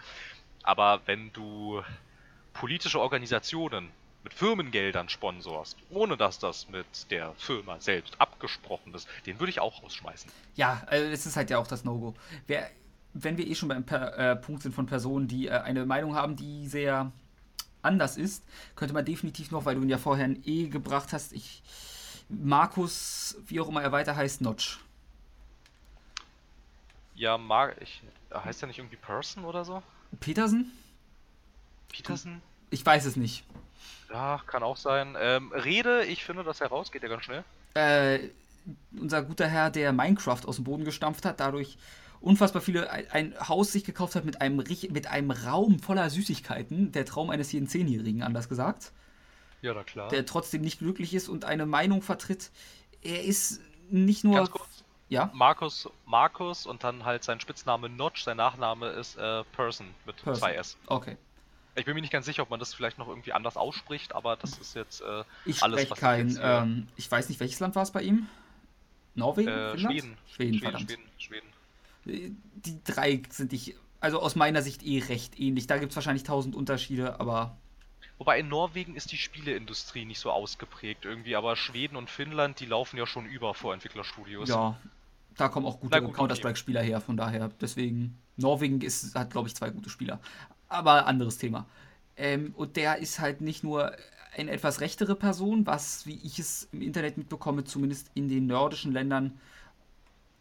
Aber 0.63 1.01
wenn 1.05 1.31
du 1.31 1.81
politische 2.53 2.99
Organisationen 2.99 3.89
mit 4.27 4.33
Firmengeldern 4.33 5.07
sponsorst, 5.07 5.77
ohne 5.89 6.17
dass 6.17 6.37
das 6.37 6.67
mit 6.67 7.09
der 7.11 7.33
Firma 7.37 7.79
selbst 7.79 8.19
abgesprochen 8.19 8.93
ist, 8.93 9.07
den 9.25 9.39
würde 9.39 9.51
ich 9.51 9.61
auch 9.61 9.81
rausschmeißen. 9.81 10.29
Ja, 10.55 10.83
also 10.87 11.09
das 11.09 11.25
ist 11.25 11.37
halt 11.37 11.49
ja 11.49 11.57
auch 11.57 11.67
das 11.67 11.85
No-Go. 11.85 12.13
wenn 13.13 13.37
wir 13.37 13.47
eh 13.47 13.55
schon 13.55 13.69
beim 13.69 13.85
per, 13.85 14.17
äh, 14.17 14.35
Punkt 14.35 14.63
sind 14.63 14.75
von 14.75 14.85
Personen, 14.85 15.29
die 15.29 15.47
äh, 15.47 15.51
eine 15.51 15.85
Meinung 15.85 16.13
haben, 16.13 16.35
die 16.35 16.67
sehr 16.67 17.09
anders 17.81 18.17
ist, 18.17 18.43
könnte 18.75 18.93
man 18.93 19.05
definitiv 19.05 19.51
noch, 19.51 19.63
weil 19.63 19.75
du 19.75 19.81
ihn 19.81 19.89
ja 19.89 19.97
vorher 19.97 20.25
ein 20.25 20.43
E 20.43 20.67
gebracht 20.67 21.13
hast, 21.13 21.31
ich. 21.31 21.63
Markus, 22.27 23.37
wie 23.47 23.61
auch 23.61 23.69
immer 23.69 23.81
er 23.81 23.93
weiter 23.93 24.17
heißt, 24.17 24.41
Notch. 24.41 24.79
Ja, 27.15 27.37
Mar 27.37 27.81
ich, 27.81 28.03
heißt 28.33 28.61
er 28.61 28.67
nicht 28.67 28.79
irgendwie 28.79 28.97
Person 28.97 29.45
oder 29.45 29.63
so? 29.63 29.81
Petersen? 30.19 30.73
Petersen? 31.87 32.41
Ich 32.69 32.85
weiß 32.85 33.05
es 33.05 33.15
nicht. 33.15 33.45
Ja, 34.09 34.41
kann 34.47 34.63
auch 34.63 34.77
sein. 34.77 35.15
Ähm, 35.19 35.51
Rede, 35.51 36.03
ich 36.05 36.23
finde 36.23 36.43
das 36.43 36.59
heraus, 36.59 36.91
geht 36.91 37.03
ja 37.03 37.09
ganz 37.09 37.23
schnell. 37.23 37.43
Äh, 37.73 38.29
unser 38.99 39.21
guter 39.23 39.47
Herr, 39.47 39.69
der 39.69 39.93
Minecraft 39.93 40.45
aus 40.45 40.55
dem 40.55 40.65
Boden 40.65 40.85
gestampft 40.85 41.25
hat, 41.25 41.39
dadurch 41.39 41.77
unfassbar 42.19 42.61
viele 42.61 42.89
ein 42.89 43.35
Haus 43.47 43.71
sich 43.71 43.83
gekauft 43.83 44.15
hat 44.15 44.25
mit 44.25 44.41
einem 44.41 44.57
mit 44.57 45.07
einem 45.07 45.31
Raum 45.31 45.79
voller 45.79 46.09
Süßigkeiten, 46.09 46.91
der 46.91 47.05
Traum 47.05 47.29
eines 47.29 47.51
jeden 47.51 47.67
Zehnjährigen, 47.67 48.23
anders 48.23 48.49
gesagt. 48.49 48.91
Ja, 49.61 49.73
na 49.73 49.83
klar. 49.83 50.09
Der 50.09 50.25
trotzdem 50.25 50.61
nicht 50.61 50.79
glücklich 50.79 51.13
ist 51.13 51.29
und 51.29 51.45
eine 51.45 51.65
Meinung 51.65 52.01
vertritt. 52.01 52.51
Er 53.01 53.23
ist 53.23 53.61
nicht 53.89 54.23
nur 54.23 54.35
Ganz 54.35 54.51
kurz. 54.51 54.83
Ja. 55.09 55.31
Markus, 55.33 55.89
Markus 56.05 56.65
und 56.65 56.83
dann 56.83 57.05
halt 57.05 57.23
sein 57.23 57.39
Spitzname 57.39 57.87
Notch, 57.87 58.23
sein 58.23 58.37
Nachname 58.37 58.87
ist 58.89 59.15
äh, 59.17 59.43
Person 59.55 59.87
mit 60.05 60.17
Person. 60.17 60.35
zwei 60.35 60.53
S. 60.55 60.77
Okay. 60.87 61.17
Ich 61.77 61.85
bin 61.85 61.93
mir 61.93 62.01
nicht 62.01 62.11
ganz 62.11 62.25
sicher, 62.25 62.41
ob 62.41 62.49
man 62.49 62.59
das 62.59 62.73
vielleicht 62.73 62.97
noch 62.97 63.07
irgendwie 63.07 63.33
anders 63.33 63.55
ausspricht, 63.55 64.15
aber 64.15 64.35
das 64.35 64.57
ist 64.57 64.75
jetzt 64.75 65.01
äh, 65.01 65.23
ich 65.45 65.61
alles, 65.61 65.89
was 65.89 65.99
kein, 65.99 66.29
ich 66.29 66.37
ähm, 66.41 66.87
Ich 66.95 67.09
weiß 67.09 67.29
nicht, 67.29 67.39
welches 67.39 67.59
Land 67.59 67.75
war 67.75 67.83
es 67.83 67.91
bei 67.91 68.01
ihm? 68.01 68.27
Norwegen? 69.13 69.49
Äh, 69.49 69.77
Schweden. 69.77 70.17
Schweden. 70.27 70.59
Schweden, 70.59 70.79
Schweden, 70.79 71.03
Schweden. 71.17 71.47
Äh, 72.07 72.31
die 72.55 72.83
drei 72.83 73.21
sind 73.29 73.53
ich, 73.53 73.75
also 73.99 74.19
aus 74.19 74.35
meiner 74.35 74.61
Sicht 74.63 74.83
eh 74.83 74.99
recht 74.99 75.39
ähnlich. 75.39 75.67
Da 75.67 75.77
gibt 75.77 75.91
es 75.91 75.95
wahrscheinlich 75.95 76.23
tausend 76.23 76.55
Unterschiede, 76.55 77.19
aber. 77.19 77.55
Wobei 78.17 78.39
in 78.39 78.47
Norwegen 78.47 78.95
ist 78.95 79.11
die 79.11 79.17
Spieleindustrie 79.17 80.05
nicht 80.05 80.19
so 80.19 80.31
ausgeprägt 80.31 81.05
irgendwie, 81.05 81.35
aber 81.35 81.55
Schweden 81.55 81.95
und 81.95 82.09
Finnland, 82.09 82.59
die 82.59 82.65
laufen 82.65 82.97
ja 82.97 83.05
schon 83.05 83.27
über 83.27 83.53
vor 83.53 83.75
Entwicklerstudios. 83.75 84.49
Ja, 84.49 84.79
da 85.35 85.49
kommen 85.49 85.67
auch 85.67 85.79
gute 85.79 86.01
gut, 86.01 86.15
Counter-Strike-Spieler 86.15 86.81
her, 86.81 86.99
von 86.99 87.15
daher. 87.15 87.51
Deswegen, 87.61 88.17
Norwegen 88.35 88.81
ist, 88.81 89.13
hat, 89.13 89.29
glaube 89.29 89.47
ich, 89.47 89.55
zwei 89.55 89.69
gute 89.69 89.91
Spieler. 89.91 90.19
Aber 90.69 91.07
anderes 91.07 91.37
Thema. 91.37 91.65
Ähm, 92.15 92.53
und 92.55 92.75
der 92.75 92.97
ist 92.97 93.19
halt 93.19 93.41
nicht 93.41 93.63
nur 93.63 93.95
eine 94.35 94.51
etwas 94.51 94.81
rechtere 94.81 95.15
Person, 95.15 95.65
was, 95.65 96.05
wie 96.05 96.19
ich 96.23 96.39
es 96.39 96.67
im 96.71 96.81
Internet 96.81 97.17
mitbekomme, 97.17 97.63
zumindest 97.63 98.11
in 98.13 98.29
den 98.29 98.47
nordischen 98.47 98.91
Ländern 98.91 99.39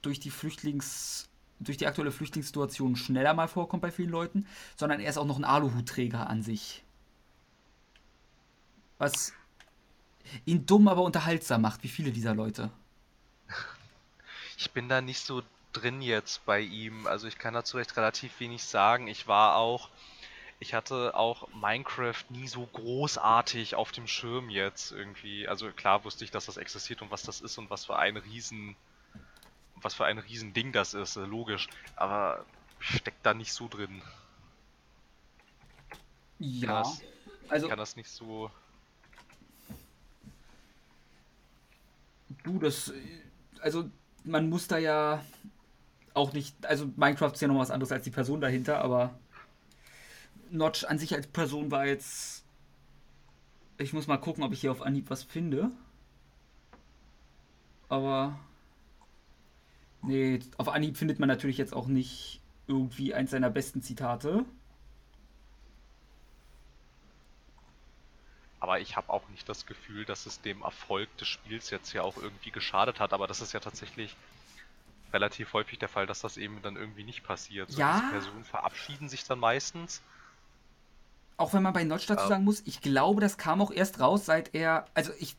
durch 0.02 0.20
die 0.20 0.30
Flüchtlings 0.30 1.28
durch 1.60 1.78
die 1.78 1.86
aktuelle 1.86 2.12
Flüchtlingssituation 2.12 2.96
schneller 2.96 3.34
mal 3.34 3.48
vorkommt 3.48 3.82
bei 3.82 3.90
vielen 3.90 4.10
Leuten, 4.10 4.46
sondern 4.76 5.00
er 5.00 5.08
ist 5.08 5.16
auch 5.16 5.24
noch 5.24 5.38
ein 5.38 5.44
Aluhutträger 5.44 6.28
an 6.28 6.42
sich. 6.42 6.84
Was 8.98 9.32
ihn 10.44 10.66
dumm, 10.66 10.88
aber 10.88 11.02
unterhaltsam 11.02 11.62
macht, 11.62 11.82
wie 11.82 11.88
viele 11.88 12.12
dieser 12.12 12.34
Leute. 12.34 12.70
Ich 14.58 14.70
bin 14.70 14.88
da 14.88 15.00
nicht 15.00 15.20
so 15.20 15.42
drin 15.72 16.00
jetzt 16.00 16.44
bei 16.46 16.60
ihm, 16.60 17.06
also 17.06 17.26
ich 17.26 17.38
kann 17.38 17.54
dazu 17.54 17.76
recht 17.76 17.96
relativ 17.96 18.40
wenig 18.40 18.64
sagen. 18.64 19.06
Ich 19.06 19.28
war 19.28 19.56
auch, 19.56 19.90
ich 20.58 20.74
hatte 20.74 21.14
auch 21.14 21.48
Minecraft 21.54 22.24
nie 22.30 22.48
so 22.48 22.66
großartig 22.72 23.74
auf 23.74 23.92
dem 23.92 24.06
Schirm 24.06 24.50
jetzt 24.50 24.92
irgendwie. 24.92 25.46
Also 25.48 25.70
klar 25.70 26.04
wusste 26.04 26.24
ich, 26.24 26.30
dass 26.30 26.46
das 26.46 26.56
existiert 26.56 27.02
und 27.02 27.10
was 27.10 27.22
das 27.22 27.40
ist 27.40 27.58
und 27.58 27.70
was 27.70 27.84
für 27.84 27.96
ein 27.96 28.16
riesen 28.16 28.76
was 29.82 29.94
für 29.94 30.04
ein 30.04 30.18
Riesending 30.18 30.72
das 30.72 30.94
ist, 30.94 31.16
äh, 31.16 31.24
logisch. 31.24 31.68
Aber 31.96 32.44
steckt 32.78 33.24
da 33.24 33.34
nicht 33.34 33.52
so 33.52 33.68
drin. 33.68 34.02
Ja. 36.38 36.66
Kann 36.66 36.82
das, 36.82 37.02
also. 37.48 37.68
kann 37.68 37.78
das 37.78 37.96
nicht 37.96 38.10
so. 38.10 38.50
Du, 42.42 42.58
das. 42.58 42.92
Also, 43.60 43.90
man 44.24 44.48
muss 44.48 44.68
da 44.68 44.78
ja 44.78 45.24
auch 46.14 46.32
nicht. 46.32 46.66
Also, 46.66 46.90
Minecraft 46.96 47.32
ist 47.32 47.40
ja 47.40 47.48
noch 47.48 47.58
was 47.58 47.70
anderes 47.70 47.92
als 47.92 48.04
die 48.04 48.10
Person 48.10 48.40
dahinter, 48.40 48.80
aber. 48.80 49.18
Notch 50.50 50.84
an 50.84 50.98
sich 50.98 51.14
als 51.14 51.26
Person 51.26 51.70
war 51.70 51.86
jetzt. 51.86 52.44
Ich 53.78 53.92
muss 53.92 54.06
mal 54.06 54.16
gucken, 54.16 54.42
ob 54.42 54.52
ich 54.52 54.60
hier 54.60 54.72
auf 54.72 54.82
Anhieb 54.82 55.10
was 55.10 55.22
finde. 55.22 55.70
Aber 57.88 58.38
Nee, 60.06 60.38
auf 60.56 60.68
Anhieb 60.68 60.96
findet 60.96 61.18
man 61.18 61.28
natürlich 61.28 61.58
jetzt 61.58 61.74
auch 61.74 61.88
nicht 61.88 62.40
irgendwie 62.68 63.12
eins 63.12 63.32
seiner 63.32 63.50
besten 63.50 63.82
Zitate. 63.82 64.44
Aber 68.60 68.80
ich 68.80 68.96
habe 68.96 69.10
auch 69.10 69.28
nicht 69.30 69.48
das 69.48 69.66
Gefühl, 69.66 70.04
dass 70.04 70.26
es 70.26 70.40
dem 70.40 70.62
Erfolg 70.62 71.14
des 71.18 71.28
Spiels 71.28 71.70
jetzt 71.70 71.92
ja 71.92 72.02
auch 72.02 72.16
irgendwie 72.16 72.52
geschadet 72.52 73.00
hat. 73.00 73.12
Aber 73.12 73.26
das 73.26 73.40
ist 73.40 73.52
ja 73.52 73.60
tatsächlich 73.60 74.16
relativ 75.12 75.52
häufig 75.52 75.78
der 75.78 75.88
Fall, 75.88 76.06
dass 76.06 76.20
das 76.20 76.36
eben 76.36 76.62
dann 76.62 76.76
irgendwie 76.76 77.04
nicht 77.04 77.24
passiert. 77.24 77.70
So, 77.70 77.80
ja. 77.80 77.98
Diese 77.98 78.10
Personen 78.12 78.44
verabschieden 78.44 79.08
sich 79.08 79.24
dann 79.24 79.40
meistens. 79.40 80.02
Auch 81.36 81.52
wenn 81.52 81.62
man 81.62 81.72
bei 81.72 81.84
Notch 81.84 82.06
dazu 82.06 82.28
sagen 82.28 82.44
muss, 82.44 82.62
ich 82.64 82.80
glaube, 82.80 83.20
das 83.20 83.36
kam 83.36 83.60
auch 83.60 83.70
erst 83.70 84.00
raus, 84.00 84.24
seit 84.24 84.54
er. 84.54 84.86
Also 84.94 85.12
ich 85.18 85.36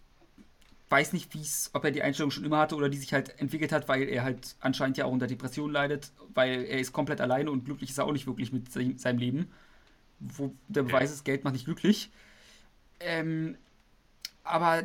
weiß 0.90 1.14
nicht, 1.14 1.34
wie's, 1.34 1.72
ob 1.74 1.84
er 1.84 1.92
die 1.92 2.02
Einstellung 2.02 2.32
schon 2.32 2.46
immer 2.46 2.60
hatte 2.60 2.76
oder 2.76 2.88
die 2.88 2.98
sich 2.98 3.14
halt 3.14 3.40
entwickelt 3.40 3.72
hat, 3.72 3.88
weil 3.90 4.04
er 4.04 4.24
halt 4.24 4.56
anscheinend 4.60 4.98
ja 4.98 5.06
auch 5.06 5.12
unter 5.12 5.28
Depressionen 5.28 5.74
leidet, 5.74 6.12
weil 6.34 6.64
er 6.64 6.80
ist 6.80 6.94
komplett 6.94 7.20
alleine 7.20 7.52
und 7.52 7.66
glücklich 7.66 7.90
ist 7.90 7.98
er 7.98 8.06
auch 8.06 8.14
nicht 8.14 8.28
wirklich 8.28 8.54
mit 8.54 8.72
seinem 8.72 9.18
Leben. 9.18 9.52
Wo 10.20 10.54
der 10.68 10.84
Beweis 10.84 11.12
ist, 11.12 11.26
Geld 11.26 11.44
macht 11.44 11.54
nicht 11.54 11.66
glücklich. 11.66 12.10
Ähm, 13.00 13.58
aber 14.44 14.84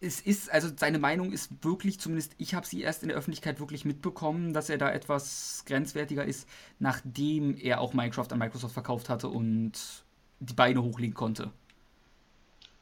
es 0.00 0.20
ist, 0.20 0.50
also 0.50 0.68
seine 0.76 0.98
Meinung 0.98 1.32
ist 1.32 1.64
wirklich, 1.64 1.98
zumindest 1.98 2.34
ich 2.38 2.54
habe 2.54 2.66
sie 2.66 2.82
erst 2.82 3.02
in 3.02 3.08
der 3.08 3.16
Öffentlichkeit 3.16 3.58
wirklich 3.58 3.84
mitbekommen, 3.84 4.52
dass 4.52 4.68
er 4.68 4.78
da 4.78 4.90
etwas 4.90 5.64
grenzwertiger 5.66 6.24
ist, 6.24 6.46
nachdem 6.78 7.56
er 7.56 7.80
auch 7.80 7.94
Minecraft 7.94 8.30
an 8.30 8.38
Microsoft 8.38 8.74
verkauft 8.74 9.08
hatte 9.08 9.28
und 9.28 10.03
die 10.44 10.54
Beine 10.54 10.82
hochlegen 10.82 11.14
konnte. 11.14 11.50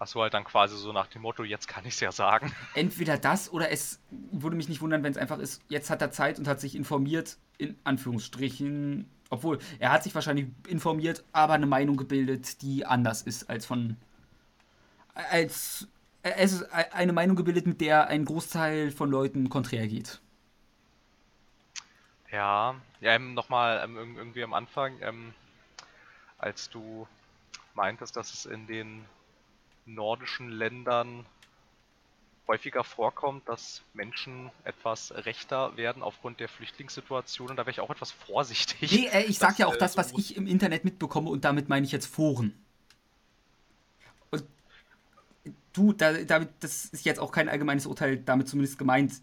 Achso, 0.02 0.20
halt 0.20 0.34
dann 0.34 0.42
quasi 0.42 0.76
so 0.76 0.92
nach 0.92 1.06
dem 1.06 1.22
Motto, 1.22 1.44
jetzt 1.44 1.68
kann 1.68 1.84
ich 1.86 1.94
es 1.94 2.00
ja 2.00 2.10
sagen. 2.10 2.52
Entweder 2.74 3.18
das 3.18 3.52
oder 3.52 3.70
es 3.70 4.00
würde 4.10 4.56
mich 4.56 4.68
nicht 4.68 4.80
wundern, 4.80 5.04
wenn 5.04 5.12
es 5.12 5.16
einfach 5.16 5.38
ist, 5.38 5.62
jetzt 5.68 5.90
hat 5.90 6.02
er 6.02 6.10
Zeit 6.10 6.40
und 6.40 6.48
hat 6.48 6.60
sich 6.60 6.74
informiert, 6.74 7.38
in 7.56 7.78
Anführungsstrichen. 7.84 9.08
Obwohl, 9.30 9.60
er 9.78 9.92
hat 9.92 10.02
sich 10.02 10.12
wahrscheinlich 10.14 10.48
informiert, 10.66 11.22
aber 11.30 11.52
eine 11.52 11.66
Meinung 11.66 11.96
gebildet, 11.96 12.62
die 12.62 12.84
anders 12.84 13.22
ist 13.22 13.48
als 13.48 13.64
von. 13.64 13.96
als. 15.14 15.86
Es 16.24 16.52
ist 16.52 16.72
eine 16.72 17.12
Meinung 17.12 17.34
gebildet, 17.34 17.66
mit 17.66 17.80
der 17.80 18.06
ein 18.06 18.24
Großteil 18.24 18.92
von 18.92 19.10
Leuten 19.10 19.48
konträr 19.48 19.88
geht. 19.88 20.20
Ja, 22.32 22.76
ja, 23.00 23.12
ähm, 23.12 23.34
nochmal 23.34 23.82
ähm, 23.84 24.16
irgendwie 24.16 24.42
am 24.42 24.54
Anfang, 24.54 24.94
ähm, 25.02 25.34
als 26.38 26.70
du 26.70 27.06
meintest, 27.74 28.16
dass 28.16 28.32
es 28.32 28.46
in 28.46 28.66
den 28.66 29.04
nordischen 29.86 30.50
Ländern 30.50 31.26
häufiger 32.48 32.84
vorkommt, 32.84 33.48
dass 33.48 33.82
Menschen 33.94 34.50
etwas 34.64 35.12
rechter 35.12 35.76
werden 35.76 36.02
aufgrund 36.02 36.40
der 36.40 36.48
Flüchtlingssituation 36.48 37.50
und 37.50 37.56
da 37.56 37.62
wäre 37.62 37.70
ich 37.70 37.80
auch 37.80 37.90
etwas 37.90 38.10
vorsichtig. 38.10 38.92
Nee, 38.92 39.06
äh, 39.06 39.22
ich 39.24 39.38
sag 39.38 39.58
ja 39.58 39.66
auch 39.66 39.74
äh, 39.74 39.78
das, 39.78 39.96
was 39.96 40.12
ich 40.12 40.36
im 40.36 40.46
Internet 40.46 40.84
mitbekomme 40.84 41.30
und 41.30 41.44
damit 41.44 41.68
meine 41.68 41.86
ich 41.86 41.92
jetzt 41.92 42.06
Foren. 42.06 42.52
Und 44.30 44.44
du, 45.72 45.92
da, 45.92 46.12
damit, 46.24 46.50
das 46.60 46.86
ist 46.86 47.04
jetzt 47.04 47.20
auch 47.20 47.32
kein 47.32 47.48
allgemeines 47.48 47.86
Urteil 47.86 48.18
damit 48.18 48.48
zumindest 48.48 48.78
gemeint, 48.78 49.14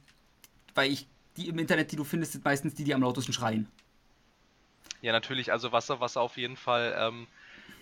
weil 0.74 0.92
ich 0.92 1.08
die 1.36 1.50
im 1.50 1.60
Internet, 1.60 1.92
die 1.92 1.96
du 1.96 2.04
findest, 2.04 2.34
sind 2.34 2.46
meistens 2.46 2.74
die, 2.74 2.84
die 2.84 2.94
am 2.94 3.02
lautesten 3.02 3.34
schreien. 3.34 3.68
Ja, 5.02 5.12
natürlich, 5.12 5.52
also 5.52 5.72
was, 5.72 5.90
was 5.90 6.18
auf 6.18 6.38
jeden 6.38 6.58
Fall 6.58 6.96
ähm, 6.98 7.28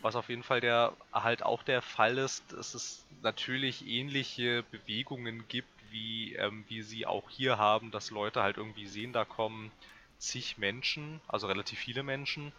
was 0.02 0.16
auf 0.16 0.30
jeden 0.30 0.44
Fall 0.44 0.62
der 0.62 0.94
halt 1.12 1.44
auch 1.44 1.64
der 1.64 1.82
Fall 1.82 2.18
ist, 2.18 2.54
dass 2.54 2.74
es 2.74 3.06
natürlich 3.22 3.88
ähnliche 3.88 4.64
Bewegungen 4.72 5.44
gibt, 5.48 5.70
wie, 5.92 6.36
ähm, 6.36 6.66
wie 6.68 6.82
sie 6.82 7.06
auch 7.06 7.30
hier 7.30 7.58
haben, 7.58 7.92
dass 7.92 8.12
Leute 8.12 8.44
halt 8.44 8.58
irgendwie 8.58 8.88
sehen, 8.88 9.14
da 9.14 9.26
kommen 9.26 9.72
zig 10.20 10.58
Menschen, 10.58 11.22
also 11.28 11.48
relativ 11.48 11.80
viele 11.80 12.04
Menschen 12.04 12.52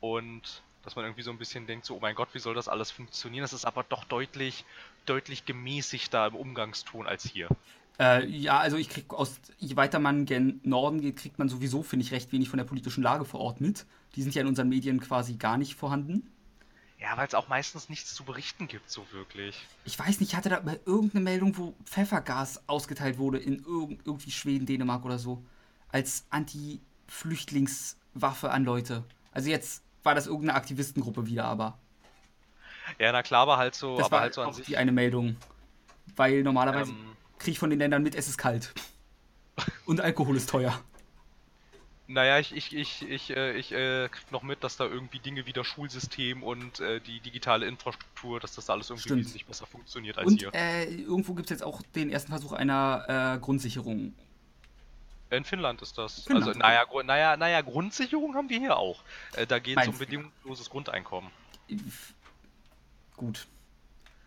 und 0.00 0.62
dass 0.84 0.96
man 0.96 1.04
irgendwie 1.04 1.22
so 1.22 1.30
ein 1.30 1.38
bisschen 1.38 1.66
denkt, 1.66 1.84
so, 1.84 1.96
oh 1.96 2.00
mein 2.00 2.14
Gott, 2.14 2.28
wie 2.32 2.38
soll 2.40 2.54
das 2.54 2.68
alles 2.68 2.90
funktionieren? 2.90 3.42
Das 3.42 3.52
ist 3.52 3.64
aber 3.64 3.84
doch 3.84 4.04
deutlich, 4.04 4.64
deutlich 5.06 5.44
gemäßigter 5.44 6.26
im 6.26 6.34
Umgangston 6.34 7.06
als 7.06 7.24
hier. 7.24 7.48
Äh, 8.00 8.26
ja, 8.26 8.58
also 8.58 8.76
ich 8.76 8.88
krieg 8.88 9.12
aus, 9.12 9.38
je 9.58 9.76
weiter 9.76 9.98
man 10.00 10.24
gen 10.24 10.60
Norden 10.64 11.00
geht, 11.00 11.16
kriegt 11.16 11.38
man 11.38 11.48
sowieso, 11.48 11.82
finde 11.82 12.04
ich, 12.04 12.12
recht 12.12 12.32
wenig 12.32 12.48
von 12.48 12.56
der 12.56 12.64
politischen 12.64 13.02
Lage 13.02 13.24
vor 13.24 13.40
Ort 13.40 13.60
mit. 13.60 13.86
Die 14.16 14.22
sind 14.22 14.34
ja 14.34 14.42
in 14.42 14.48
unseren 14.48 14.68
Medien 14.68 14.98
quasi 15.00 15.34
gar 15.34 15.56
nicht 15.56 15.76
vorhanden. 15.76 16.26
Ja, 17.02 17.16
weil 17.16 17.26
es 17.26 17.34
auch 17.34 17.48
meistens 17.48 17.88
nichts 17.88 18.14
zu 18.14 18.22
berichten 18.24 18.68
gibt, 18.68 18.88
so 18.88 19.04
wirklich. 19.10 19.66
Ich 19.84 19.98
weiß 19.98 20.20
nicht, 20.20 20.30
ich 20.30 20.36
hatte 20.36 20.50
da 20.50 20.60
mal 20.60 20.78
irgendeine 20.86 21.24
Meldung, 21.24 21.56
wo 21.58 21.74
Pfeffergas 21.84 22.62
ausgeteilt 22.68 23.18
wurde 23.18 23.38
in 23.38 23.64
irg 23.64 23.98
irgendwie 24.04 24.30
Schweden, 24.30 24.66
Dänemark 24.66 25.04
oder 25.04 25.18
so. 25.18 25.44
Als 25.88 26.24
Anti-Flüchtlingswaffe 26.30 28.50
an 28.50 28.64
Leute. 28.64 29.04
Also 29.32 29.50
jetzt 29.50 29.82
war 30.04 30.14
das 30.14 30.26
irgendeine 30.26 30.54
Aktivistengruppe 30.54 31.26
wieder, 31.26 31.44
aber. 31.46 31.78
Ja, 32.98 33.12
na 33.12 33.22
klar, 33.22 33.42
aber 33.42 33.58
halt 33.58 33.74
so, 33.74 33.96
Das 33.96 34.06
aber 34.06 34.16
war 34.16 34.20
halt 34.22 34.34
so 34.34 34.42
an 34.42 34.48
auch 34.48 34.54
sich. 34.54 34.66
die 34.66 34.76
eine 34.76 34.92
Meldung. 34.92 35.36
Weil 36.16 36.42
normalerweise 36.42 36.90
Ähm, 36.92 37.16
kriege 37.38 37.52
ich 37.52 37.58
von 37.58 37.70
den 37.70 37.78
Ländern 37.78 38.02
mit, 38.02 38.14
es 38.14 38.28
ist 38.28 38.36
kalt. 38.38 38.72
Und 39.86 40.00
Alkohol 40.00 40.36
ist 40.36 40.48
teuer. 40.50 40.78
Naja, 42.08 42.38
ich, 42.40 42.54
ich, 42.54 42.74
ich, 42.74 43.02
ich, 43.08 43.30
äh, 43.30 43.52
ich 43.56 43.72
äh, 43.72 44.08
krieg 44.08 44.30
noch 44.32 44.42
mit, 44.42 44.64
dass 44.64 44.76
da 44.76 44.84
irgendwie 44.84 45.18
Dinge 45.20 45.46
wie 45.46 45.52
das 45.52 45.66
Schulsystem 45.66 46.42
und 46.42 46.80
äh, 46.80 47.00
die 47.00 47.20
digitale 47.20 47.66
Infrastruktur, 47.66 48.40
dass 48.40 48.54
das 48.54 48.68
alles 48.68 48.90
irgendwie 48.90 49.08
Stimmt. 49.08 49.20
wesentlich 49.20 49.46
besser 49.46 49.66
funktioniert 49.66 50.18
als 50.18 50.26
Und 50.26 50.40
hier. 50.40 50.52
äh, 50.52 50.92
irgendwo 50.92 51.34
gibt 51.34 51.46
es 51.46 51.50
jetzt 51.50 51.62
auch 51.62 51.80
den 51.94 52.10
ersten 52.10 52.30
Versuch 52.32 52.52
einer 52.52 53.36
äh, 53.36 53.38
Grundsicherung. 53.38 54.14
In 55.30 55.44
Finnland 55.44 55.80
ist 55.80 55.96
das. 55.96 56.24
Finnland. 56.24 56.48
Also, 56.48 56.58
naja, 56.58 56.84
Gru- 56.84 57.02
naja, 57.02 57.36
naja, 57.38 57.62
Grundsicherung 57.62 58.34
haben 58.34 58.50
wir 58.50 58.58
hier 58.58 58.76
auch. 58.76 59.02
Äh, 59.34 59.46
da 59.46 59.58
geht 59.58 59.78
es 59.78 59.88
um 59.88 59.96
bedingungsloses 59.96 60.68
Grundeinkommen. 60.68 61.30
Gut. 63.16 63.46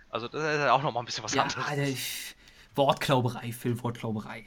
Also, 0.09 0.27
das 0.27 0.41
ist 0.41 0.69
auch 0.69 0.81
nochmal 0.81 1.03
ein 1.03 1.05
bisschen 1.05 1.23
was 1.23 1.33
Ja, 1.33 1.43
anderes. 1.43 1.67
Alter, 1.67 1.87
Wortklauberei, 2.75 3.51
Phil, 3.51 3.81
Wortklauberei. 3.83 4.45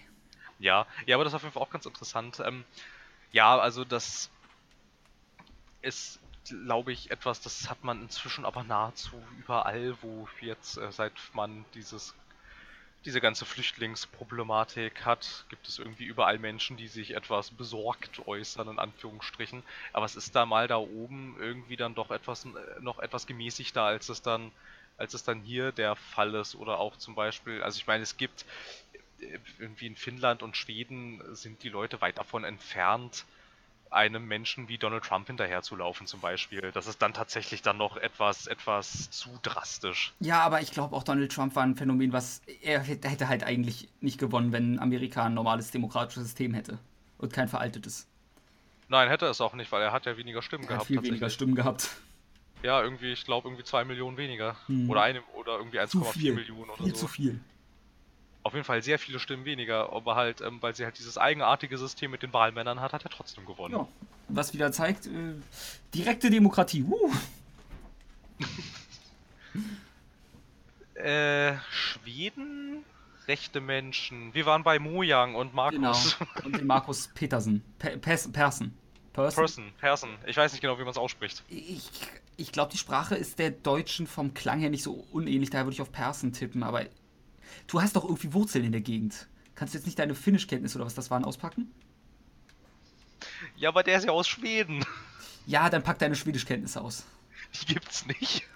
Ja, 0.58 0.86
ja, 1.06 1.14
aber 1.14 1.22
das 1.24 1.32
ist 1.32 1.36
auf 1.36 1.42
jeden 1.42 1.52
Fall 1.52 1.62
auch 1.62 1.70
ganz 1.70 1.86
interessant. 1.86 2.40
Ähm, 2.44 2.64
ja, 3.32 3.58
also 3.58 3.84
das 3.84 4.30
ist, 5.82 6.20
glaube 6.44 6.92
ich, 6.92 7.10
etwas, 7.10 7.40
das 7.40 7.68
hat 7.70 7.84
man 7.84 8.02
inzwischen 8.02 8.44
aber 8.44 8.62
nahezu 8.64 9.22
überall, 9.38 9.96
wo 10.02 10.28
jetzt, 10.40 10.78
äh, 10.78 10.90
seit 10.92 11.12
man 11.34 11.64
dieses, 11.74 12.14
diese 13.04 13.20
ganze 13.20 13.44
Flüchtlingsproblematik 13.46 15.04
hat, 15.06 15.46
gibt 15.50 15.68
es 15.68 15.78
irgendwie 15.78 16.04
überall 16.04 16.38
Menschen, 16.38 16.76
die 16.76 16.88
sich 16.88 17.12
etwas 17.14 17.50
besorgt 17.50 18.26
äußern, 18.26 18.68
in 18.68 18.78
Anführungsstrichen. 18.78 19.62
Aber 19.92 20.06
es 20.06 20.16
ist 20.16 20.34
da 20.36 20.46
mal 20.46 20.68
da 20.68 20.78
oben 20.78 21.36
irgendwie 21.38 21.76
dann 21.76 21.94
doch 21.94 22.10
etwas, 22.10 22.44
äh, 22.46 22.48
noch 22.80 22.98
etwas 22.98 23.26
gemäßigter, 23.26 23.82
als 23.82 24.08
es 24.08 24.22
dann, 24.22 24.52
als 24.98 25.14
es 25.14 25.24
dann 25.24 25.42
hier 25.42 25.72
der 25.72 25.96
Fall 25.96 26.34
ist. 26.34 26.56
Oder 26.56 26.78
auch 26.78 26.96
zum 26.96 27.14
Beispiel, 27.14 27.62
also 27.62 27.78
ich 27.78 27.86
meine, 27.86 28.02
es 28.02 28.16
gibt 28.16 28.44
irgendwie 29.58 29.86
in 29.86 29.96
Finnland 29.96 30.42
und 30.42 30.56
Schweden 30.56 31.20
sind 31.34 31.62
die 31.62 31.68
Leute 31.68 32.00
weit 32.00 32.18
davon 32.18 32.44
entfernt, 32.44 33.24
einem 33.90 34.26
Menschen 34.28 34.68
wie 34.68 34.76
Donald 34.76 35.04
Trump 35.04 35.28
hinterherzulaufen 35.28 36.06
zum 36.06 36.20
Beispiel. 36.20 36.70
Das 36.72 36.86
ist 36.86 37.00
dann 37.00 37.14
tatsächlich 37.14 37.62
dann 37.62 37.78
noch 37.78 37.96
etwas, 37.96 38.46
etwas 38.46 39.10
zu 39.10 39.30
drastisch. 39.42 40.12
Ja, 40.20 40.40
aber 40.40 40.60
ich 40.60 40.72
glaube 40.72 40.94
auch 40.94 41.02
Donald 41.04 41.32
Trump 41.32 41.56
war 41.56 41.62
ein 41.62 41.74
Phänomen, 41.74 42.12
was 42.12 42.42
er 42.62 42.80
hätte 42.80 43.28
halt 43.28 43.44
eigentlich 43.44 43.88
nicht 44.00 44.18
gewonnen, 44.18 44.52
wenn 44.52 44.78
Amerika 44.78 45.24
ein 45.24 45.34
normales 45.34 45.70
demokratisches 45.70 46.24
System 46.24 46.52
hätte 46.54 46.78
und 47.16 47.32
kein 47.32 47.48
veraltetes. 47.48 48.06
Nein, 48.88 49.08
hätte 49.08 49.26
es 49.26 49.40
auch 49.40 49.54
nicht, 49.54 49.72
weil 49.72 49.82
er 49.82 49.92
hat 49.92 50.06
ja 50.06 50.16
weniger 50.16 50.42
Stimmen 50.42 50.64
Er 50.64 50.78
hat 50.78 50.86
gehabt. 50.86 50.86
viel 50.88 51.02
weniger. 51.02 51.30
Stimmen 51.30 51.54
gehabt. 51.54 51.90
Ja, 52.62 52.82
irgendwie, 52.82 53.12
ich 53.12 53.24
glaube, 53.24 53.48
irgendwie 53.48 53.64
zwei 53.64 53.84
Millionen 53.84 54.16
weniger. 54.16 54.56
Hm. 54.66 54.90
Oder 54.90 55.02
eine, 55.02 55.22
oder 55.34 55.58
irgendwie 55.58 55.78
Zu 55.86 56.02
1,4 56.02 56.12
viel. 56.12 56.34
Millionen 56.34 56.70
oder 56.70 56.82
Viel 56.84 56.94
so. 56.94 57.00
zu 57.02 57.08
viel. 57.08 57.40
Auf 58.48 58.54
jeden 58.54 58.64
Fall 58.64 58.82
sehr 58.82 58.98
viele 58.98 59.18
Stimmen 59.18 59.44
weniger, 59.44 59.92
aber 59.92 60.16
halt, 60.16 60.40
ähm, 60.40 60.56
weil 60.62 60.74
sie 60.74 60.86
halt 60.86 60.98
dieses 60.98 61.18
eigenartige 61.18 61.76
System 61.76 62.10
mit 62.10 62.22
den 62.22 62.32
Wahlmännern 62.32 62.80
hat, 62.80 62.94
hat 62.94 63.04
er 63.04 63.10
trotzdem 63.10 63.44
gewonnen. 63.44 63.74
Ja. 63.74 63.86
Was 64.30 64.54
wieder 64.54 64.72
zeigt, 64.72 65.04
äh, 65.04 65.34
direkte 65.94 66.30
Demokratie. 66.30 66.82
Uh. 66.82 67.12
Äh, 70.94 71.54
Schweden, 71.70 72.84
rechte 73.28 73.60
Menschen. 73.60 74.34
Wir 74.34 74.46
waren 74.46 74.64
bei 74.64 74.80
Mojang 74.80 75.36
und 75.36 75.50
Genau. 75.52 75.92
Markus. 75.92 76.16
Und 76.42 76.56
den 76.58 76.66
Markus 76.66 77.08
Petersen. 77.14 77.62
Pe 77.78 77.98
Pers 77.98 78.32
Persen. 78.32 78.76
Person. 79.12 79.44
Person, 79.44 79.72
Person. 79.78 80.10
Ich 80.26 80.36
weiß 80.36 80.50
nicht 80.50 80.60
genau, 80.60 80.76
wie 80.76 80.82
man 80.82 80.90
es 80.90 80.96
ausspricht. 80.96 81.44
Ich, 81.48 81.88
ich 82.36 82.50
glaube, 82.50 82.72
die 82.72 82.78
Sprache 82.78 83.14
ist 83.14 83.38
der 83.38 83.52
Deutschen 83.52 84.08
vom 84.08 84.34
Klang 84.34 84.58
her 84.58 84.70
nicht 84.70 84.82
so 84.82 85.06
unähnlich, 85.12 85.50
daher 85.50 85.66
würde 85.66 85.74
ich 85.74 85.82
auf 85.82 85.92
Persen 85.92 86.32
tippen, 86.32 86.64
aber 86.64 86.84
du 87.66 87.80
hast 87.80 87.96
doch 87.96 88.04
irgendwie 88.04 88.32
Wurzeln 88.32 88.64
in 88.64 88.72
der 88.72 88.80
Gegend. 88.80 89.26
Kannst 89.54 89.74
du 89.74 89.78
jetzt 89.78 89.86
nicht 89.86 89.98
deine 89.98 90.14
Finnischkenntnisse 90.14 90.78
oder 90.78 90.86
was 90.86 90.94
das 90.94 91.10
waren 91.10 91.24
auspacken? 91.24 91.70
Ja, 93.56 93.70
aber 93.70 93.82
der 93.82 93.98
ist 93.98 94.04
ja 94.04 94.12
aus 94.12 94.28
Schweden. 94.28 94.84
Ja, 95.46 95.68
dann 95.70 95.82
pack 95.82 95.98
deine 95.98 96.14
Schwedischkenntnisse 96.14 96.80
aus. 96.80 97.04
Die 97.54 97.74
gibt's 97.74 98.06
nicht. 98.06 98.46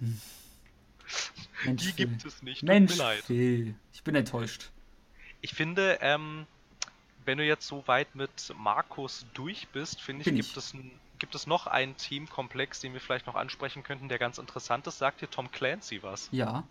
Mensch, 1.64 1.82
Die 1.82 1.92
Phil. 1.92 2.06
gibt 2.06 2.24
es 2.24 2.42
nicht. 2.42 2.60
Tut 2.60 2.68
Mensch. 2.68 2.94
Phil. 3.24 3.74
Ich 3.92 4.02
bin 4.02 4.14
enttäuscht. 4.14 4.70
Ich 5.40 5.54
finde, 5.54 5.98
ähm, 6.00 6.46
wenn 7.24 7.38
du 7.38 7.44
jetzt 7.44 7.66
so 7.66 7.86
weit 7.86 8.14
mit 8.14 8.52
Markus 8.56 9.26
durch 9.34 9.68
bist, 9.68 10.00
finde 10.00 10.22
ich, 10.22 10.24
Bin 10.26 10.36
gibt, 10.36 10.48
ich. 10.50 10.56
Es 10.56 10.74
gibt 11.18 11.34
es 11.34 11.46
noch 11.46 11.66
einen 11.66 11.96
Themenkomplex, 11.96 12.80
den 12.80 12.92
wir 12.92 13.00
vielleicht 13.00 13.26
noch 13.26 13.36
ansprechen 13.36 13.82
könnten, 13.82 14.08
der 14.08 14.18
ganz 14.18 14.38
interessant 14.38 14.86
ist. 14.86 14.98
Sagt 14.98 15.20
dir 15.20 15.30
Tom 15.30 15.50
Clancy 15.50 16.02
was? 16.02 16.28
Ja. 16.32 16.66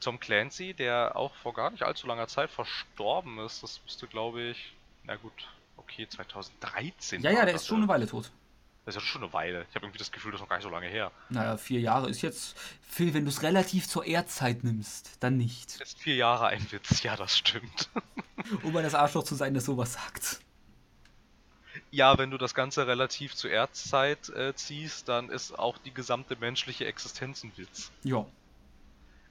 Tom 0.00 0.20
Clancy, 0.20 0.74
der 0.74 1.16
auch 1.16 1.34
vor 1.36 1.54
gar 1.54 1.70
nicht 1.70 1.82
allzu 1.82 2.06
langer 2.06 2.28
Zeit 2.28 2.50
verstorben 2.50 3.38
ist. 3.38 3.62
Das 3.62 3.80
müsste, 3.84 4.06
glaube 4.06 4.42
ich, 4.42 4.74
na 5.04 5.16
gut, 5.16 5.48
okay, 5.76 6.06
2013. 6.08 7.22
Ja, 7.22 7.30
ja, 7.30 7.44
der 7.44 7.52
das, 7.52 7.62
ist 7.62 7.68
schon 7.68 7.78
eine 7.78 7.88
Weile 7.88 8.06
tot. 8.06 8.30
Das 8.84 8.96
ist 8.96 9.02
ja 9.02 9.06
schon 9.06 9.22
eine 9.22 9.32
Weile. 9.32 9.66
Ich 9.70 9.74
habe 9.74 9.86
irgendwie 9.86 9.98
das 9.98 10.12
Gefühl, 10.12 10.32
das 10.32 10.40
ist 10.40 10.42
noch 10.42 10.48
gar 10.48 10.56
nicht 10.56 10.64
so 10.64 10.70
lange 10.70 10.88
her. 10.88 11.10
Naja, 11.30 11.56
vier 11.56 11.80
Jahre 11.80 12.10
ist 12.10 12.20
jetzt. 12.20 12.54
Phil, 12.86 13.14
wenn 13.14 13.24
du 13.24 13.30
es 13.30 13.42
relativ 13.42 13.88
zur 13.88 14.04
Erdzeit 14.04 14.62
nimmst, 14.62 15.16
dann 15.20 15.38
nicht. 15.38 15.80
Ist 15.80 15.98
vier 15.98 16.16
Jahre 16.16 16.48
ein 16.48 16.70
Witz, 16.70 17.02
ja, 17.02 17.16
das 17.16 17.36
stimmt. 17.38 17.88
Um 18.62 18.74
mal 18.74 18.82
das 18.82 18.94
Arschloch 18.94 19.24
zu 19.24 19.34
sein, 19.36 19.54
das 19.54 19.64
sowas 19.64 19.94
sagt. 19.94 20.40
Ja, 21.90 22.18
wenn 22.18 22.30
du 22.30 22.36
das 22.36 22.54
Ganze 22.54 22.86
relativ 22.86 23.34
zur 23.34 23.50
Erdzeit 23.50 24.28
äh, 24.30 24.54
ziehst, 24.54 25.08
dann 25.08 25.30
ist 25.30 25.58
auch 25.58 25.78
die 25.78 25.94
gesamte 25.94 26.36
menschliche 26.36 26.84
Existenz 26.84 27.42
ein 27.42 27.52
Witz. 27.56 27.90
Ja. 28.02 28.26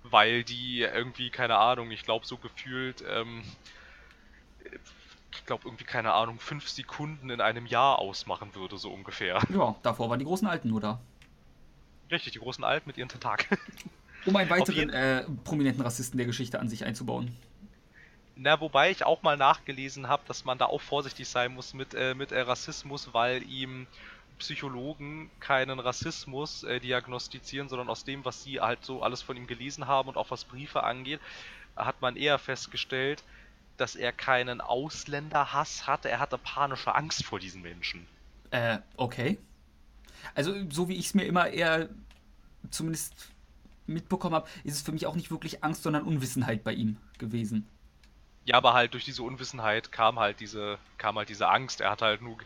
Weil 0.03 0.43
die 0.43 0.81
irgendwie, 0.81 1.29
keine 1.29 1.57
Ahnung, 1.57 1.91
ich 1.91 2.03
glaube 2.03 2.25
so 2.25 2.37
gefühlt, 2.37 3.03
ähm, 3.09 3.43
ich 5.31 5.45
glaube 5.45 5.63
irgendwie, 5.65 5.85
keine 5.85 6.13
Ahnung, 6.13 6.39
fünf 6.39 6.67
Sekunden 6.67 7.29
in 7.29 7.41
einem 7.41 7.65
Jahr 7.65 7.99
ausmachen 7.99 8.53
würde, 8.55 8.77
so 8.77 8.91
ungefähr. 8.91 9.41
Ja, 9.49 9.75
davor 9.81 10.09
waren 10.09 10.19
die 10.19 10.25
großen 10.25 10.47
Alten 10.47 10.69
nur 10.69 10.81
da. 10.81 10.99
Richtig, 12.11 12.33
die 12.33 12.39
großen 12.39 12.63
Alten 12.63 12.87
mit 12.87 12.97
ihren 12.97 13.09
Tentakeln. 13.09 13.59
Um 14.25 14.37
einen 14.37 14.49
weiteren 14.49 14.89
äh, 14.89 15.25
prominenten 15.43 15.83
Rassisten 15.83 16.17
der 16.17 16.25
Geschichte 16.25 16.57
an 16.57 16.69
sich 16.69 16.85
einzubauen. 16.85 17.35
Na, 18.35 18.59
wobei 18.61 18.89
ich 18.89 19.03
auch 19.03 19.21
mal 19.21 19.37
nachgelesen 19.37 20.07
habe, 20.07 20.23
dass 20.27 20.45
man 20.45 20.57
da 20.57 20.65
auch 20.65 20.81
vorsichtig 20.81 21.27
sein 21.27 21.53
muss 21.53 21.73
mit, 21.73 21.93
äh, 21.93 22.15
mit 22.15 22.31
äh, 22.31 22.39
Rassismus, 22.39 23.13
weil 23.13 23.43
ihm 23.43 23.85
Psychologen 24.39 25.29
keinen 25.39 25.79
Rassismus 25.79 26.63
äh, 26.63 26.79
diagnostizieren, 26.79 27.69
sondern 27.69 27.89
aus 27.89 28.03
dem, 28.03 28.25
was 28.25 28.43
sie 28.43 28.59
halt 28.59 28.83
so 28.83 29.03
alles 29.03 29.21
von 29.21 29.37
ihm 29.37 29.47
gelesen 29.47 29.87
haben 29.87 30.09
und 30.09 30.17
auch 30.17 30.31
was 30.31 30.45
Briefe 30.45 30.83
angeht, 30.83 31.19
hat 31.75 32.01
man 32.01 32.15
eher 32.15 32.39
festgestellt, 32.39 33.23
dass 33.77 33.95
er 33.95 34.11
keinen 34.11 34.61
Ausländerhass 34.61 35.87
hatte, 35.87 36.09
er 36.09 36.19
hatte 36.19 36.37
panische 36.37 36.93
Angst 36.93 37.25
vor 37.25 37.39
diesen 37.39 37.61
Menschen. 37.61 38.05
Äh, 38.51 38.79
okay. 38.97 39.37
Also, 40.35 40.53
so 40.69 40.87
wie 40.87 40.95
ich 40.95 41.07
es 41.07 41.13
mir 41.13 41.25
immer 41.25 41.47
eher 41.47 41.89
zumindest 42.69 43.29
mitbekommen 43.87 44.35
habe, 44.35 44.47
ist 44.63 44.75
es 44.75 44.81
für 44.81 44.91
mich 44.91 45.05
auch 45.05 45.15
nicht 45.15 45.31
wirklich 45.31 45.63
Angst, 45.63 45.83
sondern 45.83 46.03
Unwissenheit 46.03 46.63
bei 46.63 46.73
ihm 46.73 46.97
gewesen. 47.17 47.67
Ja, 48.45 48.55
aber 48.57 48.73
halt 48.73 48.93
durch 48.93 49.05
diese 49.05 49.23
Unwissenheit 49.23 49.91
kam 49.91 50.19
halt 50.19 50.39
diese, 50.39 50.77
kam 50.97 51.17
halt 51.17 51.29
diese 51.29 51.49
Angst. 51.49 51.81
Er 51.81 51.91
hat 51.91 52.01
halt 52.01 52.21
nur, 52.21 52.37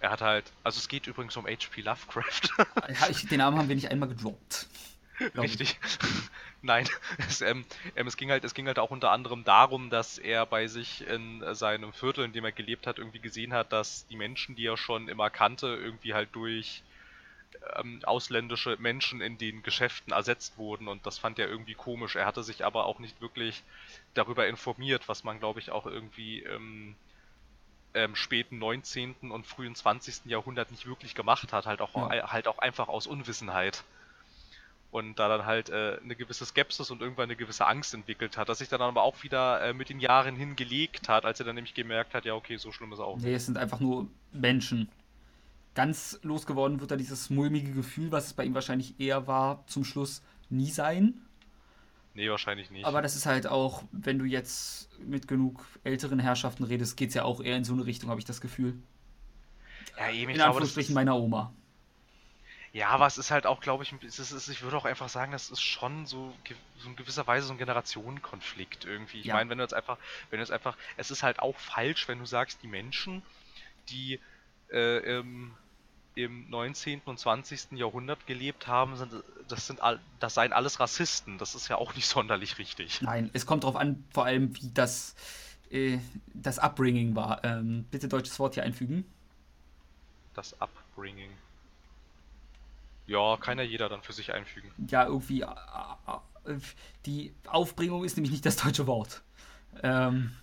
er 0.00 0.10
hat 0.10 0.20
halt, 0.20 0.44
also 0.62 0.78
es 0.78 0.88
geht 0.88 1.06
übrigens 1.06 1.36
um 1.36 1.46
H.P. 1.46 1.82
Lovecraft. 1.82 2.50
Ja, 2.88 3.08
ich, 3.08 3.26
den 3.26 3.38
Namen 3.38 3.58
haben 3.58 3.68
wir 3.68 3.74
nicht 3.74 3.90
einmal 3.90 4.08
gedroppt. 4.08 4.68
Richtig. 5.36 5.78
Nein, 6.62 6.88
es, 7.28 7.40
ähm, 7.40 7.64
ähm, 7.94 8.06
es 8.06 8.16
ging 8.16 8.30
halt, 8.30 8.44
es 8.44 8.54
ging 8.54 8.66
halt 8.66 8.78
auch 8.78 8.90
unter 8.90 9.10
anderem 9.10 9.44
darum, 9.44 9.88
dass 9.88 10.18
er 10.18 10.46
bei 10.46 10.66
sich 10.66 11.06
in 11.06 11.42
seinem 11.54 11.92
Viertel, 11.92 12.24
in 12.24 12.32
dem 12.32 12.44
er 12.44 12.52
gelebt 12.52 12.86
hat, 12.86 12.98
irgendwie 12.98 13.20
gesehen 13.20 13.52
hat, 13.52 13.72
dass 13.72 14.06
die 14.08 14.16
Menschen, 14.16 14.56
die 14.56 14.66
er 14.66 14.76
schon 14.76 15.08
immer 15.08 15.30
kannte, 15.30 15.66
irgendwie 15.68 16.12
halt 16.12 16.30
durch 16.32 16.82
ähm, 17.76 18.00
ausländische 18.04 18.76
Menschen 18.78 19.20
in 19.20 19.38
den 19.38 19.62
Geschäften 19.62 20.12
ersetzt 20.12 20.58
wurden 20.58 20.88
und 20.88 21.06
das 21.06 21.18
fand 21.18 21.38
er 21.38 21.48
irgendwie 21.48 21.74
komisch. 21.74 22.16
Er 22.16 22.26
hatte 22.26 22.42
sich 22.42 22.64
aber 22.64 22.86
auch 22.86 22.98
nicht 22.98 23.20
wirklich 23.20 23.62
darüber 24.14 24.46
informiert, 24.46 25.08
was 25.08 25.24
man 25.24 25.38
glaube 25.38 25.60
ich 25.60 25.70
auch 25.70 25.86
irgendwie 25.86 26.40
im 26.40 26.96
ähm, 27.96 28.14
späten 28.14 28.58
19. 28.58 29.16
und 29.30 29.46
frühen 29.46 29.74
20. 29.74 30.26
Jahrhundert 30.26 30.70
nicht 30.70 30.86
wirklich 30.86 31.14
gemacht 31.14 31.52
hat, 31.52 31.66
halt 31.66 31.80
auch, 31.80 31.94
Ja. 32.12 32.30
halt 32.32 32.46
auch 32.46 32.58
einfach 32.58 32.88
aus 32.88 33.06
Unwissenheit. 33.06 33.82
Und 34.92 35.18
da 35.18 35.28
dann 35.28 35.44
halt 35.44 35.68
äh, 35.68 35.98
eine 36.02 36.14
gewisse 36.14 36.46
Skepsis 36.46 36.90
und 36.90 37.02
irgendwann 37.02 37.24
eine 37.24 37.36
gewisse 37.36 37.66
Angst 37.66 37.92
entwickelt 37.92 38.38
hat, 38.38 38.48
dass 38.48 38.58
sich 38.58 38.68
dann 38.68 38.80
aber 38.80 39.02
auch 39.02 39.22
wieder 39.24 39.60
äh, 39.60 39.72
mit 39.74 39.88
den 39.88 39.98
Jahren 40.00 40.36
hingelegt 40.36 41.08
hat, 41.08 41.24
als 41.24 41.40
er 41.40 41.46
dann 41.46 41.56
nämlich 41.56 41.74
gemerkt 41.74 42.14
hat, 42.14 42.24
ja 42.24 42.34
okay, 42.34 42.56
so 42.56 42.70
schlimm 42.72 42.92
ist 42.92 43.00
er 43.00 43.06
auch. 43.06 43.18
Nee, 43.18 43.34
es 43.34 43.46
sind 43.46 43.58
einfach 43.58 43.80
nur 43.80 44.06
Menschen. 44.32 44.88
Ganz 45.74 46.18
losgeworden 46.22 46.80
wird 46.80 46.90
da 46.92 46.96
dieses 46.96 47.28
mulmige 47.28 47.72
Gefühl, 47.72 48.10
was 48.10 48.26
es 48.26 48.32
bei 48.32 48.44
ihm 48.44 48.54
wahrscheinlich 48.54 48.98
eher 48.98 49.26
war, 49.26 49.64
zum 49.66 49.84
Schluss 49.84 50.22
nie 50.48 50.70
sein. 50.70 51.20
Nee, 52.16 52.30
wahrscheinlich 52.30 52.70
nicht. 52.70 52.86
Aber 52.86 53.02
das 53.02 53.14
ist 53.14 53.26
halt 53.26 53.46
auch, 53.46 53.82
wenn 53.92 54.18
du 54.18 54.24
jetzt 54.24 54.88
mit 55.00 55.28
genug 55.28 55.66
älteren 55.84 56.18
Herrschaften 56.18 56.64
redest, 56.64 56.96
geht 56.96 57.10
es 57.10 57.14
ja 57.14 57.24
auch 57.24 57.42
eher 57.42 57.58
in 57.58 57.64
so 57.64 57.74
eine 57.74 57.84
Richtung, 57.84 58.08
habe 58.08 58.18
ich 58.18 58.24
das 58.24 58.40
Gefühl. 58.40 58.74
ja, 59.98 60.10
eben, 60.10 60.30
ich 60.30 60.36
In 60.36 60.40
Anführungsstrichen 60.40 60.92
ist, 60.92 60.94
meiner 60.94 61.14
Oma. 61.14 61.52
Ja, 62.72 62.88
aber 62.88 63.06
es 63.06 63.18
ist 63.18 63.30
halt 63.30 63.46
auch, 63.46 63.60
glaube 63.60 63.84
ich, 63.84 63.94
es 64.02 64.18
ist, 64.18 64.48
ich 64.48 64.62
würde 64.62 64.78
auch 64.78 64.86
einfach 64.86 65.10
sagen, 65.10 65.32
das 65.32 65.50
ist 65.50 65.60
schon 65.60 66.06
so, 66.06 66.32
so 66.78 66.88
in 66.88 66.96
gewisser 66.96 67.26
Weise 67.26 67.46
so 67.46 67.52
ein 67.52 67.58
Generationenkonflikt 67.58 68.86
irgendwie. 68.86 69.20
Ich 69.20 69.26
ja. 69.26 69.34
meine, 69.34 69.50
wenn 69.50 69.58
du 69.58 69.64
jetzt 69.64 69.74
einfach, 69.74 69.98
wenn 70.30 70.38
du 70.38 70.42
jetzt 70.42 70.52
einfach, 70.52 70.78
es 70.96 71.10
ist 71.10 71.22
halt 71.22 71.40
auch 71.40 71.56
falsch, 71.58 72.08
wenn 72.08 72.18
du 72.18 72.24
sagst, 72.24 72.62
die 72.62 72.66
Menschen, 72.66 73.22
die 73.90 74.20
äh, 74.72 75.18
im, 75.18 75.54
im 76.16 76.48
19. 76.48 77.02
und 77.04 77.18
20. 77.18 77.72
Jahrhundert 77.72 78.26
gelebt 78.26 78.66
haben, 78.66 78.96
sind, 78.96 79.12
das 79.48 79.66
sind 79.66 79.80
das 80.18 80.34
seien 80.34 80.52
alles 80.52 80.80
Rassisten. 80.80 81.38
Das 81.38 81.54
ist 81.54 81.68
ja 81.68 81.76
auch 81.76 81.94
nicht 81.94 82.06
sonderlich 82.08 82.58
richtig. 82.58 83.02
Nein, 83.02 83.30
es 83.34 83.46
kommt 83.46 83.62
darauf 83.62 83.76
an, 83.76 84.02
vor 84.12 84.24
allem, 84.24 84.56
wie 84.56 84.70
das, 84.72 85.14
äh, 85.70 85.98
das 86.34 86.58
Upbringing 86.58 87.14
war. 87.14 87.44
Ähm, 87.44 87.84
bitte 87.90 88.08
deutsches 88.08 88.38
Wort 88.38 88.54
hier 88.54 88.64
einfügen. 88.64 89.04
Das 90.34 90.60
Upbringing. 90.60 91.30
Ja, 93.06 93.36
kann 93.36 93.58
ja 93.58 93.64
jeder 93.64 93.88
dann 93.88 94.02
für 94.02 94.14
sich 94.14 94.32
einfügen. 94.32 94.70
Ja, 94.88 95.04
irgendwie. 95.06 95.42
Äh, 95.42 95.46
äh, 96.46 96.58
die 97.04 97.34
Aufbringung 97.46 98.04
ist 98.04 98.16
nämlich 98.16 98.32
nicht 98.32 98.46
das 98.46 98.56
deutsche 98.56 98.86
Wort. 98.86 99.22
Ähm, 99.82 100.34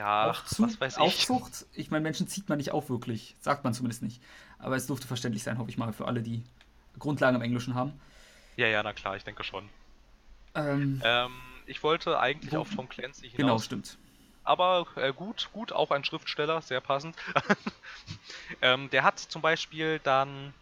ja, 0.00 0.30
Aufzug, 0.30 0.66
was 0.66 0.80
weiß 0.80 0.94
ich. 0.94 1.00
Aufzucht, 1.02 1.66
ich 1.74 1.90
meine, 1.90 2.02
Menschen 2.02 2.26
zieht 2.26 2.48
man 2.48 2.56
nicht 2.56 2.72
auf 2.72 2.88
wirklich. 2.88 3.36
Sagt 3.40 3.64
man 3.64 3.74
zumindest 3.74 4.02
nicht. 4.02 4.22
Aber 4.58 4.74
es 4.74 4.86
durfte 4.86 5.06
verständlich 5.06 5.42
sein, 5.42 5.58
hoffe 5.58 5.68
ich 5.68 5.76
mal, 5.76 5.92
für 5.92 6.06
alle, 6.06 6.22
die 6.22 6.42
Grundlagen 6.98 7.36
im 7.36 7.42
Englischen 7.42 7.74
haben. 7.74 7.92
Ja, 8.56 8.66
ja, 8.66 8.82
na 8.82 8.94
klar, 8.94 9.16
ich 9.16 9.24
denke 9.24 9.44
schon. 9.44 9.68
Ähm, 10.54 11.02
ähm, 11.04 11.32
ich 11.66 11.82
wollte 11.82 12.18
eigentlich 12.18 12.54
wo, 12.54 12.60
auf 12.60 12.74
Tom 12.74 12.88
Clancy 12.88 13.28
hinaus. 13.28 13.36
Genau, 13.36 13.58
stimmt. 13.58 13.98
Aber 14.42 14.86
äh, 14.96 15.12
gut, 15.12 15.50
gut, 15.52 15.70
auch 15.70 15.90
ein 15.90 16.02
Schriftsteller, 16.02 16.62
sehr 16.62 16.80
passend. 16.80 17.14
ähm, 18.62 18.88
der 18.88 19.04
hat 19.04 19.18
zum 19.18 19.42
Beispiel 19.42 19.98
dann 20.02 20.54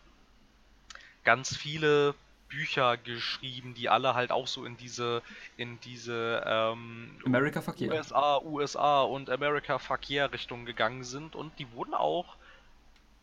ganz 1.22 1.56
viele 1.56 2.16
Bücher 2.48 2.96
geschrieben, 2.96 3.74
die 3.74 3.88
alle 3.88 4.14
halt 4.14 4.30
auch 4.30 4.46
so 4.46 4.64
in 4.64 4.76
diese, 4.76 5.22
in 5.56 5.78
diese 5.80 6.42
ähm, 6.46 7.18
America 7.24 7.60
Fuck 7.60 7.80
yeah. 7.80 7.94
USA, 7.94 8.38
USA 8.38 9.02
und 9.02 9.30
America 9.30 9.78
Fuck 9.78 10.08
yeah 10.10 10.26
Richtung 10.26 10.64
gegangen 10.64 11.04
sind 11.04 11.34
und 11.34 11.58
die 11.58 11.70
wurden 11.72 11.94
auch 11.94 12.36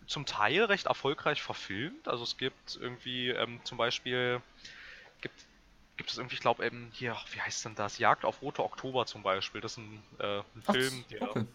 zum 0.07 0.25
Teil 0.25 0.65
recht 0.65 0.85
erfolgreich 0.85 1.41
verfilmt. 1.41 2.07
Also 2.07 2.23
es 2.23 2.37
gibt 2.37 2.77
irgendwie 2.79 3.29
ähm, 3.29 3.59
zum 3.63 3.77
Beispiel 3.77 4.41
gibt 5.21 5.43
gibt 5.97 6.09
es 6.09 6.17
irgendwie, 6.17 6.35
ich 6.35 6.41
glaube 6.41 6.65
eben 6.65 6.89
hier, 6.93 7.15
wie 7.31 7.41
heißt 7.41 7.65
denn 7.65 7.75
das? 7.75 7.99
Jagd 7.99 8.25
auf 8.25 8.41
Rote 8.41 8.63
Oktober 8.63 9.05
zum 9.05 9.23
Beispiel. 9.23 9.61
Das 9.61 9.73
ist 9.73 9.77
ein, 9.77 10.03
äh, 10.19 10.39
ein 10.39 10.61
Film, 10.61 11.05
der 11.09 11.21
okay. 11.21 11.45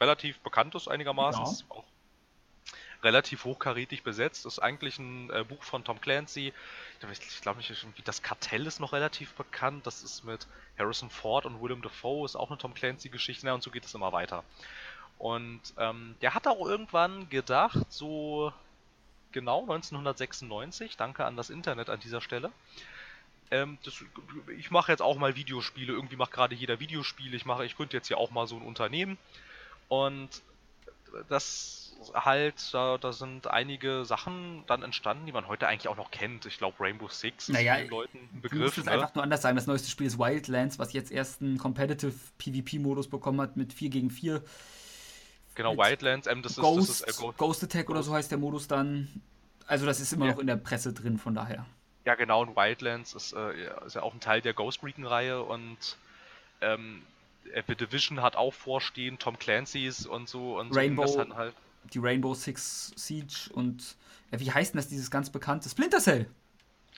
relativ 0.00 0.40
bekannt 0.40 0.74
ist 0.74 0.88
einigermaßen. 0.88 1.44
Ja. 1.44 1.64
Auch 1.68 1.84
relativ 3.02 3.44
hochkarätig 3.44 4.02
besetzt. 4.02 4.46
Ist 4.46 4.58
eigentlich 4.58 4.98
ein 4.98 5.30
äh, 5.30 5.44
Buch 5.44 5.62
von 5.62 5.84
Tom 5.84 6.00
Clancy. 6.00 6.52
Ich 7.12 7.40
glaube 7.42 7.58
nicht, 7.58 7.70
irgendwie 7.70 8.02
das 8.02 8.22
Kartell 8.22 8.66
ist 8.66 8.80
noch 8.80 8.92
relativ 8.92 9.32
bekannt. 9.34 9.86
Das 9.86 10.02
ist 10.02 10.24
mit 10.24 10.46
Harrison 10.78 11.10
Ford 11.10 11.46
und 11.46 11.62
Willem 11.62 11.82
Dafoe, 11.82 12.24
ist 12.24 12.36
auch 12.36 12.50
eine 12.50 12.58
Tom 12.58 12.74
Clancy-Geschichte. 12.74 13.46
Ja, 13.46 13.54
und 13.54 13.62
so 13.62 13.70
geht 13.70 13.84
es 13.84 13.94
immer 13.94 14.12
weiter. 14.12 14.44
Und 15.18 15.60
ähm, 15.78 16.14
der 16.20 16.34
hat 16.34 16.46
auch 16.46 16.66
irgendwann 16.66 17.28
gedacht, 17.30 17.90
so 17.90 18.52
genau 19.32 19.62
1996, 19.62 20.96
danke 20.96 21.24
an 21.24 21.36
das 21.36 21.50
Internet 21.50 21.88
an 21.88 22.00
dieser 22.00 22.20
Stelle, 22.20 22.52
ähm, 23.50 23.78
das, 23.84 24.02
ich 24.58 24.70
mache 24.70 24.92
jetzt 24.92 25.02
auch 25.02 25.16
mal 25.16 25.36
Videospiele. 25.36 25.92
Irgendwie 25.92 26.16
macht 26.16 26.32
gerade 26.32 26.54
jeder 26.54 26.80
Videospiele. 26.80 27.36
Ich 27.36 27.44
mache, 27.44 27.64
ich 27.64 27.76
gründe 27.76 27.96
jetzt 27.96 28.08
hier 28.08 28.18
auch 28.18 28.30
mal 28.30 28.46
so 28.46 28.56
ein 28.56 28.62
Unternehmen. 28.62 29.18
Und 29.88 30.42
das 31.28 31.85
halt, 32.14 32.54
da, 32.72 32.98
da 32.98 33.12
sind 33.12 33.48
einige 33.48 34.04
Sachen 34.04 34.64
dann 34.66 34.82
entstanden, 34.82 35.26
die 35.26 35.32
man 35.32 35.48
heute 35.48 35.68
eigentlich 35.68 35.88
auch 35.88 35.96
noch 35.96 36.10
kennt. 36.10 36.46
Ich 36.46 36.58
glaube, 36.58 36.76
Rainbow 36.80 37.08
Six 37.08 37.48
naja, 37.48 37.74
ist 37.74 37.80
vielen 37.80 37.90
Leuten 37.90 38.18
ein 38.18 38.40
Begriff. 38.40 38.58
Du 38.58 38.64
musst 38.64 38.78
es 38.78 38.84
ne? 38.84 38.92
einfach 38.92 39.14
nur 39.14 39.24
anders 39.24 39.42
sagen. 39.42 39.56
Das 39.56 39.66
neueste 39.66 39.90
Spiel 39.90 40.06
ist 40.06 40.18
Wildlands, 40.18 40.78
was 40.78 40.92
jetzt 40.92 41.10
erst 41.10 41.42
einen 41.42 41.58
Competitive 41.58 42.14
PvP-Modus 42.38 43.08
bekommen 43.08 43.40
hat 43.40 43.56
mit 43.56 43.72
4 43.72 43.90
gegen 43.90 44.10
4. 44.10 44.42
Genau, 45.54 45.76
Wildlands, 45.76 46.26
ähm, 46.26 46.42
das, 46.42 46.56
Ghost, 46.56 46.90
ist, 46.90 47.02
das 47.02 47.16
ist 47.16 47.22
äh, 47.22 47.32
Ghost 47.36 47.64
Attack 47.64 47.86
Ghost. 47.86 47.96
oder 47.96 48.02
so 48.02 48.14
heißt 48.14 48.30
der 48.30 48.38
Modus 48.38 48.68
dann. 48.68 49.08
Also 49.66 49.86
das 49.86 50.00
ist 50.00 50.12
immer 50.12 50.26
ja. 50.26 50.32
noch 50.32 50.38
in 50.38 50.46
der 50.46 50.56
Presse 50.56 50.92
drin, 50.92 51.18
von 51.18 51.34
daher. 51.34 51.66
Ja, 52.04 52.14
genau, 52.14 52.42
und 52.42 52.54
Wildlands 52.54 53.14
ist, 53.14 53.32
äh, 53.32 53.84
ist 53.84 53.94
ja 53.94 54.02
auch 54.02 54.14
ein 54.14 54.20
Teil 54.20 54.40
der 54.40 54.54
Ghost 54.54 54.84
Recon-Reihe 54.84 55.42
und 55.42 55.96
ähm, 56.60 57.02
The 57.66 57.74
Division 57.74 58.22
hat 58.22 58.36
auch 58.36 58.52
vorstehen, 58.52 59.18
Tom 59.18 59.38
Clancy's 59.38 60.06
und 60.06 60.28
so 60.28 60.58
und 60.58 60.74
Rainbow, 60.74 61.06
so, 61.06 61.34
halt 61.34 61.54
die 61.92 61.98
Rainbow 61.98 62.34
Six 62.34 62.92
Siege 62.96 63.50
und 63.52 63.96
äh, 64.30 64.40
wie 64.40 64.50
heißt 64.50 64.74
denn 64.74 64.78
das, 64.78 64.88
dieses 64.88 65.10
ganz 65.10 65.30
bekannte 65.30 65.68
Splinter 65.68 65.98
Cell? 65.98 66.26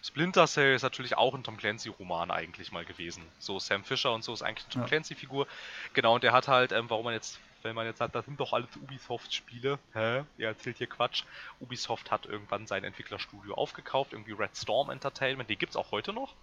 Splinter 0.02 0.46
Cell 0.46 0.74
ist 0.74 0.82
natürlich 0.82 1.16
auch 1.16 1.34
ein 1.34 1.42
Tom 1.42 1.56
Clancy-Roman 1.56 2.30
eigentlich 2.30 2.70
mal 2.70 2.84
gewesen. 2.84 3.22
So 3.38 3.58
Sam 3.58 3.82
Fisher 3.82 4.12
und 4.12 4.22
so 4.22 4.32
ist 4.32 4.42
eigentlich 4.42 4.64
eine 4.66 4.72
Tom 4.72 4.82
ja. 4.82 4.88
Clancy-Figur. 4.88 5.46
Genau, 5.92 6.14
und 6.14 6.22
der 6.22 6.32
hat 6.32 6.46
halt, 6.46 6.72
ähm, 6.72 6.88
warum 6.88 7.04
man 7.04 7.14
jetzt, 7.14 7.40
wenn 7.62 7.74
man 7.74 7.84
jetzt 7.84 7.98
sagt, 7.98 8.14
das 8.14 8.24
sind 8.24 8.38
doch 8.38 8.52
alles 8.52 8.68
Ubisoft-Spiele, 8.76 9.78
hä? 9.94 10.24
Er 10.38 10.48
erzählt 10.48 10.78
hier 10.78 10.86
Quatsch. 10.86 11.24
Ubisoft 11.60 12.12
hat 12.12 12.26
irgendwann 12.26 12.66
sein 12.66 12.84
Entwicklerstudio 12.84 13.54
aufgekauft, 13.54 14.12
irgendwie 14.12 14.32
Red 14.32 14.56
Storm 14.56 14.90
Entertainment, 14.90 15.50
die 15.50 15.56
gibt's 15.56 15.76
auch 15.76 15.90
heute 15.90 16.12
noch 16.12 16.34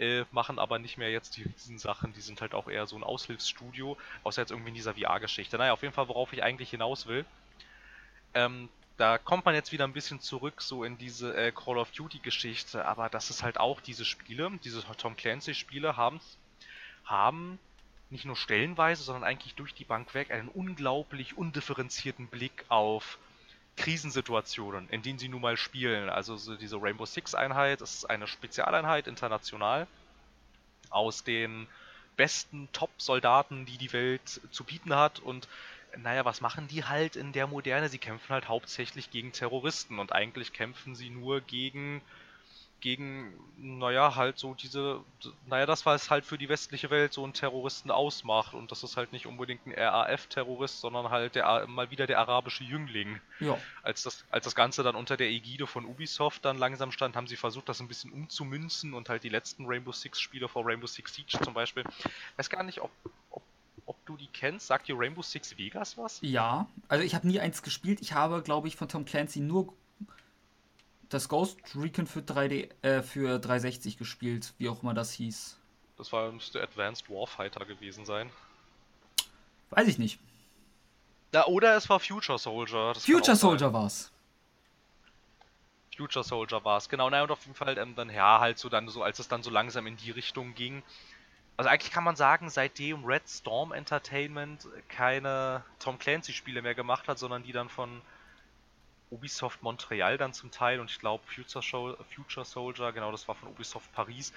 äh, 0.00 0.24
machen 0.32 0.58
aber 0.58 0.78
nicht 0.78 0.98
mehr 0.98 1.10
jetzt 1.10 1.36
die 1.36 1.78
Sachen, 1.78 2.12
die 2.14 2.20
sind 2.20 2.40
halt 2.40 2.54
auch 2.54 2.68
eher 2.68 2.86
so 2.86 2.96
ein 2.96 3.04
Aushilfsstudio, 3.04 3.96
außer 4.24 4.42
jetzt 4.42 4.50
irgendwie 4.50 4.70
in 4.70 4.74
dieser 4.74 4.94
VR-Geschichte. 4.94 5.58
Naja, 5.58 5.72
auf 5.72 5.82
jeden 5.82 5.94
Fall, 5.94 6.08
worauf 6.08 6.32
ich 6.32 6.42
eigentlich 6.42 6.70
hinaus 6.70 7.06
will. 7.06 7.24
Ähm, 8.34 8.68
da 8.96 9.18
kommt 9.18 9.44
man 9.44 9.54
jetzt 9.54 9.72
wieder 9.72 9.84
ein 9.84 9.92
bisschen 9.92 10.20
zurück 10.20 10.62
so 10.62 10.84
in 10.84 10.98
diese 10.98 11.34
äh, 11.36 11.52
Call 11.52 11.78
of 11.78 11.90
Duty-Geschichte, 11.92 12.84
aber 12.84 13.08
das 13.08 13.30
ist 13.30 13.42
halt 13.42 13.58
auch 13.58 13.80
diese 13.80 14.04
Spiele, 14.04 14.50
diese 14.64 14.82
Tom 14.96 15.16
Clancy-Spiele 15.16 15.96
haben, 15.96 16.20
haben 17.04 17.58
nicht 18.10 18.24
nur 18.24 18.36
stellenweise, 18.36 19.02
sondern 19.02 19.24
eigentlich 19.24 19.54
durch 19.54 19.74
die 19.74 19.84
Bank 19.84 20.14
weg 20.14 20.30
einen 20.30 20.48
unglaublich 20.48 21.36
undifferenzierten 21.36 22.26
Blick 22.26 22.64
auf 22.68 23.18
Krisensituationen, 23.80 24.90
in 24.90 25.00
denen 25.00 25.18
sie 25.18 25.28
nun 25.28 25.40
mal 25.40 25.56
spielen. 25.56 26.10
Also 26.10 26.36
so 26.36 26.54
diese 26.54 26.76
Rainbow 26.76 27.06
Six 27.06 27.34
Einheit 27.34 27.80
ist 27.80 28.08
eine 28.10 28.26
Spezialeinheit 28.26 29.06
international 29.06 29.86
aus 30.90 31.24
den 31.24 31.66
besten 32.14 32.68
Top-Soldaten, 32.72 33.64
die 33.64 33.78
die 33.78 33.94
Welt 33.94 34.42
zu 34.50 34.64
bieten 34.64 34.94
hat 34.94 35.18
und 35.18 35.48
naja, 35.96 36.26
was 36.26 36.42
machen 36.42 36.68
die 36.68 36.84
halt 36.84 37.16
in 37.16 37.32
der 37.32 37.46
Moderne? 37.46 37.88
Sie 37.88 37.98
kämpfen 37.98 38.34
halt 38.34 38.48
hauptsächlich 38.48 39.10
gegen 39.10 39.32
Terroristen 39.32 39.98
und 39.98 40.12
eigentlich 40.12 40.52
kämpfen 40.52 40.94
sie 40.94 41.08
nur 41.08 41.40
gegen 41.40 42.02
gegen, 42.80 43.32
naja, 43.56 44.16
halt 44.16 44.38
so 44.38 44.54
diese, 44.54 45.00
naja, 45.46 45.66
das, 45.66 45.86
was 45.86 46.10
halt 46.10 46.24
für 46.24 46.38
die 46.38 46.48
westliche 46.48 46.90
Welt 46.90 47.12
so 47.12 47.24
einen 47.24 47.32
Terroristen 47.32 47.90
ausmacht. 47.90 48.54
Und 48.54 48.70
das 48.70 48.82
ist 48.82 48.96
halt 48.96 49.12
nicht 49.12 49.26
unbedingt 49.26 49.66
ein 49.66 49.72
RAF-Terrorist, 49.72 50.80
sondern 50.80 51.10
halt 51.10 51.34
der, 51.34 51.66
mal 51.66 51.90
wieder 51.90 52.06
der 52.06 52.18
arabische 52.18 52.64
Jüngling. 52.64 53.20
Ja. 53.40 53.58
Als 53.82 54.02
das, 54.02 54.24
als 54.30 54.44
das 54.44 54.54
Ganze 54.54 54.82
dann 54.82 54.96
unter 54.96 55.16
der 55.16 55.28
Ägide 55.28 55.66
von 55.66 55.84
Ubisoft 55.84 56.44
dann 56.44 56.58
langsam 56.58 56.92
stand, 56.92 57.16
haben 57.16 57.26
sie 57.26 57.36
versucht, 57.36 57.68
das 57.68 57.80
ein 57.80 57.88
bisschen 57.88 58.12
umzumünzen 58.12 58.94
und 58.94 59.08
halt 59.08 59.22
die 59.22 59.28
letzten 59.28 59.66
Rainbow 59.66 59.92
Six-Spiele 59.92 60.48
vor 60.48 60.66
Rainbow 60.66 60.86
Six 60.86 61.14
Siege 61.14 61.38
zum 61.42 61.54
Beispiel. 61.54 61.84
Ich 61.98 62.38
weiß 62.38 62.50
gar 62.50 62.62
nicht, 62.62 62.80
ob, 62.80 62.90
ob 63.30 63.42
ob 63.90 64.06
du 64.06 64.16
die 64.16 64.28
kennst. 64.28 64.68
Sagt 64.68 64.86
dir 64.86 64.94
Rainbow 64.96 65.22
Six 65.22 65.58
Vegas 65.58 65.98
was? 65.98 66.20
Ja, 66.22 66.68
also 66.86 67.04
ich 67.04 67.16
habe 67.16 67.26
nie 67.26 67.40
eins 67.40 67.62
gespielt. 67.62 68.00
Ich 68.00 68.12
habe, 68.12 68.40
glaube 68.42 68.68
ich, 68.68 68.76
von 68.76 68.88
Tom 68.88 69.04
Clancy 69.04 69.40
nur 69.40 69.74
das 71.10 71.28
Ghost 71.28 71.58
Recon 71.76 72.06
für 72.06 72.20
3D, 72.20 72.70
äh, 72.82 73.02
für 73.02 73.38
360 73.38 73.98
gespielt, 73.98 74.54
wie 74.58 74.68
auch 74.68 74.82
immer 74.82 74.94
das 74.94 75.12
hieß. 75.12 75.58
Das 75.98 76.12
war, 76.12 76.32
müsste 76.32 76.62
Advanced 76.62 77.10
Warfighter 77.10 77.66
gewesen 77.66 78.06
sein. 78.06 78.30
Weiß 79.70 79.86
ich 79.86 79.98
nicht. 79.98 80.18
Ja, 81.34 81.46
oder 81.46 81.76
es 81.76 81.88
war 81.88 82.00
Future 82.00 82.38
Soldier. 82.38 82.94
Future 82.94 83.36
Soldier 83.36 83.72
war's. 83.72 84.10
Future 85.96 86.24
Soldier 86.24 86.64
war's, 86.64 86.88
genau. 86.88 87.10
Naja, 87.10 87.24
und 87.24 87.30
auf 87.30 87.44
jeden 87.44 87.54
Fall 87.54 87.76
ähm, 87.76 87.94
dann, 87.94 88.08
ja, 88.08 88.40
halt 88.40 88.58
so 88.58 88.68
dann 88.68 88.88
so, 88.88 89.02
als 89.02 89.18
es 89.18 89.28
dann 89.28 89.42
so 89.42 89.50
langsam 89.50 89.86
in 89.86 89.96
die 89.96 90.10
Richtung 90.10 90.54
ging. 90.54 90.82
Also 91.56 91.68
eigentlich 91.68 91.92
kann 91.92 92.04
man 92.04 92.16
sagen, 92.16 92.48
seitdem 92.48 93.04
Red 93.04 93.28
Storm 93.28 93.72
Entertainment 93.72 94.66
keine 94.88 95.62
Tom 95.78 95.98
Clancy 95.98 96.32
Spiele 96.32 96.62
mehr 96.62 96.74
gemacht 96.74 97.06
hat, 97.06 97.18
sondern 97.18 97.42
die 97.42 97.52
dann 97.52 97.68
von 97.68 98.00
Ubisoft 99.10 99.62
Montreal 99.62 100.18
dann 100.18 100.32
zum 100.32 100.50
Teil 100.50 100.80
und 100.80 100.90
ich 100.90 100.98
glaube 100.98 101.22
Future, 101.26 101.96
Future 102.14 102.46
Soldier, 102.46 102.92
genau, 102.92 103.10
das 103.10 103.26
war 103.28 103.34
von 103.34 103.48
Ubisoft 103.48 103.92
Paris. 103.92 104.32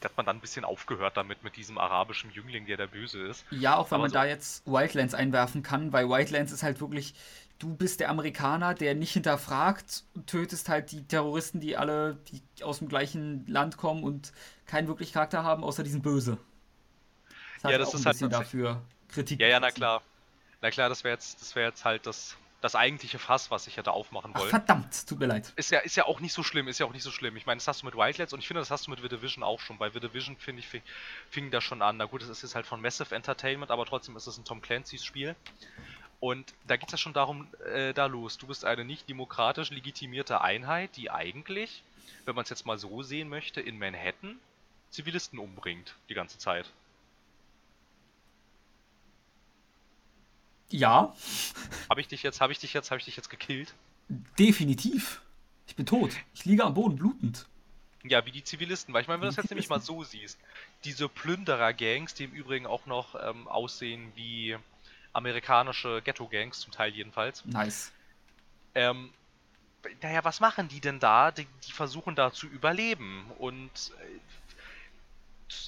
Da 0.00 0.08
hat 0.08 0.16
man 0.16 0.26
dann 0.26 0.36
ein 0.36 0.40
bisschen 0.40 0.64
aufgehört 0.64 1.16
damit, 1.16 1.42
mit 1.42 1.56
diesem 1.56 1.76
arabischen 1.76 2.30
Jüngling, 2.30 2.66
der 2.66 2.76
der 2.76 2.86
Böse 2.86 3.20
ist. 3.26 3.44
Ja, 3.50 3.76
auch 3.76 3.90
wenn 3.90 3.96
Aber 3.96 4.04
man 4.04 4.10
so 4.10 4.14
da 4.14 4.24
jetzt 4.24 4.66
Wildlands 4.66 5.14
einwerfen 5.14 5.62
kann, 5.62 5.92
weil 5.92 6.08
Wildlands 6.08 6.52
ist 6.52 6.62
halt 6.62 6.80
wirklich, 6.80 7.14
du 7.58 7.74
bist 7.74 8.00
der 8.00 8.08
Amerikaner, 8.08 8.74
der 8.74 8.94
nicht 8.94 9.12
hinterfragt, 9.12 10.04
tötest 10.26 10.68
halt 10.68 10.92
die 10.92 11.02
Terroristen, 11.04 11.60
die 11.60 11.76
alle 11.76 12.18
die 12.28 12.42
aus 12.62 12.78
dem 12.78 12.88
gleichen 12.88 13.46
Land 13.46 13.76
kommen 13.76 14.04
und 14.04 14.32
keinen 14.66 14.88
wirklich 14.88 15.12
Charakter 15.12 15.42
haben, 15.42 15.64
außer 15.64 15.82
diesen 15.82 16.02
Böse. 16.02 16.38
Das 17.62 17.72
ja, 17.72 17.78
das 17.78 17.92
ist 17.92 18.06
halt 18.06 18.32
dafür 18.32 18.80
Kritik. 19.08 19.40
Ja, 19.40 19.48
ja, 19.48 19.60
na 19.60 19.70
klar. 19.70 20.02
Na 20.62 20.70
klar, 20.70 20.88
das 20.88 21.04
wäre 21.04 21.14
jetzt, 21.14 21.40
das 21.40 21.54
wäre 21.54 21.68
jetzt 21.68 21.84
halt 21.84 22.06
das 22.06 22.36
das 22.60 22.74
eigentliche 22.74 23.18
Fass, 23.18 23.50
was 23.50 23.66
ich 23.66 23.76
hätte 23.76 23.92
aufmachen 23.92 24.34
wollen. 24.34 24.46
Ach, 24.46 24.50
verdammt, 24.50 25.06
tut 25.06 25.18
mir 25.18 25.26
leid. 25.26 25.52
Ist 25.56 25.70
ja, 25.70 25.80
ist 25.80 25.96
ja 25.96 26.04
auch 26.06 26.20
nicht 26.20 26.32
so 26.32 26.42
schlimm, 26.42 26.68
ist 26.68 26.78
ja 26.78 26.86
auch 26.86 26.92
nicht 26.92 27.02
so 27.02 27.10
schlimm. 27.10 27.36
Ich 27.36 27.46
meine, 27.46 27.58
das 27.58 27.68
hast 27.68 27.82
du 27.82 27.86
mit 27.86 27.94
Wildlands 27.94 28.32
und 28.32 28.40
ich 28.40 28.46
finde, 28.46 28.60
das 28.60 28.70
hast 28.70 28.86
du 28.86 28.90
mit 28.90 29.00
The 29.00 29.08
Division 29.08 29.42
auch 29.42 29.60
schon. 29.60 29.78
Bei 29.78 29.90
The 29.90 30.00
Division, 30.00 30.36
finde 30.36 30.60
ich, 30.60 30.68
fing, 30.68 30.82
fing 31.30 31.50
das 31.50 31.64
schon 31.64 31.80
an. 31.82 31.96
Na 31.96 32.04
gut, 32.04 32.22
es 32.22 32.28
ist 32.28 32.42
jetzt 32.42 32.54
halt 32.54 32.66
von 32.66 32.80
Massive 32.80 33.14
Entertainment, 33.14 33.70
aber 33.70 33.86
trotzdem 33.86 34.16
ist 34.16 34.26
es 34.26 34.36
ein 34.36 34.44
Tom 34.44 34.60
Clancy's 34.60 35.04
Spiel. 35.04 35.34
Und 36.20 36.52
da 36.66 36.76
geht 36.76 36.88
es 36.88 36.92
ja 36.92 36.98
schon 36.98 37.14
darum, 37.14 37.48
äh, 37.72 37.94
da 37.94 38.06
los. 38.06 38.36
Du 38.36 38.46
bist 38.46 38.66
eine 38.66 38.84
nicht 38.84 39.08
demokratisch 39.08 39.70
legitimierte 39.70 40.42
Einheit, 40.42 40.96
die 40.96 41.10
eigentlich, 41.10 41.82
wenn 42.26 42.34
man 42.34 42.42
es 42.42 42.50
jetzt 42.50 42.66
mal 42.66 42.78
so 42.78 43.02
sehen 43.02 43.30
möchte, 43.30 43.60
in 43.60 43.78
Manhattan 43.78 44.38
Zivilisten 44.90 45.38
umbringt 45.38 45.94
die 46.08 46.14
ganze 46.14 46.36
Zeit. 46.38 46.66
Ja. 50.70 51.14
Habe 51.88 52.00
ich 52.00 52.08
dich 52.08 52.22
jetzt, 52.22 52.40
habe 52.40 52.52
ich 52.52 52.58
dich 52.58 52.72
jetzt, 52.72 52.90
habe 52.90 52.98
ich 52.98 53.04
dich 53.04 53.16
jetzt 53.16 53.30
gekillt? 53.30 53.74
Definitiv. 54.38 55.20
Ich 55.66 55.76
bin 55.76 55.86
tot. 55.86 56.12
Ich 56.34 56.44
liege 56.44 56.64
am 56.64 56.74
Boden 56.74 56.96
blutend. 56.96 57.46
Ja, 58.02 58.24
wie 58.24 58.30
die 58.30 58.42
Zivilisten, 58.42 58.94
weil 58.94 59.02
ich 59.02 59.08
meine, 59.08 59.20
wenn 59.20 59.28
du 59.28 59.34
das 59.34 59.42
jetzt 59.42 59.50
nämlich 59.50 59.68
mal 59.68 59.80
so 59.80 60.02
siehst, 60.04 60.38
diese 60.84 61.08
Plünderer-Gangs, 61.08 62.14
die 62.14 62.24
im 62.24 62.32
Übrigen 62.32 62.66
auch 62.66 62.86
noch 62.86 63.14
ähm, 63.14 63.46
aussehen 63.46 64.10
wie 64.14 64.56
amerikanische 65.12 66.00
Ghetto-Gangs, 66.02 66.60
zum 66.60 66.72
Teil 66.72 66.94
jedenfalls. 66.94 67.44
Nice. 67.44 67.92
Ähm, 68.74 69.10
naja, 70.02 70.24
was 70.24 70.40
machen 70.40 70.68
die 70.68 70.80
denn 70.80 70.98
da? 70.98 71.30
Die, 71.30 71.46
die 71.66 71.72
versuchen 71.72 72.14
da 72.14 72.32
zu 72.32 72.46
überleben. 72.46 73.30
Und 73.38 73.92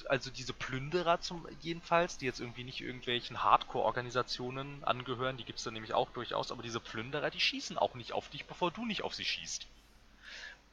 also 0.07 0.29
diese 0.29 0.53
Plünderer 0.53 1.19
zum 1.21 1.47
jedenfalls, 1.61 2.17
die 2.17 2.25
jetzt 2.25 2.39
irgendwie 2.39 2.63
nicht 2.63 2.81
irgendwelchen 2.81 3.43
Hardcore-Organisationen 3.43 4.83
angehören, 4.83 5.37
die 5.37 5.43
gibt 5.43 5.59
es 5.59 5.65
da 5.65 5.71
nämlich 5.71 5.93
auch 5.93 6.09
durchaus, 6.11 6.51
aber 6.51 6.63
diese 6.63 6.79
Plünderer, 6.79 7.29
die 7.29 7.39
schießen 7.39 7.77
auch 7.77 7.95
nicht 7.95 8.13
auf 8.13 8.29
dich, 8.29 8.45
bevor 8.45 8.71
du 8.71 8.85
nicht 8.85 9.03
auf 9.03 9.13
sie 9.13 9.25
schießt. 9.25 9.67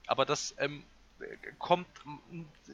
Aber 0.07 0.25
das 0.25 0.55
ähm, 0.59 0.85
kommt 1.59 1.87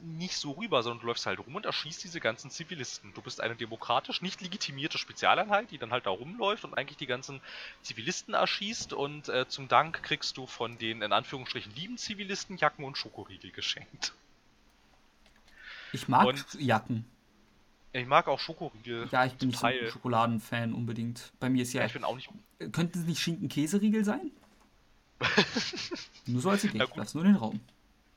nicht 0.01 0.37
so 0.37 0.51
rüber, 0.51 0.83
sondern 0.83 1.01
du 1.01 1.07
läufst 1.07 1.25
halt 1.25 1.39
rum 1.39 1.55
und 1.55 1.65
erschießt 1.65 2.03
diese 2.03 2.19
ganzen 2.19 2.49
Zivilisten. 2.49 3.13
Du 3.13 3.21
bist 3.21 3.41
eine 3.41 3.55
demokratisch 3.55 4.21
nicht 4.21 4.41
legitimierte 4.41 4.97
Spezialeinheit, 4.97 5.71
die 5.71 5.77
dann 5.77 5.91
halt 5.91 6.05
da 6.05 6.11
rumläuft 6.11 6.63
und 6.63 6.73
eigentlich 6.75 6.97
die 6.97 7.07
ganzen 7.07 7.41
Zivilisten 7.81 8.33
erschießt 8.33 8.93
und 8.93 9.29
äh, 9.29 9.47
zum 9.47 9.67
Dank 9.67 10.01
kriegst 10.03 10.37
du 10.37 10.47
von 10.47 10.77
den 10.77 11.01
in 11.01 11.13
Anführungsstrichen 11.13 11.73
lieben 11.75 11.97
Zivilisten 11.97 12.57
Jacken 12.57 12.85
und 12.85 12.97
Schokoriegel 12.97 13.51
geschenkt. 13.51 14.13
Ich 15.93 16.07
mag 16.07 16.25
und 16.25 16.45
Jacken. 16.59 17.05
Ich 17.93 18.05
mag 18.05 18.27
auch 18.27 18.39
Schokoriegel. 18.39 19.07
Ja, 19.11 19.25
ich 19.25 19.33
bin 19.33 19.49
nicht 19.49 19.59
so 19.59 19.67
Schokoladenfan 19.89 20.73
unbedingt. 20.73 21.31
Bei 21.39 21.49
mir 21.49 21.63
ist 21.63 21.73
ja. 21.73 21.81
ja 21.81 21.87
ich 21.87 21.93
bin 21.93 22.03
auch 22.03 22.15
nicht. 22.15 22.29
Könnten 22.71 22.99
es 22.99 23.05
nicht 23.05 23.19
Schinken-Käseriegel 23.19 24.03
sein? 24.03 24.31
nur 26.27 26.41
so 26.41 26.49
als 26.49 26.63
Idee. 26.63 26.83
Lass 26.95 27.15
nur 27.15 27.23
den 27.23 27.35
Raum. 27.35 27.59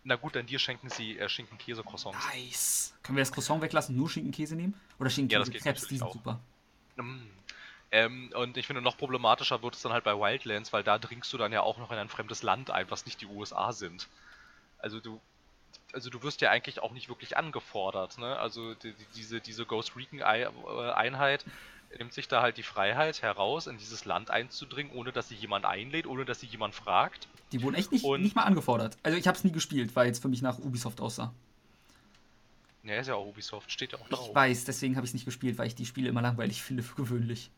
Na 0.02 0.16
gut, 0.16 0.34
dann 0.34 0.46
dir 0.46 0.58
schenken 0.58 0.88
sie 0.88 1.18
äh, 1.18 1.28
Schinken-Käse-Croissants. 1.28 2.18
Nice. 2.34 2.94
Können 3.02 3.16
wir 3.16 3.22
das 3.22 3.32
Croissant 3.32 3.62
weglassen, 3.62 3.96
nur 3.96 4.08
Schinken-Käse 4.08 4.56
nehmen? 4.56 4.74
Oder 4.98 5.10
Schinken-Käse-Crepes, 5.10 5.88
die 5.88 5.98
sind 5.98 6.12
super. 6.12 6.40
Mm. 6.96 7.20
Ähm, 7.92 8.30
und 8.34 8.56
ich 8.56 8.66
finde, 8.66 8.82
noch 8.82 8.96
problematischer 8.96 9.62
wird 9.62 9.74
es 9.74 9.82
dann 9.82 9.92
halt 9.92 10.04
bei 10.04 10.14
Wildlands, 10.14 10.72
weil 10.72 10.84
da 10.84 10.98
dringst 10.98 11.32
du 11.32 11.38
dann 11.38 11.52
ja 11.52 11.62
auch 11.62 11.78
noch 11.78 11.90
in 11.90 11.98
ein 11.98 12.08
fremdes 12.08 12.42
Land 12.42 12.70
ein, 12.70 12.90
was 12.90 13.04
nicht 13.04 13.20
die 13.20 13.26
USA 13.26 13.72
sind. 13.72 14.08
Also 14.78 15.00
du, 15.00 15.20
also 15.94 16.10
du 16.10 16.22
wirst 16.22 16.40
ja 16.40 16.50
eigentlich 16.50 16.80
auch 16.80 16.92
nicht 16.92 17.08
wirklich 17.08 17.36
angefordert, 17.36 18.18
ne? 18.18 18.38
Also 18.38 18.74
die, 18.74 18.94
diese, 19.14 19.40
diese 19.40 19.66
Ghost 19.66 19.96
Recon-Einheit 19.96 21.44
nimmt 21.98 22.12
sich 22.12 22.28
da 22.28 22.42
halt 22.42 22.56
die 22.56 22.62
Freiheit 22.62 23.22
heraus, 23.22 23.66
in 23.66 23.78
dieses 23.78 24.04
Land 24.04 24.30
einzudringen, 24.30 24.92
ohne 24.92 25.12
dass 25.12 25.28
sie 25.28 25.34
jemand 25.34 25.64
einlädt, 25.64 26.06
ohne 26.06 26.24
dass 26.24 26.40
sie 26.40 26.46
jemand 26.46 26.74
fragt. 26.74 27.28
Die 27.52 27.62
wurden 27.62 27.74
echt 27.74 27.90
nicht, 27.90 28.04
nicht 28.04 28.36
mal 28.36 28.44
angefordert. 28.44 28.96
Also 29.02 29.18
ich 29.18 29.26
habe 29.26 29.36
es 29.36 29.44
nie 29.44 29.52
gespielt, 29.52 29.96
weil 29.96 30.10
es 30.10 30.20
für 30.20 30.28
mich 30.28 30.42
nach 30.42 30.58
Ubisoft 30.58 31.00
aussah. 31.00 31.34
Ja, 32.82 32.96
ist 32.96 33.08
ja 33.08 33.14
auch 33.14 33.26
Ubisoft, 33.26 33.70
steht 33.70 33.92
ja 33.92 33.98
auch 33.98 34.08
drauf. 34.08 34.28
Ich 34.28 34.34
weiß, 34.34 34.64
deswegen 34.64 34.96
habe 34.96 35.04
ich 35.04 35.10
es 35.10 35.14
nicht 35.14 35.24
gespielt, 35.24 35.58
weil 35.58 35.66
ich 35.66 35.74
die 35.74 35.86
Spiele 35.86 36.08
immer 36.08 36.22
langweilig 36.22 36.62
finde, 36.62 36.82
für 36.82 36.94
gewöhnlich. 36.94 37.50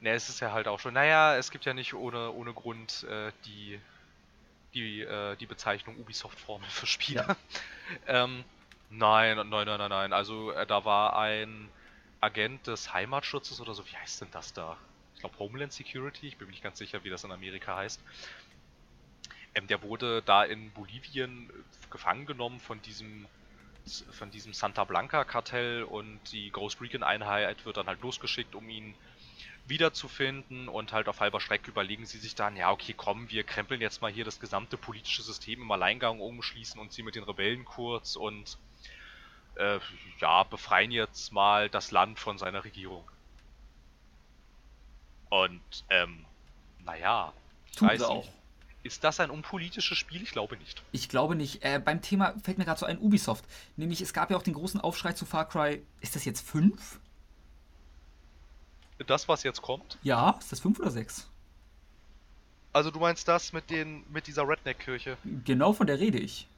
Ne, 0.00 0.10
es 0.10 0.28
ist 0.28 0.40
ja 0.40 0.52
halt 0.52 0.68
auch 0.68 0.78
schon. 0.78 0.94
Naja, 0.94 1.36
es 1.36 1.50
gibt 1.50 1.64
ja 1.64 1.74
nicht 1.74 1.94
ohne, 1.94 2.30
ohne 2.30 2.52
Grund 2.52 3.04
äh, 3.10 3.32
die, 3.46 3.80
die, 4.74 5.00
äh, 5.02 5.36
die 5.36 5.46
Bezeichnung 5.46 5.96
Ubisoft-Formel 5.98 6.68
für 6.70 6.86
Spiele. 6.86 7.26
Ja. 7.26 7.36
ähm, 8.06 8.44
nein, 8.90 9.36
nein, 9.36 9.48
nein, 9.48 9.66
nein, 9.66 9.90
nein. 9.90 10.12
Also 10.12 10.52
äh, 10.52 10.66
da 10.66 10.84
war 10.84 11.16
ein 11.18 11.70
Agent 12.20 12.66
des 12.66 12.92
Heimatschutzes 12.92 13.60
oder 13.60 13.74
so, 13.74 13.86
wie 13.86 13.96
heißt 13.96 14.20
denn 14.22 14.30
das 14.32 14.52
da? 14.52 14.76
Ich 15.14 15.20
glaube 15.20 15.38
Homeland 15.38 15.72
Security, 15.72 16.28
ich 16.28 16.36
bin 16.36 16.46
mir 16.46 16.52
nicht 16.52 16.62
ganz 16.62 16.78
sicher, 16.78 17.02
wie 17.04 17.10
das 17.10 17.24
in 17.24 17.32
Amerika 17.32 17.76
heißt. 17.76 18.00
Ähm, 19.54 19.66
der 19.66 19.82
wurde 19.82 20.22
da 20.22 20.44
in 20.44 20.70
Bolivien 20.72 21.50
äh, 21.50 21.90
gefangen 21.90 22.26
genommen 22.26 22.60
von 22.60 22.80
diesem 22.82 23.28
von 24.10 24.30
diesem 24.30 24.52
Santa 24.52 24.84
Blanca 24.84 25.24
Kartell 25.24 25.82
und 25.82 26.20
die 26.32 26.50
Ghost 26.50 26.80
Recon 26.82 27.02
Einheit 27.02 27.64
wird 27.64 27.78
dann 27.78 27.86
halt 27.86 28.02
losgeschickt, 28.02 28.54
um 28.54 28.68
ihn 28.68 28.94
wiederzufinden 29.68 30.68
und 30.68 30.92
halt 30.92 31.08
auf 31.08 31.20
halber 31.20 31.40
Strecke 31.40 31.70
überlegen 31.70 32.06
sie 32.06 32.18
sich 32.18 32.34
dann, 32.34 32.56
ja 32.56 32.70
okay, 32.70 32.94
komm, 32.96 33.30
wir 33.30 33.44
krempeln 33.44 33.80
jetzt 33.80 34.02
mal 34.02 34.10
hier 34.12 34.24
das 34.24 34.40
gesamte 34.40 34.76
politische 34.76 35.22
System 35.22 35.62
im 35.62 35.70
Alleingang 35.70 36.20
umschließen 36.20 36.80
und 36.80 36.92
sie 36.92 37.02
mit 37.02 37.14
den 37.14 37.24
Rebellen 37.24 37.64
kurz 37.64 38.16
und 38.16 38.58
äh, 39.56 39.78
ja, 40.20 40.42
befreien 40.44 40.90
jetzt 40.90 41.32
mal 41.32 41.68
das 41.68 41.90
Land 41.90 42.18
von 42.18 42.38
seiner 42.38 42.64
Regierung. 42.64 43.04
Und, 45.30 45.84
ähm, 45.90 46.24
naja, 46.84 47.32
ich 47.72 47.82
weiß 47.82 48.02
auch. 48.02 48.24
Nicht. 48.24 48.32
Ist 48.84 49.04
das 49.04 49.20
ein 49.20 49.30
unpolitisches 49.30 49.98
Spiel? 49.98 50.22
Ich 50.22 50.30
glaube 50.30 50.56
nicht. 50.56 50.82
Ich 50.92 51.08
glaube 51.08 51.34
nicht. 51.34 51.62
Äh, 51.64 51.80
beim 51.84 52.00
Thema 52.00 52.34
fällt 52.42 52.58
mir 52.58 52.64
gerade 52.64 52.78
so 52.78 52.86
ein 52.86 52.98
Ubisoft. 52.98 53.44
Nämlich, 53.76 54.00
es 54.00 54.12
gab 54.12 54.30
ja 54.30 54.36
auch 54.36 54.42
den 54.42 54.54
großen 54.54 54.80
Aufschrei 54.80 55.12
zu 55.12 55.26
Far 55.26 55.48
Cry. 55.48 55.82
Ist 56.00 56.14
das 56.14 56.24
jetzt 56.24 56.48
5? 56.48 56.98
Das, 59.06 59.28
was 59.28 59.42
jetzt 59.42 59.62
kommt? 59.62 59.98
Ja, 60.02 60.36
ist 60.38 60.50
das 60.52 60.60
5 60.60 60.78
oder 60.80 60.90
6? 60.90 61.28
Also 62.72 62.90
du 62.90 62.98
meinst 63.00 63.26
das 63.28 63.52
mit 63.52 63.70
den 63.70 64.04
mit 64.12 64.26
dieser 64.26 64.46
Redneck-Kirche? 64.46 65.16
Genau 65.44 65.72
von 65.72 65.86
der 65.86 65.98
rede 65.98 66.18
ich. 66.18 66.48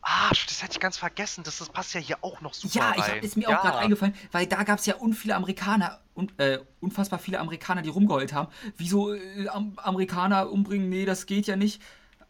Ah, 0.00 0.30
das 0.30 0.62
hätte 0.62 0.72
ich 0.72 0.80
ganz 0.80 0.96
vergessen. 0.96 1.42
Das, 1.42 1.58
das 1.58 1.68
passt 1.68 1.92
ja 1.92 2.00
hier 2.00 2.18
auch 2.22 2.40
noch 2.40 2.54
super 2.54 2.76
Ja, 2.76 2.90
rein. 2.90 3.18
ich, 3.18 3.24
ist 3.24 3.36
mir 3.36 3.48
ja. 3.48 3.58
auch 3.58 3.62
gerade 3.62 3.78
eingefallen, 3.78 4.14
weil 4.30 4.46
da 4.46 4.62
gab 4.62 4.78
es 4.78 4.86
ja 4.86 4.94
unviele 4.94 5.34
Amerikaner, 5.34 5.98
un, 6.14 6.30
äh, 6.38 6.58
unfassbar 6.80 7.18
viele 7.18 7.40
Amerikaner, 7.40 7.82
die 7.82 7.88
rumgeheult 7.88 8.32
haben. 8.32 8.48
Wieso 8.76 9.12
äh, 9.12 9.48
Amerikaner 9.48 10.50
umbringen? 10.50 10.88
Nee, 10.88 11.04
das 11.06 11.26
geht 11.26 11.48
ja 11.48 11.56
nicht. 11.56 11.82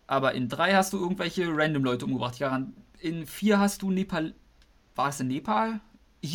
Aber 0.07 0.33
in 0.33 0.49
drei 0.49 0.75
hast 0.75 0.93
du 0.95 0.99
irgendwelche 0.99 1.49
random 1.49 1.85
Leute 1.85 2.07
umgebracht. 2.07 2.39
Ja, 2.39 2.67
in 2.99 3.27
vier 3.27 3.59
hast 3.59 3.83
du 3.83 3.91
Nepal. 3.91 4.35
War 4.95 5.11
es 5.11 5.21
in 5.21 5.29
Nepal? 5.29 5.81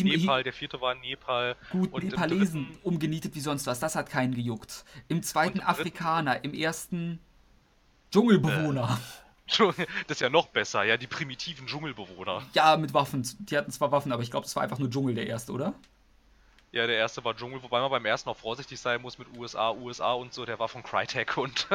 Ich, 0.00 0.04
Nepal, 0.04 0.42
der 0.42 0.52
vierte 0.52 0.80
war 0.80 0.94
in 0.94 1.00
Nepal. 1.00 1.56
Gut, 1.70 1.92
und 1.92 2.04
Nepalesen 2.04 2.66
umgenietet 2.82 3.34
wie 3.34 3.40
sonst 3.40 3.66
was. 3.66 3.80
Das 3.80 3.94
hat 3.94 4.08
keinen 4.08 4.34
gejuckt. 4.34 4.84
Im 5.08 5.22
zweiten 5.22 5.58
im 5.58 5.66
Afrikaner, 5.66 6.44
im 6.44 6.54
ersten 6.54 7.20
Dschungelbewohner. 8.10 8.98
Äh. 8.98 9.22
Das 10.06 10.16
ist 10.16 10.20
ja 10.20 10.30
noch 10.30 10.46
besser, 10.46 10.82
ja, 10.84 10.96
die 10.96 11.06
primitiven 11.06 11.66
Dschungelbewohner. 11.66 12.42
Ja, 12.54 12.76
mit 12.78 12.94
Waffen. 12.94 13.28
Die 13.40 13.58
hatten 13.58 13.70
zwar 13.70 13.92
Waffen, 13.92 14.10
aber 14.10 14.22
ich 14.22 14.30
glaube, 14.30 14.44
das 14.44 14.56
war 14.56 14.62
einfach 14.62 14.78
nur 14.78 14.88
Dschungel 14.88 15.14
der 15.14 15.26
erste, 15.26 15.52
oder? 15.52 15.74
Ja, 16.72 16.86
der 16.86 16.96
erste 16.96 17.22
war 17.22 17.36
Dschungel, 17.36 17.62
wobei 17.62 17.80
man 17.80 17.90
beim 17.90 18.06
ersten 18.06 18.30
auch 18.30 18.36
vorsichtig 18.36 18.80
sein 18.80 19.02
muss 19.02 19.18
mit 19.18 19.28
USA, 19.36 19.72
USA 19.72 20.12
und 20.12 20.32
so. 20.32 20.46
Der 20.46 20.58
war 20.58 20.68
von 20.68 20.82
Crytek 20.82 21.36
und 21.36 21.68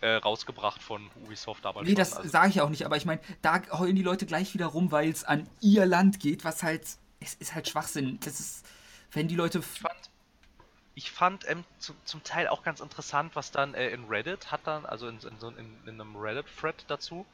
äh, 0.00 0.14
rausgebracht 0.14 0.82
von 0.82 1.08
Ubisoft 1.24 1.64
damals. 1.64 1.84
Nee, 1.84 1.90
schon. 1.90 1.96
das 1.96 2.14
also. 2.14 2.28
sage 2.28 2.48
ich 2.48 2.60
auch 2.60 2.68
nicht, 2.68 2.84
aber 2.84 2.96
ich 2.96 3.06
meine, 3.06 3.20
da 3.42 3.62
heulen 3.70 3.94
die 3.94 4.02
Leute 4.02 4.26
gleich 4.26 4.52
wieder 4.52 4.66
rum, 4.66 4.90
weil 4.90 5.08
es 5.08 5.22
an 5.22 5.48
ihr 5.60 5.86
Land 5.86 6.18
geht, 6.18 6.44
was 6.44 6.64
halt, 6.64 6.84
es 7.24 7.34
ist 7.34 7.54
halt 7.54 7.68
Schwachsinn. 7.68 8.18
Das 8.20 8.40
ist, 8.40 8.66
wenn 9.12 9.28
die 9.28 9.36
Leute. 9.36 9.58
Ich 9.58 9.80
fand, 9.80 10.10
ich 10.94 11.10
fand 11.10 11.48
ähm, 11.48 11.64
zu, 11.78 11.94
zum 12.04 12.22
Teil 12.22 12.48
auch 12.48 12.62
ganz 12.62 12.80
interessant, 12.80 13.34
was 13.34 13.50
dann 13.50 13.74
äh, 13.74 13.90
in 13.90 14.04
Reddit 14.04 14.52
hat 14.52 14.60
dann, 14.64 14.86
also 14.86 15.08
in, 15.08 15.18
in, 15.18 15.58
in, 15.58 15.78
in 15.86 16.00
einem 16.00 16.16
Reddit-Thread 16.16 16.84
dazu, 16.88 17.26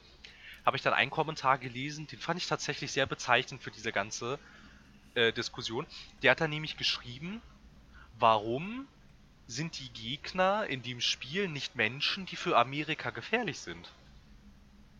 habe 0.64 0.76
ich 0.76 0.82
dann 0.82 0.94
einen 0.94 1.10
Kommentar 1.10 1.58
gelesen, 1.58 2.06
den 2.06 2.18
fand 2.18 2.40
ich 2.40 2.46
tatsächlich 2.46 2.92
sehr 2.92 3.06
bezeichnend 3.06 3.62
für 3.62 3.70
diese 3.70 3.92
ganze 3.92 4.38
äh, 5.14 5.32
Diskussion. 5.32 5.86
Der 6.22 6.32
hat 6.32 6.40
dann 6.40 6.50
nämlich 6.50 6.76
geschrieben, 6.76 7.42
warum 8.18 8.86
sind 9.46 9.78
die 9.78 9.90
Gegner 9.90 10.66
in 10.66 10.82
dem 10.82 11.00
Spiel 11.00 11.48
nicht 11.48 11.74
Menschen, 11.74 12.26
die 12.26 12.36
für 12.36 12.56
Amerika 12.56 13.10
gefährlich 13.10 13.58
sind? 13.58 13.90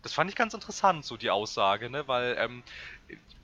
Das 0.03 0.13
fand 0.13 0.29
ich 0.29 0.35
ganz 0.35 0.53
interessant, 0.53 1.05
so 1.05 1.17
die 1.17 1.29
Aussage, 1.29 1.89
ne? 1.89 2.07
Weil 2.07 2.35
ähm, 2.39 2.63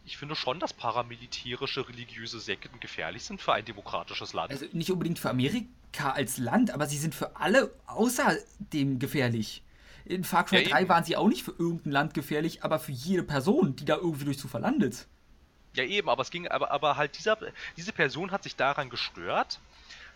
ich 0.06 0.18
finde 0.18 0.36
schon, 0.36 0.60
dass 0.60 0.74
paramilitärische 0.74 1.88
religiöse 1.88 2.40
Sekten 2.40 2.80
gefährlich 2.80 3.24
sind 3.24 3.42
für 3.42 3.54
ein 3.54 3.66
demokratisches 3.66 4.34
Land. 4.34 4.52
Also 4.52 4.66
nicht 4.72 4.92
unbedingt 4.92 5.20
für 5.20 5.30
Amerika 5.30 6.12
als 6.12 6.38
Land, 6.38 6.72
aber 6.72 6.88
sie 6.88 6.98
sind 6.98 7.14
für 7.14 7.36
alle 7.36 7.72
außer 7.88 8.38
dem 8.58 9.00
gefährlich. 9.00 9.62
In 10.06 10.24
Far 10.24 10.46
Cry 10.46 10.64
ja, 10.64 10.70
3 10.70 10.80
eben. 10.80 10.90
waren 10.90 11.04
sie 11.04 11.18
auch 11.18 11.28
nicht 11.28 11.44
für 11.44 11.52
irgendein 11.52 11.92
Land 11.92 12.14
gefährlich, 12.14 12.64
aber 12.64 12.80
für 12.80 12.94
jede 12.94 13.24
Person, 13.24 13.76
die 13.76 13.84
da 13.84 13.98
irgendwie 13.98 14.26
durch 14.26 14.40
Zufall 14.40 14.62
landet. 14.62 15.06
Ja, 15.74 15.84
eben, 15.84 16.10
aber 16.10 16.22
es 16.22 16.32
ging, 16.32 16.48
aber, 16.48 16.72
aber 16.72 16.96
halt 16.96 17.18
dieser, 17.18 17.38
diese 17.76 17.92
Person 17.92 18.32
hat 18.32 18.44
sich 18.44 18.56
daran 18.56 18.90
gestört, 18.90 19.60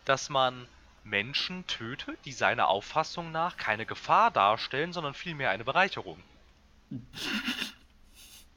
dass 0.05 0.29
man 0.29 0.65
Menschen 1.03 1.67
töte, 1.67 2.17
die 2.25 2.31
seiner 2.31 2.69
Auffassung 2.69 3.31
nach 3.31 3.57
keine 3.57 3.85
Gefahr 3.85 4.31
darstellen, 4.31 4.93
sondern 4.93 5.13
vielmehr 5.13 5.49
eine 5.49 5.65
Bereicherung. 5.65 6.17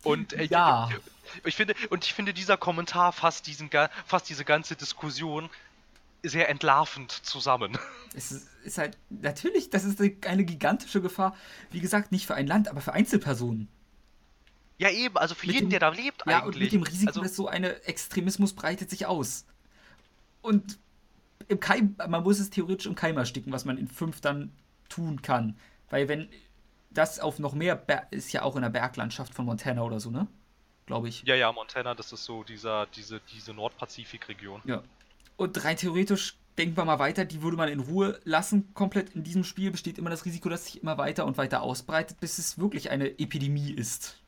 Und 0.02 0.32
äh, 0.34 0.44
Ja. 0.44 0.90
ich 1.44 1.56
finde, 1.56 1.74
und 1.90 2.04
ich 2.04 2.12
finde, 2.12 2.34
dieser 2.34 2.56
Kommentar 2.56 3.12
fasst, 3.12 3.46
diesen, 3.46 3.70
fasst 4.06 4.28
diese 4.28 4.44
ganze 4.44 4.76
Diskussion 4.76 5.48
sehr 6.22 6.48
entlarvend 6.48 7.10
zusammen. 7.12 7.78
Es 8.14 8.32
ist, 8.32 8.48
ist 8.64 8.78
halt, 8.78 8.96
natürlich, 9.10 9.70
das 9.70 9.84
ist 9.84 10.00
eine, 10.00 10.44
gigantische 10.44 11.00
Gefahr. 11.02 11.36
Wie 11.70 11.80
gesagt, 11.80 12.12
nicht 12.12 12.26
für 12.26 12.34
ein 12.34 12.46
Land, 12.46 12.68
aber 12.68 12.80
für 12.80 12.92
Einzelpersonen. 12.92 13.68
Ja, 14.78 14.90
eben, 14.90 15.16
also 15.16 15.34
für 15.34 15.46
Mit 15.46 15.54
jeden, 15.56 15.66
dem- 15.66 15.70
der 15.70 15.80
da 15.80 15.88
lebt 15.90 16.22
Ja, 16.26 16.40
eigentlich. 16.42 16.54
und 16.56 16.60
mit 16.62 16.72
dem 16.72 16.82
Risiko, 16.82 17.08
also, 17.10 17.22
dass 17.22 17.36
so 17.36 17.48
eine 17.48 17.82
Extremismus 17.84 18.52
breitet 18.54 18.90
sich 18.90 19.06
aus. 19.06 19.44
Und 20.42 20.78
im 21.48 21.60
Keim, 21.60 21.94
man 22.08 22.22
muss 22.22 22.38
es 22.40 22.50
theoretisch 22.50 22.86
im 22.86 22.94
Keim 22.94 23.16
ersticken, 23.16 23.52
was 23.52 23.64
man 23.64 23.76
in 23.78 23.86
fünf 23.88 24.20
dann 24.20 24.52
tun 24.88 25.22
kann. 25.22 25.56
Weil 25.90 26.08
wenn 26.08 26.28
das 26.94 27.20
auf 27.20 27.38
noch 27.38 27.54
mehr, 27.54 27.76
Ber 27.76 28.06
ist 28.10 28.32
ja 28.32 28.42
auch 28.42 28.56
in 28.56 28.62
der 28.62 28.70
Berglandschaft 28.70 29.34
von 29.34 29.44
Montana 29.44 29.82
oder 29.82 30.00
so, 30.00 30.10
ne? 30.10 30.26
Glaube 30.86 31.08
ich. 31.08 31.22
Ja, 31.24 31.34
ja, 31.34 31.50
Montana, 31.52 31.94
das 31.94 32.12
ist 32.12 32.24
so 32.24 32.42
dieser, 32.44 32.86
diese, 32.86 33.20
diese 33.32 33.54
Nordpazifik-Region. 33.54 34.62
Ja. 34.64 34.82
Und 35.36 35.64
rein 35.64 35.76
theoretisch, 35.76 36.36
denken 36.58 36.76
wir 36.76 36.84
mal 36.84 36.98
weiter, 36.98 37.24
die 37.24 37.42
würde 37.42 37.56
man 37.56 37.68
in 37.68 37.80
Ruhe 37.80 38.20
lassen. 38.24 38.72
Komplett 38.74 39.14
in 39.14 39.24
diesem 39.24 39.44
Spiel 39.44 39.70
besteht 39.70 39.98
immer 39.98 40.10
das 40.10 40.24
Risiko, 40.24 40.48
dass 40.48 40.66
sich 40.66 40.82
immer 40.82 40.98
weiter 40.98 41.24
und 41.26 41.38
weiter 41.38 41.62
ausbreitet, 41.62 42.20
bis 42.20 42.38
es 42.38 42.58
wirklich 42.58 42.90
eine 42.90 43.18
Epidemie 43.18 43.72
ist. 43.72 44.20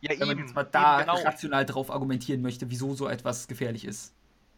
Ja, 0.00 0.10
Wenn 0.10 0.28
man 0.28 0.30
eben, 0.30 0.46
jetzt 0.46 0.54
mal 0.54 0.64
da 0.64 1.00
genau. 1.00 1.16
rational 1.16 1.64
drauf 1.64 1.90
argumentieren 1.90 2.42
möchte, 2.42 2.70
wieso 2.70 2.94
so 2.94 3.08
etwas 3.08 3.48
gefährlich 3.48 3.86
ist. 3.86 4.12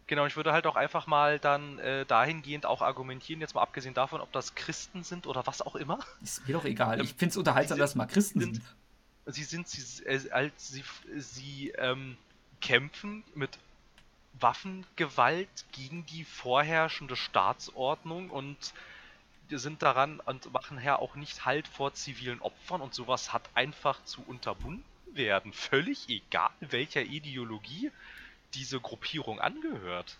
Genau, 0.09 0.25
ich 0.27 0.37
würde 0.37 0.53
halt 0.53 0.67
auch 0.67 0.77
einfach 0.77 1.07
mal 1.09 1.39
dann 1.41 1.79
äh, 1.81 2.07
dahingehend 2.07 2.65
auch 2.65 2.81
argumentieren, 2.81 3.41
jetzt 3.41 3.55
mal 3.55 3.63
abgesehen 3.63 3.95
davon, 3.95 4.21
ob 4.21 4.31
das 4.33 4.55
Christen 4.55 5.03
sind 5.03 5.27
oder 5.27 5.47
was 5.47 5.63
auch 5.63 5.75
immer. 5.75 5.99
Ist 6.23 6.47
mir 6.47 6.53
doch 6.55 6.65
egal. 6.65 7.01
Ähm, 7.01 7.05
Ich 7.05 7.15
finde 7.15 7.31
es 7.33 7.37
unterhaltsam, 7.37 7.77
sie 7.77 7.81
dass 7.81 7.95
mal 7.97 8.07
Christen 8.07 8.41
sind- 8.41 8.55
sind. 8.57 8.67
Sie 9.29 9.43
sind, 9.43 9.69
sie, 9.69 10.05
äh, 10.05 10.31
als 10.31 10.69
sie, 10.69 10.85
sie 11.17 11.71
ähm, 11.79 12.17
kämpfen 12.61 13.25
mit 13.35 13.59
Waffengewalt 14.39 15.49
gegen 15.73 16.07
die 16.07 16.25
vorherrschende 16.25 17.17
Staatsordnung 17.17 18.31
und 18.31 18.57
sind 19.51 19.83
daran 19.83 20.21
und 20.21 20.53
machen 20.53 20.81
ja 20.83 20.97
auch 20.97 21.15
nicht 21.17 21.45
Halt 21.45 21.67
vor 21.69 21.95
zivilen 21.95 22.41
Opfern 22.43 22.81
und 22.81 22.95
sowas 22.95 23.33
hat 23.33 23.43
einfach 23.55 24.03
zu 24.05 24.23
unterbunden 24.27 24.85
werden. 25.13 25.53
Völlig 25.53 26.09
egal, 26.09 26.51
welcher 26.61 27.03
Ideologie 27.03 27.91
diese 28.57 28.81
Gruppierung 28.81 29.41
angehört. 29.41 30.17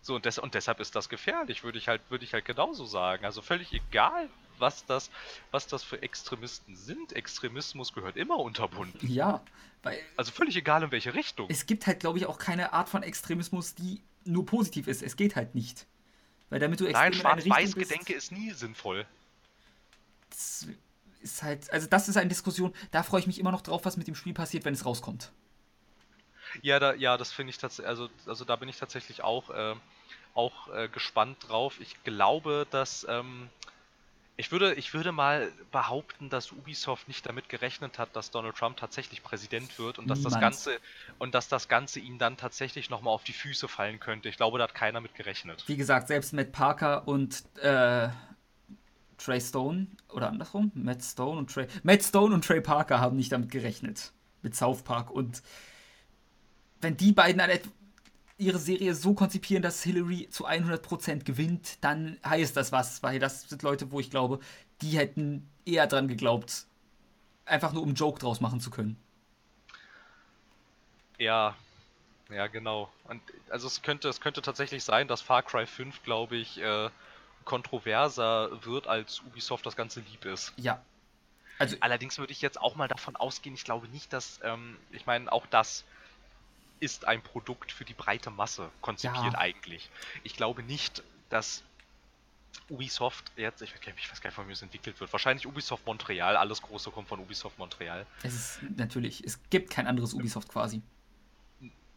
So, 0.00 0.16
und, 0.16 0.24
des, 0.24 0.38
und 0.38 0.54
deshalb 0.54 0.80
ist 0.80 0.96
das 0.96 1.08
gefährlich, 1.08 1.62
würde 1.62 1.78
ich 1.78 1.86
halt, 1.86 2.02
würde 2.10 2.24
ich 2.24 2.32
halt 2.34 2.44
genauso 2.44 2.84
sagen. 2.84 3.24
Also 3.24 3.40
völlig 3.40 3.72
egal, 3.72 4.28
was 4.58 4.84
das, 4.86 5.10
was 5.52 5.68
das 5.68 5.84
für 5.84 6.02
Extremisten 6.02 6.74
sind. 6.74 7.12
Extremismus 7.12 7.92
gehört 7.92 8.16
immer 8.16 8.38
unterbunden. 8.38 9.08
Ja, 9.08 9.40
weil 9.84 10.00
Also 10.16 10.32
völlig 10.32 10.56
egal 10.56 10.82
in 10.82 10.90
welche 10.90 11.14
Richtung. 11.14 11.46
es 11.50 11.66
gibt 11.66 11.86
halt, 11.86 12.00
glaube 12.00 12.18
ich, 12.18 12.26
auch 12.26 12.38
keine 12.38 12.72
Art 12.72 12.88
von 12.88 13.02
Extremismus, 13.04 13.74
die 13.74 14.00
nur 14.24 14.44
positiv 14.44 14.88
ist. 14.88 15.02
Es 15.02 15.16
geht 15.16 15.36
halt 15.36 15.54
nicht. 15.54 15.86
Weil 16.50 16.58
damit 16.60 16.80
du 16.80 16.84
Nein, 16.90 17.12
Schwarz-Weiß-Gedenke 17.14 18.12
ist 18.12 18.32
nie 18.32 18.50
sinnvoll. 18.50 19.06
das 20.30 20.66
ist 21.20 21.42
halt, 21.42 21.72
also 21.72 21.86
das 21.86 22.08
ist 22.08 22.16
eine 22.16 22.28
Diskussion, 22.28 22.74
da 22.90 23.02
freue 23.04 23.20
ich 23.20 23.26
mich 23.26 23.38
immer 23.38 23.52
noch 23.52 23.62
drauf, 23.62 23.84
was 23.84 23.96
mit 23.96 24.08
dem 24.08 24.14
Spiel 24.16 24.34
passiert, 24.34 24.64
wenn 24.64 24.74
es 24.74 24.84
rauskommt. 24.84 25.30
Ja, 26.60 26.78
da, 26.78 26.94
ja, 26.94 27.16
das 27.16 27.32
finde 27.32 27.50
ich 27.50 27.58
tatsächlich, 27.58 27.88
also, 27.88 28.08
also 28.26 28.44
da 28.44 28.56
bin 28.56 28.68
ich 28.68 28.76
tatsächlich 28.78 29.22
auch, 29.22 29.50
äh, 29.50 29.74
auch 30.34 30.68
äh, 30.74 30.88
gespannt 30.88 31.38
drauf. 31.48 31.80
Ich 31.80 32.02
glaube, 32.04 32.66
dass, 32.70 33.06
ähm, 33.08 33.48
ich 34.36 34.50
würde, 34.50 34.74
ich 34.74 34.94
würde 34.94 35.12
mal 35.12 35.52
behaupten, 35.70 36.30
dass 36.30 36.52
Ubisoft 36.52 37.06
nicht 37.06 37.26
damit 37.26 37.48
gerechnet 37.48 37.98
hat, 37.98 38.16
dass 38.16 38.30
Donald 38.30 38.56
Trump 38.56 38.76
tatsächlich 38.76 39.22
Präsident 39.22 39.78
wird 39.78 39.98
und 39.98 40.08
dass 40.08 40.22
das. 40.22 40.40
Ganze 40.40 40.78
und 41.18 41.34
dass 41.34 41.48
das 41.48 41.68
Ganze 41.68 42.00
ihm 42.00 42.18
dann 42.18 42.36
tatsächlich 42.36 42.88
nochmal 42.88 43.12
auf 43.12 43.24
die 43.24 43.34
Füße 43.34 43.68
fallen 43.68 44.00
könnte. 44.00 44.28
Ich 44.28 44.36
glaube, 44.36 44.58
da 44.58 44.64
hat 44.64 44.74
keiner 44.74 45.00
mit 45.00 45.14
gerechnet. 45.14 45.62
Wie 45.66 45.76
gesagt, 45.76 46.08
selbst 46.08 46.32
Matt 46.32 46.50
Parker 46.50 47.06
und 47.06 47.44
äh, 47.58 48.08
Trey 49.18 49.40
Stone, 49.40 49.86
oder 50.08 50.28
andersrum, 50.28 50.72
Matt 50.74 51.02
Stone 51.02 51.38
und 51.38 51.52
Trey, 51.52 51.68
Matt 51.82 52.02
Stone 52.02 52.34
und 52.34 52.44
Trey 52.44 52.60
Parker 52.60 53.00
haben 53.00 53.16
nicht 53.16 53.30
damit 53.30 53.50
gerechnet. 53.50 54.12
Mit 54.40 54.56
South 54.56 54.82
Park. 54.82 55.10
Und 55.10 55.42
wenn 56.82 56.96
die 56.96 57.12
beiden 57.12 57.40
an 57.40 57.50
ihre 58.38 58.58
Serie 58.58 58.94
so 58.94 59.14
konzipieren, 59.14 59.62
dass 59.62 59.82
Hillary 59.82 60.28
zu 60.28 60.46
100% 60.46 61.24
gewinnt, 61.24 61.82
dann 61.82 62.18
heißt 62.24 62.56
das 62.56 62.72
was, 62.72 63.02
weil 63.02 63.18
das 63.18 63.48
sind 63.48 63.62
Leute, 63.62 63.90
wo 63.92 64.00
ich 64.00 64.10
glaube, 64.10 64.40
die 64.80 64.98
hätten 64.98 65.48
eher 65.64 65.86
dran 65.86 66.08
geglaubt, 66.08 66.66
einfach 67.46 67.72
nur 67.72 67.82
um 67.82 67.90
einen 67.90 67.96
Joke 67.96 68.18
draus 68.18 68.40
machen 68.40 68.60
zu 68.60 68.70
können. 68.70 68.96
Ja, 71.18 71.56
ja, 72.30 72.48
genau. 72.48 72.90
Und 73.04 73.22
also 73.48 73.68
es 73.68 73.82
könnte, 73.82 74.08
es 74.08 74.20
könnte 74.20 74.42
tatsächlich 74.42 74.82
sein, 74.82 75.06
dass 75.06 75.20
Far 75.20 75.42
Cry 75.42 75.66
5, 75.66 76.02
glaube 76.02 76.36
ich, 76.36 76.58
äh, 76.60 76.90
kontroverser 77.44 78.64
wird, 78.64 78.86
als 78.86 79.20
Ubisoft 79.20 79.66
das 79.66 79.76
Ganze 79.76 80.00
lieb 80.00 80.24
ist. 80.24 80.52
Ja. 80.56 80.82
Also, 81.58 81.76
Allerdings 81.80 82.18
würde 82.18 82.32
ich 82.32 82.40
jetzt 82.40 82.60
auch 82.60 82.74
mal 82.74 82.88
davon 82.88 83.14
ausgehen, 83.14 83.54
ich 83.54 83.64
glaube 83.64 83.86
nicht, 83.88 84.12
dass, 84.12 84.40
ähm, 84.42 84.76
ich 84.90 85.06
meine, 85.06 85.30
auch 85.30 85.46
das 85.46 85.84
ist 86.82 87.06
ein 87.06 87.22
Produkt 87.22 87.70
für 87.72 87.84
die 87.84 87.94
breite 87.94 88.30
Masse 88.30 88.68
konzipiert 88.80 89.32
Ja. 89.34 89.38
eigentlich. 89.38 89.88
Ich 90.24 90.34
glaube 90.36 90.62
nicht, 90.62 91.02
dass 91.30 91.62
Ubisoft 92.68 93.30
jetzt, 93.36 93.62
ich 93.62 93.72
weiß 93.74 94.20
gar 94.20 94.28
nicht, 94.28 94.34
von 94.34 94.46
wem 94.46 94.52
es 94.52 94.62
entwickelt 94.62 94.98
wird. 95.00 95.12
Wahrscheinlich 95.12 95.46
Ubisoft 95.46 95.86
Montreal, 95.86 96.36
alles 96.36 96.60
Große 96.60 96.90
kommt 96.90 97.08
von 97.08 97.20
Ubisoft 97.20 97.58
Montreal. 97.58 98.06
es 98.22 98.34
ist 98.34 98.58
natürlich, 98.76 99.22
es 99.24 99.38
gibt 99.50 99.70
kein 99.70 99.86
anderes 99.86 100.12
Ubisoft 100.12 100.48
quasi. 100.48 100.82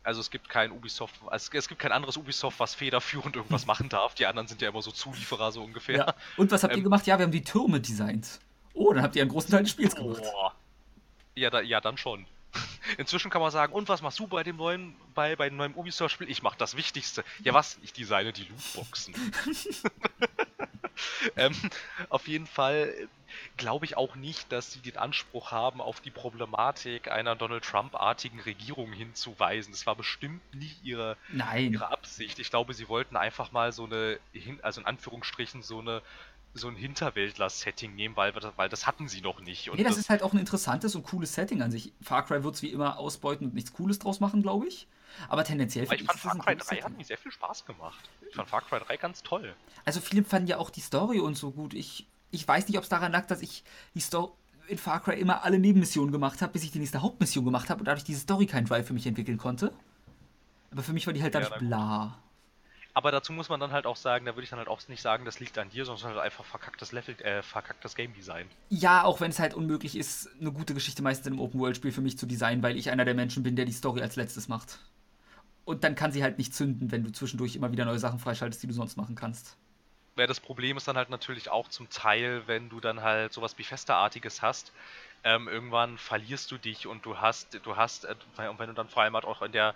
Also 0.03 0.22
es 0.22 0.30
gibt 0.30 0.49
kein 0.49 0.72
Ubisoft, 0.72 1.16
also 1.28 1.49
es 1.52 1.68
gibt 1.68 1.82
kein 1.82 1.91
anderes 1.91 2.16
Ubisoft, 2.16 2.60
was 2.60 2.76
federführend 2.76 3.36
irgendwas 3.36 3.66
machen 3.72 3.90
darf. 3.90 4.14
Die 4.14 4.28
anderen 4.28 4.48
sind 4.48 4.62
ja 4.62 4.70
immer 4.70 4.82
so 4.84 4.91
Zulieferer 4.91 5.52
so 5.52 5.64
ungefähr. 5.64 5.98
Ja. 5.98 6.16
Und 6.38 6.52
was 6.52 6.64
habt 6.64 6.74
ihr 6.74 6.78
Ähm, 6.78 6.84
gemacht? 6.84 7.07
Ja, 7.07 7.18
wir 7.18 7.24
haben 7.26 7.32
die 7.32 7.44
Türme 7.44 7.82
designt. 7.82 8.40
Oh, 8.76 8.94
dann 8.94 9.02
habt 9.03 9.16
ihr 9.16 9.24
einen 9.24 9.32
großen 9.32 9.49
Teil 9.49 9.64
des 9.64 9.72
Spiels 9.72 9.95
gemacht. 9.95 10.22
Ja, 11.36 11.49
da, 11.49 11.60
ja, 11.62 11.82
dann 11.82 11.98
schon. 11.98 12.28
Inzwischen 12.98 13.30
kann 13.32 13.41
man 13.41 13.52
sagen, 13.52 13.74
und 13.74 13.90
was 13.90 14.02
machst 14.02 14.20
du 14.20 14.28
bei 14.28 14.44
dem 14.44 14.57
neuen, 14.57 14.95
bei, 15.14 15.36
bei 15.36 15.49
dem 15.49 15.57
neuen 15.57 15.74
Ubisoft-Spiel? 15.74 16.30
Ich 16.30 16.41
mach 16.41 16.56
das 16.56 16.76
Wichtigste. 16.76 17.24
Ja, 17.44 17.53
was? 17.53 17.78
Ich 17.82 17.94
designe 17.94 18.34
die 18.34 18.44
Lootboxen. 18.44 19.16
ähm, 21.36 21.56
auf 22.10 22.28
jeden 22.28 22.48
Fall 22.48 22.94
glaube 23.57 23.86
ich 23.86 23.98
auch 23.98 24.16
nicht, 24.16 24.52
dass 24.52 24.72
sie 24.72 24.80
den 24.80 24.98
Anspruch 24.98 25.52
haben, 25.52 25.82
auf 25.82 25.99
die 25.99 26.12
Problematik 26.12 27.10
einer 27.10 27.36
Donald 27.36 27.64
Trump-artigen 27.64 28.40
Regierung 28.40 28.94
hinzuweisen. 28.94 29.74
Das 29.74 29.86
war 29.86 29.95
bestimmt 29.95 30.41
nicht 30.53 30.84
ihre, 30.84 31.18
Nein. 31.30 31.74
ihre 31.74 31.91
Absicht. 31.91 32.40
Ich 32.40 32.49
glaube, 32.49 32.74
sie 32.74 32.88
wollten 32.88 33.18
einfach 33.18 33.52
mal 33.52 33.72
so 33.72 33.86
eine, 33.86 34.20
also 34.62 34.82
in 34.82 34.88
Anführungsstrichen, 34.88 35.64
so 35.64 35.80
eine 35.80 36.02
so 36.57 36.68
ein 36.69 36.76
Hinterwäldler-Setting 36.76 37.94
nehmen, 37.95 38.15
weil, 38.15 38.34
weil 38.56 38.69
das 38.69 38.88
hatten 38.88 39.07
sie 39.10 39.22
noch 39.22 39.41
nicht. 39.41 39.69
Und 39.69 39.77
Nee, 39.77 39.84
das 39.84 39.98
ist 39.98 40.10
halt 40.10 40.23
auch 40.23 40.34
ein 40.34 40.40
interessantes 40.40 40.95
und 40.95 41.03
cooles 41.03 41.34
Setting 41.34 41.61
an 41.61 41.69
sich. 41.69 41.91
Far 42.02 42.26
Cry 42.26 42.44
wird 42.44 42.56
es 42.56 42.61
wie 42.61 42.69
immer 42.69 42.98
ausbeuten 42.98 43.48
und 43.48 43.53
nichts 43.53 43.73
Cooles 43.73 43.99
draus 43.99 44.19
machen, 44.22 44.41
glaube 44.41 44.68
ich. 44.68 44.88
Aber 45.30 45.44
tendenziell 45.44 45.86
Aber 45.86 45.95
ich 45.95 45.99
finde 46.02 46.14
fand 46.18 46.23
das 46.26 46.32
Far 46.32 46.45
Cry 46.45 46.53
cooles 46.56 46.68
3 46.68 46.76
hat 46.77 46.82
Setting. 46.84 46.98
mir 46.98 47.03
sehr 47.06 47.18
viel 47.18 47.32
Spaß 47.32 47.65
gemacht. 47.65 48.10
Ich 48.30 48.36
fand 48.36 48.49
Far 48.49 48.61
Cry 48.61 48.80
3 48.80 48.98
ganz 48.98 49.22
toll. 49.23 49.53
Also 49.84 49.99
viele 49.99 50.23
fanden 50.23 50.48
ja 50.48 50.57
auch 50.57 50.69
die 50.69 50.82
Story 50.82 51.19
und 51.19 51.36
so 51.38 51.52
gut. 51.52 51.73
Ich, 51.73 52.07
ich 52.32 52.48
weiß 52.48 52.68
nicht, 52.69 52.77
ob 52.77 52.84
es 52.84 52.90
daran 52.90 53.11
lag, 53.11 53.27
dass 53.27 53.41
ich 53.41 53.64
die 53.94 53.99
Story 53.99 54.32
in 54.68 54.77
Far 54.77 55.02
Cry 55.02 55.19
immer 55.19 55.44
alle 55.44 55.60
Nebenmissionen 55.60 56.11
gemacht 56.11 56.41
habe, 56.41 56.53
bis 56.53 56.64
ich 56.64 56.72
die 56.72 56.80
nächste 56.80 57.02
Hauptmission 57.02 57.45
gemacht 57.45 57.69
habe 57.69 57.80
und 57.82 57.86
dadurch 57.86 58.03
diese 58.06 58.22
Story 58.22 58.45
keinen 58.48 58.65
Drive 58.65 58.88
für 58.88 58.94
mich 58.94 59.06
entwickeln 59.06 59.38
konnte. 59.38 59.72
Aber 60.72 60.84
für 60.84 60.94
mich 60.94 61.06
war 61.06 61.14
die 61.14 61.22
halt 61.22 61.34
Ja, 61.34 61.41
dadurch 61.41 61.60
gut. 61.60 61.68
bla. 61.68 62.18
Aber 62.96 63.12
dazu 63.12 63.34
muss 63.34 63.50
man 63.50 63.60
dann 63.60 63.74
halt 63.74 63.86
auch 63.86 63.98
sagen, 63.98 64.26
da 64.26 64.36
würde 64.36 64.46
ich 64.46 64.50
dann 64.50 64.58
halt 64.58 64.70
auch 64.70 64.88
nicht 64.88 65.02
sagen, 65.02 65.26
das 65.26 65.42
liegt 65.42 65.58
an 65.58 65.70
dir, 65.70 65.84
sondern 65.84 66.12
halt 66.12 66.20
einfach 66.20 66.46
verkacktes 66.46 66.94
Level, 66.94 67.14
äh, 67.22 67.44
verkacktes 67.44 67.94
Game 67.94 68.14
Design. 68.14 68.50
Ja, 68.70 69.04
auch 69.04 69.20
wenn 69.20 69.32
es 69.32 69.40
halt 69.40 69.54
unmöglich 69.54 69.98
ist, 69.98 70.30
eine 70.40 70.54
gute 70.54 70.74
Geschichte 70.74 71.04
meistens 71.04 71.28
in 71.28 71.34
einem 71.34 71.42
Open-World-Spiel 71.42 71.92
für 71.92 72.00
mich 72.00 72.18
zu 72.18 72.26
designen, 72.26 72.64
weil 72.64 72.78
ich 72.78 72.90
einer 72.90 73.04
der 73.04 73.14
Menschen 73.14 73.44
bin, 73.44 73.58
der 73.58 73.66
die 73.66 73.74
Story 73.74 74.02
als 74.02 74.16
letztes 74.16 74.48
macht. 74.48 74.80
Und 75.66 75.84
dann 75.84 75.96
kann 75.96 76.14
sie 76.14 76.24
halt 76.24 76.38
nicht 76.38 76.56
zünden, 76.56 76.90
wenn 76.90 77.04
du 77.04 77.12
zwischendurch 77.12 77.58
immer 77.58 77.74
wieder 77.74 77.84
neue 77.84 78.00
Sachen 78.00 78.18
freischaltest, 78.18 78.64
die 78.64 78.68
du 78.68 78.74
sonst 78.74 78.96
machen 78.96 79.16
kannst. 79.16 79.58
Ja, 80.18 80.26
das 80.26 80.40
Problem 80.40 80.78
ist 80.78 80.88
dann 80.88 80.96
halt 80.96 81.10
natürlich 81.10 81.50
auch 81.50 81.68
zum 81.68 81.90
Teil, 81.90 82.44
wenn 82.46 82.70
du 82.70 82.80
dann 82.80 83.02
halt 83.02 83.34
sowas 83.34 83.56
Bethesda-artiges 83.56 84.42
hast, 84.42 84.72
ähm, 85.26 85.50
irgendwann 85.50 85.98
verlierst 85.98 86.50
du 86.50 86.58
dich 86.58 86.88
und 86.88 87.06
du 87.06 87.18
hast, 87.18 87.60
du 87.62 87.76
hast, 87.76 88.06
äh, 88.06 88.16
und 88.48 88.58
wenn 88.58 88.68
du 88.68 88.74
dann 88.74 88.88
vor 88.88 89.04
allem 89.04 89.16
halt 89.16 89.26
auch 89.26 89.42
in 89.42 89.52
der 89.52 89.76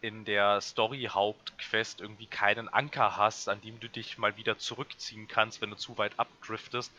in 0.00 0.24
der 0.24 0.60
Story-Hauptquest 0.60 2.00
irgendwie 2.00 2.26
keinen 2.26 2.68
Anker 2.68 3.16
hast, 3.16 3.48
an 3.48 3.60
dem 3.60 3.80
du 3.80 3.88
dich 3.88 4.18
mal 4.18 4.36
wieder 4.36 4.58
zurückziehen 4.58 5.28
kannst, 5.28 5.60
wenn 5.60 5.70
du 5.70 5.76
zu 5.76 5.98
weit 5.98 6.18
abdriftest, 6.18 6.92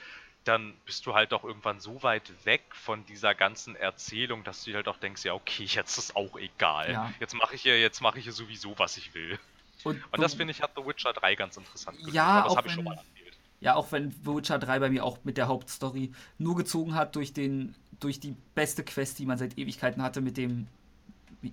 dann 0.44 0.74
bist 0.86 1.06
du 1.06 1.14
halt 1.14 1.34
auch 1.34 1.44
irgendwann 1.44 1.80
so 1.80 2.02
weit 2.04 2.32
weg 2.46 2.64
von 2.72 3.06
dieser 3.06 3.36
ganzen 3.36 3.76
Erzählung, 3.76 4.44
dass 4.44 4.64
du 4.64 4.72
dir 4.72 4.78
halt 4.78 4.88
auch 4.88 4.98
denkst, 4.98 5.26
ja 5.26 5.34
okay, 5.34 5.64
jetzt 5.68 5.98
ist 5.98 6.16
auch 6.16 6.38
egal. 6.38 6.92
Ja. 6.92 7.14
Jetzt 7.20 7.34
mache 7.34 7.56
ich 7.56 7.62
hier, 7.62 7.80
jetzt 7.80 8.02
mache 8.02 8.20
ich 8.20 8.26
hier 8.26 8.34
sowieso, 8.34 8.78
was 8.78 8.98
ich 8.98 9.14
will. 9.14 9.40
Und, 9.84 10.02
und 10.12 10.22
das 10.22 10.34
finde 10.34 10.52
ich 10.52 10.62
hat 10.62 10.72
The 10.76 10.86
Witcher 10.86 11.14
3 11.14 11.36
ganz 11.36 11.58
interessant 11.58 11.98
gemacht. 11.98 12.14
Ja, 12.14 12.44
das 12.44 12.56
habe 12.56 12.68
ich 12.68 12.74
schon 12.74 12.84
mal 12.84 12.94
erzählt. 12.98 13.38
Ja, 13.60 13.76
auch 13.76 13.92
wenn 13.92 14.12
The 14.12 14.36
Witcher 14.36 14.60
3 14.60 14.80
bei 14.80 14.90
mir 14.90 15.04
auch 15.04 15.20
mit 15.24 15.38
der 15.38 15.48
Hauptstory 15.48 16.12
nur 16.38 16.56
gezogen 16.56 16.96
hat 16.96 17.16
durch 17.16 17.34
den 17.34 17.76
durch 18.00 18.20
die 18.20 18.36
beste 18.54 18.84
Quest, 18.84 19.18
die 19.18 19.26
man 19.26 19.38
seit 19.38 19.58
Ewigkeiten 19.58 20.04
hatte 20.04 20.22
mit 20.22 20.38
dem 20.38 20.68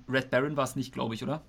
Red 0.08 0.30
Baron 0.30 0.56
war 0.56 0.64
es 0.64 0.76
nicht, 0.76 0.92
glaube 0.92 1.14
ich, 1.14 1.22
oder? 1.22 1.42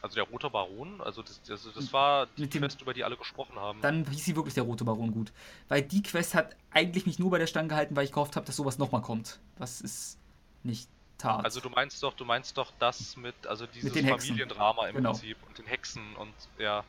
Also 0.00 0.14
der 0.14 0.24
Rote 0.24 0.48
Baron, 0.48 1.00
also 1.00 1.22
das, 1.22 1.42
das, 1.42 1.68
das 1.74 1.92
war 1.92 2.26
die 2.36 2.42
Mit 2.42 2.52
Quest, 2.52 2.82
über 2.82 2.94
die 2.94 3.02
alle 3.02 3.16
gesprochen 3.16 3.56
haben. 3.56 3.80
Dann 3.80 4.06
hieß 4.08 4.24
sie 4.24 4.36
wirklich 4.36 4.54
der 4.54 4.62
Rote 4.62 4.84
Baron 4.84 5.10
gut. 5.10 5.32
Weil 5.66 5.82
die 5.82 6.02
Quest 6.02 6.34
hat 6.34 6.54
eigentlich 6.70 7.04
mich 7.06 7.18
nur 7.18 7.30
bei 7.30 7.38
der 7.38 7.48
Stange 7.48 7.68
gehalten, 7.68 7.96
weil 7.96 8.04
ich 8.04 8.12
gehofft 8.12 8.36
habe, 8.36 8.46
dass 8.46 8.54
sowas 8.54 8.78
nochmal 8.78 9.02
kommt. 9.02 9.40
Was 9.56 9.80
ist 9.80 10.18
nicht 10.62 10.88
tat. 11.18 11.44
Also 11.44 11.60
du 11.60 11.68
meinst 11.68 12.02
doch, 12.02 12.14
du 12.14 12.24
meinst 12.24 12.56
doch 12.56 12.72
das 12.78 13.16
mit, 13.16 13.34
also 13.46 13.66
dieses 13.66 13.92
mit 13.92 14.08
Familiendrama 14.08 14.86
im 14.86 14.96
genau. 14.96 15.10
Prinzip 15.10 15.36
und 15.46 15.58
den 15.58 15.66
Hexen 15.66 16.16
und 16.16 16.32
ja. 16.58 16.84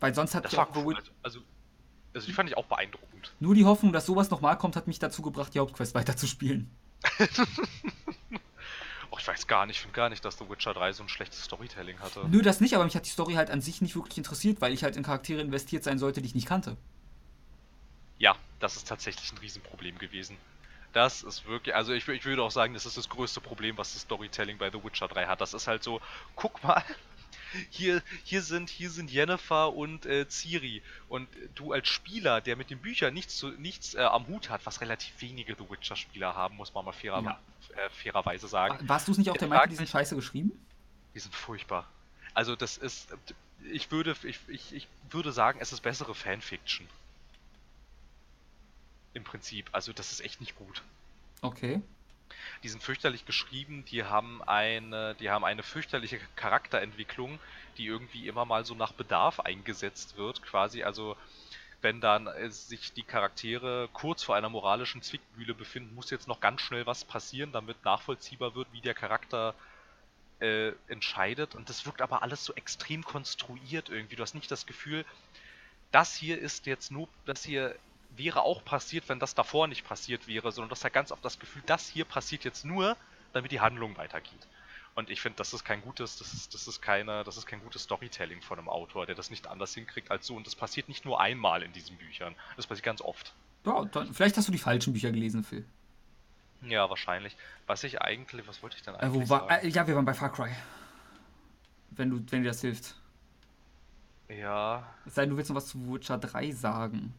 Weil 0.00 0.14
sonst 0.14 0.34
hat 0.34 0.44
das 0.44 0.56
war 0.56 0.68
cool. 0.76 0.94
also, 0.94 1.10
also, 1.22 1.40
also 2.14 2.26
die 2.26 2.32
fand 2.32 2.50
ich 2.50 2.56
auch 2.56 2.66
beeindruckend. 2.66 3.32
Nur 3.40 3.54
die 3.54 3.64
Hoffnung, 3.64 3.92
dass 3.92 4.06
sowas 4.06 4.30
nochmal 4.30 4.58
kommt, 4.58 4.76
hat 4.76 4.86
mich 4.86 4.98
dazu 4.98 5.22
gebracht, 5.22 5.54
die 5.54 5.60
Hauptquest 5.60 5.94
weiterzuspielen. 5.94 6.70
Oh, 9.14 9.18
ich 9.20 9.28
weiß 9.28 9.46
gar 9.46 9.64
nicht, 9.64 9.76
ich 9.76 9.82
finde 9.82 9.94
gar 9.94 10.08
nicht, 10.08 10.24
dass 10.24 10.38
The 10.38 10.50
Witcher 10.50 10.74
3 10.74 10.92
so 10.92 11.04
ein 11.04 11.08
schlechtes 11.08 11.44
Storytelling 11.44 12.00
hatte. 12.00 12.26
Nö, 12.28 12.42
das 12.42 12.60
nicht, 12.60 12.74
aber 12.74 12.84
mich 12.84 12.96
hat 12.96 13.06
die 13.06 13.10
Story 13.10 13.34
halt 13.34 13.48
an 13.48 13.60
sich 13.60 13.80
nicht 13.80 13.94
wirklich 13.94 14.18
interessiert, 14.18 14.60
weil 14.60 14.72
ich 14.72 14.82
halt 14.82 14.96
in 14.96 15.04
Charaktere 15.04 15.40
investiert 15.40 15.84
sein 15.84 16.00
sollte, 16.00 16.20
die 16.20 16.26
ich 16.26 16.34
nicht 16.34 16.48
kannte. 16.48 16.76
Ja, 18.18 18.34
das 18.58 18.74
ist 18.74 18.88
tatsächlich 18.88 19.30
ein 19.30 19.38
Riesenproblem 19.38 19.98
gewesen. 19.98 20.36
Das 20.92 21.22
ist 21.22 21.46
wirklich, 21.46 21.76
also 21.76 21.92
ich, 21.92 22.08
ich 22.08 22.24
würde 22.24 22.42
auch 22.42 22.50
sagen, 22.50 22.74
das 22.74 22.86
ist 22.86 22.96
das 22.96 23.08
größte 23.08 23.40
Problem, 23.40 23.78
was 23.78 23.92
das 23.92 24.02
Storytelling 24.02 24.58
bei 24.58 24.70
The 24.70 24.82
Witcher 24.82 25.06
3 25.06 25.26
hat. 25.26 25.40
Das 25.40 25.54
ist 25.54 25.68
halt 25.68 25.84
so, 25.84 26.00
guck 26.34 26.64
mal, 26.64 26.82
hier, 27.70 28.02
hier 28.24 28.42
sind, 28.42 28.70
hier 28.70 28.90
sind 28.90 29.10
Jennifer 29.10 29.72
und 29.72 30.06
äh, 30.06 30.26
Ciri. 30.28 30.82
Und 31.08 31.28
du 31.54 31.72
als 31.72 31.88
Spieler, 31.88 32.40
der 32.40 32.56
mit 32.56 32.70
den 32.70 32.78
Büchern 32.78 33.14
nichts, 33.14 33.36
zu, 33.36 33.48
nichts 33.50 33.94
äh, 33.94 34.00
am 34.00 34.26
Hut 34.26 34.50
hat, 34.50 34.64
was 34.66 34.80
relativ 34.80 35.20
wenige 35.20 35.54
The 35.54 35.68
Witcher-Spieler 35.68 36.34
haben, 36.34 36.56
muss 36.56 36.74
man 36.74 36.84
mal 36.84 36.92
fairer, 36.92 37.22
ja. 37.22 37.38
äh, 37.76 37.90
fairerweise 37.90 38.48
sagen. 38.48 38.78
Warst 38.88 39.08
du 39.08 39.12
es 39.12 39.18
nicht 39.18 39.30
auch 39.30 39.36
der 39.36 39.48
Meinung, 39.48 39.68
die 39.68 39.76
sind 39.76 39.88
scheiße 39.88 40.16
geschrieben? 40.16 40.52
Die 41.14 41.20
sind 41.20 41.34
furchtbar. 41.34 41.86
Also 42.32 42.56
das 42.56 42.76
ist, 42.76 43.08
ich 43.70 43.90
würde, 43.90 44.16
ich, 44.24 44.38
ich, 44.48 44.74
ich 44.74 44.88
würde 45.10 45.32
sagen, 45.32 45.58
es 45.60 45.72
ist 45.72 45.80
bessere 45.80 46.14
Fanfiction. 46.14 46.86
Im 49.12 49.22
Prinzip. 49.22 49.68
Also 49.70 49.92
das 49.92 50.10
ist 50.10 50.20
echt 50.20 50.40
nicht 50.40 50.56
gut. 50.56 50.82
Okay 51.40 51.80
die 52.62 52.68
sind 52.68 52.82
fürchterlich 52.82 53.26
geschrieben, 53.26 53.84
die 53.86 54.04
haben 54.04 54.42
eine, 54.42 55.14
die 55.16 55.30
haben 55.30 55.44
eine 55.44 55.62
fürchterliche 55.62 56.20
Charakterentwicklung, 56.36 57.38
die 57.76 57.86
irgendwie 57.86 58.28
immer 58.28 58.44
mal 58.44 58.64
so 58.64 58.74
nach 58.74 58.92
Bedarf 58.92 59.40
eingesetzt 59.40 60.16
wird, 60.16 60.42
quasi. 60.42 60.82
Also 60.82 61.16
wenn 61.84 62.00
dann 62.00 62.26
äh, 62.26 62.50
sich 62.50 62.92
die 62.92 63.02
Charaktere 63.02 63.88
kurz 63.92 64.22
vor 64.22 64.34
einer 64.34 64.48
moralischen 64.48 65.02
Zwickmühle 65.02 65.54
befinden, 65.54 65.94
muss 65.94 66.10
jetzt 66.10 66.26
noch 66.26 66.40
ganz 66.40 66.62
schnell 66.62 66.86
was 66.86 67.04
passieren, 67.04 67.52
damit 67.52 67.84
nachvollziehbar 67.84 68.54
wird, 68.54 68.68
wie 68.72 68.80
der 68.80 68.94
Charakter 68.94 69.54
äh, 70.40 70.72
entscheidet. 70.88 71.54
Und 71.54 71.68
das 71.68 71.86
wirkt 71.86 72.02
aber 72.02 72.22
alles 72.22 72.44
so 72.44 72.54
extrem 72.54 73.04
konstruiert 73.04 73.90
irgendwie. 73.90 74.16
Du 74.16 74.22
hast 74.22 74.34
nicht 74.34 74.50
das 74.50 74.66
Gefühl, 74.66 75.04
das 75.92 76.16
hier 76.16 76.38
ist 76.38 76.66
jetzt 76.66 76.90
nur, 76.90 77.06
das 77.26 77.44
hier 77.44 77.76
wäre 78.16 78.42
auch 78.42 78.64
passiert, 78.64 79.08
wenn 79.08 79.18
das 79.18 79.34
davor 79.34 79.66
nicht 79.66 79.86
passiert 79.86 80.26
wäre, 80.26 80.52
sondern 80.52 80.68
du 80.68 80.72
hast 80.72 80.82
ja 80.82 80.90
ganz 80.90 81.12
oft 81.12 81.24
das 81.24 81.38
Gefühl, 81.38 81.62
das 81.66 81.88
hier 81.88 82.04
passiert 82.04 82.44
jetzt 82.44 82.64
nur, 82.64 82.96
damit 83.32 83.52
die 83.52 83.60
Handlung 83.60 83.96
weitergeht. 83.96 84.46
Und 84.94 85.10
ich 85.10 85.20
finde, 85.20 85.36
das 85.38 85.52
ist 85.52 85.64
kein 85.64 85.82
gutes, 85.82 86.18
das 86.18 86.32
ist, 86.32 86.54
das 86.54 86.68
ist 86.68 86.80
keine, 86.80 87.24
das 87.24 87.36
ist 87.36 87.46
kein 87.46 87.60
gutes 87.60 87.82
Storytelling 87.82 88.40
von 88.42 88.58
einem 88.58 88.68
Autor, 88.68 89.06
der 89.06 89.16
das 89.16 89.28
nicht 89.28 89.48
anders 89.48 89.74
hinkriegt 89.74 90.10
als 90.10 90.26
so. 90.26 90.36
Und 90.36 90.46
das 90.46 90.54
passiert 90.54 90.88
nicht 90.88 91.04
nur 91.04 91.20
einmal 91.20 91.62
in 91.62 91.72
diesen 91.72 91.96
Büchern. 91.96 92.34
Das 92.56 92.66
passiert 92.66 92.84
ganz 92.84 93.00
oft. 93.00 93.34
Ja, 93.66 93.84
dann, 93.86 94.14
vielleicht 94.14 94.36
hast 94.36 94.46
du 94.46 94.52
die 94.52 94.58
falschen 94.58 94.92
Bücher 94.92 95.10
gelesen, 95.10 95.42
Phil. 95.42 95.64
Ja, 96.62 96.88
wahrscheinlich. 96.88 97.36
Was 97.66 97.82
ich 97.82 98.00
eigentlich, 98.00 98.46
was 98.46 98.62
wollte 98.62 98.76
ich 98.76 98.82
denn 98.82 98.94
eigentlich 98.94 99.24
äh, 99.24 99.30
war, 99.30 99.48
sagen? 99.48 99.66
Äh, 99.66 99.68
ja, 99.68 99.86
wir 99.86 99.96
waren 99.96 100.04
bei 100.04 100.14
Far 100.14 100.32
Cry. 100.32 100.50
Wenn 101.90 102.10
du, 102.10 102.24
wenn 102.30 102.42
dir 102.42 102.50
das 102.50 102.60
hilft. 102.60 102.94
Ja. 104.28 104.86
Es 105.06 105.16
sei 105.16 105.22
denn, 105.22 105.30
du 105.30 105.36
willst 105.36 105.50
noch 105.50 105.56
was 105.56 105.66
zu 105.66 105.92
Witcher 105.92 106.18
3 106.18 106.52
sagen 106.52 107.12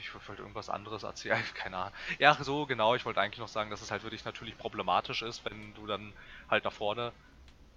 ich 0.00 0.14
wollte 0.14 0.42
irgendwas 0.42 0.68
anderes 0.68 1.02
erzählen, 1.02 1.42
keine 1.54 1.76
Ahnung. 1.76 1.92
Ja, 2.18 2.34
so 2.42 2.66
genau, 2.66 2.94
ich 2.94 3.04
wollte 3.04 3.20
eigentlich 3.20 3.40
noch 3.40 3.48
sagen, 3.48 3.70
dass 3.70 3.82
es 3.82 3.90
halt 3.90 4.02
wirklich 4.02 4.24
natürlich 4.24 4.56
problematisch 4.58 5.22
ist, 5.22 5.44
wenn 5.44 5.74
du 5.74 5.86
dann 5.86 6.12
halt 6.48 6.64
nach 6.64 6.72
vorne 6.72 7.12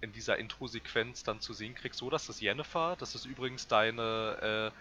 in 0.00 0.12
dieser 0.12 0.38
Intro-Sequenz 0.38 1.24
dann 1.24 1.40
zu 1.40 1.52
sehen 1.52 1.74
kriegst, 1.74 1.98
so, 1.98 2.10
das 2.10 2.28
ist 2.28 2.40
Jennifer, 2.40 2.96
das 2.98 3.14
ist 3.14 3.24
übrigens 3.24 3.66
deine, 3.66 4.72
äh, 4.72 4.78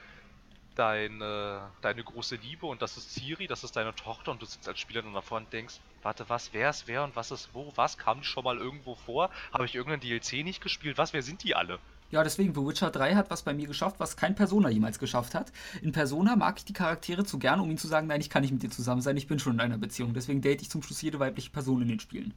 deine, 0.75 1.71
deine 1.81 2.03
große 2.03 2.35
Liebe 2.35 2.67
und 2.67 2.81
das 2.81 2.97
ist 2.97 3.13
Ciri, 3.13 3.47
das 3.47 3.63
ist 3.63 3.75
deine 3.75 3.95
Tochter 3.95 4.31
und 4.31 4.41
du 4.41 4.45
sitzt 4.45 4.67
als 4.67 4.79
Spieler 4.79 5.01
dann 5.01 5.13
davor 5.13 5.37
und 5.37 5.51
denkst, 5.51 5.81
warte, 6.03 6.29
was, 6.29 6.53
wer 6.53 6.69
ist 6.69 6.87
wer 6.87 7.03
und 7.03 7.15
was 7.15 7.31
ist 7.31 7.53
wo, 7.53 7.73
was, 7.75 7.97
kam 7.97 8.21
die 8.21 8.27
schon 8.27 8.43
mal 8.43 8.57
irgendwo 8.57 8.95
vor? 8.95 9.31
Habe 9.51 9.65
ich 9.65 9.75
irgendeinen 9.75 10.01
DLC 10.01 10.43
nicht 10.43 10.61
gespielt? 10.61 10.97
Was, 10.97 11.13
wer 11.13 11.23
sind 11.23 11.43
die 11.43 11.55
alle? 11.55 11.79
Ja, 12.09 12.23
deswegen, 12.23 12.53
The 12.53 12.65
Witcher 12.65 12.89
3 12.89 13.15
hat 13.15 13.29
was 13.29 13.41
bei 13.41 13.53
mir 13.53 13.67
geschafft, 13.67 13.99
was 13.99 14.15
kein 14.15 14.33
Persona 14.33 14.69
jemals 14.69 14.97
geschafft 14.97 15.35
hat. 15.35 15.51
In 15.81 15.91
Persona 15.91 16.35
mag 16.37 16.57
ich 16.57 16.65
die 16.65 16.73
Charaktere 16.73 17.25
zu 17.25 17.37
gern, 17.37 17.59
um 17.59 17.67
ihnen 17.67 17.77
zu 17.77 17.87
sagen, 17.87 18.07
nein, 18.07 18.21
ich 18.21 18.29
kann 18.29 18.43
nicht 18.43 18.51
mit 18.51 18.63
dir 18.63 18.69
zusammen 18.69 19.01
sein, 19.01 19.17
ich 19.17 19.27
bin 19.27 19.39
schon 19.39 19.53
in 19.53 19.59
einer 19.59 19.77
Beziehung. 19.77 20.13
Deswegen 20.13 20.41
date 20.41 20.61
ich 20.61 20.69
zum 20.69 20.81
Schluss 20.81 21.01
jede 21.01 21.19
weibliche 21.19 21.49
Person 21.49 21.81
in 21.81 21.89
den 21.89 21.99
Spielen. 21.99 22.33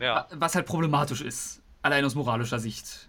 Ja. 0.00 0.26
Was 0.32 0.54
halt 0.54 0.66
problematisch 0.66 1.22
ist, 1.22 1.62
allein 1.80 2.04
aus 2.04 2.14
moralischer 2.14 2.58
Sicht. 2.58 3.08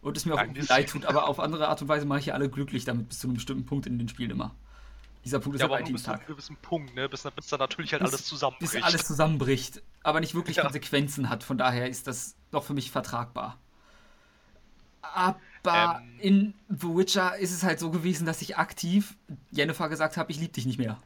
Und 0.00 0.16
es 0.16 0.26
mir 0.26 0.34
auch 0.34 0.40
irgendwie 0.40 0.62
leid 0.62 0.88
tut, 0.88 1.04
aber 1.04 1.28
auf 1.28 1.38
andere 1.38 1.68
Art 1.68 1.80
und 1.80 1.88
Weise 1.88 2.04
mache 2.04 2.18
ich 2.18 2.26
ja 2.26 2.34
alle 2.34 2.48
glücklich 2.48 2.84
damit 2.84 3.08
bis 3.08 3.20
zu 3.20 3.28
einem 3.28 3.34
bestimmten 3.34 3.64
Punkt 3.64 3.86
in 3.86 3.98
den 3.98 4.08
Spielen 4.08 4.30
immer. 4.30 4.52
Dieser 5.24 5.38
Punkt 5.38 5.54
ist 5.54 5.62
ja, 5.62 5.68
halt 5.68 5.82
aber 5.84 5.92
bis 5.92 6.02
zu 6.02 6.10
einem 6.10 6.26
gewissen 6.26 6.56
Punkt, 6.56 6.96
ne? 6.96 7.08
Bis, 7.08 7.22
bis 7.22 7.46
dann 7.46 7.60
natürlich 7.60 7.92
halt 7.92 8.02
bis, 8.02 8.12
alles 8.12 8.26
zusammenbricht. 8.26 8.72
Bis 8.72 8.82
alles 8.82 9.06
zusammenbricht, 9.06 9.82
aber 10.02 10.18
nicht 10.18 10.34
wirklich 10.34 10.56
ja. 10.56 10.64
Konsequenzen 10.64 11.30
hat. 11.30 11.44
Von 11.44 11.58
daher 11.58 11.88
ist 11.88 12.08
das 12.08 12.34
noch 12.50 12.64
für 12.64 12.74
mich 12.74 12.90
vertragbar. 12.90 13.58
Aber 15.02 16.00
ähm, 16.00 16.18
in 16.18 16.54
The 16.68 16.88
Witcher 16.88 17.36
ist 17.36 17.52
es 17.52 17.62
halt 17.62 17.78
so 17.78 17.90
gewesen, 17.90 18.24
dass 18.24 18.40
ich 18.40 18.56
aktiv 18.56 19.16
Jennifer 19.50 19.88
gesagt 19.88 20.16
habe, 20.16 20.30
ich 20.32 20.38
liebe 20.38 20.52
dich 20.52 20.66
nicht 20.66 20.78
mehr. 20.78 20.98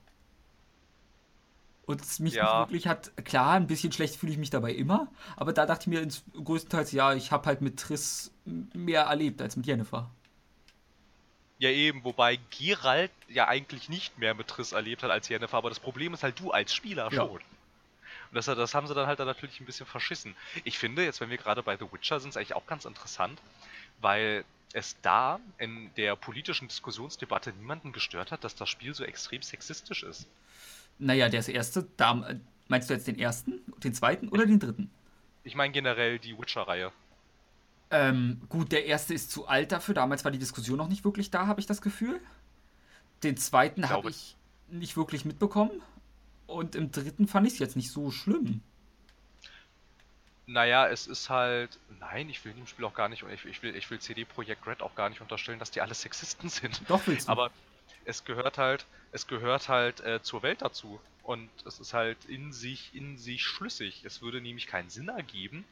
Und 1.86 2.02
es 2.02 2.18
mich 2.18 2.34
ja. 2.34 2.60
wirklich 2.60 2.88
hat, 2.88 3.16
klar, 3.24 3.54
ein 3.54 3.68
bisschen 3.68 3.92
schlecht 3.92 4.16
fühle 4.16 4.32
ich 4.32 4.38
mich 4.38 4.50
dabei 4.50 4.72
immer, 4.72 5.06
aber 5.36 5.52
da 5.52 5.66
dachte 5.66 5.82
ich 5.82 5.86
mir 5.86 6.02
ins, 6.02 6.24
größtenteils, 6.32 6.90
ja, 6.90 7.14
ich 7.14 7.30
habe 7.30 7.46
halt 7.46 7.60
mit 7.60 7.78
Triss 7.78 8.32
mehr 8.44 9.02
erlebt 9.02 9.40
als 9.40 9.56
mit 9.56 9.66
Jennifer. 9.66 10.10
Ja, 11.58 11.70
eben, 11.70 12.02
wobei 12.04 12.40
Geralt 12.50 13.12
ja 13.28 13.46
eigentlich 13.46 13.88
nicht 13.88 14.18
mehr 14.18 14.34
mit 14.34 14.48
Triss 14.48 14.72
erlebt 14.72 15.04
hat 15.04 15.10
als 15.10 15.28
Jennifer, 15.28 15.56
aber 15.56 15.68
das 15.68 15.78
Problem 15.78 16.12
ist 16.12 16.24
halt 16.24 16.38
du 16.40 16.50
als 16.50 16.74
Spieler 16.74 17.08
ja. 17.12 17.20
schon. 17.20 17.30
Und 17.30 18.34
das, 18.34 18.46
das 18.46 18.74
haben 18.74 18.88
sie 18.88 18.94
dann 18.94 19.06
halt 19.06 19.20
dann 19.20 19.28
natürlich 19.28 19.60
ein 19.60 19.66
bisschen 19.66 19.86
verschissen. 19.86 20.34
Ich 20.64 20.78
finde, 20.78 21.04
jetzt 21.04 21.20
wenn 21.20 21.30
wir 21.30 21.38
gerade 21.38 21.62
bei 21.62 21.76
The 21.76 21.86
Witcher 21.92 22.18
sind, 22.18 22.30
ist 22.30 22.36
eigentlich 22.36 22.54
auch 22.54 22.66
ganz 22.66 22.84
interessant, 22.84 23.40
weil 24.00 24.44
es 24.72 24.96
da 25.00 25.40
in 25.58 25.90
der 25.96 26.16
politischen 26.16 26.68
Diskussionsdebatte 26.68 27.52
niemanden 27.52 27.92
gestört 27.92 28.30
hat, 28.30 28.44
dass 28.44 28.54
das 28.54 28.68
Spiel 28.68 28.94
so 28.94 29.04
extrem 29.04 29.42
sexistisch 29.42 30.02
ist. 30.02 30.26
Naja, 30.98 31.28
der 31.28 31.46
erste, 31.48 31.86
da, 31.96 32.38
meinst 32.68 32.90
du 32.90 32.94
jetzt 32.94 33.06
den 33.06 33.18
ersten, 33.18 33.60
den 33.82 33.94
zweiten 33.94 34.28
oder 34.28 34.46
den 34.46 34.60
dritten? 34.60 34.90
Ich 35.44 35.54
meine 35.54 35.72
generell 35.72 36.18
die 36.18 36.38
Witcher-Reihe. 36.38 36.92
Ähm, 37.90 38.40
gut, 38.48 38.72
der 38.72 38.86
erste 38.86 39.14
ist 39.14 39.30
zu 39.30 39.46
alt 39.46 39.72
dafür. 39.72 39.94
Damals 39.94 40.24
war 40.24 40.32
die 40.32 40.38
Diskussion 40.38 40.76
noch 40.76 40.88
nicht 40.88 41.04
wirklich 41.04 41.30
da, 41.30 41.46
habe 41.46 41.60
ich 41.60 41.66
das 41.66 41.80
Gefühl. 41.80 42.20
Den 43.22 43.36
zweiten 43.36 43.88
habe 43.88 44.10
ich 44.10 44.36
nicht 44.68 44.96
wirklich 44.96 45.24
mitbekommen. 45.24 45.82
Und 46.46 46.74
im 46.74 46.90
dritten 46.90 47.28
fand 47.28 47.46
ich 47.46 47.54
es 47.54 47.58
jetzt 47.60 47.76
nicht 47.76 47.90
so 47.90 48.10
schlimm. 48.10 48.60
Naja, 50.46 50.88
es 50.88 51.08
ist 51.08 51.28
halt. 51.28 51.78
Nein, 51.98 52.30
ich 52.30 52.44
will 52.44 52.52
dem 52.52 52.66
Spiel 52.66 52.84
auch 52.84 52.94
gar 52.94 53.08
nicht. 53.08 53.24
Ich, 53.34 53.44
ich 53.44 53.62
will, 53.62 53.74
ich 53.74 53.90
will 53.90 53.98
CD 53.98 54.24
Projekt 54.24 54.66
Red 54.66 54.80
auch 54.80 54.94
gar 54.94 55.08
nicht 55.08 55.20
unterstellen, 55.20 55.58
dass 55.58 55.72
die 55.72 55.80
alle 55.80 55.94
Sexisten 55.94 56.48
sind. 56.48 56.82
Doch 56.88 57.06
willst 57.06 57.26
du. 57.26 57.32
Aber 57.32 57.50
es 58.04 58.24
gehört 58.24 58.56
halt, 58.56 58.86
es 59.10 59.26
gehört 59.26 59.68
halt 59.68 60.00
äh, 60.00 60.22
zur 60.22 60.42
Welt 60.42 60.62
dazu. 60.62 61.00
Und 61.24 61.50
es 61.66 61.80
ist 61.80 61.92
halt 61.92 62.24
in 62.26 62.52
sich, 62.52 62.94
in 62.94 63.18
sich 63.18 63.42
schlüssig. 63.42 64.04
Es 64.04 64.22
würde 64.22 64.40
nämlich 64.40 64.68
keinen 64.68 64.88
Sinn 64.88 65.08
ergeben, 65.08 65.64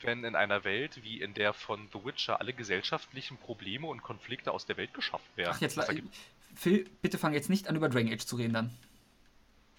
wenn 0.00 0.22
in 0.24 0.36
einer 0.36 0.64
Welt 0.64 1.02
wie 1.02 1.22
in 1.22 1.32
der 1.32 1.54
von 1.54 1.88
The 1.94 2.04
Witcher 2.04 2.40
alle 2.40 2.52
gesellschaftlichen 2.52 3.38
Probleme 3.38 3.86
und 3.86 4.02
Konflikte 4.02 4.52
aus 4.52 4.66
der 4.66 4.76
Welt 4.76 4.92
geschafft 4.92 5.34
werden. 5.36 5.54
Ach, 5.56 5.60
jetzt 5.62 5.80
Phil, 6.54 6.88
bitte 7.00 7.16
fang 7.16 7.32
jetzt 7.32 7.48
nicht 7.48 7.68
an, 7.68 7.76
über 7.76 7.88
Dragon 7.88 8.12
Age 8.12 8.24
zu 8.24 8.36
reden 8.36 8.52
dann. 8.52 8.70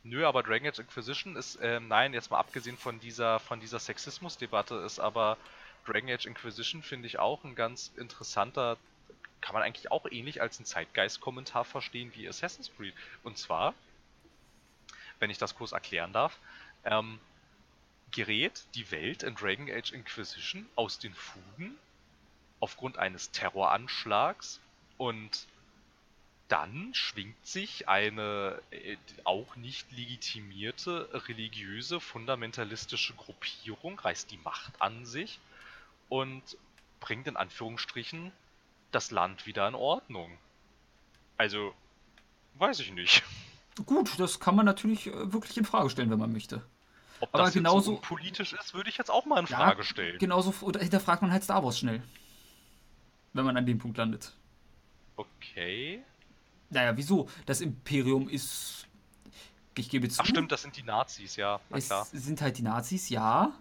Nö, 0.10 0.26
aber 0.26 0.42
Dragon 0.42 0.68
Age 0.68 0.80
Inquisition 0.80 1.36
ist, 1.36 1.60
ähm, 1.62 1.90
nein, 1.90 2.14
jetzt 2.14 2.32
mal 2.32 2.40
abgesehen 2.40 2.78
von 2.78 3.00
dieser, 3.02 3.40
von 3.40 3.60
dieser 3.60 3.80
Sexismus-Debatte, 3.80 4.76
ist 4.76 5.00
aber 5.00 5.38
Dragon 5.86 6.10
Age 6.10 6.28
Inquisition, 6.28 6.82
finde 6.82 7.08
ich, 7.08 7.20
auch 7.20 7.44
ein 7.44 7.56
ganz 7.56 7.92
interessanter, 7.98 8.78
kann 9.42 9.54
man 9.54 9.64
eigentlich 9.64 9.92
auch 9.92 10.06
ähnlich 10.10 10.42
als 10.42 10.60
ein 10.60 10.66
Zeitgeist-Kommentar 10.66 11.66
verstehen 11.66 12.14
wie 12.16 12.28
Assassin's 12.28 12.72
Creed. 12.78 12.94
Und 13.24 13.38
zwar, 13.38 13.74
wenn 15.20 15.30
ich 15.30 15.38
das 15.40 15.56
kurz 15.56 15.74
erklären 15.74 16.14
darf, 16.14 16.40
ähm, 16.86 17.20
gerät 18.12 18.64
die 18.76 18.90
Welt 18.92 19.24
in 19.24 19.36
Dragon 19.36 19.70
Age 19.70 19.92
Inquisition 19.92 20.66
aus 20.76 21.00
den 21.00 21.14
Fugen 21.14 21.78
aufgrund 22.62 22.98
eines 22.98 23.32
Terroranschlags 23.32 24.62
und 24.98 25.48
dann 26.48 26.94
schwingt 26.94 27.46
sich 27.46 27.90
eine 27.90 28.62
äh, 28.72 28.98
auch 29.26 29.56
nicht 29.58 29.92
legitimierte 29.92 31.10
religiöse 31.28 32.00
fundamentalistische 32.00 33.14
Gruppierung, 33.14 34.00
reißt 34.00 34.32
die 34.32 34.38
Macht 34.38 34.82
an 34.82 35.06
sich 35.06 35.40
und 36.10 36.42
bringt 37.00 37.28
in 37.28 37.36
Anführungsstrichen 37.38 38.32
das 38.92 39.12
Land 39.12 39.46
wieder 39.46 39.68
in 39.68 39.76
Ordnung. 39.76 40.38
Also, 41.38 41.74
weiß 42.56 42.80
ich 42.80 42.92
nicht. 42.94 43.24
Gut, 43.86 44.20
das 44.20 44.40
kann 44.40 44.56
man 44.56 44.66
natürlich 44.66 45.08
äh, 45.08 45.34
wirklich 45.34 45.58
in 45.58 45.66
Frage 45.66 45.90
stellen, 45.90 46.10
wenn 46.10 46.20
man 46.20 46.32
möchte. 46.32 46.64
Ob 47.20 47.34
Aber 47.34 47.44
das 47.44 47.54
genauso- 47.54 47.96
so 47.96 48.02
politisch 48.02 48.54
ist, 48.54 48.74
würde 48.74 48.90
ich 48.90 48.98
jetzt 48.98 49.12
auch 49.12 49.26
mal 49.26 49.40
in 49.40 49.48
Frage 49.48 49.84
stellen. 49.84 50.18
Genauso 50.20 50.54
oder 50.62 50.80
hinterfragt 50.80 51.22
man 51.22 51.32
halt 51.32 51.44
Star 51.44 51.64
Wars 51.64 51.80
schnell. 51.80 52.02
Wenn 53.34 53.46
man 53.46 53.58
an 53.58 53.66
dem 53.66 53.78
Punkt 53.80 53.98
landet. 53.98 54.34
Okay. 55.16 56.04
Naja, 56.70 56.96
wieso? 56.96 57.28
Das 57.46 57.62
Imperium 57.62 58.28
ist. 58.30 58.88
Ich 59.78 59.90
gebe 59.90 60.10
zu. 60.10 60.22
Ach 60.22 60.26
stimmt, 60.26 60.52
das 60.52 60.64
sind 60.64 60.76
die 60.76 60.84
Nazis, 60.84 61.36
ja. 61.36 61.60
Na 61.70 61.78
Es 61.78 61.86
klar, 61.88 62.08
sind 62.12 62.42
halt 62.42 62.58
die 62.58 62.64
Nazis, 62.64 63.10
ja. 63.10 63.54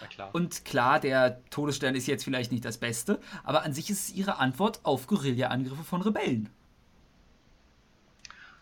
na 0.00 0.06
klar. 0.06 0.34
Und 0.34 0.64
klar, 0.64 0.98
der 0.98 1.42
Todesstern 1.50 1.94
ist 1.94 2.06
jetzt 2.06 2.24
vielleicht 2.24 2.50
nicht 2.52 2.64
das 2.64 2.78
Beste, 2.78 3.20
aber 3.44 3.62
an 3.64 3.74
sich 3.74 3.90
ist 3.90 4.08
es 4.08 4.14
ihre 4.14 4.38
Antwort 4.38 4.80
auf 4.84 5.06
Guerilla-Angriffe 5.06 5.84
von 5.84 6.00
Rebellen. 6.02 6.48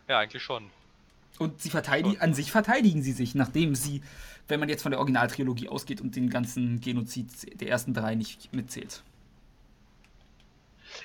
Ja, 0.09 0.18
eigentlich 0.18 0.43
schon. 0.43 0.70
Und 1.39 1.60
sie 1.60 1.70
verteidigen, 1.70 2.20
an 2.20 2.32
sich 2.35 2.51
verteidigen 2.51 3.02
sie 3.02 3.12
sich, 3.12 3.35
nachdem 3.35 3.74
sie, 3.74 4.02
wenn 4.48 4.59
man 4.59 4.68
jetzt 4.68 4.82
von 4.82 4.90
der 4.90 4.98
Originaltrilogie 4.98 5.68
ausgeht 5.68 6.01
und 6.01 6.16
den 6.16 6.31
ganzen 6.31 6.81
Genozid 6.81 7.60
der 7.60 7.68
ersten 7.68 7.93
drei 7.93 8.14
nicht 8.14 8.52
mitzählt. 8.55 9.02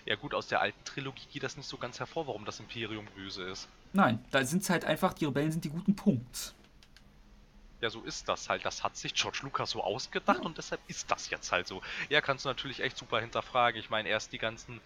Ja 0.06 0.16
gut, 0.16 0.34
aus 0.34 0.48
der 0.48 0.62
alten 0.62 0.84
Trilogie 0.86 1.26
geht 1.32 1.44
das 1.44 1.58
nicht 1.58 1.68
so 1.68 1.78
ganz 1.78 2.00
hervor, 2.00 2.28
warum 2.28 2.46
das 2.46 2.60
Imperium 2.60 3.06
böse 3.16 3.44
ist. 3.44 3.68
Nein, 3.94 4.24
da 4.32 4.44
sind 4.44 4.64
es 4.64 4.70
halt 4.70 4.86
einfach, 4.86 5.14
die 5.14 5.26
Rebellen 5.26 5.52
sind 5.52 5.64
die 5.66 5.70
guten 5.70 5.96
Punkt. 5.96 6.54
Ja, 7.82 7.90
so 7.90 8.02
ist 8.02 8.30
das 8.30 8.48
halt. 8.48 8.64
Das 8.64 8.84
hat 8.84 8.96
sich 8.96 9.16
George 9.16 9.40
Lucas 9.42 9.72
so 9.72 9.84
ausgedacht 9.84 10.42
und 10.42 10.58
deshalb 10.58 10.80
ist 10.88 11.10
das 11.10 11.32
jetzt 11.32 11.52
halt 11.52 11.68
so. 11.68 11.82
Ja, 12.10 12.22
kannst 12.22 12.46
du 12.46 12.50
natürlich 12.50 12.80
echt 12.80 12.96
super 12.96 13.20
hinterfragen. 13.20 13.80
Ich 13.80 13.90
meine, 13.90 14.08
erst 14.08 14.34
die 14.34 14.38
ganzen, 14.38 14.80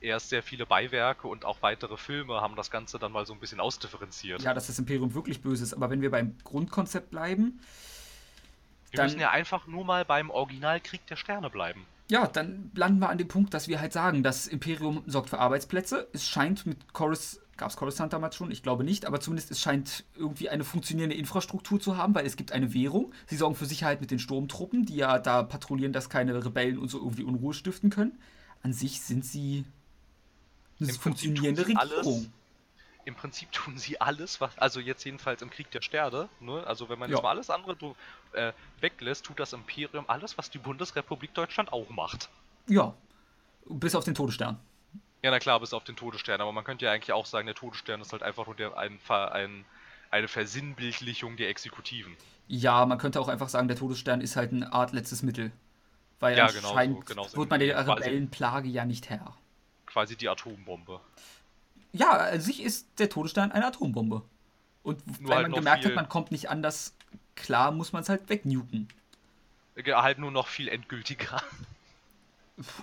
erst 0.00 0.28
sehr 0.28 0.44
viele 0.44 0.64
Beiwerke 0.64 1.26
und 1.26 1.44
auch 1.44 1.60
weitere 1.62 1.96
Filme 1.96 2.40
haben 2.40 2.54
das 2.54 2.70
Ganze 2.70 3.00
dann 3.00 3.10
mal 3.10 3.26
so 3.26 3.32
ein 3.32 3.40
bisschen 3.40 3.58
ausdifferenziert. 3.58 4.42
Ja, 4.42 4.54
dass 4.54 4.68
das 4.68 4.78
Imperium 4.78 5.12
wirklich 5.12 5.42
böse 5.42 5.64
ist, 5.64 5.74
aber 5.74 5.90
wenn 5.90 6.02
wir 6.02 6.10
beim 6.12 6.38
Grundkonzept 6.44 7.10
bleiben, 7.10 7.60
Wir 8.92 9.02
müssen 9.02 9.20
ja 9.20 9.30
einfach 9.30 9.66
nur 9.66 9.84
mal 9.84 10.04
beim 10.04 10.30
Originalkrieg 10.30 11.04
der 11.06 11.16
Sterne 11.16 11.50
bleiben. 11.50 11.84
Ja, 12.08 12.26
dann 12.26 12.70
landen 12.74 13.00
wir 13.00 13.08
an 13.08 13.18
dem 13.18 13.28
Punkt, 13.28 13.52
dass 13.52 13.68
wir 13.68 13.80
halt 13.80 13.92
sagen, 13.92 14.22
das 14.22 14.46
Imperium 14.46 15.02
sorgt 15.06 15.30
für 15.30 15.38
Arbeitsplätze. 15.38 16.08
Es 16.12 16.26
scheint 16.26 16.64
mit 16.66 16.92
Chorus, 16.92 17.40
gab 17.56 17.70
es 17.70 17.76
Coruscant 17.76 18.12
damals 18.12 18.36
schon? 18.36 18.50
Ich 18.50 18.62
glaube 18.62 18.84
nicht, 18.84 19.06
aber 19.06 19.20
zumindest 19.20 19.50
es 19.50 19.60
scheint 19.60 20.04
irgendwie 20.14 20.48
eine 20.48 20.62
funktionierende 20.62 21.16
Infrastruktur 21.16 21.80
zu 21.80 21.96
haben, 21.96 22.14
weil 22.14 22.26
es 22.26 22.36
gibt 22.36 22.52
eine 22.52 22.72
Währung. 22.74 23.12
Sie 23.26 23.36
sorgen 23.36 23.56
für 23.56 23.66
Sicherheit 23.66 24.00
mit 24.00 24.10
den 24.10 24.18
Sturmtruppen, 24.18 24.86
die 24.86 24.96
ja 24.96 25.18
da 25.18 25.42
patrouillieren, 25.42 25.92
dass 25.92 26.08
keine 26.08 26.44
Rebellen 26.44 26.78
und 26.78 26.88
so 26.88 26.98
irgendwie 26.98 27.24
Unruhe 27.24 27.54
stiften 27.54 27.90
können. 27.90 28.18
An 28.62 28.72
sich 28.72 29.00
sind 29.00 29.24
sie 29.24 29.64
eine 30.80 30.92
funktionierende 30.92 31.62
Regierung. 31.62 31.80
alles. 31.80 32.28
Im 33.06 33.14
Prinzip 33.14 33.50
tun 33.52 33.78
sie 33.78 34.00
alles, 34.00 34.40
was, 34.40 34.58
also 34.58 34.80
jetzt 34.80 35.04
jedenfalls 35.04 35.40
im 35.40 35.48
Krieg 35.48 35.70
der 35.70 35.80
Sterne, 35.80 36.28
ne? 36.40 36.62
also 36.66 36.88
wenn 36.88 36.98
man 36.98 37.08
Ja. 37.08 37.16
jetzt 37.16 37.22
mal 37.22 37.30
alles 37.30 37.48
andere 37.50 37.76
du- 37.76 37.94
äh, 38.32 38.52
weglässt, 38.80 39.24
tut 39.24 39.38
das 39.40 39.52
Imperium 39.52 40.04
alles, 40.08 40.36
was 40.36 40.50
die 40.50 40.58
Bundesrepublik 40.58 41.32
Deutschland 41.32 41.72
auch 41.72 41.88
macht. 41.88 42.28
Ja, 42.68 42.94
bis 43.64 43.94
auf 43.94 44.04
den 44.04 44.14
Todesstern. 44.14 44.58
Ja, 45.22 45.30
na 45.30 45.38
klar, 45.38 45.60
bis 45.60 45.72
auf 45.72 45.84
den 45.84 45.96
Todesstern, 45.96 46.40
aber 46.40 46.52
man 46.52 46.64
könnte 46.64 46.84
ja 46.84 46.92
eigentlich 46.92 47.12
auch 47.12 47.26
sagen, 47.26 47.46
der 47.46 47.54
Todesstern 47.54 48.00
ist 48.00 48.12
halt 48.12 48.22
einfach 48.24 48.46
nur 48.46 48.56
der, 48.56 48.76
ein, 48.76 48.98
ein, 49.08 49.64
eine 50.10 50.28
Versinnbildlichung 50.28 51.36
der 51.36 51.48
Exekutiven. 51.48 52.16
Ja, 52.48 52.84
man 52.86 52.98
könnte 52.98 53.20
auch 53.20 53.28
einfach 53.28 53.48
sagen, 53.48 53.68
der 53.68 53.76
Todesstern 53.76 54.20
ist 54.20 54.34
halt 54.36 54.52
eine 54.52 54.72
Art 54.72 54.92
letztes 54.92 55.22
Mittel. 55.22 55.52
Weil 56.18 56.36
Ja, 56.36 56.46
genau 56.48 56.60
so, 56.60 56.68
anscheinend 56.68 57.06
genau 57.06 57.24
so. 57.28 57.36
wird 57.38 57.50
man 57.50 57.60
der 57.60 57.86
Rebellenplage 57.86 58.68
ja 58.68 58.84
nicht 58.84 59.10
Herr. 59.10 59.36
Quasi 59.86 60.16
die 60.16 60.28
Atombombe. 60.28 61.00
Ja, 61.96 62.10
an 62.10 62.40
sich 62.40 62.62
ist 62.62 62.86
der 62.98 63.08
Todesstern 63.08 63.52
eine 63.52 63.66
Atombombe. 63.66 64.22
Und 64.82 65.20
Nur 65.20 65.30
weil 65.30 65.36
halt 65.38 65.48
man 65.48 65.58
gemerkt 65.58 65.84
hat, 65.84 65.94
man 65.94 66.08
kommt 66.08 66.30
nicht 66.30 66.48
anders 66.48 66.94
klar, 67.34 67.72
muss 67.72 67.92
man 67.92 68.02
es 68.02 68.08
halt 68.08 68.28
wegnuken. 68.28 68.88
Halt 69.76 70.18
nur 70.18 70.30
noch 70.30 70.46
viel 70.48 70.68
endgültiger. 70.68 71.42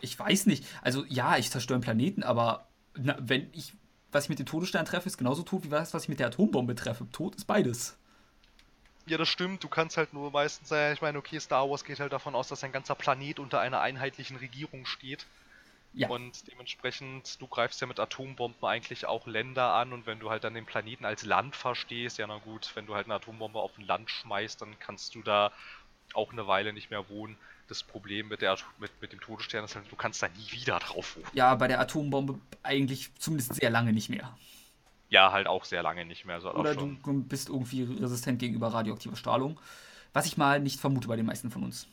Ich 0.02 0.18
weiß 0.20 0.46
nicht. 0.46 0.66
Also 0.82 1.06
ja, 1.08 1.38
ich 1.38 1.50
zerstöre 1.50 1.76
einen 1.76 1.84
Planeten, 1.84 2.24
aber 2.24 2.68
na, 2.96 3.18
wenn 3.20 3.50
ich, 3.54 3.74
was 4.12 4.26
ich 4.26 4.30
mit 4.30 4.40
dem 4.40 4.46
Todesstern 4.46 4.86
treffe, 4.86 5.08
ist 5.08 5.18
genauso 5.18 5.44
tot 5.44 5.64
wie 5.64 5.70
das, 5.70 5.94
was 5.94 6.04
ich 6.04 6.10
mit 6.10 6.20
der 6.20 6.28
Atombombe 6.28 6.76
treffe. 6.76 7.08
Tot 7.12 7.36
ist 7.36 7.46
beides. 7.46 7.98
Ja, 9.06 9.18
das 9.18 9.30
stimmt. 9.30 9.64
Du 9.64 9.68
kannst 9.68 9.98
halt 9.98 10.14
nur 10.14 10.32
meistens 10.32 10.70
sagen, 10.70 10.94
ich 10.94 11.02
meine, 11.02 11.18
okay, 11.18 11.40
Star 11.40 11.70
Wars 11.70 11.84
geht 11.84 12.00
halt 12.00 12.14
davon 12.14 12.36
aus, 12.36 12.48
dass 12.48 12.64
ein 12.64 12.72
ganzer 12.72 12.96
Planet 12.96 13.40
unter 13.40 13.60
einer 13.60 13.82
einheitlichen 13.82 14.38
Regierung 14.38 14.86
steht. 14.86 15.26
Ja. 15.94 16.10
Und 16.10 16.52
dementsprechend, 16.52 17.40
du 17.40 17.48
greifst 17.48 17.80
ja 17.82 17.88
mit 17.88 18.00
Atombomben 18.00 18.68
eigentlich 18.68 19.06
auch 19.06 19.28
Länder 19.28 19.74
an 19.74 19.94
und 19.94 20.08
wenn 20.08 20.20
du 20.20 20.32
halt 20.32 20.44
dann 20.44 20.56
den 20.56 20.66
Planeten 20.66 21.06
als 21.06 21.24
Land 21.24 21.56
verstehst, 21.56 22.18
ja 22.18 22.26
na 22.26 22.40
gut, 22.40 22.72
wenn 22.74 22.88
du 22.88 22.96
halt 22.96 23.06
eine 23.06 23.16
Atombombe 23.16 23.60
auf 23.60 23.78
ein 23.78 23.86
Land 23.86 24.10
schmeißt, 24.10 24.62
dann 24.62 24.80
kannst 24.80 25.14
du 25.14 25.22
da 25.22 25.52
auch 26.14 26.32
eine 26.32 26.48
Weile 26.48 26.74
nicht 26.74 26.90
mehr 26.90 27.10
wohnen. 27.10 27.38
Das 27.68 27.84
Problem 27.84 28.28
mit, 28.28 28.42
der, 28.42 28.58
mit, 28.80 28.92
mit 29.02 29.14
dem 29.14 29.22
Todesstern 29.22 29.64
ist 29.66 29.76
halt, 29.76 29.92
du 29.92 29.96
kannst 29.96 30.22
da 30.22 30.28
nie 30.28 30.52
wieder 30.52 30.80
drauf 30.80 31.16
wohnen. 31.16 31.28
Ja, 31.34 31.54
bei 31.56 31.68
der 31.68 31.80
Atombombe 31.80 32.40
eigentlich 32.64 33.14
zumindest 33.20 33.56
sehr 33.56 33.70
lange 33.70 33.94
nicht 33.94 34.10
mehr. 34.10 34.36
Ja, 35.10 35.32
halt 35.32 35.46
auch 35.46 35.64
sehr 35.64 35.84
lange 35.84 36.06
nicht 36.06 36.26
mehr. 36.26 36.42
So 36.42 36.50
auch 36.50 36.56
Oder 36.56 36.74
du 36.74 36.98
bist 37.24 37.50
irgendwie 37.50 37.84
resistent 37.84 38.40
gegenüber 38.40 38.74
radioaktiver 38.74 39.16
Strahlung. 39.16 39.60
Was 40.12 40.26
ich 40.26 40.38
mal 40.38 40.60
nicht 40.60 40.80
vermute 40.80 41.08
bei 41.08 41.16
den 41.16 41.26
meisten 41.26 41.52
von 41.52 41.64
uns. 41.64 41.88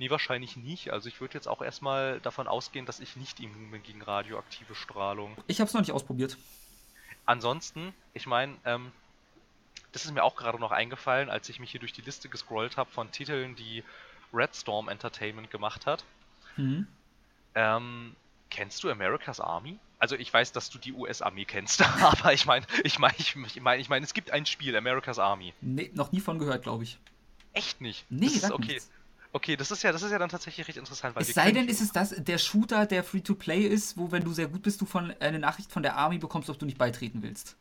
Nee, 0.00 0.08
wahrscheinlich 0.08 0.56
nicht. 0.56 0.94
Also 0.94 1.10
ich 1.10 1.20
würde 1.20 1.34
jetzt 1.34 1.46
auch 1.46 1.60
erstmal 1.60 2.20
davon 2.20 2.48
ausgehen, 2.48 2.86
dass 2.86 3.00
ich 3.00 3.16
nicht 3.16 3.38
immun 3.38 3.70
bin 3.70 3.82
gegen 3.82 4.00
radioaktive 4.00 4.74
Strahlung. 4.74 5.36
Ich 5.46 5.60
habe 5.60 5.68
es 5.68 5.74
noch 5.74 5.82
nicht 5.82 5.92
ausprobiert. 5.92 6.38
Ansonsten, 7.26 7.92
ich 8.14 8.26
meine, 8.26 8.56
ähm, 8.64 8.92
das 9.92 10.06
ist 10.06 10.12
mir 10.12 10.24
auch 10.24 10.36
gerade 10.36 10.58
noch 10.58 10.70
eingefallen, 10.70 11.28
als 11.28 11.50
ich 11.50 11.60
mich 11.60 11.70
hier 11.70 11.80
durch 11.80 11.92
die 11.92 12.00
Liste 12.00 12.30
gescrollt 12.30 12.78
habe 12.78 12.90
von 12.90 13.12
Titeln, 13.12 13.56
die 13.56 13.84
Red 14.32 14.56
Storm 14.56 14.88
Entertainment 14.88 15.50
gemacht 15.50 15.84
hat. 15.84 16.02
Mhm. 16.56 16.86
Ähm, 17.54 18.16
kennst 18.48 18.82
du 18.82 18.88
America's 18.88 19.38
Army? 19.38 19.78
Also 19.98 20.16
ich 20.16 20.32
weiß, 20.32 20.52
dass 20.52 20.70
du 20.70 20.78
die 20.78 20.94
US-Armee 20.94 21.44
kennst, 21.44 21.82
aber 22.00 22.32
ich 22.32 22.46
meine, 22.46 22.64
ich 22.84 22.98
meine, 22.98 23.14
ich 23.18 23.36
meine, 23.36 23.82
ich 23.82 23.90
meine, 23.90 24.06
es 24.06 24.14
gibt 24.14 24.30
ein 24.30 24.46
Spiel, 24.46 24.74
America's 24.74 25.18
Army. 25.18 25.52
Nee, 25.60 25.90
noch 25.92 26.10
nie 26.10 26.20
von 26.20 26.38
gehört, 26.38 26.62
glaube 26.62 26.84
ich. 26.84 26.98
Echt 27.52 27.82
nicht? 27.82 28.06
Nee, 28.08 28.26
das 28.26 28.36
ist 28.36 28.52
okay. 28.52 28.66
nichts. 28.66 28.90
Okay, 29.32 29.56
das 29.56 29.70
ist 29.70 29.82
ja, 29.82 29.92
das 29.92 30.02
ist 30.02 30.10
ja 30.10 30.18
dann 30.18 30.28
tatsächlich 30.28 30.66
recht 30.66 30.78
interessant, 30.78 31.14
weil 31.14 31.22
Es 31.22 31.34
sei 31.34 31.52
denn, 31.52 31.68
ist 31.68 31.80
es 31.80 31.92
das, 31.92 32.10
der 32.16 32.38
Shooter, 32.38 32.86
der 32.86 33.04
Free-to-Play 33.04 33.62
ist, 33.62 33.96
wo, 33.96 34.10
wenn 34.10 34.24
du 34.24 34.32
sehr 34.32 34.48
gut 34.48 34.62
bist, 34.62 34.80
du 34.80 34.86
von 34.86 35.14
eine 35.20 35.38
Nachricht 35.38 35.70
von 35.70 35.82
der 35.84 35.96
Army 35.96 36.18
bekommst, 36.18 36.50
ob 36.50 36.58
du 36.58 36.66
nicht 36.66 36.78
beitreten 36.78 37.22
willst. 37.22 37.56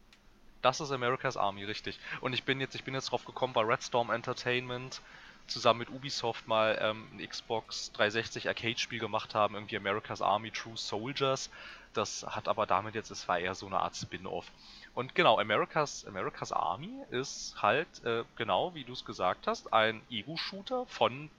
Das 0.61 0.79
ist 0.81 0.91
America's 0.91 1.37
Army, 1.37 1.63
richtig. 1.63 1.99
Und 2.21 2.33
ich 2.33 2.43
bin 2.43 2.59
jetzt, 2.59 2.75
ich 2.75 2.83
bin 2.83 2.93
jetzt 2.93 3.11
drauf 3.11 3.23
gekommen, 3.23 3.53
bei 3.53 3.61
Red 3.61 3.83
Storm 3.83 4.09
Entertainment 4.09 5.01
zusammen 5.49 5.79
mit 5.79 5.89
Ubisoft 5.89 6.47
mal 6.47 6.77
ähm, 6.81 7.07
ein 7.13 7.27
Xbox 7.27 7.91
360 7.93 8.47
Arcade-Spiel 8.47 8.99
gemacht 8.99 9.35
haben, 9.35 9.55
irgendwie 9.55 9.77
America's 9.77 10.21
Army 10.21 10.51
True 10.51 10.75
Soldiers. 10.75 11.49
Das 11.93 12.25
hat 12.27 12.47
aber 12.47 12.65
damit 12.65 12.95
jetzt, 12.95 13.09
es 13.09 13.27
war 13.27 13.39
eher 13.39 13.55
so 13.55 13.65
eine 13.65 13.79
Art 13.79 13.95
Spin-off. 13.95 14.45
Und 14.93 15.15
genau, 15.15 15.39
America's, 15.39 16.05
America's 16.05 16.51
Army 16.51 16.91
ist 17.09 17.55
halt, 17.61 17.87
äh, 18.05 18.23
genau 18.35 18.73
wie 18.75 18.83
du 18.83 18.93
es 18.93 19.05
gesagt 19.05 19.47
hast, 19.47 19.73
ein 19.73 20.01
Ego-Shooter 20.09 20.85
von, 20.87 21.29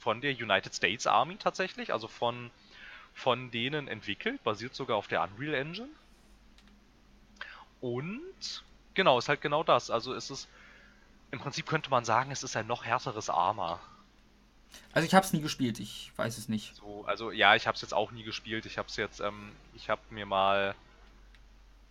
von 0.00 0.20
der 0.20 0.32
United 0.32 0.74
States 0.74 1.06
Army 1.06 1.36
tatsächlich, 1.36 1.92
also 1.92 2.08
von, 2.08 2.50
von 3.14 3.50
denen 3.50 3.86
entwickelt, 3.86 4.42
basiert 4.42 4.74
sogar 4.74 4.96
auf 4.96 5.06
der 5.06 5.22
Unreal 5.22 5.54
Engine. 5.54 5.90
Und 7.80 8.64
genau, 8.94 9.18
ist 9.18 9.28
halt 9.28 9.40
genau 9.40 9.62
das. 9.62 9.90
Also 9.90 10.14
es 10.14 10.30
ist, 10.30 10.48
im 11.30 11.38
Prinzip 11.38 11.66
könnte 11.66 11.90
man 11.90 12.04
sagen, 12.04 12.30
es 12.30 12.42
ist 12.42 12.56
ein 12.56 12.66
noch 12.66 12.84
härteres 12.84 13.30
Arma. 13.30 13.80
Also 14.92 15.06
ich 15.06 15.14
habe 15.14 15.24
es 15.24 15.32
nie 15.32 15.40
gespielt, 15.40 15.78
ich 15.80 16.12
weiß 16.16 16.38
es 16.38 16.48
nicht. 16.48 16.74
So, 16.76 17.04
also 17.06 17.30
ja, 17.30 17.54
ich 17.54 17.66
habe 17.66 17.76
es 17.76 17.82
jetzt 17.82 17.94
auch 17.94 18.10
nie 18.10 18.22
gespielt. 18.22 18.66
Ich 18.66 18.78
habe 18.78 18.88
es 18.88 18.96
jetzt, 18.96 19.20
ähm, 19.20 19.52
ich 19.74 19.88
habe 19.88 20.00
mir 20.10 20.26
mal, 20.26 20.74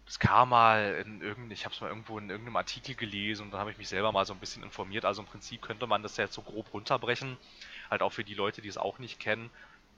das 0.06 0.20
kam 0.20 0.50
mal 0.50 1.04
in 1.06 1.22
irgendeinem, 1.22 1.52
ich 1.52 1.66
habe 1.66 1.76
es 1.76 1.82
mal 1.82 1.90
irgendwo 1.90 2.18
in 2.18 2.30
irgendeinem 2.30 2.58
Artikel 2.58 2.96
gelesen 2.96 3.44
und 3.44 3.52
dann 3.52 3.60
habe 3.60 3.72
ich 3.72 3.78
mich 3.78 3.90
selber 3.90 4.12
mal 4.12 4.26
so 4.26 4.34
ein 4.34 4.40
bisschen 4.40 4.64
informiert. 4.64 5.06
Also 5.06 5.22
im 5.22 5.28
Prinzip 5.28 5.62
könnte 5.62 5.88
man 5.88 6.04
das 6.04 6.18
jetzt 6.18 6.34
so 6.34 6.42
grob 6.42 6.74
runterbrechen. 6.74 7.38
Halt 7.90 8.02
auch 8.02 8.12
für 8.14 8.24
die 8.24 8.34
Leute, 8.36 8.62
die 8.62 8.68
es 8.70 8.78
auch 8.78 9.00
nicht 9.00 9.20
kennen. 9.20 9.50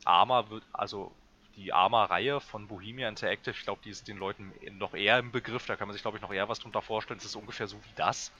Arma 0.05 0.49
wird, 0.49 0.63
also 0.73 1.15
die 1.55 1.73
Arma-Reihe 1.73 2.39
von 2.41 2.67
Bohemia 2.67 3.09
Interactive, 3.09 3.55
ich 3.57 3.63
glaube, 3.63 3.81
die 3.83 3.89
ist 3.89 4.07
den 4.07 4.17
Leuten 4.17 4.53
noch 4.77 4.93
eher 4.93 5.19
im 5.19 5.31
Begriff. 5.31 5.65
Da 5.65 5.75
kann 5.75 5.87
man 5.87 5.93
sich, 5.93 6.01
glaube 6.01 6.17
ich, 6.17 6.21
noch 6.21 6.33
eher 6.33 6.49
was 6.49 6.59
drunter 6.59 6.81
vorstellen. 6.81 7.19
Es 7.19 7.25
ist 7.25 7.35
ungefähr 7.35 7.67
so 7.67 7.77
wie 7.85 7.93
das. 7.95 8.31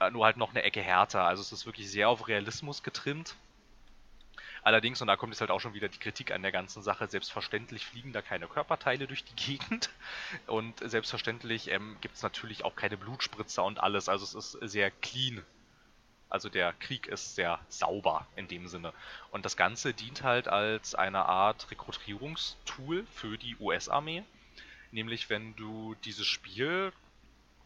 äh, 0.00 0.10
nur 0.10 0.24
halt 0.26 0.36
noch 0.36 0.50
eine 0.50 0.62
Ecke 0.62 0.82
härter. 0.82 1.24
Also 1.24 1.42
es 1.42 1.52
ist 1.52 1.66
wirklich 1.66 1.90
sehr 1.90 2.08
auf 2.08 2.28
Realismus 2.28 2.82
getrimmt. 2.82 3.36
Allerdings, 4.62 5.00
und 5.00 5.08
da 5.08 5.16
kommt 5.16 5.32
jetzt 5.32 5.40
halt 5.40 5.50
auch 5.50 5.60
schon 5.60 5.74
wieder 5.74 5.88
die 5.88 5.98
Kritik 5.98 6.30
an 6.32 6.42
der 6.42 6.52
ganzen 6.52 6.82
Sache, 6.82 7.08
selbstverständlich 7.08 7.86
fliegen 7.86 8.12
da 8.12 8.22
keine 8.22 8.46
Körperteile 8.48 9.06
durch 9.06 9.24
die 9.24 9.34
Gegend. 9.58 9.90
Und 10.46 10.80
selbstverständlich 10.88 11.68
ähm, 11.70 11.96
gibt 12.00 12.16
es 12.16 12.22
natürlich 12.22 12.64
auch 12.64 12.76
keine 12.76 12.96
Blutspritzer 12.96 13.64
und 13.64 13.80
alles. 13.80 14.08
Also 14.08 14.24
es 14.24 14.34
ist 14.54 14.70
sehr 14.70 14.90
clean. 14.90 15.44
Also 16.32 16.48
der 16.48 16.72
Krieg 16.72 17.08
ist 17.08 17.34
sehr 17.34 17.60
sauber 17.68 18.26
in 18.36 18.48
dem 18.48 18.66
Sinne. 18.66 18.94
Und 19.32 19.44
das 19.44 19.54
Ganze 19.54 19.92
dient 19.92 20.22
halt 20.22 20.48
als 20.48 20.94
eine 20.94 21.26
Art 21.26 21.70
Rekrutierungstool 21.70 23.06
für 23.12 23.36
die 23.36 23.54
US-Armee. 23.60 24.24
Nämlich 24.92 25.28
wenn 25.28 25.54
du 25.56 25.94
dieses 26.06 26.26
Spiel, 26.26 26.90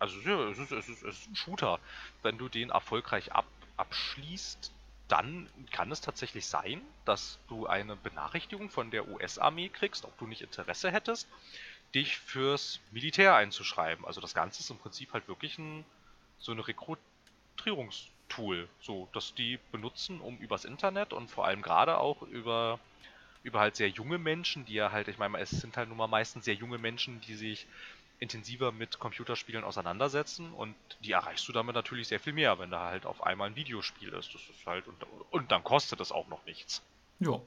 also 0.01 0.19
ja, 0.19 0.49
es 0.49 0.59
ist, 0.59 0.73
es 0.73 0.89
ist, 0.89 1.05
es 1.05 1.19
ist 1.21 1.31
ein 1.31 1.37
Shooter, 1.37 1.79
wenn 2.25 2.39
du 2.39 2.49
den 2.49 2.71
erfolgreich 2.71 3.31
ab, 3.31 3.47
abschließt, 3.77 4.73
dann 5.07 5.49
kann 5.71 5.93
es 5.93 6.01
tatsächlich 6.01 6.49
sein, 6.49 6.81
dass 7.05 7.39
du 7.47 7.69
eine 7.69 7.95
Benachrichtigung 7.95 8.69
von 8.69 8.91
der 8.91 9.07
US-Armee 9.07 9.69
kriegst, 9.69 10.05
ob 10.05 10.19
du 10.19 10.27
nicht 10.27 10.43
Interesse 10.43 10.91
hättest, 10.91 11.29
dich 11.95 12.19
fürs 12.19 12.81
Militär 12.91 13.37
einzuschreiben. 13.37 14.05
Also 14.05 14.21
das 14.21 14.35
Ganze 14.35 14.59
ist 14.59 14.71
im 14.71 14.79
Prinzip 14.79 15.13
halt 15.13 15.29
wirklich 15.29 15.57
ein, 15.57 15.85
so 16.41 16.51
eine 16.51 16.67
Rekrutierungstool, 18.27 18.69
so 18.81 19.09
dass 19.13 19.35
die 19.35 19.59
benutzen, 19.73 20.21
um 20.21 20.37
übers 20.39 20.65
Internet 20.65 21.13
und 21.13 21.31
vor 21.31 21.47
allem 21.47 21.63
gerade 21.63 21.99
auch 21.99 22.23
über 22.23 22.79
über 23.43 23.61
halt 23.61 23.77
sehr 23.77 23.89
junge 23.89 24.19
Menschen, 24.19 24.65
die 24.65 24.75
ja 24.75 24.91
halt, 24.91 25.07
ich 25.07 25.19
meine, 25.19 25.39
es 25.39 25.51
sind 25.51 25.77
halt 25.77 25.89
nun 25.89 25.97
mal 25.97 26.09
meistens 26.09 26.45
sehr 26.45 26.55
junge 26.55 26.79
Menschen, 26.79 27.21
die 27.21 27.37
sich 27.37 27.69
intensiver 28.19 28.73
mit 28.73 28.99
Computerspielen 28.99 29.63
auseinandersetzen 29.63 30.53
und 30.53 30.75
die 31.05 31.13
erreichst 31.13 31.47
du 31.47 31.53
damit 31.53 31.77
natürlich 31.77 32.09
sehr 32.09 32.19
viel 32.19 32.33
mehr, 32.33 32.59
wenn 32.59 32.71
da 32.71 32.87
halt 32.87 33.07
auf 33.07 33.23
einmal 33.23 33.49
ein 33.49 33.55
Videospiel 33.55 34.09
ist. 34.15 34.35
Das 34.35 34.41
ist 34.43 34.67
halt 34.67 34.89
und, 34.89 34.97
und 35.31 35.53
dann 35.53 35.63
kostet 35.63 36.01
es 36.01 36.11
auch 36.11 36.27
noch 36.27 36.45
nichts. 36.45 36.83
Ja. 37.21 37.41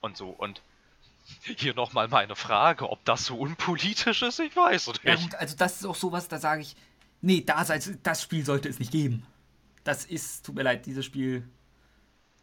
Und 0.00 0.16
so 0.16 0.30
und 0.30 0.62
hier 1.42 1.74
nochmal 1.74 2.08
meine 2.08 2.36
Frage, 2.36 2.88
ob 2.88 3.04
das 3.04 3.26
so 3.26 3.36
unpolitisch 3.36 4.22
ist, 4.22 4.38
ich 4.38 4.56
weiß 4.56 4.86
nicht. 4.86 5.04
Ja 5.04 5.16
gut, 5.16 5.34
also 5.34 5.54
das 5.56 5.80
ist 5.80 5.84
auch 5.84 5.96
sowas, 5.96 6.28
da 6.28 6.38
sage 6.38 6.62
ich, 6.62 6.76
nee, 7.26 7.42
das, 7.44 7.90
das 8.02 8.22
Spiel 8.22 8.44
sollte 8.44 8.68
es 8.68 8.78
nicht 8.78 8.92
geben. 8.92 9.26
Das 9.84 10.04
ist, 10.04 10.46
tut 10.46 10.54
mir 10.54 10.62
leid, 10.62 10.86
dieses 10.86 11.04
Spiel 11.04 11.48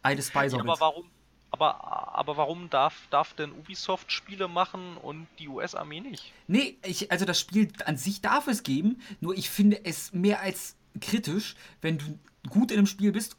I 0.06 0.14
despise 0.14 0.56
ja, 0.56 0.62
aber 0.62 0.78
warum, 0.78 1.10
aber, 1.50 2.14
aber 2.14 2.36
warum 2.36 2.68
darf, 2.68 2.94
darf 3.10 3.32
denn 3.34 3.52
Ubisoft 3.52 4.12
Spiele 4.12 4.48
machen 4.48 4.96
und 4.98 5.26
die 5.38 5.48
US-Armee 5.48 6.00
nicht? 6.00 6.32
Nee, 6.46 6.78
ich, 6.84 7.10
also 7.10 7.24
das 7.24 7.40
Spiel 7.40 7.72
an 7.86 7.96
sich 7.96 8.20
darf 8.20 8.46
es 8.46 8.62
geben, 8.62 9.00
nur 9.20 9.36
ich 9.36 9.48
finde 9.48 9.84
es 9.84 10.12
mehr 10.12 10.40
als 10.40 10.76
kritisch, 11.00 11.54
wenn 11.80 11.98
du 11.98 12.18
gut 12.50 12.70
in 12.70 12.78
einem 12.78 12.86
Spiel 12.86 13.12
bist, 13.12 13.36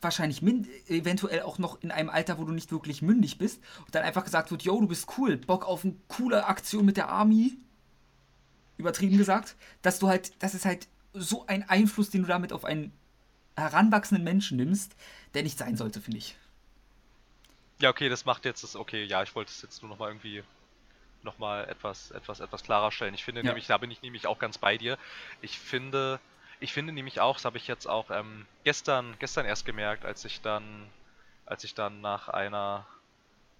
wahrscheinlich 0.00 0.42
eventuell 0.88 1.42
auch 1.42 1.58
noch 1.58 1.82
in 1.82 1.90
einem 1.90 2.08
Alter, 2.08 2.38
wo 2.38 2.44
du 2.44 2.52
nicht 2.52 2.72
wirklich 2.72 3.02
mündig 3.02 3.36
bist, 3.38 3.60
und 3.84 3.94
dann 3.94 4.02
einfach 4.02 4.24
gesagt 4.24 4.50
wird, 4.50 4.62
yo, 4.62 4.80
du 4.80 4.88
bist 4.88 5.06
cool, 5.18 5.36
Bock 5.36 5.66
auf 5.66 5.84
eine 5.84 5.96
coole 6.08 6.46
Aktion 6.46 6.84
mit 6.86 6.96
der 6.96 7.08
Army, 7.08 7.58
übertrieben 8.76 9.16
gesagt, 9.16 9.56
dass 9.82 9.98
du 9.98 10.08
halt, 10.08 10.32
das 10.42 10.54
ist 10.54 10.64
halt 10.64 10.88
so 11.12 11.46
ein 11.46 11.68
Einfluss, 11.68 12.10
den 12.10 12.22
du 12.22 12.28
damit 12.28 12.52
auf 12.52 12.64
einen 12.64 12.92
heranwachsenden 13.56 14.24
Menschen 14.24 14.56
nimmst, 14.56 14.94
der 15.34 15.42
nicht 15.42 15.58
sein 15.58 15.76
sollte, 15.76 16.00
finde 16.00 16.18
ich. 16.18 16.36
Ja, 17.78 17.90
okay, 17.90 18.08
das 18.08 18.24
macht 18.24 18.44
jetzt 18.44 18.62
das. 18.62 18.76
Okay, 18.76 19.04
ja, 19.04 19.22
ich 19.22 19.34
wollte 19.34 19.50
es 19.50 19.62
jetzt 19.62 19.82
nur 19.82 19.90
nochmal 19.90 20.10
irgendwie 20.10 20.42
nochmal 21.22 21.68
etwas, 21.68 22.10
etwas, 22.10 22.40
etwas 22.40 22.62
klarer 22.62 22.90
stellen. 22.90 23.14
Ich 23.14 23.24
finde 23.24 23.42
ja. 23.42 23.48
nämlich, 23.48 23.66
da 23.66 23.76
bin 23.78 23.90
ich 23.90 24.00
nämlich 24.00 24.26
auch 24.26 24.38
ganz 24.38 24.58
bei 24.58 24.78
dir. 24.78 24.96
Ich 25.42 25.58
finde, 25.58 26.20
ich 26.60 26.72
finde 26.72 26.92
nämlich 26.92 27.20
auch, 27.20 27.36
das 27.36 27.44
habe 27.44 27.58
ich 27.58 27.66
jetzt 27.66 27.86
auch 27.86 28.10
ähm, 28.10 28.46
gestern, 28.64 29.16
gestern 29.18 29.44
erst 29.44 29.66
gemerkt, 29.66 30.04
als 30.06 30.24
ich 30.24 30.40
dann, 30.40 30.88
als 31.44 31.64
ich 31.64 31.74
dann 31.74 32.00
nach 32.00 32.28
einer, 32.28 32.86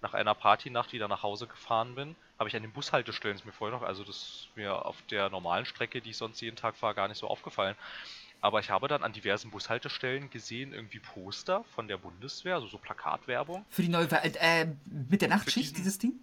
nach 0.01 0.13
einer 0.13 0.35
Partynacht 0.35 0.93
wieder 0.93 1.07
nach 1.07 1.23
Hause 1.23 1.47
gefahren 1.47 1.95
bin, 1.95 2.15
habe 2.37 2.49
ich 2.49 2.55
an 2.55 2.61
den 2.61 2.71
Bushaltestellen, 2.71 3.35
ist 3.35 3.45
mir 3.45 3.51
vorher 3.51 3.77
noch, 3.77 3.85
also 3.85 4.03
das 4.03 4.15
ist 4.15 4.49
mir 4.55 4.85
auf 4.85 5.01
der 5.09 5.29
normalen 5.29 5.65
Strecke, 5.65 6.01
die 6.01 6.11
ich 6.11 6.17
sonst 6.17 6.39
jeden 6.41 6.55
Tag 6.55 6.75
fahre, 6.75 6.93
gar 6.93 7.07
nicht 7.07 7.17
so 7.17 7.27
aufgefallen. 7.27 7.75
Aber 8.39 8.59
ich 8.59 8.69
habe 8.69 8.87
dann 8.87 9.03
an 9.03 9.13
diversen 9.13 9.49
Bushaltestellen 9.49 10.29
gesehen, 10.29 10.71
irgendwie 10.71 10.99
Poster 10.99 11.63
von 11.73 11.87
der 11.87 11.97
Bundeswehr, 11.97 12.55
also 12.55 12.67
so 12.67 12.77
Plakatwerbung. 12.77 13.65
Für 13.69 13.81
die 13.81 13.89
neue, 13.89 14.07
äh, 14.11 14.67
mit 14.85 15.21
der 15.21 15.29
Nachtschicht, 15.29 15.71
diesen, 15.71 15.75
dieses 15.75 15.97
Ding? 15.97 16.13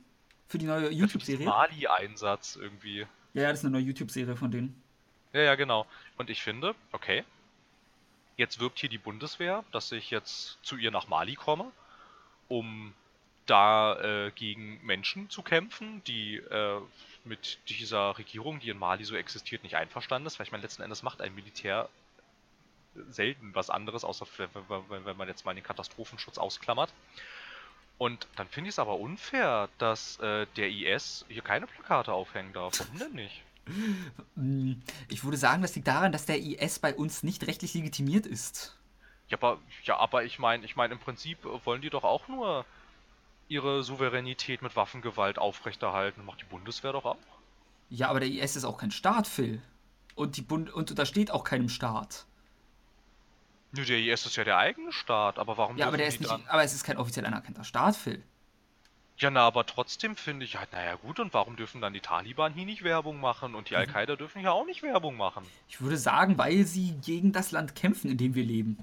Für 0.46 0.58
die 0.58 0.66
neue 0.66 0.90
YouTube-Serie? 0.90 1.44
Mali-Einsatz 1.44 2.54
irgendwie. 2.54 3.00
Ja, 3.32 3.42
ja, 3.42 3.48
das 3.50 3.58
ist 3.58 3.64
eine 3.64 3.72
neue 3.72 3.82
YouTube-Serie 3.82 4.36
von 4.36 4.52
denen. 4.52 4.80
Ja, 5.32 5.40
ja, 5.40 5.54
genau. 5.56 5.86
Und 6.16 6.30
ich 6.30 6.44
finde, 6.44 6.76
okay, 6.92 7.24
jetzt 8.36 8.60
wirbt 8.60 8.78
hier 8.78 8.88
die 8.88 8.98
Bundeswehr, 8.98 9.64
dass 9.72 9.90
ich 9.90 10.10
jetzt 10.10 10.58
zu 10.62 10.76
ihr 10.76 10.92
nach 10.92 11.08
Mali 11.08 11.34
komme, 11.34 11.72
um 12.46 12.94
da 13.46 14.00
äh, 14.00 14.30
gegen 14.32 14.84
Menschen 14.84 15.30
zu 15.30 15.42
kämpfen, 15.42 16.02
die 16.04 16.36
äh, 16.36 16.80
mit 17.24 17.58
dieser 17.68 18.16
Regierung, 18.18 18.60
die 18.60 18.70
in 18.70 18.78
Mali 18.78 19.04
so 19.04 19.16
existiert, 19.16 19.62
nicht 19.62 19.76
einverstanden 19.76 20.26
ist. 20.26 20.38
Weil 20.38 20.46
ich 20.46 20.52
meine, 20.52 20.62
letzten 20.62 20.82
Endes 20.82 21.02
macht 21.02 21.20
ein 21.20 21.34
Militär 21.34 21.88
selten 23.08 23.54
was 23.54 23.70
anderes, 23.70 24.04
außer 24.04 24.26
wenn 24.88 25.16
man 25.16 25.28
jetzt 25.28 25.44
mal 25.44 25.54
den 25.54 25.64
Katastrophenschutz 25.64 26.38
ausklammert. 26.38 26.92
Und 27.98 28.26
dann 28.36 28.48
finde 28.48 28.68
ich 28.68 28.74
es 28.74 28.78
aber 28.78 28.98
unfair, 28.98 29.68
dass 29.78 30.18
äh, 30.18 30.46
der 30.56 30.68
IS 30.68 31.24
hier 31.28 31.42
keine 31.42 31.66
Plakate 31.66 32.12
aufhängen 32.12 32.52
darf. 32.52 32.78
Warum 32.78 32.98
denn 32.98 33.12
nicht? 33.12 33.42
Ich 35.08 35.24
würde 35.24 35.38
sagen, 35.38 35.62
das 35.62 35.74
liegt 35.74 35.88
daran, 35.88 36.12
dass 36.12 36.26
der 36.26 36.38
IS 36.38 36.78
bei 36.78 36.94
uns 36.94 37.22
nicht 37.22 37.46
rechtlich 37.46 37.72
legitimiert 37.72 38.26
ist. 38.26 38.76
Ja, 39.28 39.38
aber, 39.38 39.58
ja, 39.84 39.96
aber 39.96 40.24
ich 40.24 40.38
meine, 40.38 40.66
ich 40.66 40.76
meine, 40.76 40.92
im 40.92 41.00
Prinzip 41.00 41.38
wollen 41.64 41.80
die 41.80 41.88
doch 41.88 42.04
auch 42.04 42.28
nur 42.28 42.66
ihre 43.48 43.82
Souveränität 43.82 44.62
mit 44.62 44.76
Waffengewalt 44.76 45.38
aufrechterhalten. 45.38 46.24
Macht 46.24 46.40
die 46.40 46.46
Bundeswehr 46.46 46.92
doch 46.92 47.04
auch. 47.04 47.16
Ja, 47.90 48.08
aber 48.08 48.20
der 48.20 48.28
IS 48.28 48.56
ist 48.56 48.64
auch 48.64 48.78
kein 48.78 48.90
Staat, 48.90 49.26
Phil. 49.26 49.62
Und, 50.14 50.36
die 50.36 50.42
Bund 50.42 50.70
und 50.70 50.90
untersteht 50.90 51.30
auch 51.30 51.44
keinem 51.44 51.68
Staat. 51.68 52.26
Nö, 53.72 53.84
der 53.84 53.98
IS 53.98 54.26
ist 54.26 54.36
ja 54.36 54.44
der 54.44 54.58
eigene 54.58 54.92
Staat, 54.92 55.38
aber 55.38 55.56
warum 55.58 55.76
Ja, 55.76 55.88
aber 55.88 55.96
der 55.96 56.06
ist 56.06 56.20
nicht, 56.20 56.30
aber 56.30 56.62
es 56.62 56.74
ist 56.74 56.84
kein 56.84 56.96
offiziell 56.96 57.26
anerkannter 57.26 57.64
Staat, 57.64 57.96
Phil. 57.96 58.22
Ja, 59.16 59.30
na, 59.30 59.46
aber 59.46 59.64
trotzdem 59.64 60.16
finde 60.16 60.44
ich, 60.44 60.58
halt, 60.58 60.72
naja 60.72 60.96
gut, 60.96 61.20
und 61.20 61.32
warum 61.34 61.56
dürfen 61.56 61.80
dann 61.80 61.92
die 61.92 62.00
Taliban 62.00 62.52
hier 62.52 62.64
nicht 62.64 62.82
Werbung 62.82 63.20
machen 63.20 63.54
und 63.54 63.70
die 63.70 63.74
mhm. 63.74 63.80
Al-Qaida 63.80 64.16
dürfen 64.16 64.40
hier 64.40 64.52
auch 64.52 64.66
nicht 64.66 64.82
Werbung 64.82 65.16
machen? 65.16 65.44
Ich 65.68 65.80
würde 65.80 65.96
sagen, 65.96 66.36
weil 66.36 66.64
sie 66.64 66.94
gegen 67.04 67.32
das 67.32 67.52
Land 67.52 67.76
kämpfen, 67.76 68.10
in 68.10 68.16
dem 68.16 68.34
wir 68.34 68.44
leben. 68.44 68.78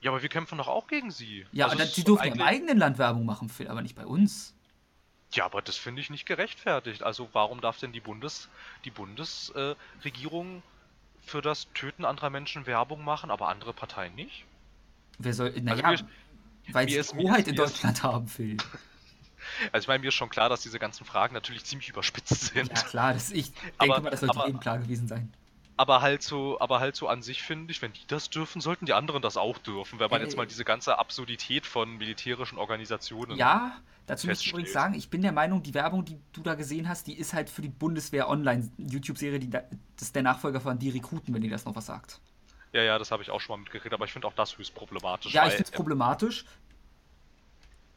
Ja, 0.00 0.10
aber 0.10 0.22
wir 0.22 0.28
kämpfen 0.28 0.58
doch 0.58 0.68
auch 0.68 0.86
gegen 0.86 1.10
sie. 1.10 1.46
Ja, 1.52 1.66
also 1.66 1.84
sie 1.84 2.04
dürfen 2.04 2.32
im 2.32 2.40
eigenen 2.40 2.78
Land 2.78 2.98
Werbung 2.98 3.24
machen, 3.24 3.48
Phil, 3.48 3.68
aber 3.68 3.82
nicht 3.82 3.96
bei 3.96 4.06
uns. 4.06 4.54
Ja, 5.32 5.44
aber 5.44 5.60
das 5.60 5.76
finde 5.76 6.00
ich 6.00 6.08
nicht 6.08 6.24
gerechtfertigt. 6.24 7.02
Also 7.02 7.28
warum 7.32 7.60
darf 7.60 7.78
denn 7.78 7.92
die 7.92 8.00
Bundes 8.00 8.48
die 8.84 8.90
Bundesregierung 8.90 10.58
äh, 10.58 11.26
für 11.26 11.42
das 11.42 11.66
Töten 11.74 12.04
anderer 12.04 12.30
Menschen 12.30 12.66
Werbung 12.66 13.04
machen, 13.04 13.30
aber 13.30 13.48
andere 13.48 13.72
Parteien 13.72 14.14
nicht? 14.14 14.44
Wer 15.18 15.34
soll. 15.34 15.50
Naja, 15.60 15.84
also 15.84 16.04
weil 16.70 16.88
sie 16.88 17.00
Hoheit 17.02 17.48
in 17.48 17.56
Deutschland 17.56 18.02
haben, 18.02 18.28
Phil. 18.28 18.56
Also 19.72 19.84
ich 19.84 19.88
meine, 19.88 20.00
mir 20.00 20.08
ist 20.08 20.14
schon 20.14 20.28
klar, 20.28 20.48
dass 20.48 20.60
diese 20.60 20.78
ganzen 20.78 21.04
Fragen 21.06 21.32
natürlich 21.32 21.64
ziemlich 21.64 21.88
überspitzt 21.88 22.52
sind. 22.54 22.68
Ja 22.68 22.82
klar, 22.82 23.14
das, 23.14 23.30
ich 23.30 23.52
denke 23.80 23.94
aber, 23.94 24.00
mal, 24.00 24.10
das 24.10 24.20
sollte 24.20 24.36
aber, 24.36 24.46
jedem 24.46 24.60
klar 24.60 24.78
gewesen 24.78 25.08
sein. 25.08 25.32
Aber 25.78 26.02
halt 26.02 26.24
so, 26.24 26.58
aber 26.58 26.80
halt 26.80 26.96
so 26.96 27.06
an 27.06 27.22
sich 27.22 27.40
finde 27.40 27.70
ich, 27.70 27.80
wenn 27.80 27.92
die 27.92 28.04
das 28.08 28.30
dürfen, 28.30 28.60
sollten 28.60 28.84
die 28.84 28.94
anderen 28.94 29.22
das 29.22 29.36
auch 29.36 29.58
dürfen, 29.58 30.00
wenn 30.00 30.10
man 30.10 30.20
äh, 30.20 30.24
jetzt 30.24 30.36
mal 30.36 30.44
diese 30.44 30.64
ganze 30.64 30.98
Absurdität 30.98 31.66
von 31.66 31.98
militärischen 31.98 32.58
Organisationen. 32.58 33.36
Ja, 33.36 33.76
dazu 34.06 34.26
muss 34.26 34.40
ich 34.40 34.50
übrigens 34.50 34.72
sagen, 34.72 34.94
ich 34.94 35.08
bin 35.08 35.22
der 35.22 35.30
Meinung, 35.30 35.62
die 35.62 35.74
Werbung, 35.74 36.04
die 36.04 36.18
du 36.32 36.42
da 36.42 36.56
gesehen 36.56 36.88
hast, 36.88 37.06
die 37.06 37.16
ist 37.16 37.32
halt 37.32 37.48
für 37.48 37.62
die 37.62 37.68
Bundeswehr 37.68 38.28
Online 38.28 38.68
YouTube-Serie, 38.76 39.38
da, 39.38 39.60
das 39.94 40.08
ist 40.08 40.16
der 40.16 40.24
Nachfolger 40.24 40.60
von 40.60 40.80
Die 40.80 40.90
Rekruten, 40.90 41.32
wenn 41.32 41.42
ihr 41.44 41.50
das 41.50 41.64
noch 41.64 41.76
was 41.76 41.86
sagt. 41.86 42.20
Ja, 42.72 42.82
ja, 42.82 42.98
das 42.98 43.12
habe 43.12 43.22
ich 43.22 43.30
auch 43.30 43.40
schon 43.40 43.54
mal 43.54 43.62
mitgekriegt, 43.62 43.94
aber 43.94 44.04
ich 44.04 44.12
finde 44.12 44.26
auch 44.26 44.34
das 44.34 44.58
höchst 44.58 44.74
problematisch. 44.74 45.32
Ja, 45.32 45.46
ich 45.46 45.52
finde 45.52 45.64
es 45.64 45.70
problematisch. 45.70 46.44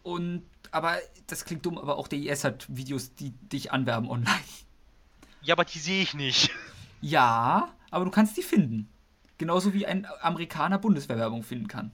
Und, 0.04 0.44
aber 0.70 0.98
das 1.26 1.46
klingt 1.46 1.66
dumm, 1.66 1.80
aber 1.80 1.98
auch 1.98 2.08
der 2.08 2.20
IS 2.20 2.44
hat 2.44 2.68
Videos, 2.70 3.16
die 3.16 3.32
dich 3.32 3.72
anwerben 3.72 4.08
online. 4.08 4.38
Ja, 5.42 5.56
aber 5.56 5.66
die 5.66 5.80
sehe 5.80 6.04
ich 6.04 6.14
nicht. 6.14 6.52
Ja, 7.02 7.74
aber 7.90 8.06
du 8.06 8.12
kannst 8.12 8.38
die 8.38 8.44
finden. 8.44 8.90
Genauso 9.38 9.74
wie 9.74 9.86
ein 9.86 10.08
Amerikaner 10.22 10.78
Bundeswehrwerbung 10.78 11.44
finden 11.44 11.68
kann. 11.68 11.92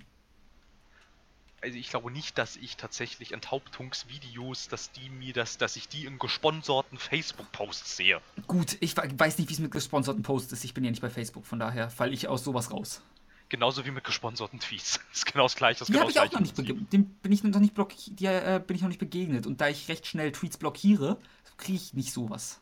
Also 1.62 1.78
ich 1.78 1.90
glaube 1.90 2.12
nicht, 2.12 2.38
dass 2.38 2.56
ich 2.56 2.78
tatsächlich 2.78 3.32
Enthauptungsvideos, 3.32 4.68
dass 4.68 4.92
die 4.92 5.10
mir 5.10 5.34
das, 5.34 5.58
dass 5.58 5.76
ich 5.76 5.88
die 5.88 6.06
in 6.06 6.20
gesponserten 6.20 6.98
Facebook-Posts 6.98 7.98
sehe. 7.98 8.22
Gut, 8.46 8.78
ich 8.80 8.96
weiß 8.96 9.40
nicht, 9.40 9.50
wie 9.50 9.54
es 9.54 9.60
mit 9.60 9.72
gesponserten 9.72 10.22
Posts 10.22 10.52
ist. 10.52 10.64
Ich 10.66 10.74
bin 10.74 10.84
ja 10.84 10.92
nicht 10.92 11.02
bei 11.02 11.10
Facebook, 11.10 11.46
von 11.46 11.58
daher 11.58 11.90
falle 11.90 12.12
ich 12.12 12.28
aus 12.28 12.44
sowas 12.44 12.72
raus. 12.72 13.02
Genauso 13.50 13.86
wie 13.86 13.92
mit 13.92 14.04
gesponserten 14.04 14.60
Tweets. 14.60 15.00
Das 15.10 15.20
ist 15.20 15.26
genau 15.26 15.46
das 15.46 15.56
gleiche. 15.56 15.80
Das 15.80 15.88
die 15.88 16.00
habe 16.00 16.12
ich 16.12 16.20
auch 16.20 16.32
noch 16.32 16.42
nicht 16.42 16.56
begegnet. 16.56 16.94
Dem 16.94 17.06
bin 17.06 17.32
ich 17.32 17.44
noch 17.44 17.60
nicht, 17.60 17.74
die, 18.20 18.26
äh, 18.26 18.62
bin 18.66 18.76
ich 18.76 18.82
noch 18.82 18.90
nicht 18.90 19.00
begegnet. 19.00 19.48
Und 19.48 19.62
da 19.62 19.68
ich 19.68 19.88
recht 19.88 20.06
schnell 20.06 20.32
Tweets 20.32 20.58
blockiere, 20.58 21.18
kriege 21.58 21.78
ich 21.78 21.94
nicht 21.94 22.14
sowas. 22.14 22.62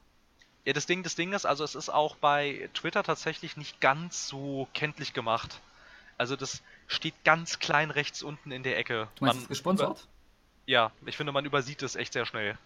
Ja, 0.66 0.74
das 0.74 0.88
Ding, 0.88 1.04
das 1.04 1.16
Ding 1.16 1.32
ist, 1.34 1.46
also 1.46 1.64
es 1.64 1.76
ist 1.76 1.90
auch 1.90 2.16
bei 2.16 2.70
Twitter 2.74 3.04
tatsächlich 3.04 3.56
nicht 3.56 3.80
ganz 3.82 4.28
so 4.28 4.68
kenntlich 4.74 5.14
gemacht. 5.14 5.62
Also 6.18 6.36
das 6.36 6.64
steht 6.88 7.14
ganz 7.24 7.60
klein 7.60 7.92
rechts 7.92 8.24
unten 8.24 8.52
in 8.52 8.64
der 8.64 8.78
Ecke. 8.78 9.08
Du 9.16 9.26
meinst 9.26 9.42
man, 9.42 9.48
gesponsert? 9.48 10.08
Ja, 10.66 10.92
ich 11.06 11.18
finde, 11.18 11.32
man 11.32 11.46
übersieht 11.46 11.84
es 11.84 11.96
echt 11.96 12.14
sehr 12.14 12.26
schnell. 12.26 12.58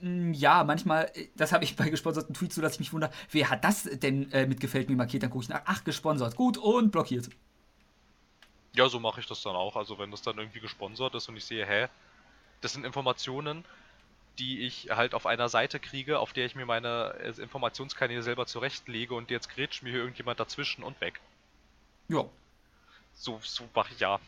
Mm, 0.00 0.32
ja, 0.32 0.64
manchmal, 0.64 1.12
das 1.36 1.52
habe 1.52 1.62
ich 1.62 1.76
bei 1.76 1.88
gesponserten 1.88 2.34
Tweets 2.34 2.56
so, 2.56 2.62
dass 2.62 2.74
ich 2.74 2.80
mich 2.80 2.92
wundere, 2.92 3.12
wer 3.30 3.50
hat 3.50 3.62
das 3.62 3.84
denn 3.84 4.32
äh, 4.32 4.46
mit 4.46 4.58
gefällt 4.58 4.88
mir 4.88 4.96
markiert? 4.96 5.22
Dann 5.22 5.30
gucke 5.30 5.44
ich 5.44 5.48
nach, 5.48 5.62
ach, 5.64 5.84
gesponsert, 5.84 6.34
gut 6.34 6.58
und 6.58 6.90
blockiert. 6.90 7.28
Ja, 8.74 8.88
so 8.88 8.98
mache 8.98 9.20
ich 9.20 9.26
das 9.26 9.42
dann 9.42 9.54
auch. 9.54 9.76
Also 9.76 9.98
wenn 9.98 10.10
das 10.10 10.22
dann 10.22 10.38
irgendwie 10.38 10.60
gesponsert 10.60 11.14
ist 11.14 11.28
und 11.28 11.36
ich 11.36 11.44
sehe, 11.44 11.64
hä, 11.64 11.86
das 12.62 12.72
sind 12.72 12.84
Informationen, 12.84 13.64
die 14.38 14.66
ich 14.66 14.90
halt 14.90 15.14
auf 15.14 15.26
einer 15.26 15.48
Seite 15.48 15.78
kriege, 15.78 16.18
auf 16.18 16.32
der 16.32 16.46
ich 16.46 16.54
mir 16.54 16.66
meine 16.66 17.14
äh, 17.20 17.40
Informationskanäle 17.40 18.22
selber 18.22 18.46
zurechtlege 18.46 19.14
und 19.14 19.30
jetzt 19.30 19.48
grätscht 19.50 19.82
mir 19.82 19.90
hier 19.90 20.00
irgendjemand 20.00 20.40
dazwischen 20.40 20.82
und 20.82 21.00
weg. 21.00 21.20
Ja. 22.08 22.24
So, 23.14 23.40
so 23.42 23.68
mache 23.74 23.92
ich 23.92 24.00
ja. 24.00 24.18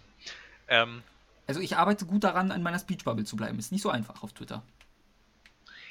Ähm, 0.68 1.02
also 1.46 1.60
ich 1.60 1.76
arbeite 1.76 2.06
gut 2.06 2.24
daran, 2.24 2.50
in 2.50 2.62
meiner 2.62 2.78
Speech-Bubble 2.78 3.24
zu 3.24 3.36
bleiben. 3.36 3.58
Ist 3.58 3.72
nicht 3.72 3.82
so 3.82 3.90
einfach 3.90 4.22
auf 4.22 4.32
Twitter. 4.32 4.62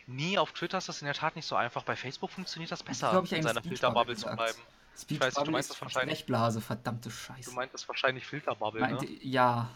Nee, 0.06 0.38
auf 0.38 0.52
Twitter 0.52 0.78
ist 0.78 0.90
das 0.90 1.02
in 1.02 1.06
der 1.06 1.14
Tat 1.14 1.36
nicht 1.36 1.46
so 1.46 1.56
einfach. 1.56 1.84
Bei 1.84 1.96
Facebook 1.96 2.32
funktioniert 2.32 2.72
das 2.72 2.84
besser, 2.84 3.12
das 3.12 3.32
ich 3.32 3.38
in 3.38 3.44
seiner 3.44 3.62
Filterbubble 3.62 4.16
zu 4.16 4.26
bleiben. 4.26 4.60
Speech 4.98 5.18
ich 5.18 5.22
weiß, 5.22 5.34
du 5.36 5.52
meinst 5.52 5.72
das 5.72 5.82
wahrscheinlich. 5.82 6.26
Blechblase, 6.26 6.62
verdammte 6.62 7.10
Scheiße. 7.10 7.50
Du 7.50 7.56
meinst 7.56 7.74
das 7.74 7.88
wahrscheinlich 7.88 8.26
Filterbubble, 8.26 8.82
Meinte, 8.82 9.06
ne? 9.06 9.18
Ja. 9.24 9.70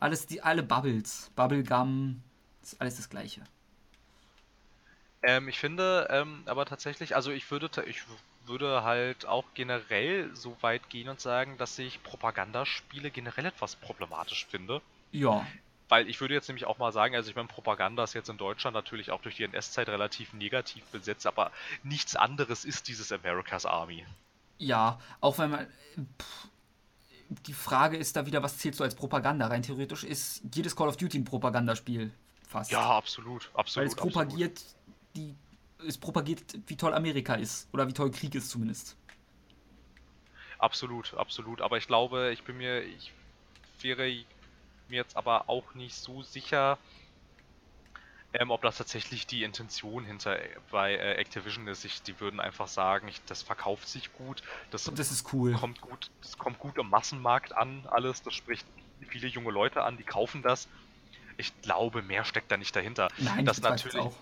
Alles, 0.00 0.26
die, 0.26 0.40
alle 0.40 0.62
Bubbles. 0.62 1.30
Bubblegum, 1.36 2.22
ist 2.72 2.80
alles 2.80 2.96
das 2.96 3.08
Gleiche. 3.08 3.42
Ähm, 5.22 5.48
ich 5.48 5.58
finde, 5.58 6.08
ähm, 6.10 6.42
aber 6.46 6.66
tatsächlich, 6.66 7.16
also 7.16 7.30
ich 7.30 7.50
würde, 7.50 7.70
ich 7.86 8.02
würde 8.46 8.82
halt 8.82 9.26
auch 9.26 9.44
generell 9.54 10.34
so 10.34 10.56
weit 10.60 10.90
gehen 10.90 11.08
und 11.08 11.20
sagen, 11.20 11.56
dass 11.56 11.78
ich 11.78 12.02
Propagandaspiele 12.02 13.10
generell 13.10 13.46
etwas 13.46 13.76
problematisch 13.76 14.46
finde. 14.46 14.82
Ja. 15.12 15.46
Weil 15.88 16.08
ich 16.08 16.20
würde 16.20 16.34
jetzt 16.34 16.48
nämlich 16.48 16.66
auch 16.66 16.78
mal 16.78 16.92
sagen, 16.92 17.14
also 17.14 17.30
ich 17.30 17.36
meine, 17.36 17.48
Propaganda 17.48 18.04
ist 18.04 18.14
jetzt 18.14 18.28
in 18.28 18.36
Deutschland 18.36 18.74
natürlich 18.74 19.10
auch 19.10 19.22
durch 19.22 19.36
die 19.36 19.44
NS-Zeit 19.44 19.88
relativ 19.88 20.32
negativ 20.32 20.84
besetzt, 20.86 21.26
aber 21.26 21.52
nichts 21.82 22.16
anderes 22.16 22.64
ist 22.64 22.88
dieses 22.88 23.12
America's 23.12 23.66
Army. 23.66 24.04
Ja, 24.58 24.98
auch 25.20 25.38
wenn 25.38 25.50
man. 25.50 25.66
Pff, 26.20 26.48
die 27.46 27.52
Frage 27.52 27.96
ist 27.96 28.16
da 28.16 28.26
wieder, 28.26 28.42
was 28.42 28.58
zählst 28.58 28.80
du 28.80 28.84
als 28.84 28.94
Propaganda? 28.94 29.46
Rein 29.46 29.62
theoretisch 29.62 30.04
ist 30.04 30.42
jedes 30.54 30.76
Call 30.76 30.88
of 30.88 30.96
Duty 30.96 31.18
ein 31.18 31.24
Propagandaspiel. 31.24 32.12
Fast. 32.54 32.70
Ja, 32.70 32.88
absolut, 32.88 33.50
absolut. 33.52 33.76
Weil 33.76 33.86
es 33.88 33.96
propagiert 33.96 34.58
absolut. 34.58 34.76
die 35.16 35.34
es 35.88 35.98
propagiert, 35.98 36.40
wie 36.68 36.76
toll 36.76 36.94
Amerika 36.94 37.34
ist. 37.34 37.68
Oder 37.72 37.88
wie 37.88 37.92
toll 37.92 38.12
Krieg 38.12 38.32
ist 38.36 38.48
zumindest. 38.48 38.96
Absolut, 40.60 41.14
absolut. 41.14 41.60
Aber 41.60 41.78
ich 41.78 41.88
glaube, 41.88 42.30
ich 42.32 42.44
bin 42.44 42.58
mir, 42.58 42.82
ich 42.82 43.12
wäre 43.80 44.06
mir 44.88 44.96
jetzt 44.96 45.16
aber 45.16 45.48
auch 45.48 45.74
nicht 45.74 45.96
so 45.96 46.22
sicher, 46.22 46.78
ähm, 48.32 48.52
ob 48.52 48.62
das 48.62 48.78
tatsächlich 48.78 49.26
die 49.26 49.42
Intention 49.42 50.04
hinter 50.04 50.38
bei 50.70 50.94
äh, 50.94 51.14
Activision 51.14 51.66
ist. 51.66 51.84
Ich, 51.84 52.02
die 52.02 52.20
würden 52.20 52.38
einfach 52.38 52.68
sagen, 52.68 53.08
ich, 53.08 53.20
das 53.24 53.42
verkauft 53.42 53.88
sich 53.88 54.12
gut, 54.12 54.44
das, 54.70 54.84
das 54.94 55.10
ist 55.10 55.32
cool. 55.32 55.54
Kommt 55.54 55.80
gut, 55.80 56.08
das 56.22 56.38
kommt 56.38 56.60
gut 56.60 56.78
im 56.78 56.88
Massenmarkt 56.88 57.52
an, 57.52 57.84
alles. 57.90 58.22
Das 58.22 58.32
spricht 58.32 58.64
viele 59.08 59.26
junge 59.26 59.50
Leute 59.50 59.82
an, 59.82 59.96
die 59.96 60.04
kaufen 60.04 60.40
das. 60.40 60.68
Ich 61.36 61.52
glaube, 61.62 62.02
mehr 62.02 62.24
steckt 62.24 62.50
da 62.50 62.56
nicht 62.56 62.74
dahinter. 62.74 63.08
Nein, 63.18 63.44
das 63.44 63.60
natürlich. 63.60 64.00
Auch 64.00 64.14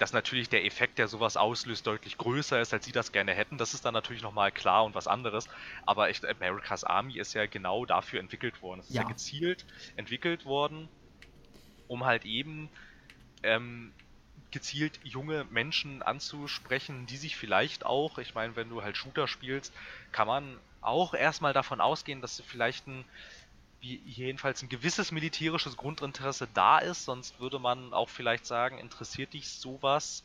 dass 0.00 0.14
natürlich 0.14 0.48
der 0.48 0.64
Effekt, 0.64 0.96
der 0.96 1.08
sowas 1.08 1.36
auslöst, 1.36 1.86
deutlich 1.86 2.16
größer 2.16 2.58
ist, 2.58 2.72
als 2.72 2.86
sie 2.86 2.92
das 2.92 3.12
gerne 3.12 3.34
hätten. 3.34 3.58
Das 3.58 3.74
ist 3.74 3.84
dann 3.84 3.92
natürlich 3.92 4.22
nochmal 4.22 4.50
klar 4.50 4.84
und 4.84 4.94
was 4.94 5.06
anderes. 5.06 5.46
Aber 5.84 6.08
echt, 6.08 6.24
America's 6.24 6.84
Army 6.84 7.18
ist 7.18 7.34
ja 7.34 7.44
genau 7.44 7.84
dafür 7.84 8.18
entwickelt 8.18 8.62
worden. 8.62 8.80
Es 8.80 8.88
ist 8.88 8.94
ja. 8.94 9.02
ja 9.02 9.08
gezielt 9.08 9.66
entwickelt 9.96 10.46
worden, 10.46 10.88
um 11.86 12.06
halt 12.06 12.24
eben 12.24 12.70
ähm, 13.42 13.92
gezielt 14.50 14.98
junge 15.02 15.44
Menschen 15.50 16.02
anzusprechen, 16.02 17.06
die 17.06 17.18
sich 17.18 17.36
vielleicht 17.36 17.84
auch, 17.84 18.16
ich 18.16 18.34
meine, 18.34 18.56
wenn 18.56 18.70
du 18.70 18.82
halt 18.82 18.96
Shooter 18.96 19.28
spielst, 19.28 19.70
kann 20.12 20.26
man 20.26 20.58
auch 20.80 21.12
erstmal 21.12 21.52
davon 21.52 21.82
ausgehen, 21.82 22.22
dass 22.22 22.38
du 22.38 22.42
vielleicht 22.42 22.86
ein 22.86 23.04
jedenfalls 23.80 24.62
ein 24.62 24.68
gewisses 24.68 25.10
militärisches 25.10 25.76
Grundinteresse 25.76 26.48
da 26.52 26.78
ist, 26.78 27.04
sonst 27.04 27.40
würde 27.40 27.58
man 27.58 27.92
auch 27.92 28.08
vielleicht 28.08 28.46
sagen, 28.46 28.78
interessiert 28.78 29.32
dich 29.32 29.48
sowas 29.48 30.22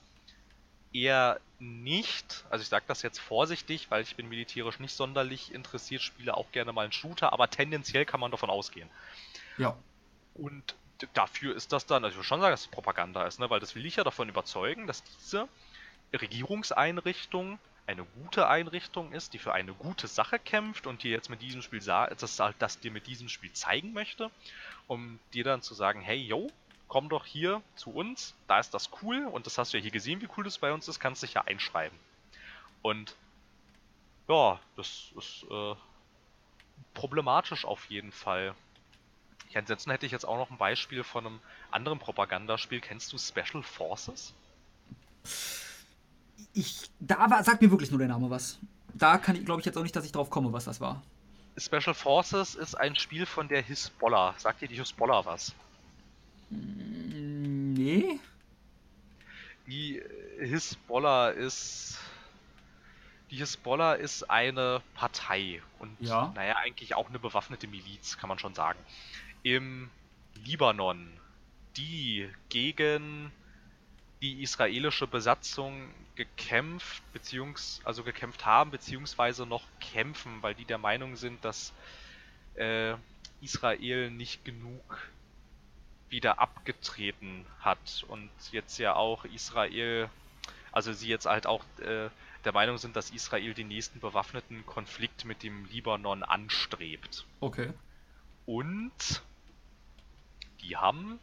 eher 0.93 1.39
nicht. 1.59 2.45
Also 2.49 2.63
ich 2.63 2.69
sage 2.69 2.85
das 2.87 3.01
jetzt 3.01 3.19
vorsichtig, 3.19 3.87
weil 3.89 4.03
ich 4.03 4.15
bin 4.15 4.29
militärisch 4.29 4.79
nicht 4.79 4.93
sonderlich 4.93 5.53
interessiert, 5.53 6.01
spiele 6.01 6.35
auch 6.35 6.51
gerne 6.51 6.73
mal 6.73 6.83
einen 6.83 6.91
Shooter, 6.91 7.33
aber 7.33 7.49
tendenziell 7.49 8.05
kann 8.05 8.19
man 8.19 8.31
davon 8.31 8.49
ausgehen. 8.49 8.89
Ja. 9.57 9.75
Und 10.35 10.75
dafür 11.13 11.55
ist 11.55 11.71
das 11.71 11.85
dann, 11.85 12.03
also 12.03 12.13
ich 12.13 12.17
würde 12.17 12.27
schon 12.27 12.41
sagen, 12.41 12.51
dass 12.51 12.61
es 12.61 12.67
Propaganda 12.67 13.25
ist, 13.25 13.39
ne? 13.39 13.49
weil 13.49 13.59
das 13.59 13.75
will 13.75 13.85
ich 13.85 13.97
ja 13.97 14.03
davon 14.03 14.29
überzeugen, 14.29 14.87
dass 14.87 15.03
diese 15.03 15.47
Regierungseinrichtung 16.13 17.59
eine 17.87 18.03
gute 18.03 18.47
Einrichtung 18.47 19.11
ist, 19.11 19.33
die 19.33 19.39
für 19.39 19.53
eine 19.53 19.73
gute 19.73 20.07
Sache 20.07 20.39
kämpft 20.39 20.87
und 20.87 21.03
dir 21.03 21.11
jetzt 21.11 21.29
mit 21.29 21.41
diesem 21.41 21.61
Spiel 21.61 21.81
das, 21.81 22.41
das 22.57 22.79
dir 22.79 22.91
mit 22.91 23.07
diesem 23.07 23.29
Spiel 23.29 23.51
zeigen 23.53 23.93
möchte, 23.93 24.31
um 24.87 25.19
dir 25.33 25.43
dann 25.43 25.61
zu 25.61 25.73
sagen, 25.73 26.01
hey 26.01 26.17
yo, 26.17 26.49
komm 26.87 27.09
doch 27.09 27.25
hier 27.25 27.61
zu 27.75 27.91
uns, 27.91 28.35
da 28.47 28.59
ist 28.59 28.73
das 28.73 28.89
cool 29.01 29.25
und 29.25 29.45
das 29.45 29.57
hast 29.57 29.73
du 29.73 29.77
ja 29.77 29.81
hier 29.81 29.91
gesehen, 29.91 30.21
wie 30.21 30.29
cool 30.37 30.43
das 30.43 30.57
bei 30.57 30.73
uns 30.73 30.87
ist, 30.87 30.99
kannst 30.99 31.23
dich 31.23 31.33
ja 31.33 31.41
einschreiben. 31.41 31.97
Und 32.81 33.15
ja, 34.27 34.59
das 34.75 35.11
ist 35.15 35.45
äh, 35.49 35.75
problematisch 36.93 37.65
auf 37.65 37.85
jeden 37.85 38.11
Fall. 38.11 38.55
ansonsten 39.53 39.91
hätte 39.91 40.05
ich 40.05 40.11
jetzt 40.11 40.25
auch 40.25 40.37
noch 40.37 40.49
ein 40.49 40.57
Beispiel 40.57 41.03
von 41.03 41.25
einem 41.25 41.39
anderen 41.71 41.99
Propagandaspiel. 41.99 42.81
Kennst 42.81 43.13
du 43.13 43.17
Special 43.17 43.61
Forces? 43.63 44.33
Ich, 46.53 46.89
da 46.99 47.29
war, 47.29 47.43
sagt 47.43 47.61
mir 47.61 47.69
wirklich 47.69 47.91
nur 47.91 47.99
der 47.99 48.07
Name 48.07 48.29
was. 48.29 48.59
Da 48.93 49.17
kann 49.17 49.35
ich, 49.35 49.45
glaube 49.45 49.59
ich, 49.59 49.65
jetzt 49.65 49.77
auch 49.77 49.83
nicht, 49.83 49.95
dass 49.95 50.05
ich 50.05 50.11
drauf 50.11 50.29
komme, 50.29 50.53
was 50.53 50.65
das 50.65 50.79
war. 50.79 51.03
Special 51.57 51.93
Forces 51.93 52.55
ist 52.55 52.75
ein 52.75 52.95
Spiel 52.95 53.25
von 53.25 53.47
der 53.47 53.61
Hisbollah. 53.61 54.35
Sagt 54.37 54.61
dir 54.61 54.67
die 54.67 54.75
Hisbollah 54.75 55.25
was? 55.25 55.53
Mm, 56.49 57.73
nee. 57.73 58.19
Die 59.67 60.01
Hisbollah 60.39 61.29
ist. 61.29 61.99
Die 63.31 63.37
Hisbollah 63.37 63.93
ist 63.93 64.29
eine 64.29 64.81
Partei 64.93 65.61
und 65.79 65.97
ja. 65.99 66.31
naja, 66.35 66.57
eigentlich 66.57 66.93
auch 66.93 67.09
eine 67.09 67.17
bewaffnete 67.17 67.67
Miliz, 67.67 68.17
kann 68.17 68.29
man 68.29 68.37
schon 68.37 68.53
sagen. 68.53 68.77
Im 69.41 69.89
Libanon, 70.45 71.09
die 71.75 72.29
gegen 72.49 73.31
die 74.21 74.41
israelische 74.41 75.07
Besatzung 75.07 75.89
gekämpft, 76.15 77.03
beziehungs 77.13 77.81
also 77.83 78.03
gekämpft 78.03 78.45
haben, 78.45 78.71
beziehungsweise 78.71 79.45
noch 79.45 79.67
kämpfen, 79.79 80.41
weil 80.41 80.55
die 80.55 80.65
der 80.65 80.77
Meinung 80.77 81.15
sind, 81.15 81.43
dass 81.43 81.73
äh, 82.55 82.95
Israel 83.41 84.09
nicht 84.11 84.45
genug 84.45 85.09
wieder 86.09 86.39
abgetreten 86.39 87.45
hat 87.59 88.05
und 88.07 88.29
jetzt 88.51 88.77
ja 88.77 88.95
auch 88.95 89.25
Israel, 89.25 90.09
also 90.71 90.93
sie 90.93 91.07
jetzt 91.09 91.25
halt 91.25 91.45
auch 91.45 91.63
äh, 91.79 92.09
der 92.45 92.53
Meinung 92.53 92.77
sind, 92.77 92.95
dass 92.95 93.09
Israel 93.09 93.53
den 93.53 93.67
nächsten 93.67 93.99
bewaffneten 93.99 94.65
Konflikt 94.65 95.25
mit 95.25 95.43
dem 95.43 95.65
Libanon 95.65 96.23
anstrebt. 96.23 97.25
Okay. 97.39 97.73
Und 98.45 99.23
die 100.61 100.77
haben 100.77 101.19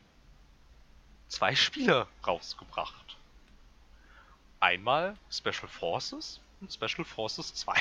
zwei 1.33 1.57
Spiele 1.57 2.07
rausgebracht. 2.27 3.17
Einmal 4.61 5.17
Special 5.31 5.67
Forces 5.67 6.41
und 6.61 6.73
Special 6.73 7.05
Forces 7.05 7.55
2. 7.55 7.75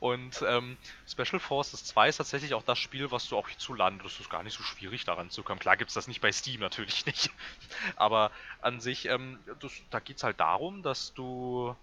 Und 0.00 0.42
ähm, 0.42 0.76
Special 1.06 1.38
Forces 1.38 1.84
2 1.84 2.08
ist 2.08 2.16
tatsächlich 2.16 2.54
auch 2.54 2.64
das 2.64 2.78
Spiel, 2.78 3.12
was 3.12 3.28
du 3.28 3.36
auch 3.36 3.48
hierzulande, 3.48 4.02
das 4.02 4.18
ist 4.18 4.30
gar 4.30 4.42
nicht 4.42 4.56
so 4.56 4.64
schwierig 4.64 5.04
daran 5.04 5.30
zu 5.30 5.44
kommen. 5.44 5.60
Klar 5.60 5.76
gibt 5.76 5.90
es 5.90 5.94
das 5.94 6.08
nicht 6.08 6.20
bei 6.20 6.32
Steam, 6.32 6.60
natürlich 6.60 7.06
nicht. 7.06 7.30
Aber 7.96 8.32
an 8.60 8.80
sich, 8.80 9.06
ähm, 9.06 9.38
das, 9.60 9.72
da 9.90 10.00
geht 10.00 10.16
es 10.16 10.24
halt 10.24 10.40
darum, 10.40 10.82
dass 10.82 11.14
du, 11.14 11.76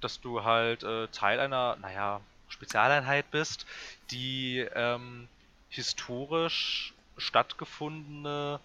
dass 0.00 0.20
du 0.20 0.44
halt 0.44 0.82
äh, 0.82 1.08
Teil 1.08 1.40
einer, 1.40 1.76
naja, 1.76 2.22
Spezialeinheit 2.48 3.30
bist, 3.30 3.66
die 4.10 4.60
ähm, 4.74 5.28
historisch 5.68 6.94
stattgefundene 7.18 8.60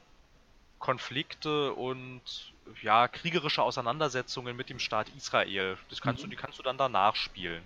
Konflikte 0.79 1.73
und 1.73 2.21
ja, 2.81 3.07
kriegerische 3.07 3.61
Auseinandersetzungen 3.61 4.55
mit 4.55 4.69
dem 4.69 4.79
Staat 4.79 5.09
Israel. 5.09 5.77
Das 5.89 6.01
kannst 6.01 6.21
mhm. 6.21 6.29
du, 6.29 6.29
die 6.31 6.41
kannst 6.41 6.57
du 6.57 6.63
dann 6.63 6.77
danach 6.77 7.15
spielen. 7.15 7.63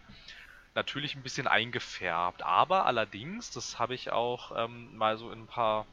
Natürlich 0.76 1.16
ein 1.16 1.22
bisschen 1.22 1.48
eingefärbt, 1.48 2.42
aber 2.42 2.88
allerdings, 2.88 3.52
das 3.52 3.78
habe 3.78 3.94
ich 3.94 4.12
auch 4.12 4.52
ähm, 4.58 4.98
mal 4.98 5.18
so 5.18 5.32
in 5.32 5.44
ein 5.44 5.48
paar 5.48 5.86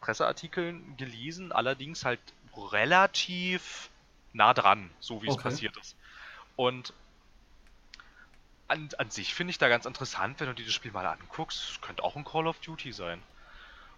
Presseartikeln 0.00 0.96
gelesen, 0.96 1.52
allerdings 1.52 2.04
halt 2.04 2.20
relativ 2.56 3.90
nah 4.32 4.54
dran, 4.54 4.90
so 5.00 5.22
wie 5.22 5.28
es 5.28 5.34
okay. 5.34 5.42
passiert 5.42 5.76
ist. 5.76 5.96
Und 6.56 6.94
an, 8.68 8.88
an 8.98 9.10
sich 9.10 9.34
finde 9.34 9.50
ich 9.50 9.58
da 9.58 9.68
ganz 9.68 9.84
interessant, 9.84 10.40
wenn 10.40 10.46
du 10.46 10.54
dir 10.54 10.64
das 10.64 10.74
Spiel 10.74 10.92
mal 10.92 11.06
anguckst. 11.06 11.70
Es 11.70 11.80
könnte 11.80 12.02
auch 12.02 12.16
ein 12.16 12.24
Call 12.24 12.46
of 12.46 12.58
Duty 12.60 12.92
sein. 12.92 13.22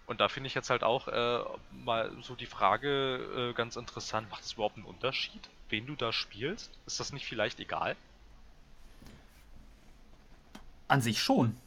Und 0.07 0.21
da 0.21 0.29
finde 0.29 0.47
ich 0.47 0.55
jetzt 0.55 0.69
halt 0.69 0.83
auch 0.83 1.09
äh, 1.09 1.39
mal 1.83 2.11
so 2.21 2.33
die 2.33 2.45
Frage 2.45 3.49
äh, 3.51 3.53
ganz 3.53 3.75
interessant, 3.75 4.29
macht 4.31 4.43
es 4.43 4.53
überhaupt 4.53 4.77
einen 4.77 4.85
Unterschied, 4.85 5.49
wen 5.69 5.85
du 5.85 5.95
da 5.95 6.13
spielst? 6.13 6.71
Ist 6.85 7.01
das 7.01 7.11
nicht 7.11 7.25
vielleicht 7.25 7.59
egal? 7.59 7.97
An 10.87 11.01
sich 11.01 11.21
schon. 11.21 11.57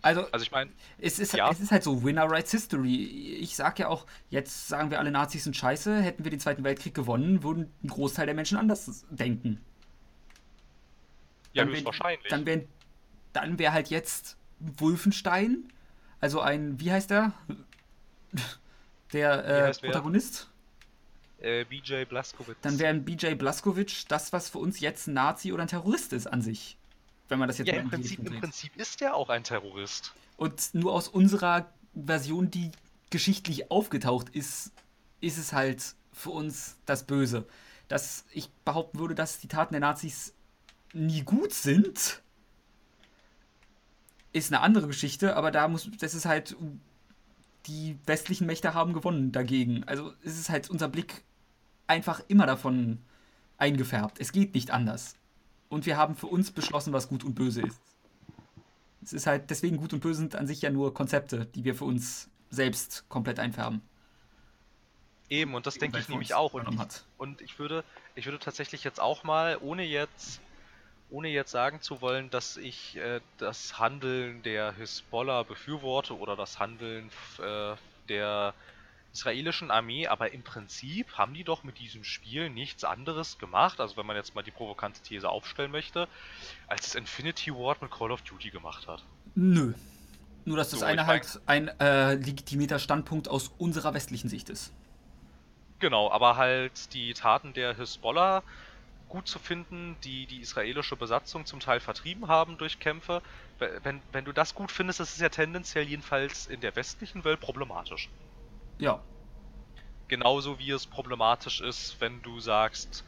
Also, 0.00 0.26
also 0.32 0.42
ich 0.42 0.50
meine, 0.50 0.70
es 0.98 1.18
ist, 1.18 1.34
ja. 1.34 1.50
es 1.50 1.60
ist 1.60 1.70
halt 1.70 1.84
so, 1.84 2.02
Winner 2.02 2.28
writes 2.30 2.50
History. 2.50 3.36
Ich 3.40 3.54
sag 3.54 3.78
ja 3.78 3.88
auch, 3.88 4.06
jetzt 4.30 4.68
sagen 4.68 4.90
wir 4.90 4.98
alle 4.98 5.10
Nazis 5.10 5.44
sind 5.44 5.54
scheiße, 5.54 6.00
hätten 6.00 6.24
wir 6.24 6.30
den 6.30 6.40
Zweiten 6.40 6.64
Weltkrieg 6.64 6.94
gewonnen, 6.94 7.42
würden 7.42 7.70
ein 7.84 7.88
Großteil 7.88 8.24
der 8.24 8.34
Menschen 8.34 8.56
anders 8.56 9.04
denken. 9.10 9.60
Ja, 11.52 11.64
höchstwahrscheinlich. 11.64 12.28
Dann 12.30 12.46
wäre 12.46 12.64
dann 13.34 13.58
wär 13.58 13.72
halt 13.72 13.88
jetzt 13.88 14.36
Wolfenstein, 14.58 15.70
also 16.20 16.40
ein, 16.40 16.80
wie 16.80 16.90
heißt 16.90 17.10
der? 17.10 17.32
Der 19.12 19.44
äh, 19.68 19.72
Protagonist? 19.72 20.48
Äh, 21.38 21.64
BJ 21.64 22.04
Blazkowicz. 22.04 22.56
Dann 22.62 22.78
wäre 22.78 22.90
ein 22.90 23.04
BJ 23.04 23.34
Blazkowicz 23.34 24.06
das, 24.06 24.32
was 24.32 24.48
für 24.48 24.58
uns 24.58 24.80
jetzt 24.80 25.08
ein 25.08 25.14
Nazi 25.14 25.52
oder 25.52 25.62
ein 25.62 25.68
Terrorist 25.68 26.12
ist 26.12 26.26
an 26.26 26.40
sich. 26.40 26.78
Wenn 27.28 27.38
man 27.38 27.48
das 27.48 27.58
jetzt 27.58 27.68
ja, 27.68 27.74
im 27.74 27.88
Prinzip, 27.88 28.18
im 28.20 28.40
Prinzip 28.40 28.76
ist 28.76 29.00
der 29.00 29.14
auch 29.14 29.28
ein 29.28 29.42
Terrorist. 29.42 30.14
Und 30.36 30.74
nur 30.74 30.92
aus 30.92 31.08
unserer 31.08 31.72
Version, 31.94 32.50
die 32.50 32.70
geschichtlich 33.10 33.70
aufgetaucht 33.70 34.28
ist, 34.30 34.72
ist 35.20 35.38
es 35.38 35.52
halt 35.52 35.94
für 36.12 36.30
uns 36.30 36.76
das 36.86 37.04
Böse. 37.04 37.46
Dass 37.88 38.24
ich 38.32 38.50
behaupten 38.64 38.98
würde, 38.98 39.14
dass 39.14 39.38
die 39.38 39.48
Taten 39.48 39.72
der 39.72 39.80
Nazis 39.80 40.34
nie 40.92 41.22
gut 41.22 41.52
sind, 41.52 42.22
ist 44.32 44.52
eine 44.52 44.60
andere 44.60 44.86
Geschichte, 44.86 45.36
aber 45.36 45.50
da 45.50 45.68
muss, 45.68 45.90
das 45.98 46.14
ist 46.14 46.24
halt, 46.24 46.56
die 47.66 47.98
westlichen 48.06 48.46
Mächte 48.46 48.74
haben 48.74 48.92
gewonnen 48.92 49.32
dagegen. 49.32 49.84
Also 49.84 50.12
es 50.22 50.38
ist 50.38 50.50
halt 50.50 50.70
unser 50.70 50.88
Blick 50.88 51.24
einfach 51.86 52.22
immer 52.28 52.46
davon 52.46 52.98
eingefärbt. 53.58 54.20
Es 54.20 54.32
geht 54.32 54.54
nicht 54.54 54.70
anders. 54.70 55.16
Und 55.68 55.86
wir 55.86 55.96
haben 55.96 56.16
für 56.16 56.26
uns 56.26 56.50
beschlossen, 56.50 56.92
was 56.92 57.08
gut 57.08 57.24
und 57.24 57.34
böse 57.34 57.62
ist. 57.62 57.80
Es 59.02 59.12
ist 59.12 59.26
halt, 59.26 59.50
deswegen 59.50 59.78
gut 59.78 59.92
und 59.92 60.00
böse 60.00 60.20
sind 60.20 60.36
an 60.36 60.46
sich 60.46 60.62
ja 60.62 60.70
nur 60.70 60.94
Konzepte, 60.94 61.46
die 61.46 61.64
wir 61.64 61.74
für 61.74 61.84
uns 61.84 62.28
selbst 62.50 63.08
komplett 63.08 63.38
einfärben. 63.38 63.80
Eben, 65.28 65.54
und 65.54 65.66
das 65.66 65.76
denke 65.76 65.98
ich 65.98 66.08
nämlich 66.08 66.34
auch. 66.34 66.52
Und 66.52 66.68
ich, 66.68 66.80
und 67.16 67.40
ich 67.40 67.58
würde, 67.58 67.84
ich 68.14 68.26
würde 68.26 68.38
tatsächlich 68.38 68.84
jetzt 68.84 69.00
auch 69.00 69.24
mal, 69.24 69.56
ohne 69.60 69.82
jetzt 69.82 70.40
ohne 71.12 71.28
jetzt 71.28 71.50
sagen 71.50 71.80
zu 71.80 72.00
wollen, 72.00 72.30
dass 72.30 72.56
ich 72.56 72.96
äh, 72.96 73.20
das 73.38 73.78
Handeln 73.78 74.42
der 74.42 74.72
Hisbollah 74.72 75.42
befürworte 75.42 76.18
oder 76.18 76.36
das 76.36 76.58
Handeln 76.58 77.10
äh, 77.38 77.74
der 78.08 78.54
israelischen 79.12 79.70
Armee, 79.70 80.06
aber 80.06 80.32
im 80.32 80.42
Prinzip 80.42 81.18
haben 81.18 81.34
die 81.34 81.44
doch 81.44 81.64
mit 81.64 81.78
diesem 81.78 82.02
Spiel 82.02 82.48
nichts 82.48 82.82
anderes 82.82 83.38
gemacht, 83.38 83.78
also 83.78 83.98
wenn 83.98 84.06
man 84.06 84.16
jetzt 84.16 84.34
mal 84.34 84.42
die 84.42 84.50
provokante 84.50 85.02
These 85.02 85.28
aufstellen 85.28 85.70
möchte, 85.70 86.08
als 86.66 86.86
es 86.86 86.94
Infinity 86.94 87.54
Ward 87.54 87.82
mit 87.82 87.90
Call 87.90 88.10
of 88.10 88.22
Duty 88.22 88.48
gemacht 88.48 88.88
hat. 88.88 89.04
Nö. 89.34 89.74
Nur, 90.46 90.56
dass 90.56 90.70
das 90.70 90.80
so, 90.80 90.86
eine 90.86 91.06
halt 91.06 91.40
ein 91.46 91.68
äh, 91.78 92.14
legitimierter 92.14 92.78
Standpunkt 92.78 93.28
aus 93.28 93.52
unserer 93.58 93.92
westlichen 93.92 94.28
Sicht 94.28 94.48
ist. 94.48 94.72
Genau, 95.78 96.10
aber 96.10 96.36
halt 96.36 96.94
die 96.94 97.12
Taten 97.12 97.52
der 97.52 97.76
Hisbollah 97.76 98.42
gut 99.12 99.28
zu 99.28 99.38
finden, 99.38 99.94
die 100.04 100.24
die 100.24 100.40
israelische 100.40 100.96
Besatzung 100.96 101.44
zum 101.44 101.60
Teil 101.60 101.80
vertrieben 101.80 102.28
haben 102.28 102.56
durch 102.56 102.78
Kämpfe. 102.78 103.20
Wenn, 103.58 104.00
wenn 104.10 104.24
du 104.24 104.32
das 104.32 104.54
gut 104.54 104.72
findest, 104.72 105.00
ist 105.00 105.12
es 105.12 105.20
ja 105.20 105.28
tendenziell 105.28 105.86
jedenfalls 105.86 106.46
in 106.46 106.62
der 106.62 106.74
westlichen 106.76 107.22
Welt 107.22 107.38
problematisch. 107.38 108.08
Ja. 108.78 109.02
Genauso 110.08 110.58
wie 110.58 110.70
es 110.70 110.86
problematisch 110.86 111.60
ist, 111.60 112.00
wenn 112.00 112.22
du 112.22 112.40
sagst, 112.40 113.04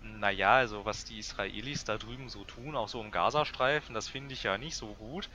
naja, 0.00 0.54
also 0.54 0.84
was 0.84 1.04
die 1.04 1.18
Israelis 1.18 1.82
da 1.82 1.98
drüben 1.98 2.28
so 2.28 2.44
tun, 2.44 2.76
auch 2.76 2.88
so 2.88 3.02
im 3.02 3.10
Gazastreifen, 3.10 3.96
das 3.96 4.08
finde 4.08 4.34
ich 4.34 4.44
ja 4.44 4.58
nicht 4.58 4.76
so 4.76 4.94
gut. 4.94 5.28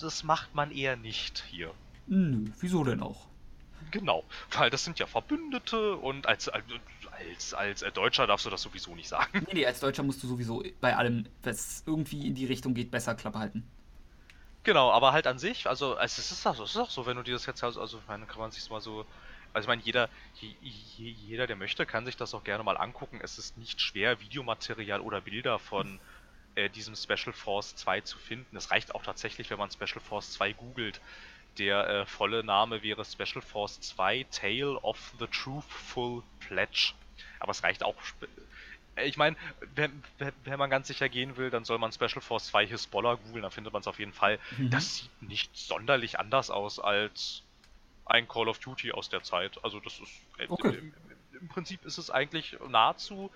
Das 0.00 0.24
macht 0.24 0.54
man 0.54 0.70
eher 0.70 0.96
nicht 0.96 1.44
hier. 1.50 1.74
Nö, 2.06 2.46
wieso 2.60 2.82
denn 2.82 3.02
auch? 3.02 3.26
Genau, 3.90 4.24
weil 4.52 4.70
das 4.70 4.84
sind 4.84 4.98
ja 4.98 5.06
Verbündete 5.06 5.96
und 5.96 6.26
als, 6.26 6.48
als, 6.48 6.64
als 7.54 7.82
äh, 7.82 7.92
Deutscher 7.92 8.26
darfst 8.26 8.46
du 8.46 8.50
das 8.50 8.62
sowieso 8.62 8.94
nicht 8.94 9.08
sagen. 9.08 9.46
Nee, 9.46 9.54
nee, 9.54 9.66
als 9.66 9.80
Deutscher 9.80 10.02
musst 10.02 10.22
du 10.22 10.28
sowieso 10.28 10.62
bei 10.80 10.96
allem, 10.96 11.26
was 11.42 11.82
irgendwie 11.86 12.26
in 12.26 12.34
die 12.34 12.46
Richtung 12.46 12.74
geht, 12.74 12.90
besser 12.90 13.14
Klappe 13.14 13.38
halten. 13.38 13.64
Genau, 14.64 14.92
aber 14.92 15.12
halt 15.12 15.26
an 15.26 15.38
sich, 15.38 15.66
also 15.68 15.98
es 15.98 16.18
ist 16.18 16.46
auch 16.46 16.54
so, 16.54 16.62
es 16.62 16.70
ist 16.70 16.76
auch 16.76 16.90
so, 16.90 17.04
wenn 17.04 17.16
du 17.16 17.24
dir 17.24 17.32
das 17.32 17.46
jetzt 17.46 17.64
also, 17.64 17.80
also 17.80 18.00
meine, 18.06 18.26
kann 18.26 18.38
man 18.38 18.52
sich 18.52 18.70
mal 18.70 18.80
so, 18.80 19.04
also 19.52 19.66
ich 19.66 19.68
meine, 19.68 19.82
jeder, 19.82 20.08
jeder, 20.98 21.46
der 21.48 21.56
möchte, 21.56 21.84
kann 21.84 22.06
sich 22.06 22.16
das 22.16 22.32
auch 22.32 22.44
gerne 22.44 22.62
mal 22.62 22.76
angucken. 22.76 23.20
Es 23.22 23.38
ist 23.38 23.58
nicht 23.58 23.80
schwer, 23.80 24.20
Videomaterial 24.20 25.00
oder 25.00 25.20
Bilder 25.20 25.58
von 25.58 25.98
äh, 26.54 26.70
diesem 26.70 26.94
Special 26.94 27.32
Force 27.32 27.74
2 27.76 28.02
zu 28.02 28.18
finden. 28.18 28.56
Es 28.56 28.70
reicht 28.70 28.94
auch 28.94 29.02
tatsächlich, 29.02 29.50
wenn 29.50 29.58
man 29.58 29.70
Special 29.70 30.00
Force 30.00 30.32
2 30.32 30.52
googelt. 30.52 31.00
Der 31.58 31.88
äh, 31.88 32.06
volle 32.06 32.42
Name 32.44 32.82
wäre 32.82 33.04
Special 33.04 33.42
Force 33.42 33.80
2 33.80 34.26
Tale 34.30 34.78
of 34.80 35.12
the 35.18 35.26
Truthful 35.26 36.22
Pledge. 36.40 36.94
Aber 37.40 37.50
es 37.50 37.62
reicht 37.62 37.82
auch. 37.82 37.96
Äh, 38.96 39.06
ich 39.06 39.16
meine, 39.16 39.36
wenn, 39.74 40.02
wenn, 40.44 40.58
man 40.58 40.70
ganz 40.70 40.88
sicher 40.88 41.08
gehen 41.08 41.36
will, 41.36 41.50
dann 41.50 41.64
soll 41.64 41.78
man 41.78 41.92
Special 41.92 42.20
Force 42.20 42.46
2 42.46 42.66
Hisbollah 42.66 43.14
googeln, 43.14 43.42
dann 43.42 43.50
findet 43.50 43.72
man 43.72 43.80
es 43.80 43.86
auf 43.86 43.98
jeden 43.98 44.12
Fall. 44.12 44.38
Mhm. 44.56 44.70
Das 44.70 44.96
sieht 44.96 45.22
nicht 45.22 45.56
sonderlich 45.56 46.18
anders 46.18 46.50
aus 46.50 46.78
als 46.78 47.42
ein 48.04 48.28
Call 48.28 48.48
of 48.48 48.58
Duty 48.58 48.92
aus 48.92 49.08
der 49.08 49.22
Zeit. 49.22 49.58
Also 49.62 49.80
das 49.80 49.98
ist 50.00 50.10
äh, 50.38 50.46
okay. 50.48 50.78
im, 50.78 50.94
im, 51.40 51.48
Prinzip 51.48 51.84
ist 51.84 51.98
es 51.98 52.10
eigentlich 52.10 52.56
nahezu 52.68 53.30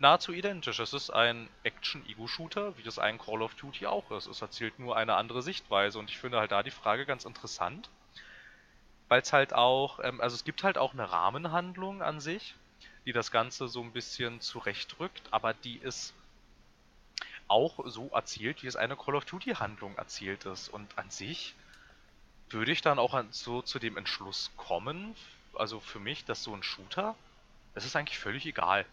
nahezu 0.00 0.32
identisch. 0.32 0.78
Es 0.78 0.92
ist 0.94 1.10
ein 1.10 1.48
Action-Ego-Shooter, 1.62 2.76
wie 2.78 2.82
das 2.82 2.98
ein 2.98 3.18
Call 3.18 3.42
of 3.42 3.54
Duty 3.54 3.86
auch 3.86 4.10
ist. 4.10 4.26
Es 4.26 4.40
erzählt 4.40 4.78
nur 4.78 4.96
eine 4.96 5.14
andere 5.14 5.42
Sichtweise 5.42 5.98
und 5.98 6.10
ich 6.10 6.18
finde 6.18 6.38
halt 6.38 6.52
da 6.52 6.62
die 6.62 6.70
Frage 6.70 7.04
ganz 7.06 7.24
interessant, 7.26 7.90
weil 9.08 9.20
es 9.20 9.32
halt 9.32 9.52
auch, 9.52 10.00
ähm, 10.02 10.20
also 10.20 10.34
es 10.34 10.44
gibt 10.44 10.64
halt 10.64 10.78
auch 10.78 10.94
eine 10.94 11.10
Rahmenhandlung 11.12 12.02
an 12.02 12.20
sich, 12.20 12.54
die 13.06 13.12
das 13.12 13.30
Ganze 13.30 13.68
so 13.68 13.82
ein 13.82 13.92
bisschen 13.92 14.40
zurechtrückt, 14.40 15.22
aber 15.30 15.54
die 15.54 15.76
ist 15.78 16.14
auch 17.48 17.80
so 17.86 18.08
erzählt, 18.08 18.62
wie 18.62 18.68
es 18.68 18.76
eine 18.76 18.96
Call 18.96 19.16
of 19.16 19.24
Duty 19.24 19.54
Handlung 19.54 19.96
erzählt 19.96 20.44
ist. 20.44 20.68
Und 20.68 20.96
an 20.96 21.10
sich 21.10 21.54
würde 22.50 22.72
ich 22.72 22.80
dann 22.80 22.98
auch 22.98 23.20
so 23.30 23.62
zu 23.62 23.78
dem 23.78 23.96
Entschluss 23.96 24.50
kommen, 24.56 25.14
also 25.54 25.80
für 25.80 25.98
mich, 25.98 26.24
dass 26.24 26.44
so 26.44 26.54
ein 26.54 26.62
Shooter, 26.62 27.16
es 27.74 27.84
ist 27.84 27.96
eigentlich 27.96 28.18
völlig 28.18 28.46
egal, 28.46 28.86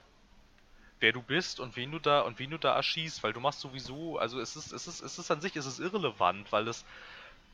wer 1.00 1.12
du 1.12 1.22
bist 1.22 1.60
und 1.60 1.76
wen 1.76 1.92
du 1.92 2.00
da 2.00 2.22
und 2.22 2.40
wen 2.40 2.50
du 2.50 2.58
da 2.58 2.76
erschießt, 2.76 3.22
weil 3.24 3.34
du 3.34 3.40
machst 3.40 3.60
sowieso, 3.60 4.18
also 4.18 4.40
es 4.40 4.56
ist, 4.56 4.72
es 4.72 4.88
ist, 4.88 5.02
es 5.02 5.20
ist 5.20 5.30
an 5.30 5.42
sich, 5.42 5.56
es 5.56 5.66
ist 5.66 5.80
irrelevant, 5.80 6.52
weil 6.52 6.68
es 6.68 6.86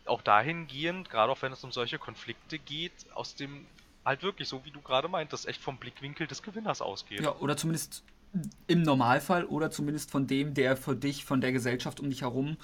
auch 0.05 0.21
dahingehend, 0.21 1.09
gerade 1.09 1.31
auch 1.31 1.41
wenn 1.41 1.51
es 1.51 1.63
um 1.63 1.71
solche 1.71 1.99
Konflikte 1.99 2.59
geht, 2.59 2.93
aus 3.13 3.35
dem 3.35 3.65
halt 4.05 4.23
wirklich, 4.23 4.47
so 4.47 4.63
wie 4.65 4.71
du 4.71 4.81
gerade 4.81 5.07
meintest, 5.07 5.47
echt 5.47 5.61
vom 5.61 5.77
Blickwinkel 5.77 6.27
des 6.27 6.43
Gewinners 6.43 6.81
ausgeht. 6.81 7.21
Ja, 7.21 7.35
oder 7.37 7.57
zumindest 7.57 8.03
im 8.67 8.81
Normalfall 8.81 9.45
oder 9.45 9.69
zumindest 9.71 10.11
von 10.11 10.27
dem, 10.27 10.53
der 10.53 10.75
für 10.75 10.95
dich, 10.95 11.23
von 11.23 11.41
der 11.41 11.51
Gesellschaft 11.51 11.99
um 11.99 12.09
dich 12.09 12.21
herum, 12.21 12.57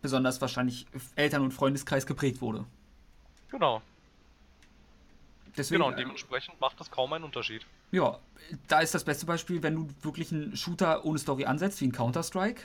besonders 0.00 0.40
wahrscheinlich 0.40 0.86
Eltern- 1.16 1.42
und 1.42 1.52
Freundeskreis 1.52 2.06
geprägt 2.06 2.40
wurde. 2.40 2.64
Genau. 3.50 3.82
Deswegen, 5.56 5.80
genau, 5.80 5.88
und 5.88 5.98
dementsprechend 5.98 6.60
macht 6.60 6.78
das 6.78 6.90
kaum 6.90 7.12
einen 7.12 7.24
Unterschied. 7.24 7.66
Ja, 7.90 8.18
da 8.68 8.80
ist 8.80 8.94
das 8.94 9.02
beste 9.02 9.26
Beispiel, 9.26 9.62
wenn 9.62 9.74
du 9.74 9.88
wirklich 10.02 10.32
einen 10.32 10.56
Shooter 10.56 11.04
ohne 11.04 11.18
Story 11.18 11.46
ansetzt, 11.46 11.80
wie 11.80 11.86
ein 11.86 11.92
Counter-Strike. 11.92 12.62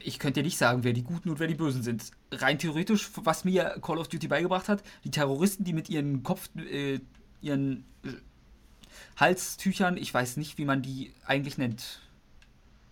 Ich 0.00 0.20
könnte 0.20 0.40
dir 0.40 0.44
nicht 0.44 0.58
sagen, 0.58 0.84
wer 0.84 0.92
die 0.92 1.02
Guten 1.02 1.30
und 1.30 1.40
wer 1.40 1.48
die 1.48 1.54
Bösen 1.54 1.82
sind. 1.82 2.12
Rein 2.30 2.58
theoretisch, 2.58 3.10
was 3.16 3.44
mir 3.44 3.78
Call 3.82 3.98
of 3.98 4.08
Duty 4.08 4.28
beigebracht 4.28 4.68
hat, 4.68 4.84
die 5.04 5.10
Terroristen, 5.10 5.64
die 5.64 5.72
mit 5.72 5.88
ihren 5.88 6.22
Kopf, 6.22 6.48
äh, 6.56 7.00
ihren 7.40 7.84
äh, 8.04 8.12
Halstüchern, 9.16 9.96
ich 9.96 10.12
weiß 10.12 10.36
nicht, 10.36 10.58
wie 10.58 10.64
man 10.64 10.82
die 10.82 11.12
eigentlich 11.26 11.58
nennt. 11.58 12.00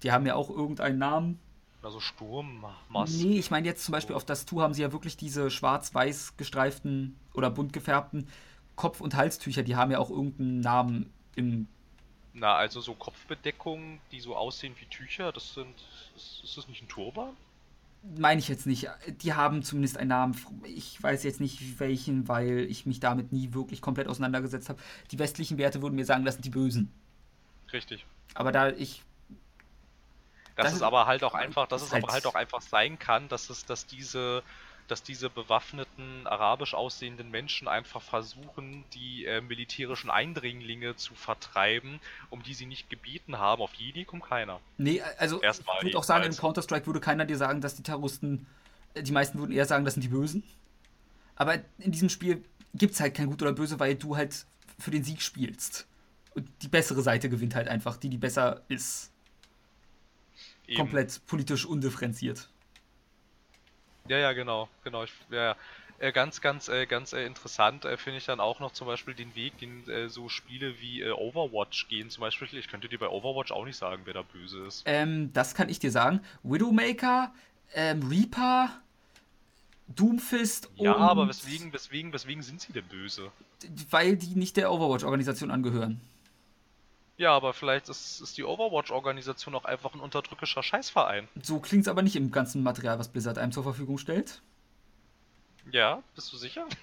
Die 0.02 0.12
haben 0.12 0.26
ja 0.26 0.34
auch 0.34 0.50
irgendeinen 0.50 0.98
Namen. 0.98 1.38
Also 1.82 2.00
Sturmmasken. 2.00 3.30
Nee, 3.30 3.38
ich 3.38 3.50
meine 3.50 3.66
jetzt 3.66 3.84
zum 3.84 3.92
Beispiel 3.92 4.16
auf 4.16 4.24
das 4.24 4.46
Tuch 4.46 4.62
haben 4.62 4.72
sie 4.72 4.82
ja 4.82 4.92
wirklich 4.92 5.16
diese 5.16 5.50
schwarz-weiß 5.50 6.36
gestreiften 6.36 7.16
oder 7.34 7.50
bunt 7.50 7.72
gefärbten 7.72 8.28
Kopf- 8.76 9.00
und 9.00 9.14
Halstücher, 9.14 9.62
die 9.62 9.76
haben 9.76 9.90
ja 9.90 9.98
auch 9.98 10.10
irgendeinen 10.10 10.60
Namen 10.60 11.12
im. 11.36 11.68
Na, 12.32 12.56
also 12.56 12.80
so 12.80 12.94
Kopfbedeckungen, 12.94 14.00
die 14.10 14.20
so 14.20 14.34
aussehen 14.34 14.74
wie 14.80 14.86
Tücher, 14.86 15.30
das 15.30 15.54
sind. 15.54 15.74
Ist, 16.16 16.42
ist 16.42 16.56
das 16.56 16.68
nicht 16.68 16.82
ein 16.82 16.88
Turban? 16.88 17.36
Meine 18.16 18.38
ich 18.38 18.48
jetzt 18.48 18.66
nicht. 18.66 18.88
Die 19.22 19.32
haben 19.32 19.62
zumindest 19.62 19.98
einen 19.98 20.10
Namen. 20.10 20.36
Ich 20.64 21.02
weiß 21.02 21.24
jetzt 21.24 21.40
nicht 21.40 21.80
welchen, 21.80 22.28
weil 22.28 22.60
ich 22.60 22.86
mich 22.86 23.00
damit 23.00 23.32
nie 23.32 23.54
wirklich 23.54 23.80
komplett 23.80 24.08
auseinandergesetzt 24.08 24.68
habe. 24.68 24.80
Die 25.10 25.18
westlichen 25.18 25.58
Werte 25.58 25.82
würden 25.82 25.94
mir 25.94 26.04
sagen, 26.04 26.24
das 26.24 26.34
sind 26.34 26.44
die 26.44 26.50
Bösen. 26.50 26.92
Richtig. 27.72 28.04
Aber 28.34 28.52
da 28.52 28.68
ich. 28.70 29.02
Das, 30.56 30.66
das 30.66 30.74
ist 30.74 30.82
aber 30.82 31.06
halt 31.06 31.24
auch 31.24 31.34
einfach, 31.34 31.66
dass 31.66 31.82
es 31.82 31.92
halt 31.92 32.04
aber 32.04 32.12
halt 32.12 32.26
auch 32.26 32.36
einfach 32.36 32.60
sein 32.60 32.98
kann, 32.98 33.28
dass 33.28 33.50
es, 33.50 33.64
dass 33.64 33.86
diese 33.86 34.44
dass 34.88 35.02
diese 35.02 35.30
bewaffneten, 35.30 36.26
arabisch 36.26 36.74
aussehenden 36.74 37.30
Menschen 37.30 37.68
einfach 37.68 38.02
versuchen, 38.02 38.84
die 38.92 39.24
äh, 39.24 39.40
militärischen 39.40 40.10
Eindringlinge 40.10 40.96
zu 40.96 41.14
vertreiben, 41.14 42.00
um 42.30 42.42
die 42.42 42.54
sie 42.54 42.66
nicht 42.66 42.90
gebeten 42.90 43.38
haben. 43.38 43.62
Auf 43.62 43.78
Idee 43.80 44.04
kommt 44.04 44.24
keiner. 44.24 44.60
Nee, 44.76 45.00
also 45.18 45.40
Erstmal 45.40 45.78
ich 45.78 45.84
würde 45.84 45.98
auch 45.98 46.04
sagen, 46.04 46.24
in 46.24 46.36
Counter-Strike 46.36 46.86
würde 46.86 47.00
keiner 47.00 47.24
dir 47.24 47.36
sagen, 47.36 47.60
dass 47.60 47.76
die 47.76 47.82
Terroristen, 47.82 48.46
äh, 48.94 49.02
die 49.02 49.12
meisten 49.12 49.38
würden 49.38 49.52
eher 49.52 49.66
sagen, 49.66 49.84
das 49.84 49.94
sind 49.94 50.02
die 50.02 50.08
Bösen. 50.08 50.42
Aber 51.36 51.54
in 51.78 51.92
diesem 51.92 52.08
Spiel 52.08 52.44
gibt 52.74 52.94
es 52.94 53.00
halt 53.00 53.14
kein 53.14 53.26
Gut 53.26 53.42
oder 53.42 53.52
Böse, 53.52 53.80
weil 53.80 53.94
du 53.94 54.16
halt 54.16 54.46
für 54.78 54.90
den 54.90 55.04
Sieg 55.04 55.22
spielst. 55.22 55.86
Und 56.34 56.48
die 56.62 56.68
bessere 56.68 57.02
Seite 57.02 57.28
gewinnt 57.28 57.54
halt 57.54 57.68
einfach, 57.68 57.96
die 57.96 58.08
die 58.08 58.18
besser 58.18 58.62
ist. 58.68 59.12
Eben. 60.66 60.78
Komplett 60.78 61.24
politisch 61.26 61.64
undifferenziert. 61.64 62.48
Ja, 64.08 64.18
ja, 64.18 64.32
genau, 64.32 64.68
genau. 64.82 65.04
Ich, 65.04 65.12
ja, 65.30 65.56
äh, 65.98 66.12
ganz, 66.12 66.40
ganz, 66.42 66.68
äh, 66.68 66.84
ganz 66.84 67.14
äh, 67.14 67.24
interessant 67.24 67.86
äh, 67.86 67.96
finde 67.96 68.18
ich 68.18 68.26
dann 68.26 68.38
auch 68.38 68.60
noch 68.60 68.72
zum 68.72 68.86
Beispiel 68.86 69.14
den 69.14 69.34
Weg, 69.34 69.58
den 69.58 69.88
äh, 69.88 70.08
so 70.10 70.28
Spiele 70.28 70.78
wie 70.80 71.00
äh, 71.00 71.10
Overwatch 71.10 71.88
gehen. 71.88 72.10
Zum 72.10 72.20
Beispiel, 72.20 72.48
ich 72.58 72.68
könnte 72.68 72.88
dir 72.88 72.98
bei 72.98 73.08
Overwatch 73.08 73.50
auch 73.52 73.64
nicht 73.64 73.76
sagen, 73.76 74.02
wer 74.04 74.12
da 74.12 74.22
böse 74.22 74.66
ist. 74.66 74.82
Ähm, 74.84 75.32
das 75.32 75.54
kann 75.54 75.70
ich 75.70 75.78
dir 75.78 75.90
sagen. 75.90 76.20
Widowmaker, 76.42 77.32
ähm, 77.72 78.02
Reaper, 78.06 78.70
Doomfist 79.88 80.68
und. 80.76 80.84
Ja, 80.84 80.96
aber 80.96 81.28
weswegen, 81.28 81.72
weswegen, 81.72 82.12
weswegen 82.12 82.42
sind 82.42 82.60
sie 82.60 82.72
denn 82.74 82.84
böse? 82.84 83.30
Weil 83.88 84.16
die 84.16 84.34
nicht 84.34 84.58
der 84.58 84.70
Overwatch-Organisation 84.70 85.50
angehören. 85.50 86.00
Ja, 87.16 87.32
aber 87.32 87.52
vielleicht 87.52 87.88
ist, 87.88 88.20
ist 88.20 88.36
die 88.36 88.44
Overwatch-Organisation 88.44 89.54
auch 89.54 89.64
einfach 89.64 89.94
ein 89.94 90.00
unterdrückischer 90.00 90.62
Scheißverein. 90.62 91.28
So 91.42 91.60
klingt 91.60 91.82
es 91.82 91.88
aber 91.88 92.02
nicht 92.02 92.16
im 92.16 92.32
ganzen 92.32 92.62
Material, 92.62 92.98
was 92.98 93.08
Blizzard 93.08 93.38
einem 93.38 93.52
zur 93.52 93.62
Verfügung 93.62 93.98
stellt. 93.98 94.42
Ja, 95.70 96.02
bist 96.14 96.32
du 96.32 96.36
sicher? 96.36 96.66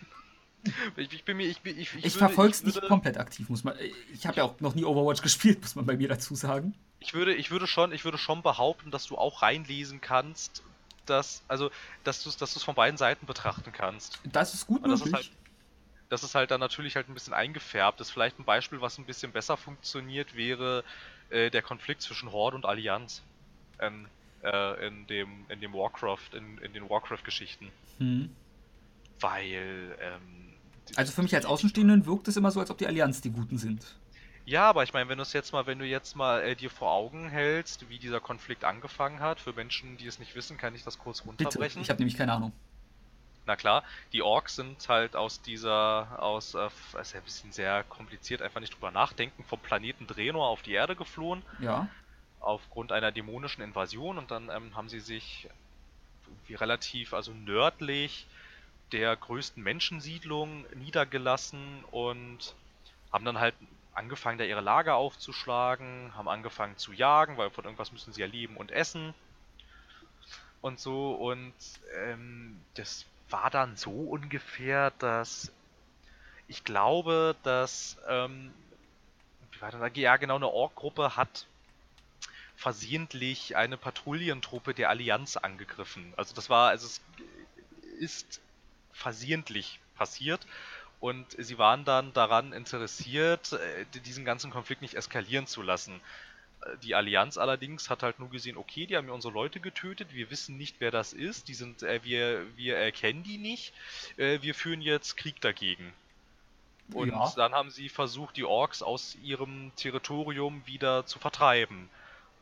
Ich, 0.95 1.11
ich, 1.11 1.23
bin 1.25 1.37
mir, 1.37 1.47
ich, 1.47 1.59
ich, 1.63 1.95
ich, 1.95 2.05
ich 2.05 2.13
verfolge 2.13 2.51
es 2.51 2.63
nicht 2.63 2.79
komplett 2.83 3.17
aktiv, 3.17 3.49
muss 3.49 3.63
man. 3.63 3.73
Ich 4.13 4.27
habe 4.27 4.37
ja 4.37 4.43
auch 4.43 4.59
noch 4.59 4.75
nie 4.75 4.85
Overwatch 4.85 5.21
gespielt, 5.23 5.59
muss 5.61 5.73
man 5.73 5.87
bei 5.87 5.97
mir 5.97 6.07
dazu 6.07 6.35
sagen. 6.35 6.75
Ich 6.99 7.15
würde, 7.15 7.33
ich 7.33 7.49
würde 7.49 7.65
schon, 7.65 7.91
ich 7.91 8.05
würde 8.05 8.19
schon 8.19 8.43
behaupten, 8.43 8.91
dass 8.91 9.07
du 9.07 9.17
auch 9.17 9.41
reinlesen 9.41 10.01
kannst, 10.01 10.61
dass, 11.07 11.41
also, 11.47 11.71
dass 12.03 12.21
du 12.21 12.29
es 12.29 12.37
dass 12.37 12.61
von 12.61 12.75
beiden 12.75 12.97
Seiten 12.97 13.25
betrachten 13.25 13.71
kannst. 13.71 14.19
Das 14.23 14.53
ist 14.53 14.67
gut 14.67 14.83
möglich. 14.83 15.03
Ist 15.03 15.13
halt, 15.13 15.31
das 16.11 16.23
ist 16.23 16.35
halt 16.35 16.51
dann 16.51 16.59
natürlich 16.59 16.97
halt 16.97 17.07
ein 17.07 17.13
bisschen 17.13 17.33
eingefärbt. 17.33 17.99
Das 17.99 18.07
ist 18.07 18.11
vielleicht 18.13 18.38
ein 18.38 18.43
Beispiel, 18.43 18.81
was 18.81 18.97
ein 18.97 19.05
bisschen 19.05 19.31
besser 19.31 19.55
funktioniert, 19.55 20.35
wäre 20.35 20.83
äh, 21.29 21.49
der 21.49 21.61
Konflikt 21.61 22.01
zwischen 22.01 22.33
Horde 22.33 22.57
und 22.57 22.65
Allianz. 22.65 23.23
Ähm, 23.79 24.07
äh, 24.43 24.88
in 24.88 25.07
dem, 25.07 25.45
in 25.47 25.61
dem 25.61 25.73
Warcraft, 25.73 26.33
in, 26.33 26.57
in 26.57 26.73
den 26.73 26.89
Warcraft-Geschichten. 26.89 27.69
Hm. 27.99 28.29
Weil, 29.21 29.95
ähm, 30.01 30.53
Also 30.95 31.13
für 31.13 31.21
mich 31.21 31.33
als 31.33 31.45
Außenstehenden 31.45 32.05
wirkt 32.05 32.27
es 32.27 32.35
immer 32.35 32.51
so, 32.51 32.59
als 32.59 32.71
ob 32.71 32.77
die 32.77 32.88
Allianz 32.88 33.21
die 33.21 33.31
Guten 33.31 33.57
sind. 33.57 33.95
Ja, 34.45 34.67
aber 34.67 34.83
ich 34.83 34.91
meine, 34.91 35.07
wenn 35.07 35.17
du 35.17 35.21
es 35.21 35.31
jetzt 35.31 35.53
mal, 35.53 35.65
wenn 35.67 35.79
du 35.79 35.85
jetzt 35.85 36.15
mal 36.15 36.41
äh, 36.41 36.55
dir 36.55 36.71
vor 36.71 36.91
Augen 36.91 37.29
hältst, 37.29 37.88
wie 37.89 37.99
dieser 37.99 38.19
Konflikt 38.19 38.65
angefangen 38.65 39.19
hat, 39.19 39.39
für 39.39 39.53
Menschen, 39.53 39.95
die 39.97 40.07
es 40.07 40.19
nicht 40.19 40.35
wissen, 40.35 40.57
kann 40.57 40.75
ich 40.75 40.83
das 40.83 40.97
kurz 40.97 41.23
runterbrechen. 41.25 41.59
Bitte, 41.61 41.79
ich 41.79 41.89
habe 41.89 41.99
nämlich 41.99 42.17
keine 42.17 42.33
Ahnung. 42.33 42.51
Na 43.45 43.55
klar, 43.55 43.84
die 44.13 44.22
Orks 44.22 44.55
sind 44.55 44.88
halt 44.88 45.15
aus 45.15 45.41
dieser, 45.41 46.22
aus, 46.22 46.53
äh, 46.53 46.69
ist 46.99 47.13
ja 47.13 47.19
ein 47.19 47.23
bisschen 47.23 47.51
sehr 47.51 47.84
kompliziert, 47.85 48.41
einfach 48.41 48.59
nicht 48.59 48.73
drüber 48.73 48.91
nachdenken, 48.91 49.43
vom 49.43 49.59
Planeten 49.59 50.05
Drenor 50.05 50.47
auf 50.47 50.61
die 50.61 50.73
Erde 50.73 50.95
geflohen. 50.95 51.41
Ja. 51.59 51.88
Aufgrund 52.39 52.91
einer 52.91 53.11
dämonischen 53.11 53.63
Invasion 53.63 54.18
und 54.18 54.31
dann 54.31 54.49
ähm, 54.49 54.76
haben 54.76 54.89
sie 54.89 54.99
sich 54.99 55.47
irgendwie 56.27 56.55
relativ, 56.55 57.13
also 57.13 57.34
nördlich 57.34 58.27
der 58.91 59.15
größten 59.15 59.61
Menschensiedlung 59.63 60.65
niedergelassen 60.76 61.84
und 61.91 62.55
haben 63.11 63.26
dann 63.26 63.39
halt 63.39 63.55
angefangen, 63.93 64.38
da 64.38 64.43
ihre 64.43 64.61
Lager 64.61 64.95
aufzuschlagen, 64.95 66.13
haben 66.15 66.27
angefangen 66.27 66.77
zu 66.77 66.93
jagen, 66.93 67.38
weil 67.38 67.49
von 67.49 67.63
irgendwas 67.63 67.91
müssen 67.91 68.13
sie 68.13 68.22
ja 68.22 68.27
leben 68.27 68.57
und 68.57 68.72
essen 68.72 69.13
und 70.61 70.80
so 70.80 71.13
und 71.13 71.53
ähm, 71.95 72.61
das 72.76 73.05
war 73.31 73.49
dann 73.49 73.75
so 73.77 73.91
ungefähr, 73.91 74.91
dass 74.99 75.51
ich 76.47 76.63
glaube, 76.63 77.35
dass 77.43 77.97
ähm, 78.07 78.53
wie 79.51 79.61
war 79.61 79.71
das? 79.71 79.91
ja 79.95 80.17
genau 80.17 80.35
eine 80.35 80.49
Ork-Gruppe 80.49 81.15
hat 81.15 81.47
versehentlich 82.55 83.55
eine 83.55 83.77
Patrouillentruppe 83.77 84.73
der 84.73 84.89
Allianz 84.89 85.37
angegriffen. 85.37 86.13
Also 86.15 86.35
das 86.35 86.49
war, 86.49 86.69
also 86.69 86.85
es 86.87 87.01
ist 87.99 88.41
versehentlich 88.93 89.79
passiert 89.95 90.45
und 90.99 91.25
sie 91.39 91.57
waren 91.57 91.85
dann 91.85 92.13
daran 92.13 92.53
interessiert, 92.53 93.53
äh, 93.53 93.85
diesen 94.05 94.25
ganzen 94.25 94.51
Konflikt 94.51 94.83
nicht 94.83 94.93
eskalieren 94.93 95.47
zu 95.47 95.63
lassen. 95.63 95.99
Die 96.83 96.93
Allianz 96.93 97.38
allerdings 97.38 97.89
hat 97.89 98.03
halt 98.03 98.19
nur 98.19 98.29
gesehen, 98.29 98.55
okay, 98.55 98.85
die 98.85 98.95
haben 98.95 99.07
ja 99.07 99.13
unsere 99.13 99.33
Leute 99.33 99.59
getötet, 99.59 100.13
wir 100.13 100.29
wissen 100.29 100.57
nicht, 100.57 100.75
wer 100.79 100.91
das 100.91 101.11
ist, 101.11 101.47
die 101.47 101.55
sind, 101.55 101.81
äh, 101.81 102.03
wir, 102.03 102.45
wir 102.55 102.77
erkennen 102.77 103.23
die 103.23 103.38
nicht, 103.38 103.73
äh, 104.17 104.41
wir 104.41 104.53
führen 104.53 104.81
jetzt 104.81 105.17
Krieg 105.17 105.41
dagegen. 105.41 105.91
Und 106.93 107.09
ja. 107.09 107.31
dann 107.35 107.53
haben 107.53 107.71
sie 107.71 107.89
versucht, 107.89 108.38
die 108.38 108.43
Orks 108.43 108.83
aus 108.83 109.15
ihrem 109.23 109.71
Territorium 109.75 110.61
wieder 110.65 111.05
zu 111.05 111.19
vertreiben. 111.19 111.89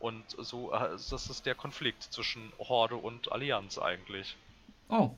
Und 0.00 0.24
so, 0.38 0.72
äh, 0.72 0.90
das 0.90 1.28
ist 1.30 1.46
der 1.46 1.54
Konflikt 1.54 2.02
zwischen 2.02 2.52
Horde 2.58 2.96
und 2.96 3.32
Allianz 3.32 3.78
eigentlich. 3.78 4.36
Oh, 4.88 5.10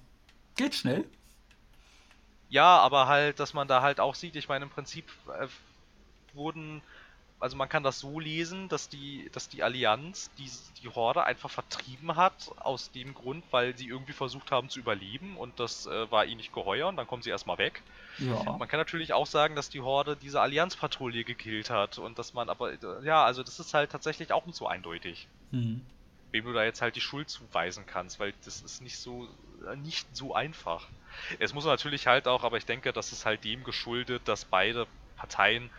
geht 0.57 0.75
schnell. 0.75 1.05
Ja, 2.51 2.79
aber 2.79 3.07
halt, 3.07 3.41
dass 3.41 3.55
man 3.55 3.67
da 3.67 3.81
halt 3.81 3.99
auch 3.99 4.15
sieht, 4.15 4.37
ich 4.37 4.49
meine, 4.49 4.67
im 4.67 4.71
Prinzip 4.71 5.07
äh, 5.29 5.49
wurden 6.35 6.83
also 7.43 7.57
man 7.57 7.69
kann 7.69 7.83
das 7.83 7.99
so 7.99 8.21
lesen, 8.21 8.69
dass 8.69 8.89
die, 8.89 9.29
dass 9.33 9.49
die 9.49 9.65
Allianz 9.65 10.31
die, 10.39 10.49
die 10.81 10.89
Horde 10.89 11.25
einfach 11.25 11.51
vertrieben 11.51 12.15
hat, 12.15 12.53
aus 12.59 12.93
dem 12.93 13.15
Grund, 13.15 13.45
weil 13.51 13.77
sie 13.77 13.89
irgendwie 13.89 14.13
versucht 14.13 14.53
haben 14.53 14.69
zu 14.69 14.79
überleben 14.79 15.37
und 15.37 15.59
das 15.59 15.87
äh, 15.87 16.09
war 16.13 16.25
ihnen 16.25 16.37
nicht 16.37 16.53
geheuer 16.53 16.87
und 16.87 16.97
dann 16.97 17.09
kommen 17.09 17.23
sie 17.23 17.31
erstmal 17.31 17.59
weg. 17.59 17.83
Ja. 18.19 18.45
Man 18.45 18.69
kann 18.69 18.79
natürlich 18.79 19.13
auch 19.13 19.27
sagen, 19.27 19.57
dass 19.57 19.69
die 19.69 19.81
Horde 19.81 20.17
diese 20.17 20.41
Allianzpatrouille 20.41 21.25
gekillt 21.25 21.69
hat 21.69 21.99
und 21.99 22.17
dass 22.17 22.33
man 22.33 22.49
aber, 22.49 22.75
äh, 22.75 23.05
ja, 23.05 23.25
also 23.25 23.43
das 23.43 23.59
ist 23.59 23.75
halt 23.75 23.91
tatsächlich 23.91 24.33
auch 24.33 24.47
nicht 24.47 24.57
so 24.57 24.69
eindeutig. 24.69 25.27
Mhm. 25.51 25.85
Wem 26.31 26.45
du 26.45 26.53
da 26.53 26.63
jetzt 26.63 26.81
halt 26.81 26.95
die 26.95 27.01
Schuld 27.01 27.29
zuweisen 27.29 27.87
kannst, 27.87 28.21
weil 28.21 28.35
das 28.45 28.63
ist 28.63 28.81
nicht 28.81 28.99
so, 28.99 29.29
äh, 29.69 29.75
nicht 29.75 30.07
so 30.17 30.33
einfach. 30.33 30.87
Es 31.41 31.55
muss 31.55 31.65
natürlich 31.65 32.07
halt 32.07 32.29
auch, 32.29 32.45
aber 32.45 32.57
ich 32.57 32.67
denke, 32.67 32.93
das 32.93 33.11
ist 33.11 33.27
halt 33.27 33.43
dem 33.43 33.65
geschuldet, 33.65 34.23
dass 34.29 34.45
beide 34.45 34.87
Parteien 35.17 35.71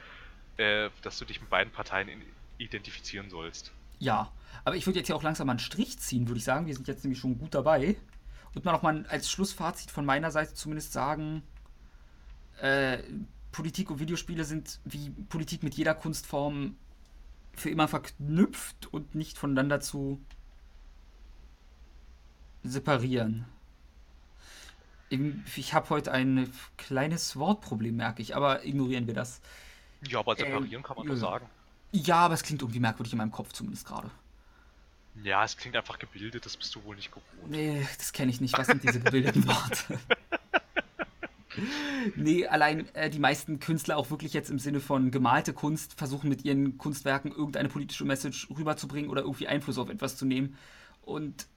äh, 0.57 0.89
dass 1.01 1.17
du 1.17 1.25
dich 1.25 1.41
mit 1.41 1.49
beiden 1.49 1.71
Parteien 1.71 2.09
identifizieren 2.57 3.29
sollst. 3.29 3.71
Ja, 3.99 4.31
aber 4.65 4.75
ich 4.75 4.85
würde 4.85 4.99
jetzt 4.99 5.07
hier 5.07 5.15
auch 5.15 5.23
langsam 5.23 5.47
mal 5.47 5.53
einen 5.53 5.59
Strich 5.59 5.99
ziehen, 5.99 6.27
würde 6.27 6.37
ich 6.37 6.43
sagen. 6.43 6.65
Wir 6.65 6.73
sind 6.73 6.87
jetzt 6.87 7.03
nämlich 7.03 7.19
schon 7.19 7.37
gut 7.37 7.53
dabei. 7.53 7.95
Und 8.53 8.65
mal 8.65 8.71
noch 8.71 8.83
mal 8.83 9.05
als 9.07 9.29
Schlussfazit 9.31 9.89
von 9.89 10.05
meiner 10.05 10.29
Seite 10.29 10.53
zumindest 10.53 10.93
sagen, 10.93 11.41
äh, 12.61 12.99
Politik 13.51 13.89
und 13.91 13.99
Videospiele 13.99 14.43
sind 14.43 14.79
wie 14.85 15.09
Politik 15.09 15.63
mit 15.63 15.75
jeder 15.75 15.95
Kunstform 15.95 16.75
für 17.55 17.69
immer 17.69 17.87
verknüpft 17.87 18.91
und 18.91 19.15
nicht 19.15 19.37
voneinander 19.37 19.79
zu 19.79 20.19
separieren. 22.63 23.45
Ich 25.55 25.73
habe 25.73 25.89
heute 25.91 26.11
ein 26.11 26.51
kleines 26.77 27.35
Wortproblem, 27.35 27.95
merke 27.95 28.21
ich, 28.23 28.35
aber 28.35 28.65
ignorieren 28.65 29.05
wir 29.05 29.13
das. 29.13 29.41
Ja, 30.09 30.19
aber 30.19 30.35
separieren 30.35 30.71
ähm, 30.71 30.83
kann 30.83 30.97
man 30.97 31.07
nur 31.07 31.17
sagen. 31.17 31.45
Ja, 31.91 32.17
aber 32.17 32.33
es 32.33 32.43
klingt 32.43 32.61
irgendwie 32.61 32.79
merkwürdig 32.79 33.13
in 33.13 33.17
meinem 33.17 33.31
Kopf 33.31 33.53
zumindest 33.53 33.85
gerade. 33.85 34.09
Ja, 35.23 35.43
es 35.43 35.57
klingt 35.57 35.75
einfach 35.75 35.99
gebildet, 35.99 36.45
das 36.45 36.57
bist 36.57 36.73
du 36.73 36.83
wohl 36.83 36.95
nicht 36.95 37.11
gewohnt. 37.11 37.27
Nee, 37.49 37.87
das 37.97 38.13
kenne 38.13 38.31
ich 38.31 38.41
nicht. 38.41 38.57
Was 38.57 38.67
sind 38.67 38.83
diese 38.83 38.99
gebildeten 38.99 39.47
Worte? 39.47 39.99
nee, 42.15 42.47
allein 42.47 42.93
äh, 42.95 43.11
die 43.11 43.19
meisten 43.19 43.59
Künstler 43.59 43.97
auch 43.97 44.09
wirklich 44.09 44.33
jetzt 44.33 44.49
im 44.49 44.57
Sinne 44.57 44.79
von 44.79 45.11
gemalte 45.11 45.53
Kunst 45.53 45.93
versuchen 45.93 46.29
mit 46.29 46.43
ihren 46.43 46.79
Kunstwerken 46.79 47.31
irgendeine 47.31 47.69
politische 47.69 48.05
Message 48.05 48.49
rüberzubringen 48.49 49.11
oder 49.11 49.21
irgendwie 49.21 49.47
Einfluss 49.47 49.77
auf 49.77 49.89
etwas 49.89 50.17
zu 50.17 50.25
nehmen. 50.25 50.57
Und 51.03 51.47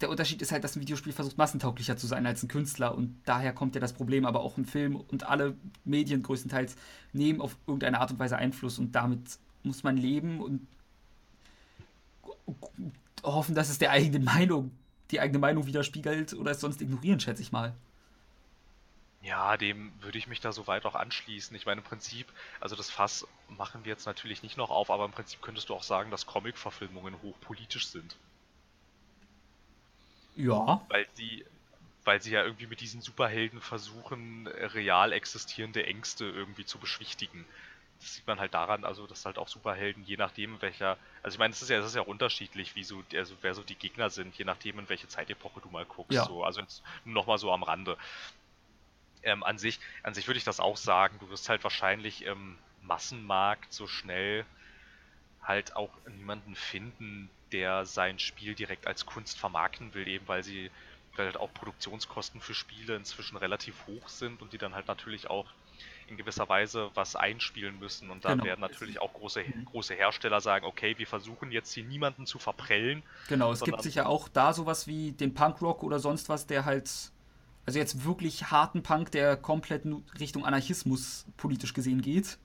der 0.00 0.10
Unterschied 0.10 0.42
ist 0.42 0.52
halt, 0.52 0.64
dass 0.64 0.76
ein 0.76 0.80
Videospiel 0.80 1.12
versucht, 1.12 1.38
massentauglicher 1.38 1.96
zu 1.96 2.06
sein 2.06 2.26
als 2.26 2.42
ein 2.42 2.48
Künstler 2.48 2.94
und 2.94 3.20
daher 3.24 3.52
kommt 3.52 3.74
ja 3.74 3.80
das 3.80 3.92
Problem, 3.92 4.26
aber 4.26 4.40
auch 4.40 4.56
ein 4.56 4.66
Film 4.66 4.96
und 4.96 5.24
alle 5.24 5.56
Medien 5.84 6.22
größtenteils 6.22 6.76
nehmen 7.12 7.40
auf 7.40 7.56
irgendeine 7.66 8.00
Art 8.00 8.10
und 8.10 8.18
Weise 8.18 8.36
Einfluss 8.36 8.78
und 8.78 8.92
damit 8.92 9.38
muss 9.62 9.82
man 9.82 9.96
leben 9.96 10.40
und 10.40 10.66
hoffen, 13.22 13.54
dass 13.54 13.70
es 13.70 13.78
der 13.78 13.90
eigenen 13.90 14.24
Meinung, 14.24 14.72
die 15.10 15.20
eigene 15.20 15.38
Meinung 15.38 15.66
widerspiegelt 15.66 16.34
oder 16.34 16.50
es 16.50 16.60
sonst 16.60 16.82
ignorieren, 16.82 17.20
schätze 17.20 17.42
ich 17.42 17.52
mal. 17.52 17.74
Ja, 19.22 19.56
dem 19.56 19.90
würde 20.02 20.18
ich 20.18 20.26
mich 20.26 20.40
da 20.40 20.52
soweit 20.52 20.84
auch 20.84 20.94
anschließen. 20.94 21.56
Ich 21.56 21.64
meine, 21.64 21.80
im 21.80 21.86
Prinzip, 21.86 22.26
also 22.60 22.76
das 22.76 22.90
Fass 22.90 23.26
machen 23.48 23.84
wir 23.84 23.92
jetzt 23.92 24.04
natürlich 24.04 24.42
nicht 24.42 24.58
noch 24.58 24.68
auf, 24.68 24.90
aber 24.90 25.06
im 25.06 25.12
Prinzip 25.12 25.40
könntest 25.40 25.70
du 25.70 25.74
auch 25.74 25.82
sagen, 25.82 26.10
dass 26.10 26.26
Comic-Verfilmungen 26.26 27.22
hochpolitisch 27.22 27.86
sind. 27.86 28.16
Ja. 30.36 30.84
Weil 30.88 31.06
sie, 31.14 31.44
weil 32.04 32.20
sie 32.20 32.32
ja 32.32 32.42
irgendwie 32.42 32.66
mit 32.66 32.80
diesen 32.80 33.00
Superhelden 33.00 33.60
versuchen, 33.60 34.46
real 34.46 35.12
existierende 35.12 35.86
Ängste 35.86 36.24
irgendwie 36.24 36.64
zu 36.64 36.78
beschwichtigen. 36.78 37.44
Das 38.00 38.14
sieht 38.14 38.26
man 38.26 38.40
halt 38.40 38.52
daran, 38.52 38.84
also 38.84 39.06
dass 39.06 39.24
halt 39.24 39.38
auch 39.38 39.48
Superhelden, 39.48 40.04
je 40.04 40.16
nachdem 40.16 40.60
welcher, 40.60 40.98
also 41.22 41.36
ich 41.36 41.38
meine, 41.38 41.52
es 41.52 41.62
ist 41.62 41.70
ja, 41.70 41.78
es 41.78 41.86
ist 41.86 41.94
ja 41.94 42.02
unterschiedlich, 42.02 42.74
wie 42.74 42.84
so, 42.84 43.02
also 43.14 43.34
wer 43.40 43.54
so 43.54 43.62
die 43.62 43.76
Gegner 43.76 44.10
sind, 44.10 44.36
je 44.36 44.44
nachdem 44.44 44.78
in 44.78 44.88
welche 44.88 45.08
Zeitepoche 45.08 45.60
du 45.60 45.68
mal 45.70 45.86
guckst. 45.86 46.12
Ja. 46.12 46.24
So, 46.24 46.44
also 46.44 46.60
jetzt 46.60 46.82
nochmal 47.04 47.38
so 47.38 47.52
am 47.52 47.62
Rande. 47.62 47.96
Ähm, 49.22 49.42
an 49.42 49.56
sich, 49.56 49.80
an 50.02 50.12
sich 50.12 50.26
würde 50.26 50.38
ich 50.38 50.44
das 50.44 50.60
auch 50.60 50.76
sagen. 50.76 51.18
Du 51.18 51.30
wirst 51.30 51.48
halt 51.48 51.64
wahrscheinlich 51.64 52.24
im 52.24 52.58
Massenmarkt 52.82 53.72
so 53.72 53.86
schnell 53.86 54.44
halt 55.42 55.76
auch 55.76 55.90
niemanden 56.06 56.54
finden, 56.54 57.30
der 57.52 57.86
sein 57.86 58.18
Spiel 58.18 58.54
direkt 58.54 58.86
als 58.86 59.06
Kunst 59.06 59.38
vermarkten 59.38 59.94
will, 59.94 60.08
eben 60.08 60.26
weil 60.28 60.42
sie 60.42 60.70
weil 61.16 61.26
halt 61.26 61.36
auch 61.36 61.54
Produktionskosten 61.54 62.40
für 62.40 62.54
Spiele 62.54 62.96
inzwischen 62.96 63.36
relativ 63.36 63.86
hoch 63.86 64.08
sind 64.08 64.42
und 64.42 64.52
die 64.52 64.58
dann 64.58 64.74
halt 64.74 64.88
natürlich 64.88 65.30
auch 65.30 65.46
in 66.06 66.16
gewisser 66.16 66.48
Weise 66.48 66.90
was 66.94 67.16
einspielen 67.16 67.78
müssen. 67.78 68.10
Und 68.10 68.24
da 68.24 68.32
Genau. 68.32 68.44
werden 68.44 68.60
natürlich 68.60 69.00
auch 69.00 69.12
große, 69.12 69.44
große 69.66 69.94
Hersteller 69.94 70.40
sagen, 70.40 70.66
okay, 70.66 70.98
wir 70.98 71.06
versuchen 71.06 71.50
jetzt 71.50 71.72
hier 71.72 71.84
niemanden 71.84 72.26
zu 72.26 72.38
verprellen. 72.38 73.02
Genau, 73.26 73.52
es 73.52 73.62
gibt 73.62 73.80
sicher 73.82 74.08
auch 74.08 74.28
da 74.28 74.52
sowas 74.52 74.86
wie 74.86 75.12
den 75.12 75.34
Punkrock 75.34 75.82
oder 75.82 75.98
sonst 75.98 76.28
was, 76.28 76.46
der 76.46 76.64
halt, 76.64 76.90
also 77.64 77.78
jetzt 77.78 78.04
wirklich 78.04 78.50
harten 78.50 78.82
Punk, 78.82 79.10
der 79.12 79.36
komplett 79.36 79.86
Richtung 80.20 80.44
Anarchismus 80.44 81.24
politisch 81.36 81.72
gesehen 81.72 82.02
geht, 82.02 82.38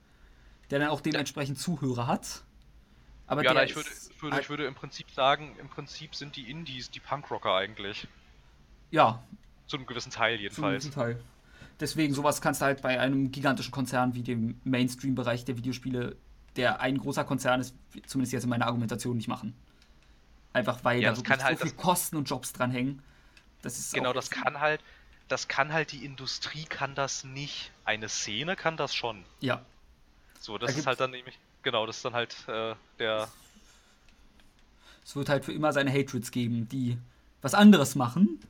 der 0.70 0.78
dann 0.78 0.88
auch 0.88 1.00
dementsprechend 1.02 1.58
Zuhörer 1.58 2.06
hat. 2.06 2.44
Aber 3.30 3.44
ja, 3.44 3.54
na, 3.54 3.62
ich, 3.64 3.76
würde, 3.76 3.88
ich, 3.88 4.22
würde, 4.22 4.34
halt- 4.34 4.44
ich 4.44 4.50
würde 4.50 4.66
im 4.66 4.74
Prinzip 4.74 5.10
sagen, 5.12 5.54
im 5.60 5.68
Prinzip 5.68 6.14
sind 6.14 6.34
die 6.36 6.50
Indies 6.50 6.90
die 6.90 7.00
Punkrocker 7.00 7.54
eigentlich. 7.54 8.08
ja, 8.90 9.22
Zu 9.68 9.76
einem 9.76 9.86
gewissen 9.86 10.10
Teil 10.10 10.40
jedenfalls. 10.40 10.82
gewissen 10.84 10.94
Teil. 10.94 11.20
Deswegen, 11.78 12.12
sowas 12.12 12.40
kannst 12.42 12.60
du 12.60 12.64
halt 12.66 12.82
bei 12.82 12.98
einem 13.00 13.30
gigantischen 13.30 13.70
Konzern 13.72 14.14
wie 14.14 14.22
dem 14.22 14.60
Mainstream-Bereich 14.64 15.44
der 15.44 15.56
Videospiele, 15.56 16.16
der 16.56 16.80
ein 16.80 16.98
großer 16.98 17.24
Konzern 17.24 17.60
ist, 17.60 17.74
zumindest 18.06 18.32
jetzt 18.32 18.42
in 18.44 18.50
meiner 18.50 18.66
Argumentation 18.66 19.16
nicht 19.16 19.28
machen. 19.28 19.54
Einfach 20.52 20.82
weil 20.82 21.00
Ja, 21.00 21.12
da 21.12 21.16
wirklich 21.16 21.42
halt- 21.42 21.58
so 21.58 21.64
viel 21.66 21.72
das- 21.76 21.82
Kosten 21.82 22.16
und 22.16 22.28
Jobs 22.28 22.52
dranhängen. 22.52 23.00
Das 23.62 23.78
ist 23.78 23.94
Genau, 23.94 24.12
das 24.12 24.30
kann 24.30 24.58
halt, 24.58 24.80
das 25.28 25.46
kann 25.46 25.72
halt 25.72 25.92
die 25.92 26.04
Industrie 26.04 26.64
kann 26.64 26.96
das 26.96 27.22
nicht. 27.24 27.70
Eine 27.84 28.08
Szene 28.08 28.56
kann 28.56 28.76
das 28.76 28.92
schon. 28.94 29.24
Ja, 29.40 29.64
So, 30.40 30.58
das 30.58 30.72
Da 30.72 30.78
ist 30.80 30.86
halt 30.86 30.98
dann 31.00 31.10
nämlich, 31.12 31.38
genau, 31.62 31.86
das 31.86 31.96
ist 31.96 32.04
dann 32.04 32.14
halt 32.14 32.36
äh, 32.48 32.74
der, 32.98 33.28
Es 35.04 35.16
wird 35.16 35.28
halt 35.28 35.44
für 35.44 35.52
immer 35.52 35.72
seine 35.72 35.92
Hatreds 35.92 36.30
geben, 36.30 36.68
die 36.68 36.98
was 37.42 37.54
anderes 37.54 37.94
machen. 37.94 38.40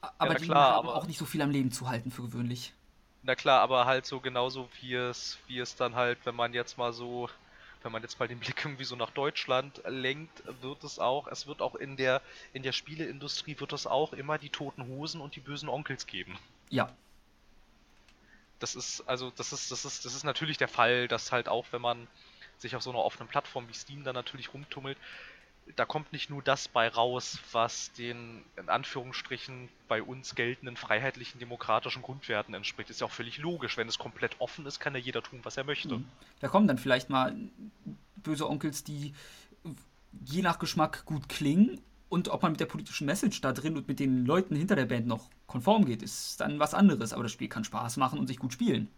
Aber 0.00 0.34
na 0.34 0.38
die 0.38 0.44
klar, 0.44 0.74
haben 0.76 0.88
aber- 0.88 0.96
auch 0.96 1.06
nicht 1.06 1.18
so 1.18 1.24
viel 1.24 1.42
am 1.42 1.50
Leben 1.50 1.72
zu 1.72 1.88
halten 1.88 2.10
für 2.10 2.22
gewöhnlich. 2.22 2.72
na 3.22 3.34
klar, 3.34 3.60
aber 3.60 3.84
halt 3.86 4.06
so 4.06 4.20
genauso 4.20 4.68
wie 4.80 4.94
es, 4.94 5.38
wie 5.48 5.58
es 5.58 5.74
dann 5.76 5.94
halt, 5.96 6.18
wenn 6.24 6.34
man 6.36 6.52
jetzt 6.54 6.78
mal 6.78 6.92
so, 6.92 7.28
wenn 7.82 7.90
man 7.92 8.02
jetzt 8.02 8.18
mal 8.20 8.28
den 8.28 8.38
Blick 8.40 8.64
irgendwie 8.64 8.84
so 8.84 8.94
nach 8.96 9.10
Deutschland 9.10 9.82
lenkt, 9.86 10.42
wird 10.62 10.84
es 10.84 10.98
auch, 10.98 11.26
es 11.28 11.46
wird 11.46 11.60
auch 11.62 11.74
in 11.74 11.96
der, 11.96 12.22
in 12.52 12.62
der 12.62 12.72
Spieleindustrie 12.72 13.58
wird 13.58 13.72
es 13.72 13.86
auch 13.86 14.12
immer 14.12 14.38
die 14.38 14.50
toten 14.50 14.86
Hosen 14.86 15.20
und 15.20 15.34
die 15.36 15.40
bösen 15.40 15.68
Onkels 15.68 16.06
geben. 16.06 16.38
Ja, 16.70 16.90
Das 18.58 18.74
ist, 18.74 19.02
also, 19.02 19.30
das 19.30 19.52
ist, 19.52 19.70
das 19.70 19.84
ist, 19.84 20.04
das 20.04 20.14
ist 20.14 20.24
natürlich 20.24 20.58
der 20.58 20.68
Fall, 20.68 21.08
dass 21.08 21.32
halt 21.32 21.48
auch, 21.48 21.66
wenn 21.70 21.82
man 21.82 22.06
sich 22.58 22.74
auf 22.74 22.82
so 22.82 22.90
einer 22.90 22.98
offenen 23.00 23.28
Plattform 23.28 23.68
wie 23.68 23.74
Steam 23.74 24.04
dann 24.04 24.14
natürlich 24.14 24.52
rumtummelt, 24.52 24.98
da 25.76 25.84
kommt 25.84 26.12
nicht 26.12 26.30
nur 26.30 26.42
das 26.42 26.68
bei 26.68 26.88
raus, 26.88 27.38
was 27.52 27.92
den 27.92 28.42
in 28.56 28.68
Anführungsstrichen 28.68 29.68
bei 29.86 30.02
uns 30.02 30.34
geltenden 30.34 30.76
freiheitlichen 30.76 31.38
demokratischen 31.38 32.02
Grundwerten 32.02 32.54
entspricht. 32.54 32.90
Ist 32.90 33.00
ja 33.00 33.06
auch 33.06 33.12
völlig 33.12 33.38
logisch. 33.38 33.76
Wenn 33.76 33.88
es 33.88 33.98
komplett 33.98 34.36
offen 34.38 34.66
ist, 34.66 34.80
kann 34.80 34.94
ja 34.94 35.00
jeder 35.00 35.22
tun, 35.22 35.40
was 35.42 35.56
er 35.56 35.64
möchte. 35.64 35.96
Mhm. 35.96 36.08
da 36.40 36.48
kommen 36.48 36.66
dann 36.66 36.78
vielleicht 36.78 37.10
mal 37.10 37.36
böse 38.16 38.48
Onkels, 38.48 38.84
die 38.84 39.14
je 40.24 40.42
nach 40.42 40.58
Geschmack 40.58 41.04
gut 41.04 41.28
klingen. 41.28 41.80
Und 42.08 42.28
ob 42.28 42.42
man 42.42 42.52
mit 42.52 42.60
der 42.60 42.66
politischen 42.66 43.06
Message 43.06 43.40
da 43.40 43.52
drin 43.52 43.76
und 43.76 43.86
mit 43.86 44.00
den 44.00 44.24
Leuten 44.24 44.56
hinter 44.56 44.76
der 44.76 44.86
Band 44.86 45.06
noch 45.06 45.28
konform 45.46 45.84
geht, 45.84 46.02
ist 46.02 46.40
dann 46.40 46.58
was 46.58 46.72
anderes. 46.72 47.12
Aber 47.12 47.22
das 47.22 47.32
Spiel 47.32 47.48
kann 47.48 47.64
Spaß 47.64 47.98
machen 47.98 48.18
und 48.18 48.26
sich 48.26 48.38
gut 48.38 48.52
spielen. 48.52 48.88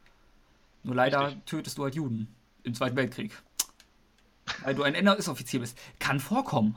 Nur 0.85 0.95
leider 0.95 1.27
Richtig. 1.27 1.45
tötest 1.47 1.79
du 1.79 1.85
halt 1.85 1.95
Juden 1.95 2.35
im 2.63 2.75
Zweiten 2.75 2.97
Weltkrieg. 2.97 3.33
Weil 4.63 4.75
du 4.75 4.83
ein 4.83 4.95
NS-Offizier 4.95 5.61
bist. 5.61 5.79
Kann 5.99 6.21
vorkommen. 6.21 6.77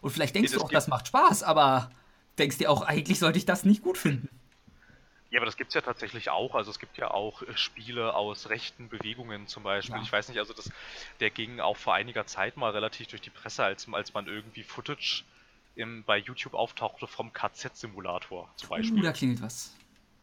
Und 0.00 0.10
vielleicht 0.10 0.34
denkst 0.34 0.52
das 0.52 0.60
du 0.60 0.66
auch, 0.66 0.70
das 0.70 0.88
macht 0.88 1.08
Spaß, 1.08 1.42
aber 1.42 1.90
denkst 2.38 2.58
dir 2.58 2.70
auch, 2.70 2.82
eigentlich 2.82 3.18
sollte 3.18 3.38
ich 3.38 3.44
das 3.44 3.64
nicht 3.64 3.82
gut 3.82 3.98
finden. 3.98 4.28
Ja, 5.30 5.40
aber 5.40 5.46
das 5.46 5.56
gibt 5.56 5.68
es 5.68 5.74
ja 5.74 5.80
tatsächlich 5.80 6.30
auch. 6.30 6.54
Also 6.54 6.70
es 6.70 6.78
gibt 6.78 6.96
ja 6.96 7.10
auch 7.10 7.42
äh, 7.42 7.56
Spiele 7.56 8.14
aus 8.14 8.48
rechten 8.48 8.88
Bewegungen 8.88 9.48
zum 9.48 9.64
Beispiel. 9.64 9.96
Ja. 9.96 10.02
Ich 10.02 10.12
weiß 10.12 10.28
nicht, 10.28 10.38
also 10.38 10.54
das, 10.54 10.70
der 11.20 11.30
ging 11.30 11.60
auch 11.60 11.76
vor 11.76 11.94
einiger 11.94 12.26
Zeit 12.26 12.56
mal 12.56 12.70
relativ 12.70 13.08
durch 13.08 13.22
die 13.22 13.30
Presse, 13.30 13.64
als, 13.64 13.88
als 13.92 14.14
man 14.14 14.26
irgendwie 14.26 14.62
Footage 14.62 15.24
im, 15.76 16.04
bei 16.04 16.18
YouTube 16.18 16.54
auftauchte 16.54 17.06
vom 17.06 17.32
KZ-Simulator 17.32 18.52
zum 18.56 18.70
Uh, 18.70 18.70
Beispiel. 18.70 19.02
da 19.02 19.12
klingelt 19.12 19.42
was. 19.42 19.74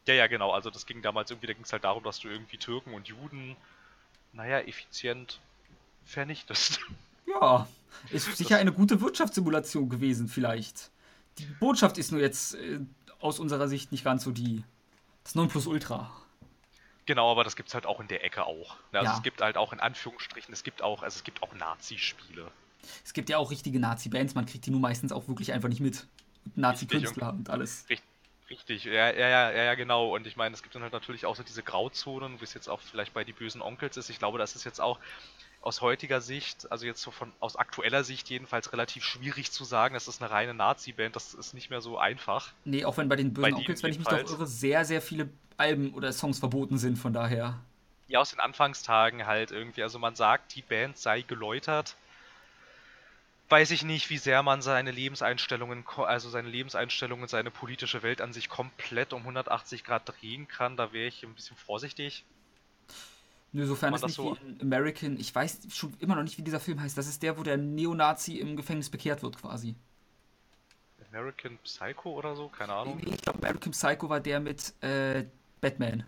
Ja, 0.07 0.13
ja, 0.15 0.27
genau. 0.27 0.51
Also 0.51 0.69
das 0.69 0.85
ging 0.85 1.01
damals 1.01 1.31
irgendwie, 1.31 1.47
da 1.47 1.53
ging 1.53 1.63
es 1.63 1.71
halt 1.73 1.84
darum, 1.85 2.03
dass 2.03 2.19
du 2.19 2.27
irgendwie 2.30 2.57
Türken 2.57 2.93
und 2.93 3.07
Juden, 3.07 3.55
naja, 4.34 4.59
effizient 4.61 5.41
vernichtest. 6.05 6.80
Ja, 7.25 7.67
ist 8.09 8.35
sicher 8.38 8.57
eine 8.57 8.73
gute 8.73 8.99
Wirtschaftssimulation 9.01 9.89
gewesen, 9.89 10.27
vielleicht. 10.27 10.91
Die 11.38 11.45
Botschaft 11.45 11.97
ist 11.97 12.11
nur 12.11 12.21
jetzt 12.21 12.53
äh, 12.55 12.80
aus 13.19 13.39
unserer 13.39 13.67
Sicht 13.69 13.91
nicht 13.93 14.03
ganz 14.03 14.23
so 14.23 14.31
die. 14.31 14.63
Das 15.23 15.35
Nonplusultra. 15.35 16.11
genau, 17.05 17.31
aber 17.31 17.43
das 17.43 17.55
gibt's 17.55 17.73
halt 17.73 17.85
auch 17.85 17.99
in 18.01 18.07
der 18.09 18.23
Ecke 18.25 18.45
auch. 18.45 18.77
Ne, 18.91 18.99
Also 18.99 19.11
Ja. 19.11 19.13
es 19.13 19.23
gibt 19.23 19.41
halt 19.41 19.57
auch 19.57 19.73
in 19.73 19.80
Anführungsstrichen, 19.80 20.53
es 20.53 20.63
gibt 20.63 20.81
auch, 20.81 21.01
also 21.03 21.15
es 21.17 21.23
gibt 21.23 21.41
auch 21.43 21.53
Nazi-Spiele. 21.55 22.51
Es 23.03 23.14
gibt 23.14 23.30
ja 23.30 23.38
auch 23.38 23.51
richtige 23.51 23.80
Nazi-Bands, 23.80 24.35
man 24.35 24.45
kriegt 24.45 24.65
die 24.65 24.72
nur 24.72 24.80
meistens 24.80 25.11
auch 25.11 25.27
wirklich 25.27 25.53
einfach 25.53 25.69
nicht 25.69 25.81
mit. 25.81 26.05
Und 26.45 26.57
Nazi-Künstler 26.57 27.34
und 27.34 27.49
alles. 27.49 27.85
Richt- 27.89 28.03
Richtig, 28.49 28.84
ja, 28.84 29.10
ja, 29.10 29.30
ja, 29.30 29.51
ja, 29.51 29.73
genau. 29.73 30.14
Und 30.14 30.27
ich 30.27 30.35
meine, 30.35 30.53
es 30.53 30.61
gibt 30.61 30.76
dann 30.76 30.84
halt 30.84 30.93
natürlich 30.93 31.26
auch 31.26 31.35
so 31.35 31.41
diese 31.43 31.64
Grauzonen, 31.64 32.39
wie 32.39 32.43
es 32.43 32.53
jetzt 32.53 32.68
auch 32.68 32.81
vielleicht 32.81 33.14
bei 33.14 33.23
die 33.23 33.31
bösen 33.31 33.61
Onkels 33.61 33.97
ist. 33.97 34.10
Ich 34.10 34.19
glaube, 34.19 34.38
das 34.38 34.55
ist 34.55 34.64
jetzt 34.65 34.80
auch 34.80 34.99
aus 35.61 35.80
heutiger 35.81 36.19
Sicht, 36.19 36.69
also 36.72 36.85
jetzt 36.85 37.01
so 37.01 37.10
von 37.10 37.31
aus 37.39 37.55
aktueller 37.55 38.03
Sicht 38.03 38.30
jedenfalls 38.30 38.72
relativ 38.73 39.05
schwierig 39.05 39.51
zu 39.51 39.64
sagen, 39.64 39.93
das 39.93 40.10
ist 40.10 40.22
eine 40.22 40.30
reine 40.30 40.53
Nazi-Band, 40.53 41.15
das 41.15 41.34
ist 41.34 41.53
nicht 41.53 41.69
mehr 41.69 41.80
so 41.81 41.97
einfach. 41.97 42.51
Nee, 42.65 42.84
auch 42.84 42.97
wenn 42.97 43.07
bei 43.07 43.15
den 43.15 43.34
Bei 43.34 43.43
bösen 43.43 43.45
denen 43.45 43.57
Onkels, 43.60 43.84
wenn 43.84 43.91
ich 43.91 43.99
mich 43.99 44.07
doch 44.07 44.30
irre, 44.30 44.45
sehr, 44.45 44.84
sehr 44.84 45.01
viele 45.01 45.30
Alben 45.57 45.93
oder 45.93 46.11
Songs 46.11 46.39
verboten 46.39 46.77
sind, 46.77 46.97
von 46.97 47.14
daher. 47.14 47.60
Ja, 48.10 48.19
aus 48.19 48.31
den 48.31 48.41
Anfangstagen 48.41 49.26
halt 49.26 49.51
irgendwie. 49.51 49.81
Also 49.84 49.97
man 49.99 50.15
sagt, 50.15 50.53
die 50.55 50.61
Band 50.61 50.97
sei 50.97 51.22
geläutert. 51.22 51.95
Weiß 53.53 53.69
ich 53.69 53.84
nicht, 53.84 54.09
wie 54.09 54.17
sehr 54.17 54.41
man 54.41 54.63
seine 54.63 54.89
Lebenseinstellungen, 54.89 55.85
also 55.97 56.27
seine 56.31 56.49
Lebenseinstellungen, 56.49 57.27
seine 57.27 57.51
politische 57.51 58.01
Welt 58.01 58.19
an 58.19 58.34
sich 58.34 58.49
komplett 58.49 59.13
um 59.13 59.21
180 59.21 59.84
Grad 59.84 60.01
drehen 60.09 60.47
kann. 60.47 60.75
Da 60.75 60.91
wäre 60.91 61.05
ich 61.05 61.21
ein 61.21 61.35
bisschen 61.35 61.55
vorsichtig. 61.55 62.25
Nö, 63.51 63.67
sofern 63.67 63.93
es 63.93 64.01
das 64.01 64.07
nicht 64.07 64.15
so- 64.15 64.35
American, 64.59 65.19
ich 65.19 65.35
weiß 65.35 65.67
schon 65.71 65.93
immer 65.99 66.15
noch 66.15 66.23
nicht, 66.23 66.39
wie 66.39 66.41
dieser 66.41 66.59
Film 66.59 66.81
heißt. 66.81 66.97
Das 66.97 67.05
ist 67.05 67.21
der, 67.21 67.38
wo 67.38 67.43
der 67.43 67.57
Neonazi 67.57 68.39
im 68.39 68.57
Gefängnis 68.57 68.89
bekehrt 68.89 69.21
wird, 69.21 69.38
quasi. 69.38 69.75
American 71.11 71.59
Psycho 71.59 72.09
oder 72.09 72.35
so, 72.35 72.49
keine 72.49 72.73
Ahnung. 72.73 72.99
Nee, 73.03 73.13
ich 73.13 73.21
glaube, 73.21 73.38
American 73.38 73.71
Psycho 73.71 74.09
war 74.09 74.19
der 74.19 74.39
mit 74.39 74.73
äh, 74.81 75.25
Batman. 75.61 76.05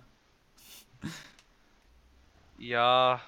Ja, 2.57 3.21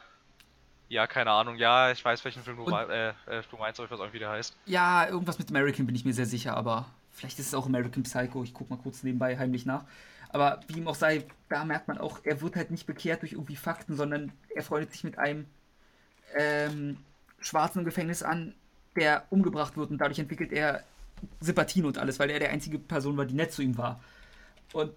ja, 0.89 1.07
keine 1.07 1.31
Ahnung. 1.31 1.55
Ja, 1.57 1.91
ich 1.91 2.03
weiß, 2.03 2.23
welchen 2.25 2.43
Film 2.43 2.57
du, 2.57 2.63
Und- 2.63 2.71
mei- 2.71 2.83
äh, 2.85 3.09
äh, 3.27 3.43
du 3.49 3.57
meinst, 3.57 3.79
aber 3.79 3.85
ich 3.85 3.91
weiß 3.91 3.99
auch 4.07 4.13
wie 4.13 4.19
der 4.19 4.29
heißt. 4.29 4.55
Ja, 4.65 5.07
irgendwas 5.07 5.37
mit 5.39 5.49
American 5.49 5.85
bin 5.85 5.95
ich 5.95 6.05
mir 6.05 6.13
sehr 6.13 6.25
sicher, 6.25 6.55
aber 6.55 6.85
vielleicht 7.11 7.39
ist 7.39 7.47
es 7.47 7.53
auch 7.53 7.65
American 7.65 8.03
Psycho. 8.03 8.43
Ich 8.43 8.53
guck 8.53 8.69
mal 8.69 8.77
kurz 8.77 9.03
nebenbei 9.03 9.37
heimlich 9.37 9.65
nach. 9.65 9.83
Aber 10.29 10.59
wie 10.67 10.77
ihm 10.79 10.87
auch 10.87 10.95
sei, 10.95 11.23
da 11.49 11.63
merkt 11.63 11.87
man 11.87 11.97
auch, 11.97 12.19
er 12.23 12.41
wird 12.41 12.55
halt 12.55 12.69
nicht 12.71 12.85
bekehrt 12.85 13.21
durch 13.21 13.33
irgendwie 13.33 13.55
Fakten, 13.55 13.95
sondern 13.95 14.31
er 14.53 14.61
freundet 14.63 14.91
sich 14.91 15.03
mit 15.03 15.17
einem 15.17 15.45
ähm, 16.37 16.97
Schwarzen 17.39 17.79
im 17.79 17.85
Gefängnis 17.85 18.23
an, 18.23 18.53
der 18.95 19.23
umgebracht 19.29 19.77
wird 19.77 19.89
und 19.91 19.97
dadurch 19.99 20.19
entwickelt 20.19 20.51
er 20.51 20.83
Sympathien 21.39 21.85
und 21.85 21.97
alles, 21.97 22.19
weil 22.19 22.29
er 22.29 22.39
der 22.39 22.49
einzige 22.51 22.77
Person 22.77 23.15
war, 23.17 23.25
die 23.25 23.33
nett 23.35 23.51
zu 23.53 23.61
ihm 23.61 23.77
war. 23.77 23.99
Und 24.73 24.91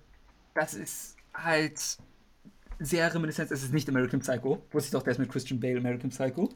das 0.54 0.74
ist 0.74 1.16
halt 1.32 1.98
sehr 2.80 3.12
reminiscent. 3.14 3.50
Es 3.50 3.62
ist 3.62 3.72
nicht 3.72 3.88
American 3.88 4.20
Psycho. 4.20 4.60
Wusste 4.72 4.88
ich 4.88 4.92
doch, 4.92 5.02
der 5.02 5.12
ist 5.12 5.18
mit 5.18 5.30
Christian 5.30 5.60
Bale 5.60 5.78
American 5.78 6.10
Psycho. 6.10 6.50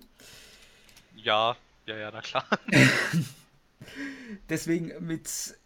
Ja, 1.17 1.57
ja, 1.87 1.97
ja, 1.97 2.11
na 2.11 2.21
klar. 2.21 2.45
Deswegen 4.49 4.93
mit. 5.07 5.57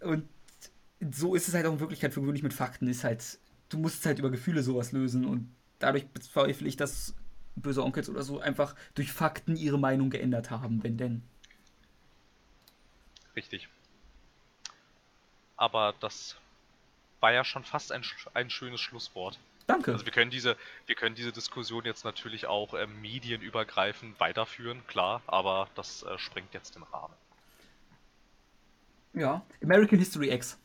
Und 0.00 0.28
so 1.10 1.34
ist 1.34 1.48
es 1.48 1.54
halt 1.54 1.66
auch 1.66 1.72
in 1.72 1.80
Wirklichkeit 1.80 2.14
für 2.14 2.20
gewöhnlich 2.20 2.42
mit 2.42 2.54
Fakten, 2.54 2.88
ist 2.88 3.04
halt 3.04 3.38
du 3.68 3.78
musst 3.78 4.04
halt 4.06 4.18
über 4.18 4.30
Gefühle 4.30 4.62
sowas 4.62 4.92
lösen 4.92 5.24
und 5.24 5.52
dadurch 5.78 6.06
bezweifle 6.08 6.68
ich, 6.68 6.76
dass 6.76 7.14
böse 7.56 7.82
Onkels 7.82 8.08
oder 8.08 8.22
so 8.22 8.40
einfach 8.40 8.74
durch 8.94 9.12
Fakten 9.12 9.56
ihre 9.56 9.78
Meinung 9.78 10.10
geändert 10.10 10.50
haben, 10.50 10.82
wenn 10.82 10.96
denn. 10.96 11.22
Richtig. 13.34 13.68
Aber 15.56 15.94
das 16.00 16.36
war 17.20 17.32
ja 17.32 17.44
schon 17.44 17.64
fast 17.64 17.92
ein, 17.92 18.02
ein 18.34 18.50
schönes 18.50 18.80
Schlusswort. 18.80 19.38
Danke. 19.66 19.92
Also 19.92 20.04
wir 20.04 20.12
können 20.12 20.30
diese, 20.30 20.56
wir 20.86 20.94
können 20.94 21.16
diese 21.16 21.32
Diskussion 21.32 21.84
jetzt 21.84 22.04
natürlich 22.04 22.46
auch 22.46 22.74
äh, 22.74 22.86
medienübergreifend 22.86 24.18
weiterführen, 24.20 24.86
klar, 24.86 25.22
aber 25.26 25.68
das 25.74 26.04
äh, 26.04 26.18
sprengt 26.18 26.54
jetzt 26.54 26.76
den 26.76 26.84
Rahmen. 26.84 27.14
Ja, 29.12 29.42
American 29.62 29.98
History 29.98 30.30
X. 30.30 30.58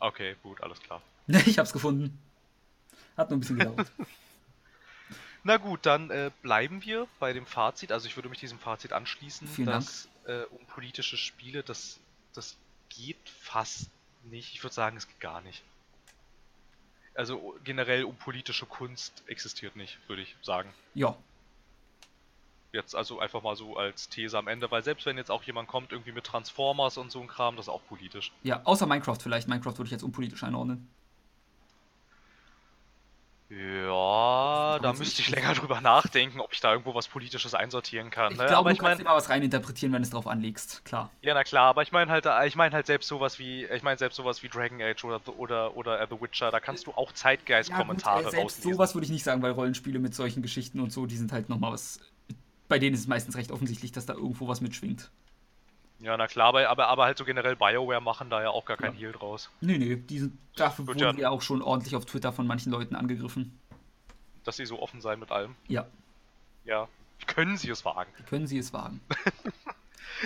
Okay, 0.00 0.36
gut, 0.42 0.62
alles 0.62 0.80
klar. 0.80 1.02
ich 1.28 1.58
hab's 1.58 1.72
gefunden. 1.72 2.18
Hat 3.16 3.30
nur 3.30 3.36
ein 3.36 3.40
bisschen 3.40 3.58
gedauert. 3.58 3.90
Na 5.44 5.58
gut, 5.58 5.86
dann 5.86 6.10
äh, 6.10 6.32
bleiben 6.42 6.84
wir 6.84 7.06
bei 7.20 7.32
dem 7.32 7.46
Fazit. 7.46 7.92
Also 7.92 8.08
ich 8.08 8.16
würde 8.16 8.28
mich 8.28 8.40
diesem 8.40 8.58
Fazit 8.58 8.92
anschließen, 8.92 9.46
Vielen 9.46 9.68
dass 9.68 10.08
äh, 10.26 10.42
um 10.50 10.66
politische 10.66 11.16
Spiele, 11.16 11.62
das, 11.62 12.00
das 12.34 12.56
geht 12.88 13.30
fast 13.40 13.88
nicht. 14.24 14.54
Ich 14.54 14.64
würde 14.64 14.74
sagen, 14.74 14.96
es 14.96 15.06
geht 15.06 15.20
gar 15.20 15.40
nicht. 15.42 15.62
Also 17.16 17.54
generell 17.64 18.04
um 18.04 18.16
politische 18.16 18.66
Kunst 18.66 19.22
existiert 19.26 19.76
nicht, 19.76 19.98
würde 20.08 20.22
ich 20.22 20.36
sagen. 20.42 20.72
Ja. 20.94 21.16
Jetzt 22.72 22.94
also 22.94 23.20
einfach 23.20 23.42
mal 23.42 23.56
so 23.56 23.76
als 23.76 24.08
These 24.08 24.36
am 24.36 24.48
Ende, 24.48 24.70
weil 24.70 24.84
selbst 24.84 25.06
wenn 25.06 25.16
jetzt 25.16 25.30
auch 25.30 25.42
jemand 25.44 25.66
kommt, 25.68 25.92
irgendwie 25.92 26.12
mit 26.12 26.24
Transformers 26.24 26.98
und 26.98 27.10
so 27.10 27.20
ein 27.20 27.26
Kram, 27.26 27.56
das 27.56 27.66
ist 27.66 27.68
auch 27.70 27.80
politisch. 27.88 28.32
Ja, 28.42 28.60
außer 28.64 28.86
Minecraft 28.86 29.18
vielleicht. 29.18 29.48
Minecraft 29.48 29.78
würde 29.78 29.84
ich 29.84 29.92
jetzt 29.92 30.02
unpolitisch 30.02 30.42
einordnen. 30.42 30.88
Ja, 33.48 34.80
da 34.80 34.92
müsste 34.92 35.22
ich- 35.22 35.30
länger 35.30 35.54
drüber 35.54 35.80
nachdenken, 35.80 36.40
ob 36.40 36.52
ich 36.52 36.60
da 36.60 36.72
irgendwo 36.72 36.96
was 36.96 37.06
Politisches 37.06 37.54
einsortieren 37.54 38.10
kann. 38.10 38.32
Ich 38.32 38.38
ne? 38.38 38.46
glaube, 38.46 38.58
aber 38.58 38.70
ich 38.72 38.78
kannst 38.78 38.98
meine, 38.98 39.08
immer 39.08 39.16
was 39.16 39.28
reininterpretieren, 39.28 39.92
wenn 39.92 40.02
du 40.02 40.06
es 40.06 40.10
drauf 40.10 40.26
anlegst. 40.26 40.84
Klar. 40.84 41.10
ja, 41.22 41.32
na 41.32 41.44
klar, 41.44 41.68
aber 41.68 41.82
ich 41.82 41.92
meine 41.92 42.10
halt, 42.10 42.26
äh, 42.26 42.46
ich 42.46 42.56
meine 42.56 42.74
halt 42.74 42.86
selbst 42.86 43.06
sowas 43.06 43.38
wie, 43.38 43.64
ich 43.66 43.82
meine 43.84 43.98
selbst 43.98 44.16
sowas 44.16 44.42
wie 44.42 44.48
Dragon 44.48 44.82
Age 44.82 45.04
oder 45.04 45.20
oder 45.38 45.76
oder 45.76 46.00
äh, 46.00 46.06
The 46.10 46.20
Witcher, 46.20 46.50
da 46.50 46.58
kannst 46.58 46.88
du 46.88 46.92
auch 46.92 47.12
Zeitgeist-Kommentare 47.12 48.20
äh, 48.20 48.22
selbst 48.30 48.36
rauslesen. 48.36 48.72
sowas 48.72 48.94
würde 48.94 49.04
ich 49.04 49.12
nicht 49.12 49.24
sagen, 49.24 49.42
weil 49.42 49.52
Rollenspiele 49.52 50.00
mit 50.00 50.14
solchen 50.14 50.42
Geschichten 50.42 50.80
und 50.80 50.92
so, 50.92 51.06
die 51.06 51.16
sind 51.16 51.30
halt 51.30 51.48
nochmal 51.48 51.72
was. 51.72 52.00
Bei 52.68 52.80
denen 52.80 52.94
ist 52.94 53.02
es 53.02 53.06
meistens 53.06 53.36
recht 53.36 53.52
offensichtlich, 53.52 53.92
dass 53.92 54.06
da 54.06 54.14
irgendwo 54.14 54.48
was 54.48 54.60
mitschwingt. 54.60 55.08
Ja, 55.98 56.16
na 56.16 56.26
klar, 56.26 56.48
aber, 56.48 56.68
aber, 56.68 57.04
halt 57.04 57.16
so 57.18 57.24
generell 57.24 57.56
BioWare 57.56 58.00
machen 58.02 58.28
da 58.28 58.42
ja 58.42 58.50
auch 58.50 58.64
gar 58.66 58.76
kein 58.76 58.92
Ja. 58.94 59.00
Heal 59.00 59.12
draus. 59.12 59.50
Nee, 59.60 59.78
nee, 59.78 59.96
die 59.96 60.18
sind, 60.18 60.38
dafür 60.54 60.86
Wird 60.86 61.00
wurden 61.00 61.16
ja- 61.18 61.22
ja 61.24 61.30
auch 61.30 61.40
schon 61.42 61.62
ordentlich 61.62 61.96
auf 61.96 62.04
Twitter 62.04 62.32
von 62.32 62.46
manchen 62.46 62.70
Leuten 62.70 62.94
angegriffen. 62.94 63.58
Dass 64.44 64.56
sie 64.56 64.66
so 64.66 64.80
offen 64.80 65.00
sein 65.00 65.18
mit 65.18 65.30
allem. 65.30 65.54
Ja, 65.68 65.86
Ja. 66.64 66.88
Können 67.26 67.56
sie 67.56 67.70
es 67.70 67.84
wagen? 67.84 68.12
können 68.28 68.46
sie 68.46 68.58
es 68.58 68.72
wagen. 68.72 69.00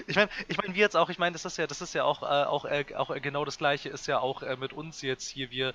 Ich 0.07 0.15
meine, 0.15 0.31
ich 0.47 0.57
meine, 0.57 0.73
wir 0.75 0.81
jetzt 0.81 0.97
auch, 0.97 1.09
ich 1.11 1.19
meine, 1.19 1.33
das 1.33 1.45
ist 1.45 1.57
ja, 1.59 1.67
das 1.67 1.81
ist 1.81 1.95
ja 1.95 2.05
auch, 2.05 2.23
äh, 2.23 2.27
auch, 2.45 2.65
äh, 2.65 2.85
auch 2.97 3.11
äh, 3.11 3.19
genau 3.21 3.45
das 3.45 3.59
gleiche 3.59 3.89
ist 3.89 4.07
ja 4.07 4.21
auch 4.21 4.43
äh, 4.43 4.55
mit 4.57 4.73
uns 4.73 5.03
jetzt 5.03 5.29
hier, 5.29 5.51
wir, 5.51 5.75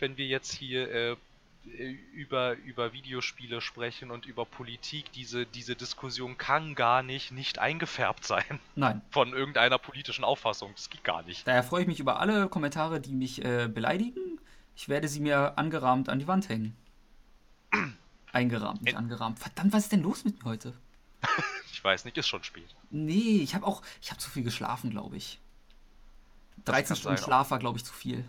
wenn 0.00 0.16
wir 0.16 0.26
jetzt 0.26 0.52
hier 0.52 0.90
äh, 0.92 1.16
über, 1.64 2.56
über 2.56 2.92
Videospiele 2.92 3.60
sprechen 3.60 4.10
und 4.10 4.26
über 4.26 4.44
Politik, 4.44 5.12
diese, 5.12 5.46
diese 5.46 5.76
Diskussion 5.76 6.36
kann 6.36 6.74
gar 6.74 7.02
nicht 7.02 7.30
nicht 7.30 7.58
eingefärbt 7.58 8.24
sein 8.24 8.60
Nein. 8.74 9.00
von 9.10 9.32
irgendeiner 9.32 9.78
politischen 9.78 10.24
Auffassung. 10.24 10.72
Das 10.74 10.90
geht 10.90 11.04
gar 11.04 11.22
nicht. 11.22 11.46
Daher 11.46 11.62
freue 11.62 11.82
ich 11.82 11.88
mich 11.88 12.00
über 12.00 12.20
alle 12.20 12.48
Kommentare, 12.48 13.00
die 13.00 13.14
mich 13.14 13.44
äh, 13.44 13.68
beleidigen. 13.68 14.40
Ich 14.74 14.88
werde 14.88 15.08
sie 15.08 15.20
mir 15.20 15.56
angerahmt 15.56 16.08
an 16.08 16.18
die 16.18 16.26
Wand 16.26 16.48
hängen. 16.48 16.76
Eingerahmt, 18.32 18.82
nicht 18.82 18.96
angerahmt. 18.96 19.38
Verdammt, 19.38 19.72
was 19.72 19.84
ist 19.84 19.92
denn 19.92 20.02
los 20.02 20.24
mit 20.24 20.42
mir 20.42 20.50
heute? 20.50 20.74
Ich 21.74 21.84
weiß 21.84 22.04
nicht, 22.04 22.16
ist 22.16 22.28
schon 22.28 22.44
spät. 22.44 22.76
Nee, 22.90 23.40
ich 23.42 23.56
habe 23.56 23.66
auch, 23.66 23.82
ich 24.00 24.10
habe 24.10 24.20
zu 24.20 24.30
viel 24.30 24.44
geschlafen, 24.44 24.90
glaube 24.90 25.16
ich. 25.16 25.40
Das 26.58 26.76
13 26.76 26.86
kann 26.86 26.96
Stunden 26.96 27.16
sein, 27.16 27.24
Schlaf 27.24 27.50
war, 27.50 27.58
glaube 27.58 27.76
ich, 27.76 27.84
zu 27.84 27.92
viel. 27.92 28.24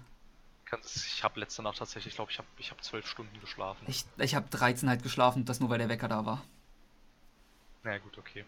Ich 0.83 1.23
habe 1.23 1.39
letzte 1.39 1.61
Nacht 1.63 1.77
tatsächlich, 1.77 2.13
ich 2.13 2.15
glaube, 2.15 2.31
ich 2.31 2.37
habe 2.37 2.47
ich 2.57 2.71
hab 2.71 2.83
zwölf 2.83 3.07
Stunden 3.07 3.39
geschlafen. 3.39 3.83
Ich, 3.87 4.05
ich 4.17 4.35
habe 4.35 4.49
13 4.49 4.89
halt 4.89 5.03
geschlafen, 5.03 5.45
das 5.45 5.59
nur 5.59 5.69
weil 5.69 5.79
der 5.79 5.89
Wecker 5.89 6.07
da 6.07 6.25
war. 6.25 6.43
Na 7.83 7.91
ja, 7.91 7.97
gut, 7.97 8.17
okay. 8.17 8.45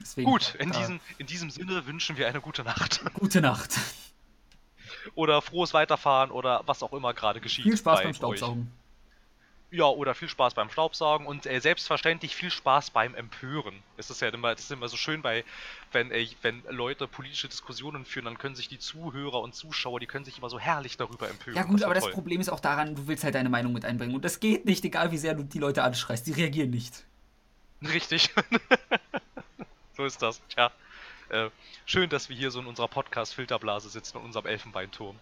Deswegen, 0.00 0.30
Gut, 0.30 0.54
in 0.58 0.70
äh, 0.70 0.76
diesem, 0.76 1.00
in 1.18 1.26
diesem 1.26 1.50
Sinne 1.50 1.86
wünschen 1.86 2.16
wir 2.16 2.28
eine 2.28 2.40
gute 2.40 2.64
Nacht. 2.64 3.02
Gute 3.14 3.40
Nacht. 3.40 3.78
oder 5.14 5.40
frohes 5.40 5.72
Weiterfahren 5.72 6.30
oder 6.30 6.62
was 6.66 6.82
auch 6.82 6.92
immer 6.92 7.14
gerade 7.14 7.40
geschieht. 7.40 7.64
Viel 7.64 7.76
Spaß 7.76 8.02
bei 8.02 8.12
beim 8.12 8.30
euch. 8.30 8.42
Ja, 9.72 9.86
oder 9.86 10.14
viel 10.14 10.28
Spaß 10.28 10.54
beim 10.54 10.70
Staubsaugen 10.70 11.26
und 11.26 11.44
äh, 11.44 11.58
selbstverständlich 11.60 12.36
viel 12.36 12.52
Spaß 12.52 12.90
beim 12.90 13.16
Empören. 13.16 13.82
Es 13.96 14.10
ist 14.10 14.20
ja 14.22 14.28
immer, 14.28 14.54
das 14.54 14.64
ist 14.64 14.70
immer 14.70 14.88
so 14.88 14.96
schön 14.96 15.22
bei, 15.22 15.44
wenn, 15.90 16.12
äh, 16.12 16.28
wenn 16.42 16.62
Leute 16.70 17.08
politische 17.08 17.48
Diskussionen 17.48 18.04
führen, 18.04 18.26
dann 18.26 18.38
können 18.38 18.54
sich 18.54 18.68
die 18.68 18.78
Zuhörer 18.78 19.40
und 19.40 19.56
Zuschauer, 19.56 19.98
die 19.98 20.06
können 20.06 20.24
sich 20.24 20.38
immer 20.38 20.48
so 20.50 20.60
herrlich 20.60 20.96
darüber 20.96 21.28
empören. 21.28 21.56
Ja 21.56 21.64
gut, 21.64 21.80
ist 21.80 21.82
aber 21.82 21.94
das 21.94 22.04
toll. 22.04 22.12
Problem 22.12 22.40
ist 22.40 22.48
auch 22.48 22.60
daran, 22.60 22.94
du 22.94 23.08
willst 23.08 23.24
halt 23.24 23.34
deine 23.34 23.48
Meinung 23.48 23.72
mit 23.72 23.84
einbringen. 23.84 24.14
Und 24.14 24.24
das 24.24 24.38
geht 24.38 24.66
nicht, 24.66 24.84
egal 24.84 25.10
wie 25.10 25.18
sehr 25.18 25.34
du 25.34 25.42
die 25.42 25.58
Leute 25.58 25.82
anschreist. 25.82 26.28
Die 26.28 26.32
reagieren 26.32 26.70
nicht. 26.70 27.04
Richtig. 27.82 28.32
so 29.96 30.04
ist 30.04 30.22
das. 30.22 30.40
Tja. 30.48 30.70
Äh, 31.28 31.50
schön, 31.86 32.08
dass 32.08 32.28
wir 32.28 32.36
hier 32.36 32.52
so 32.52 32.60
in 32.60 32.66
unserer 32.66 32.86
Podcast-Filterblase 32.86 33.88
sitzen, 33.88 34.18
in 34.18 34.24
unserem 34.24 34.46
Elfenbeinturm. 34.46 35.18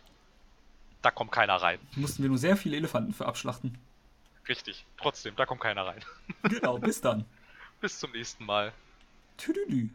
Da 1.00 1.10
kommt 1.10 1.32
keiner 1.32 1.56
rein. 1.56 1.78
Mussten 1.96 2.22
wir 2.22 2.28
nur 2.28 2.38
sehr 2.38 2.58
viele 2.58 2.76
Elefanten 2.76 3.14
für 3.14 3.26
abschlachten. 3.26 3.78
Richtig. 4.48 4.84
Trotzdem, 4.96 5.34
da 5.36 5.46
kommt 5.46 5.60
keiner 5.60 5.86
rein. 5.86 6.00
Genau, 6.42 6.78
bis 6.78 7.00
dann. 7.00 7.24
Bis 7.80 7.98
zum 7.98 8.12
nächsten 8.12 8.44
Mal. 8.46 8.72
Tüdelü. 9.36 9.90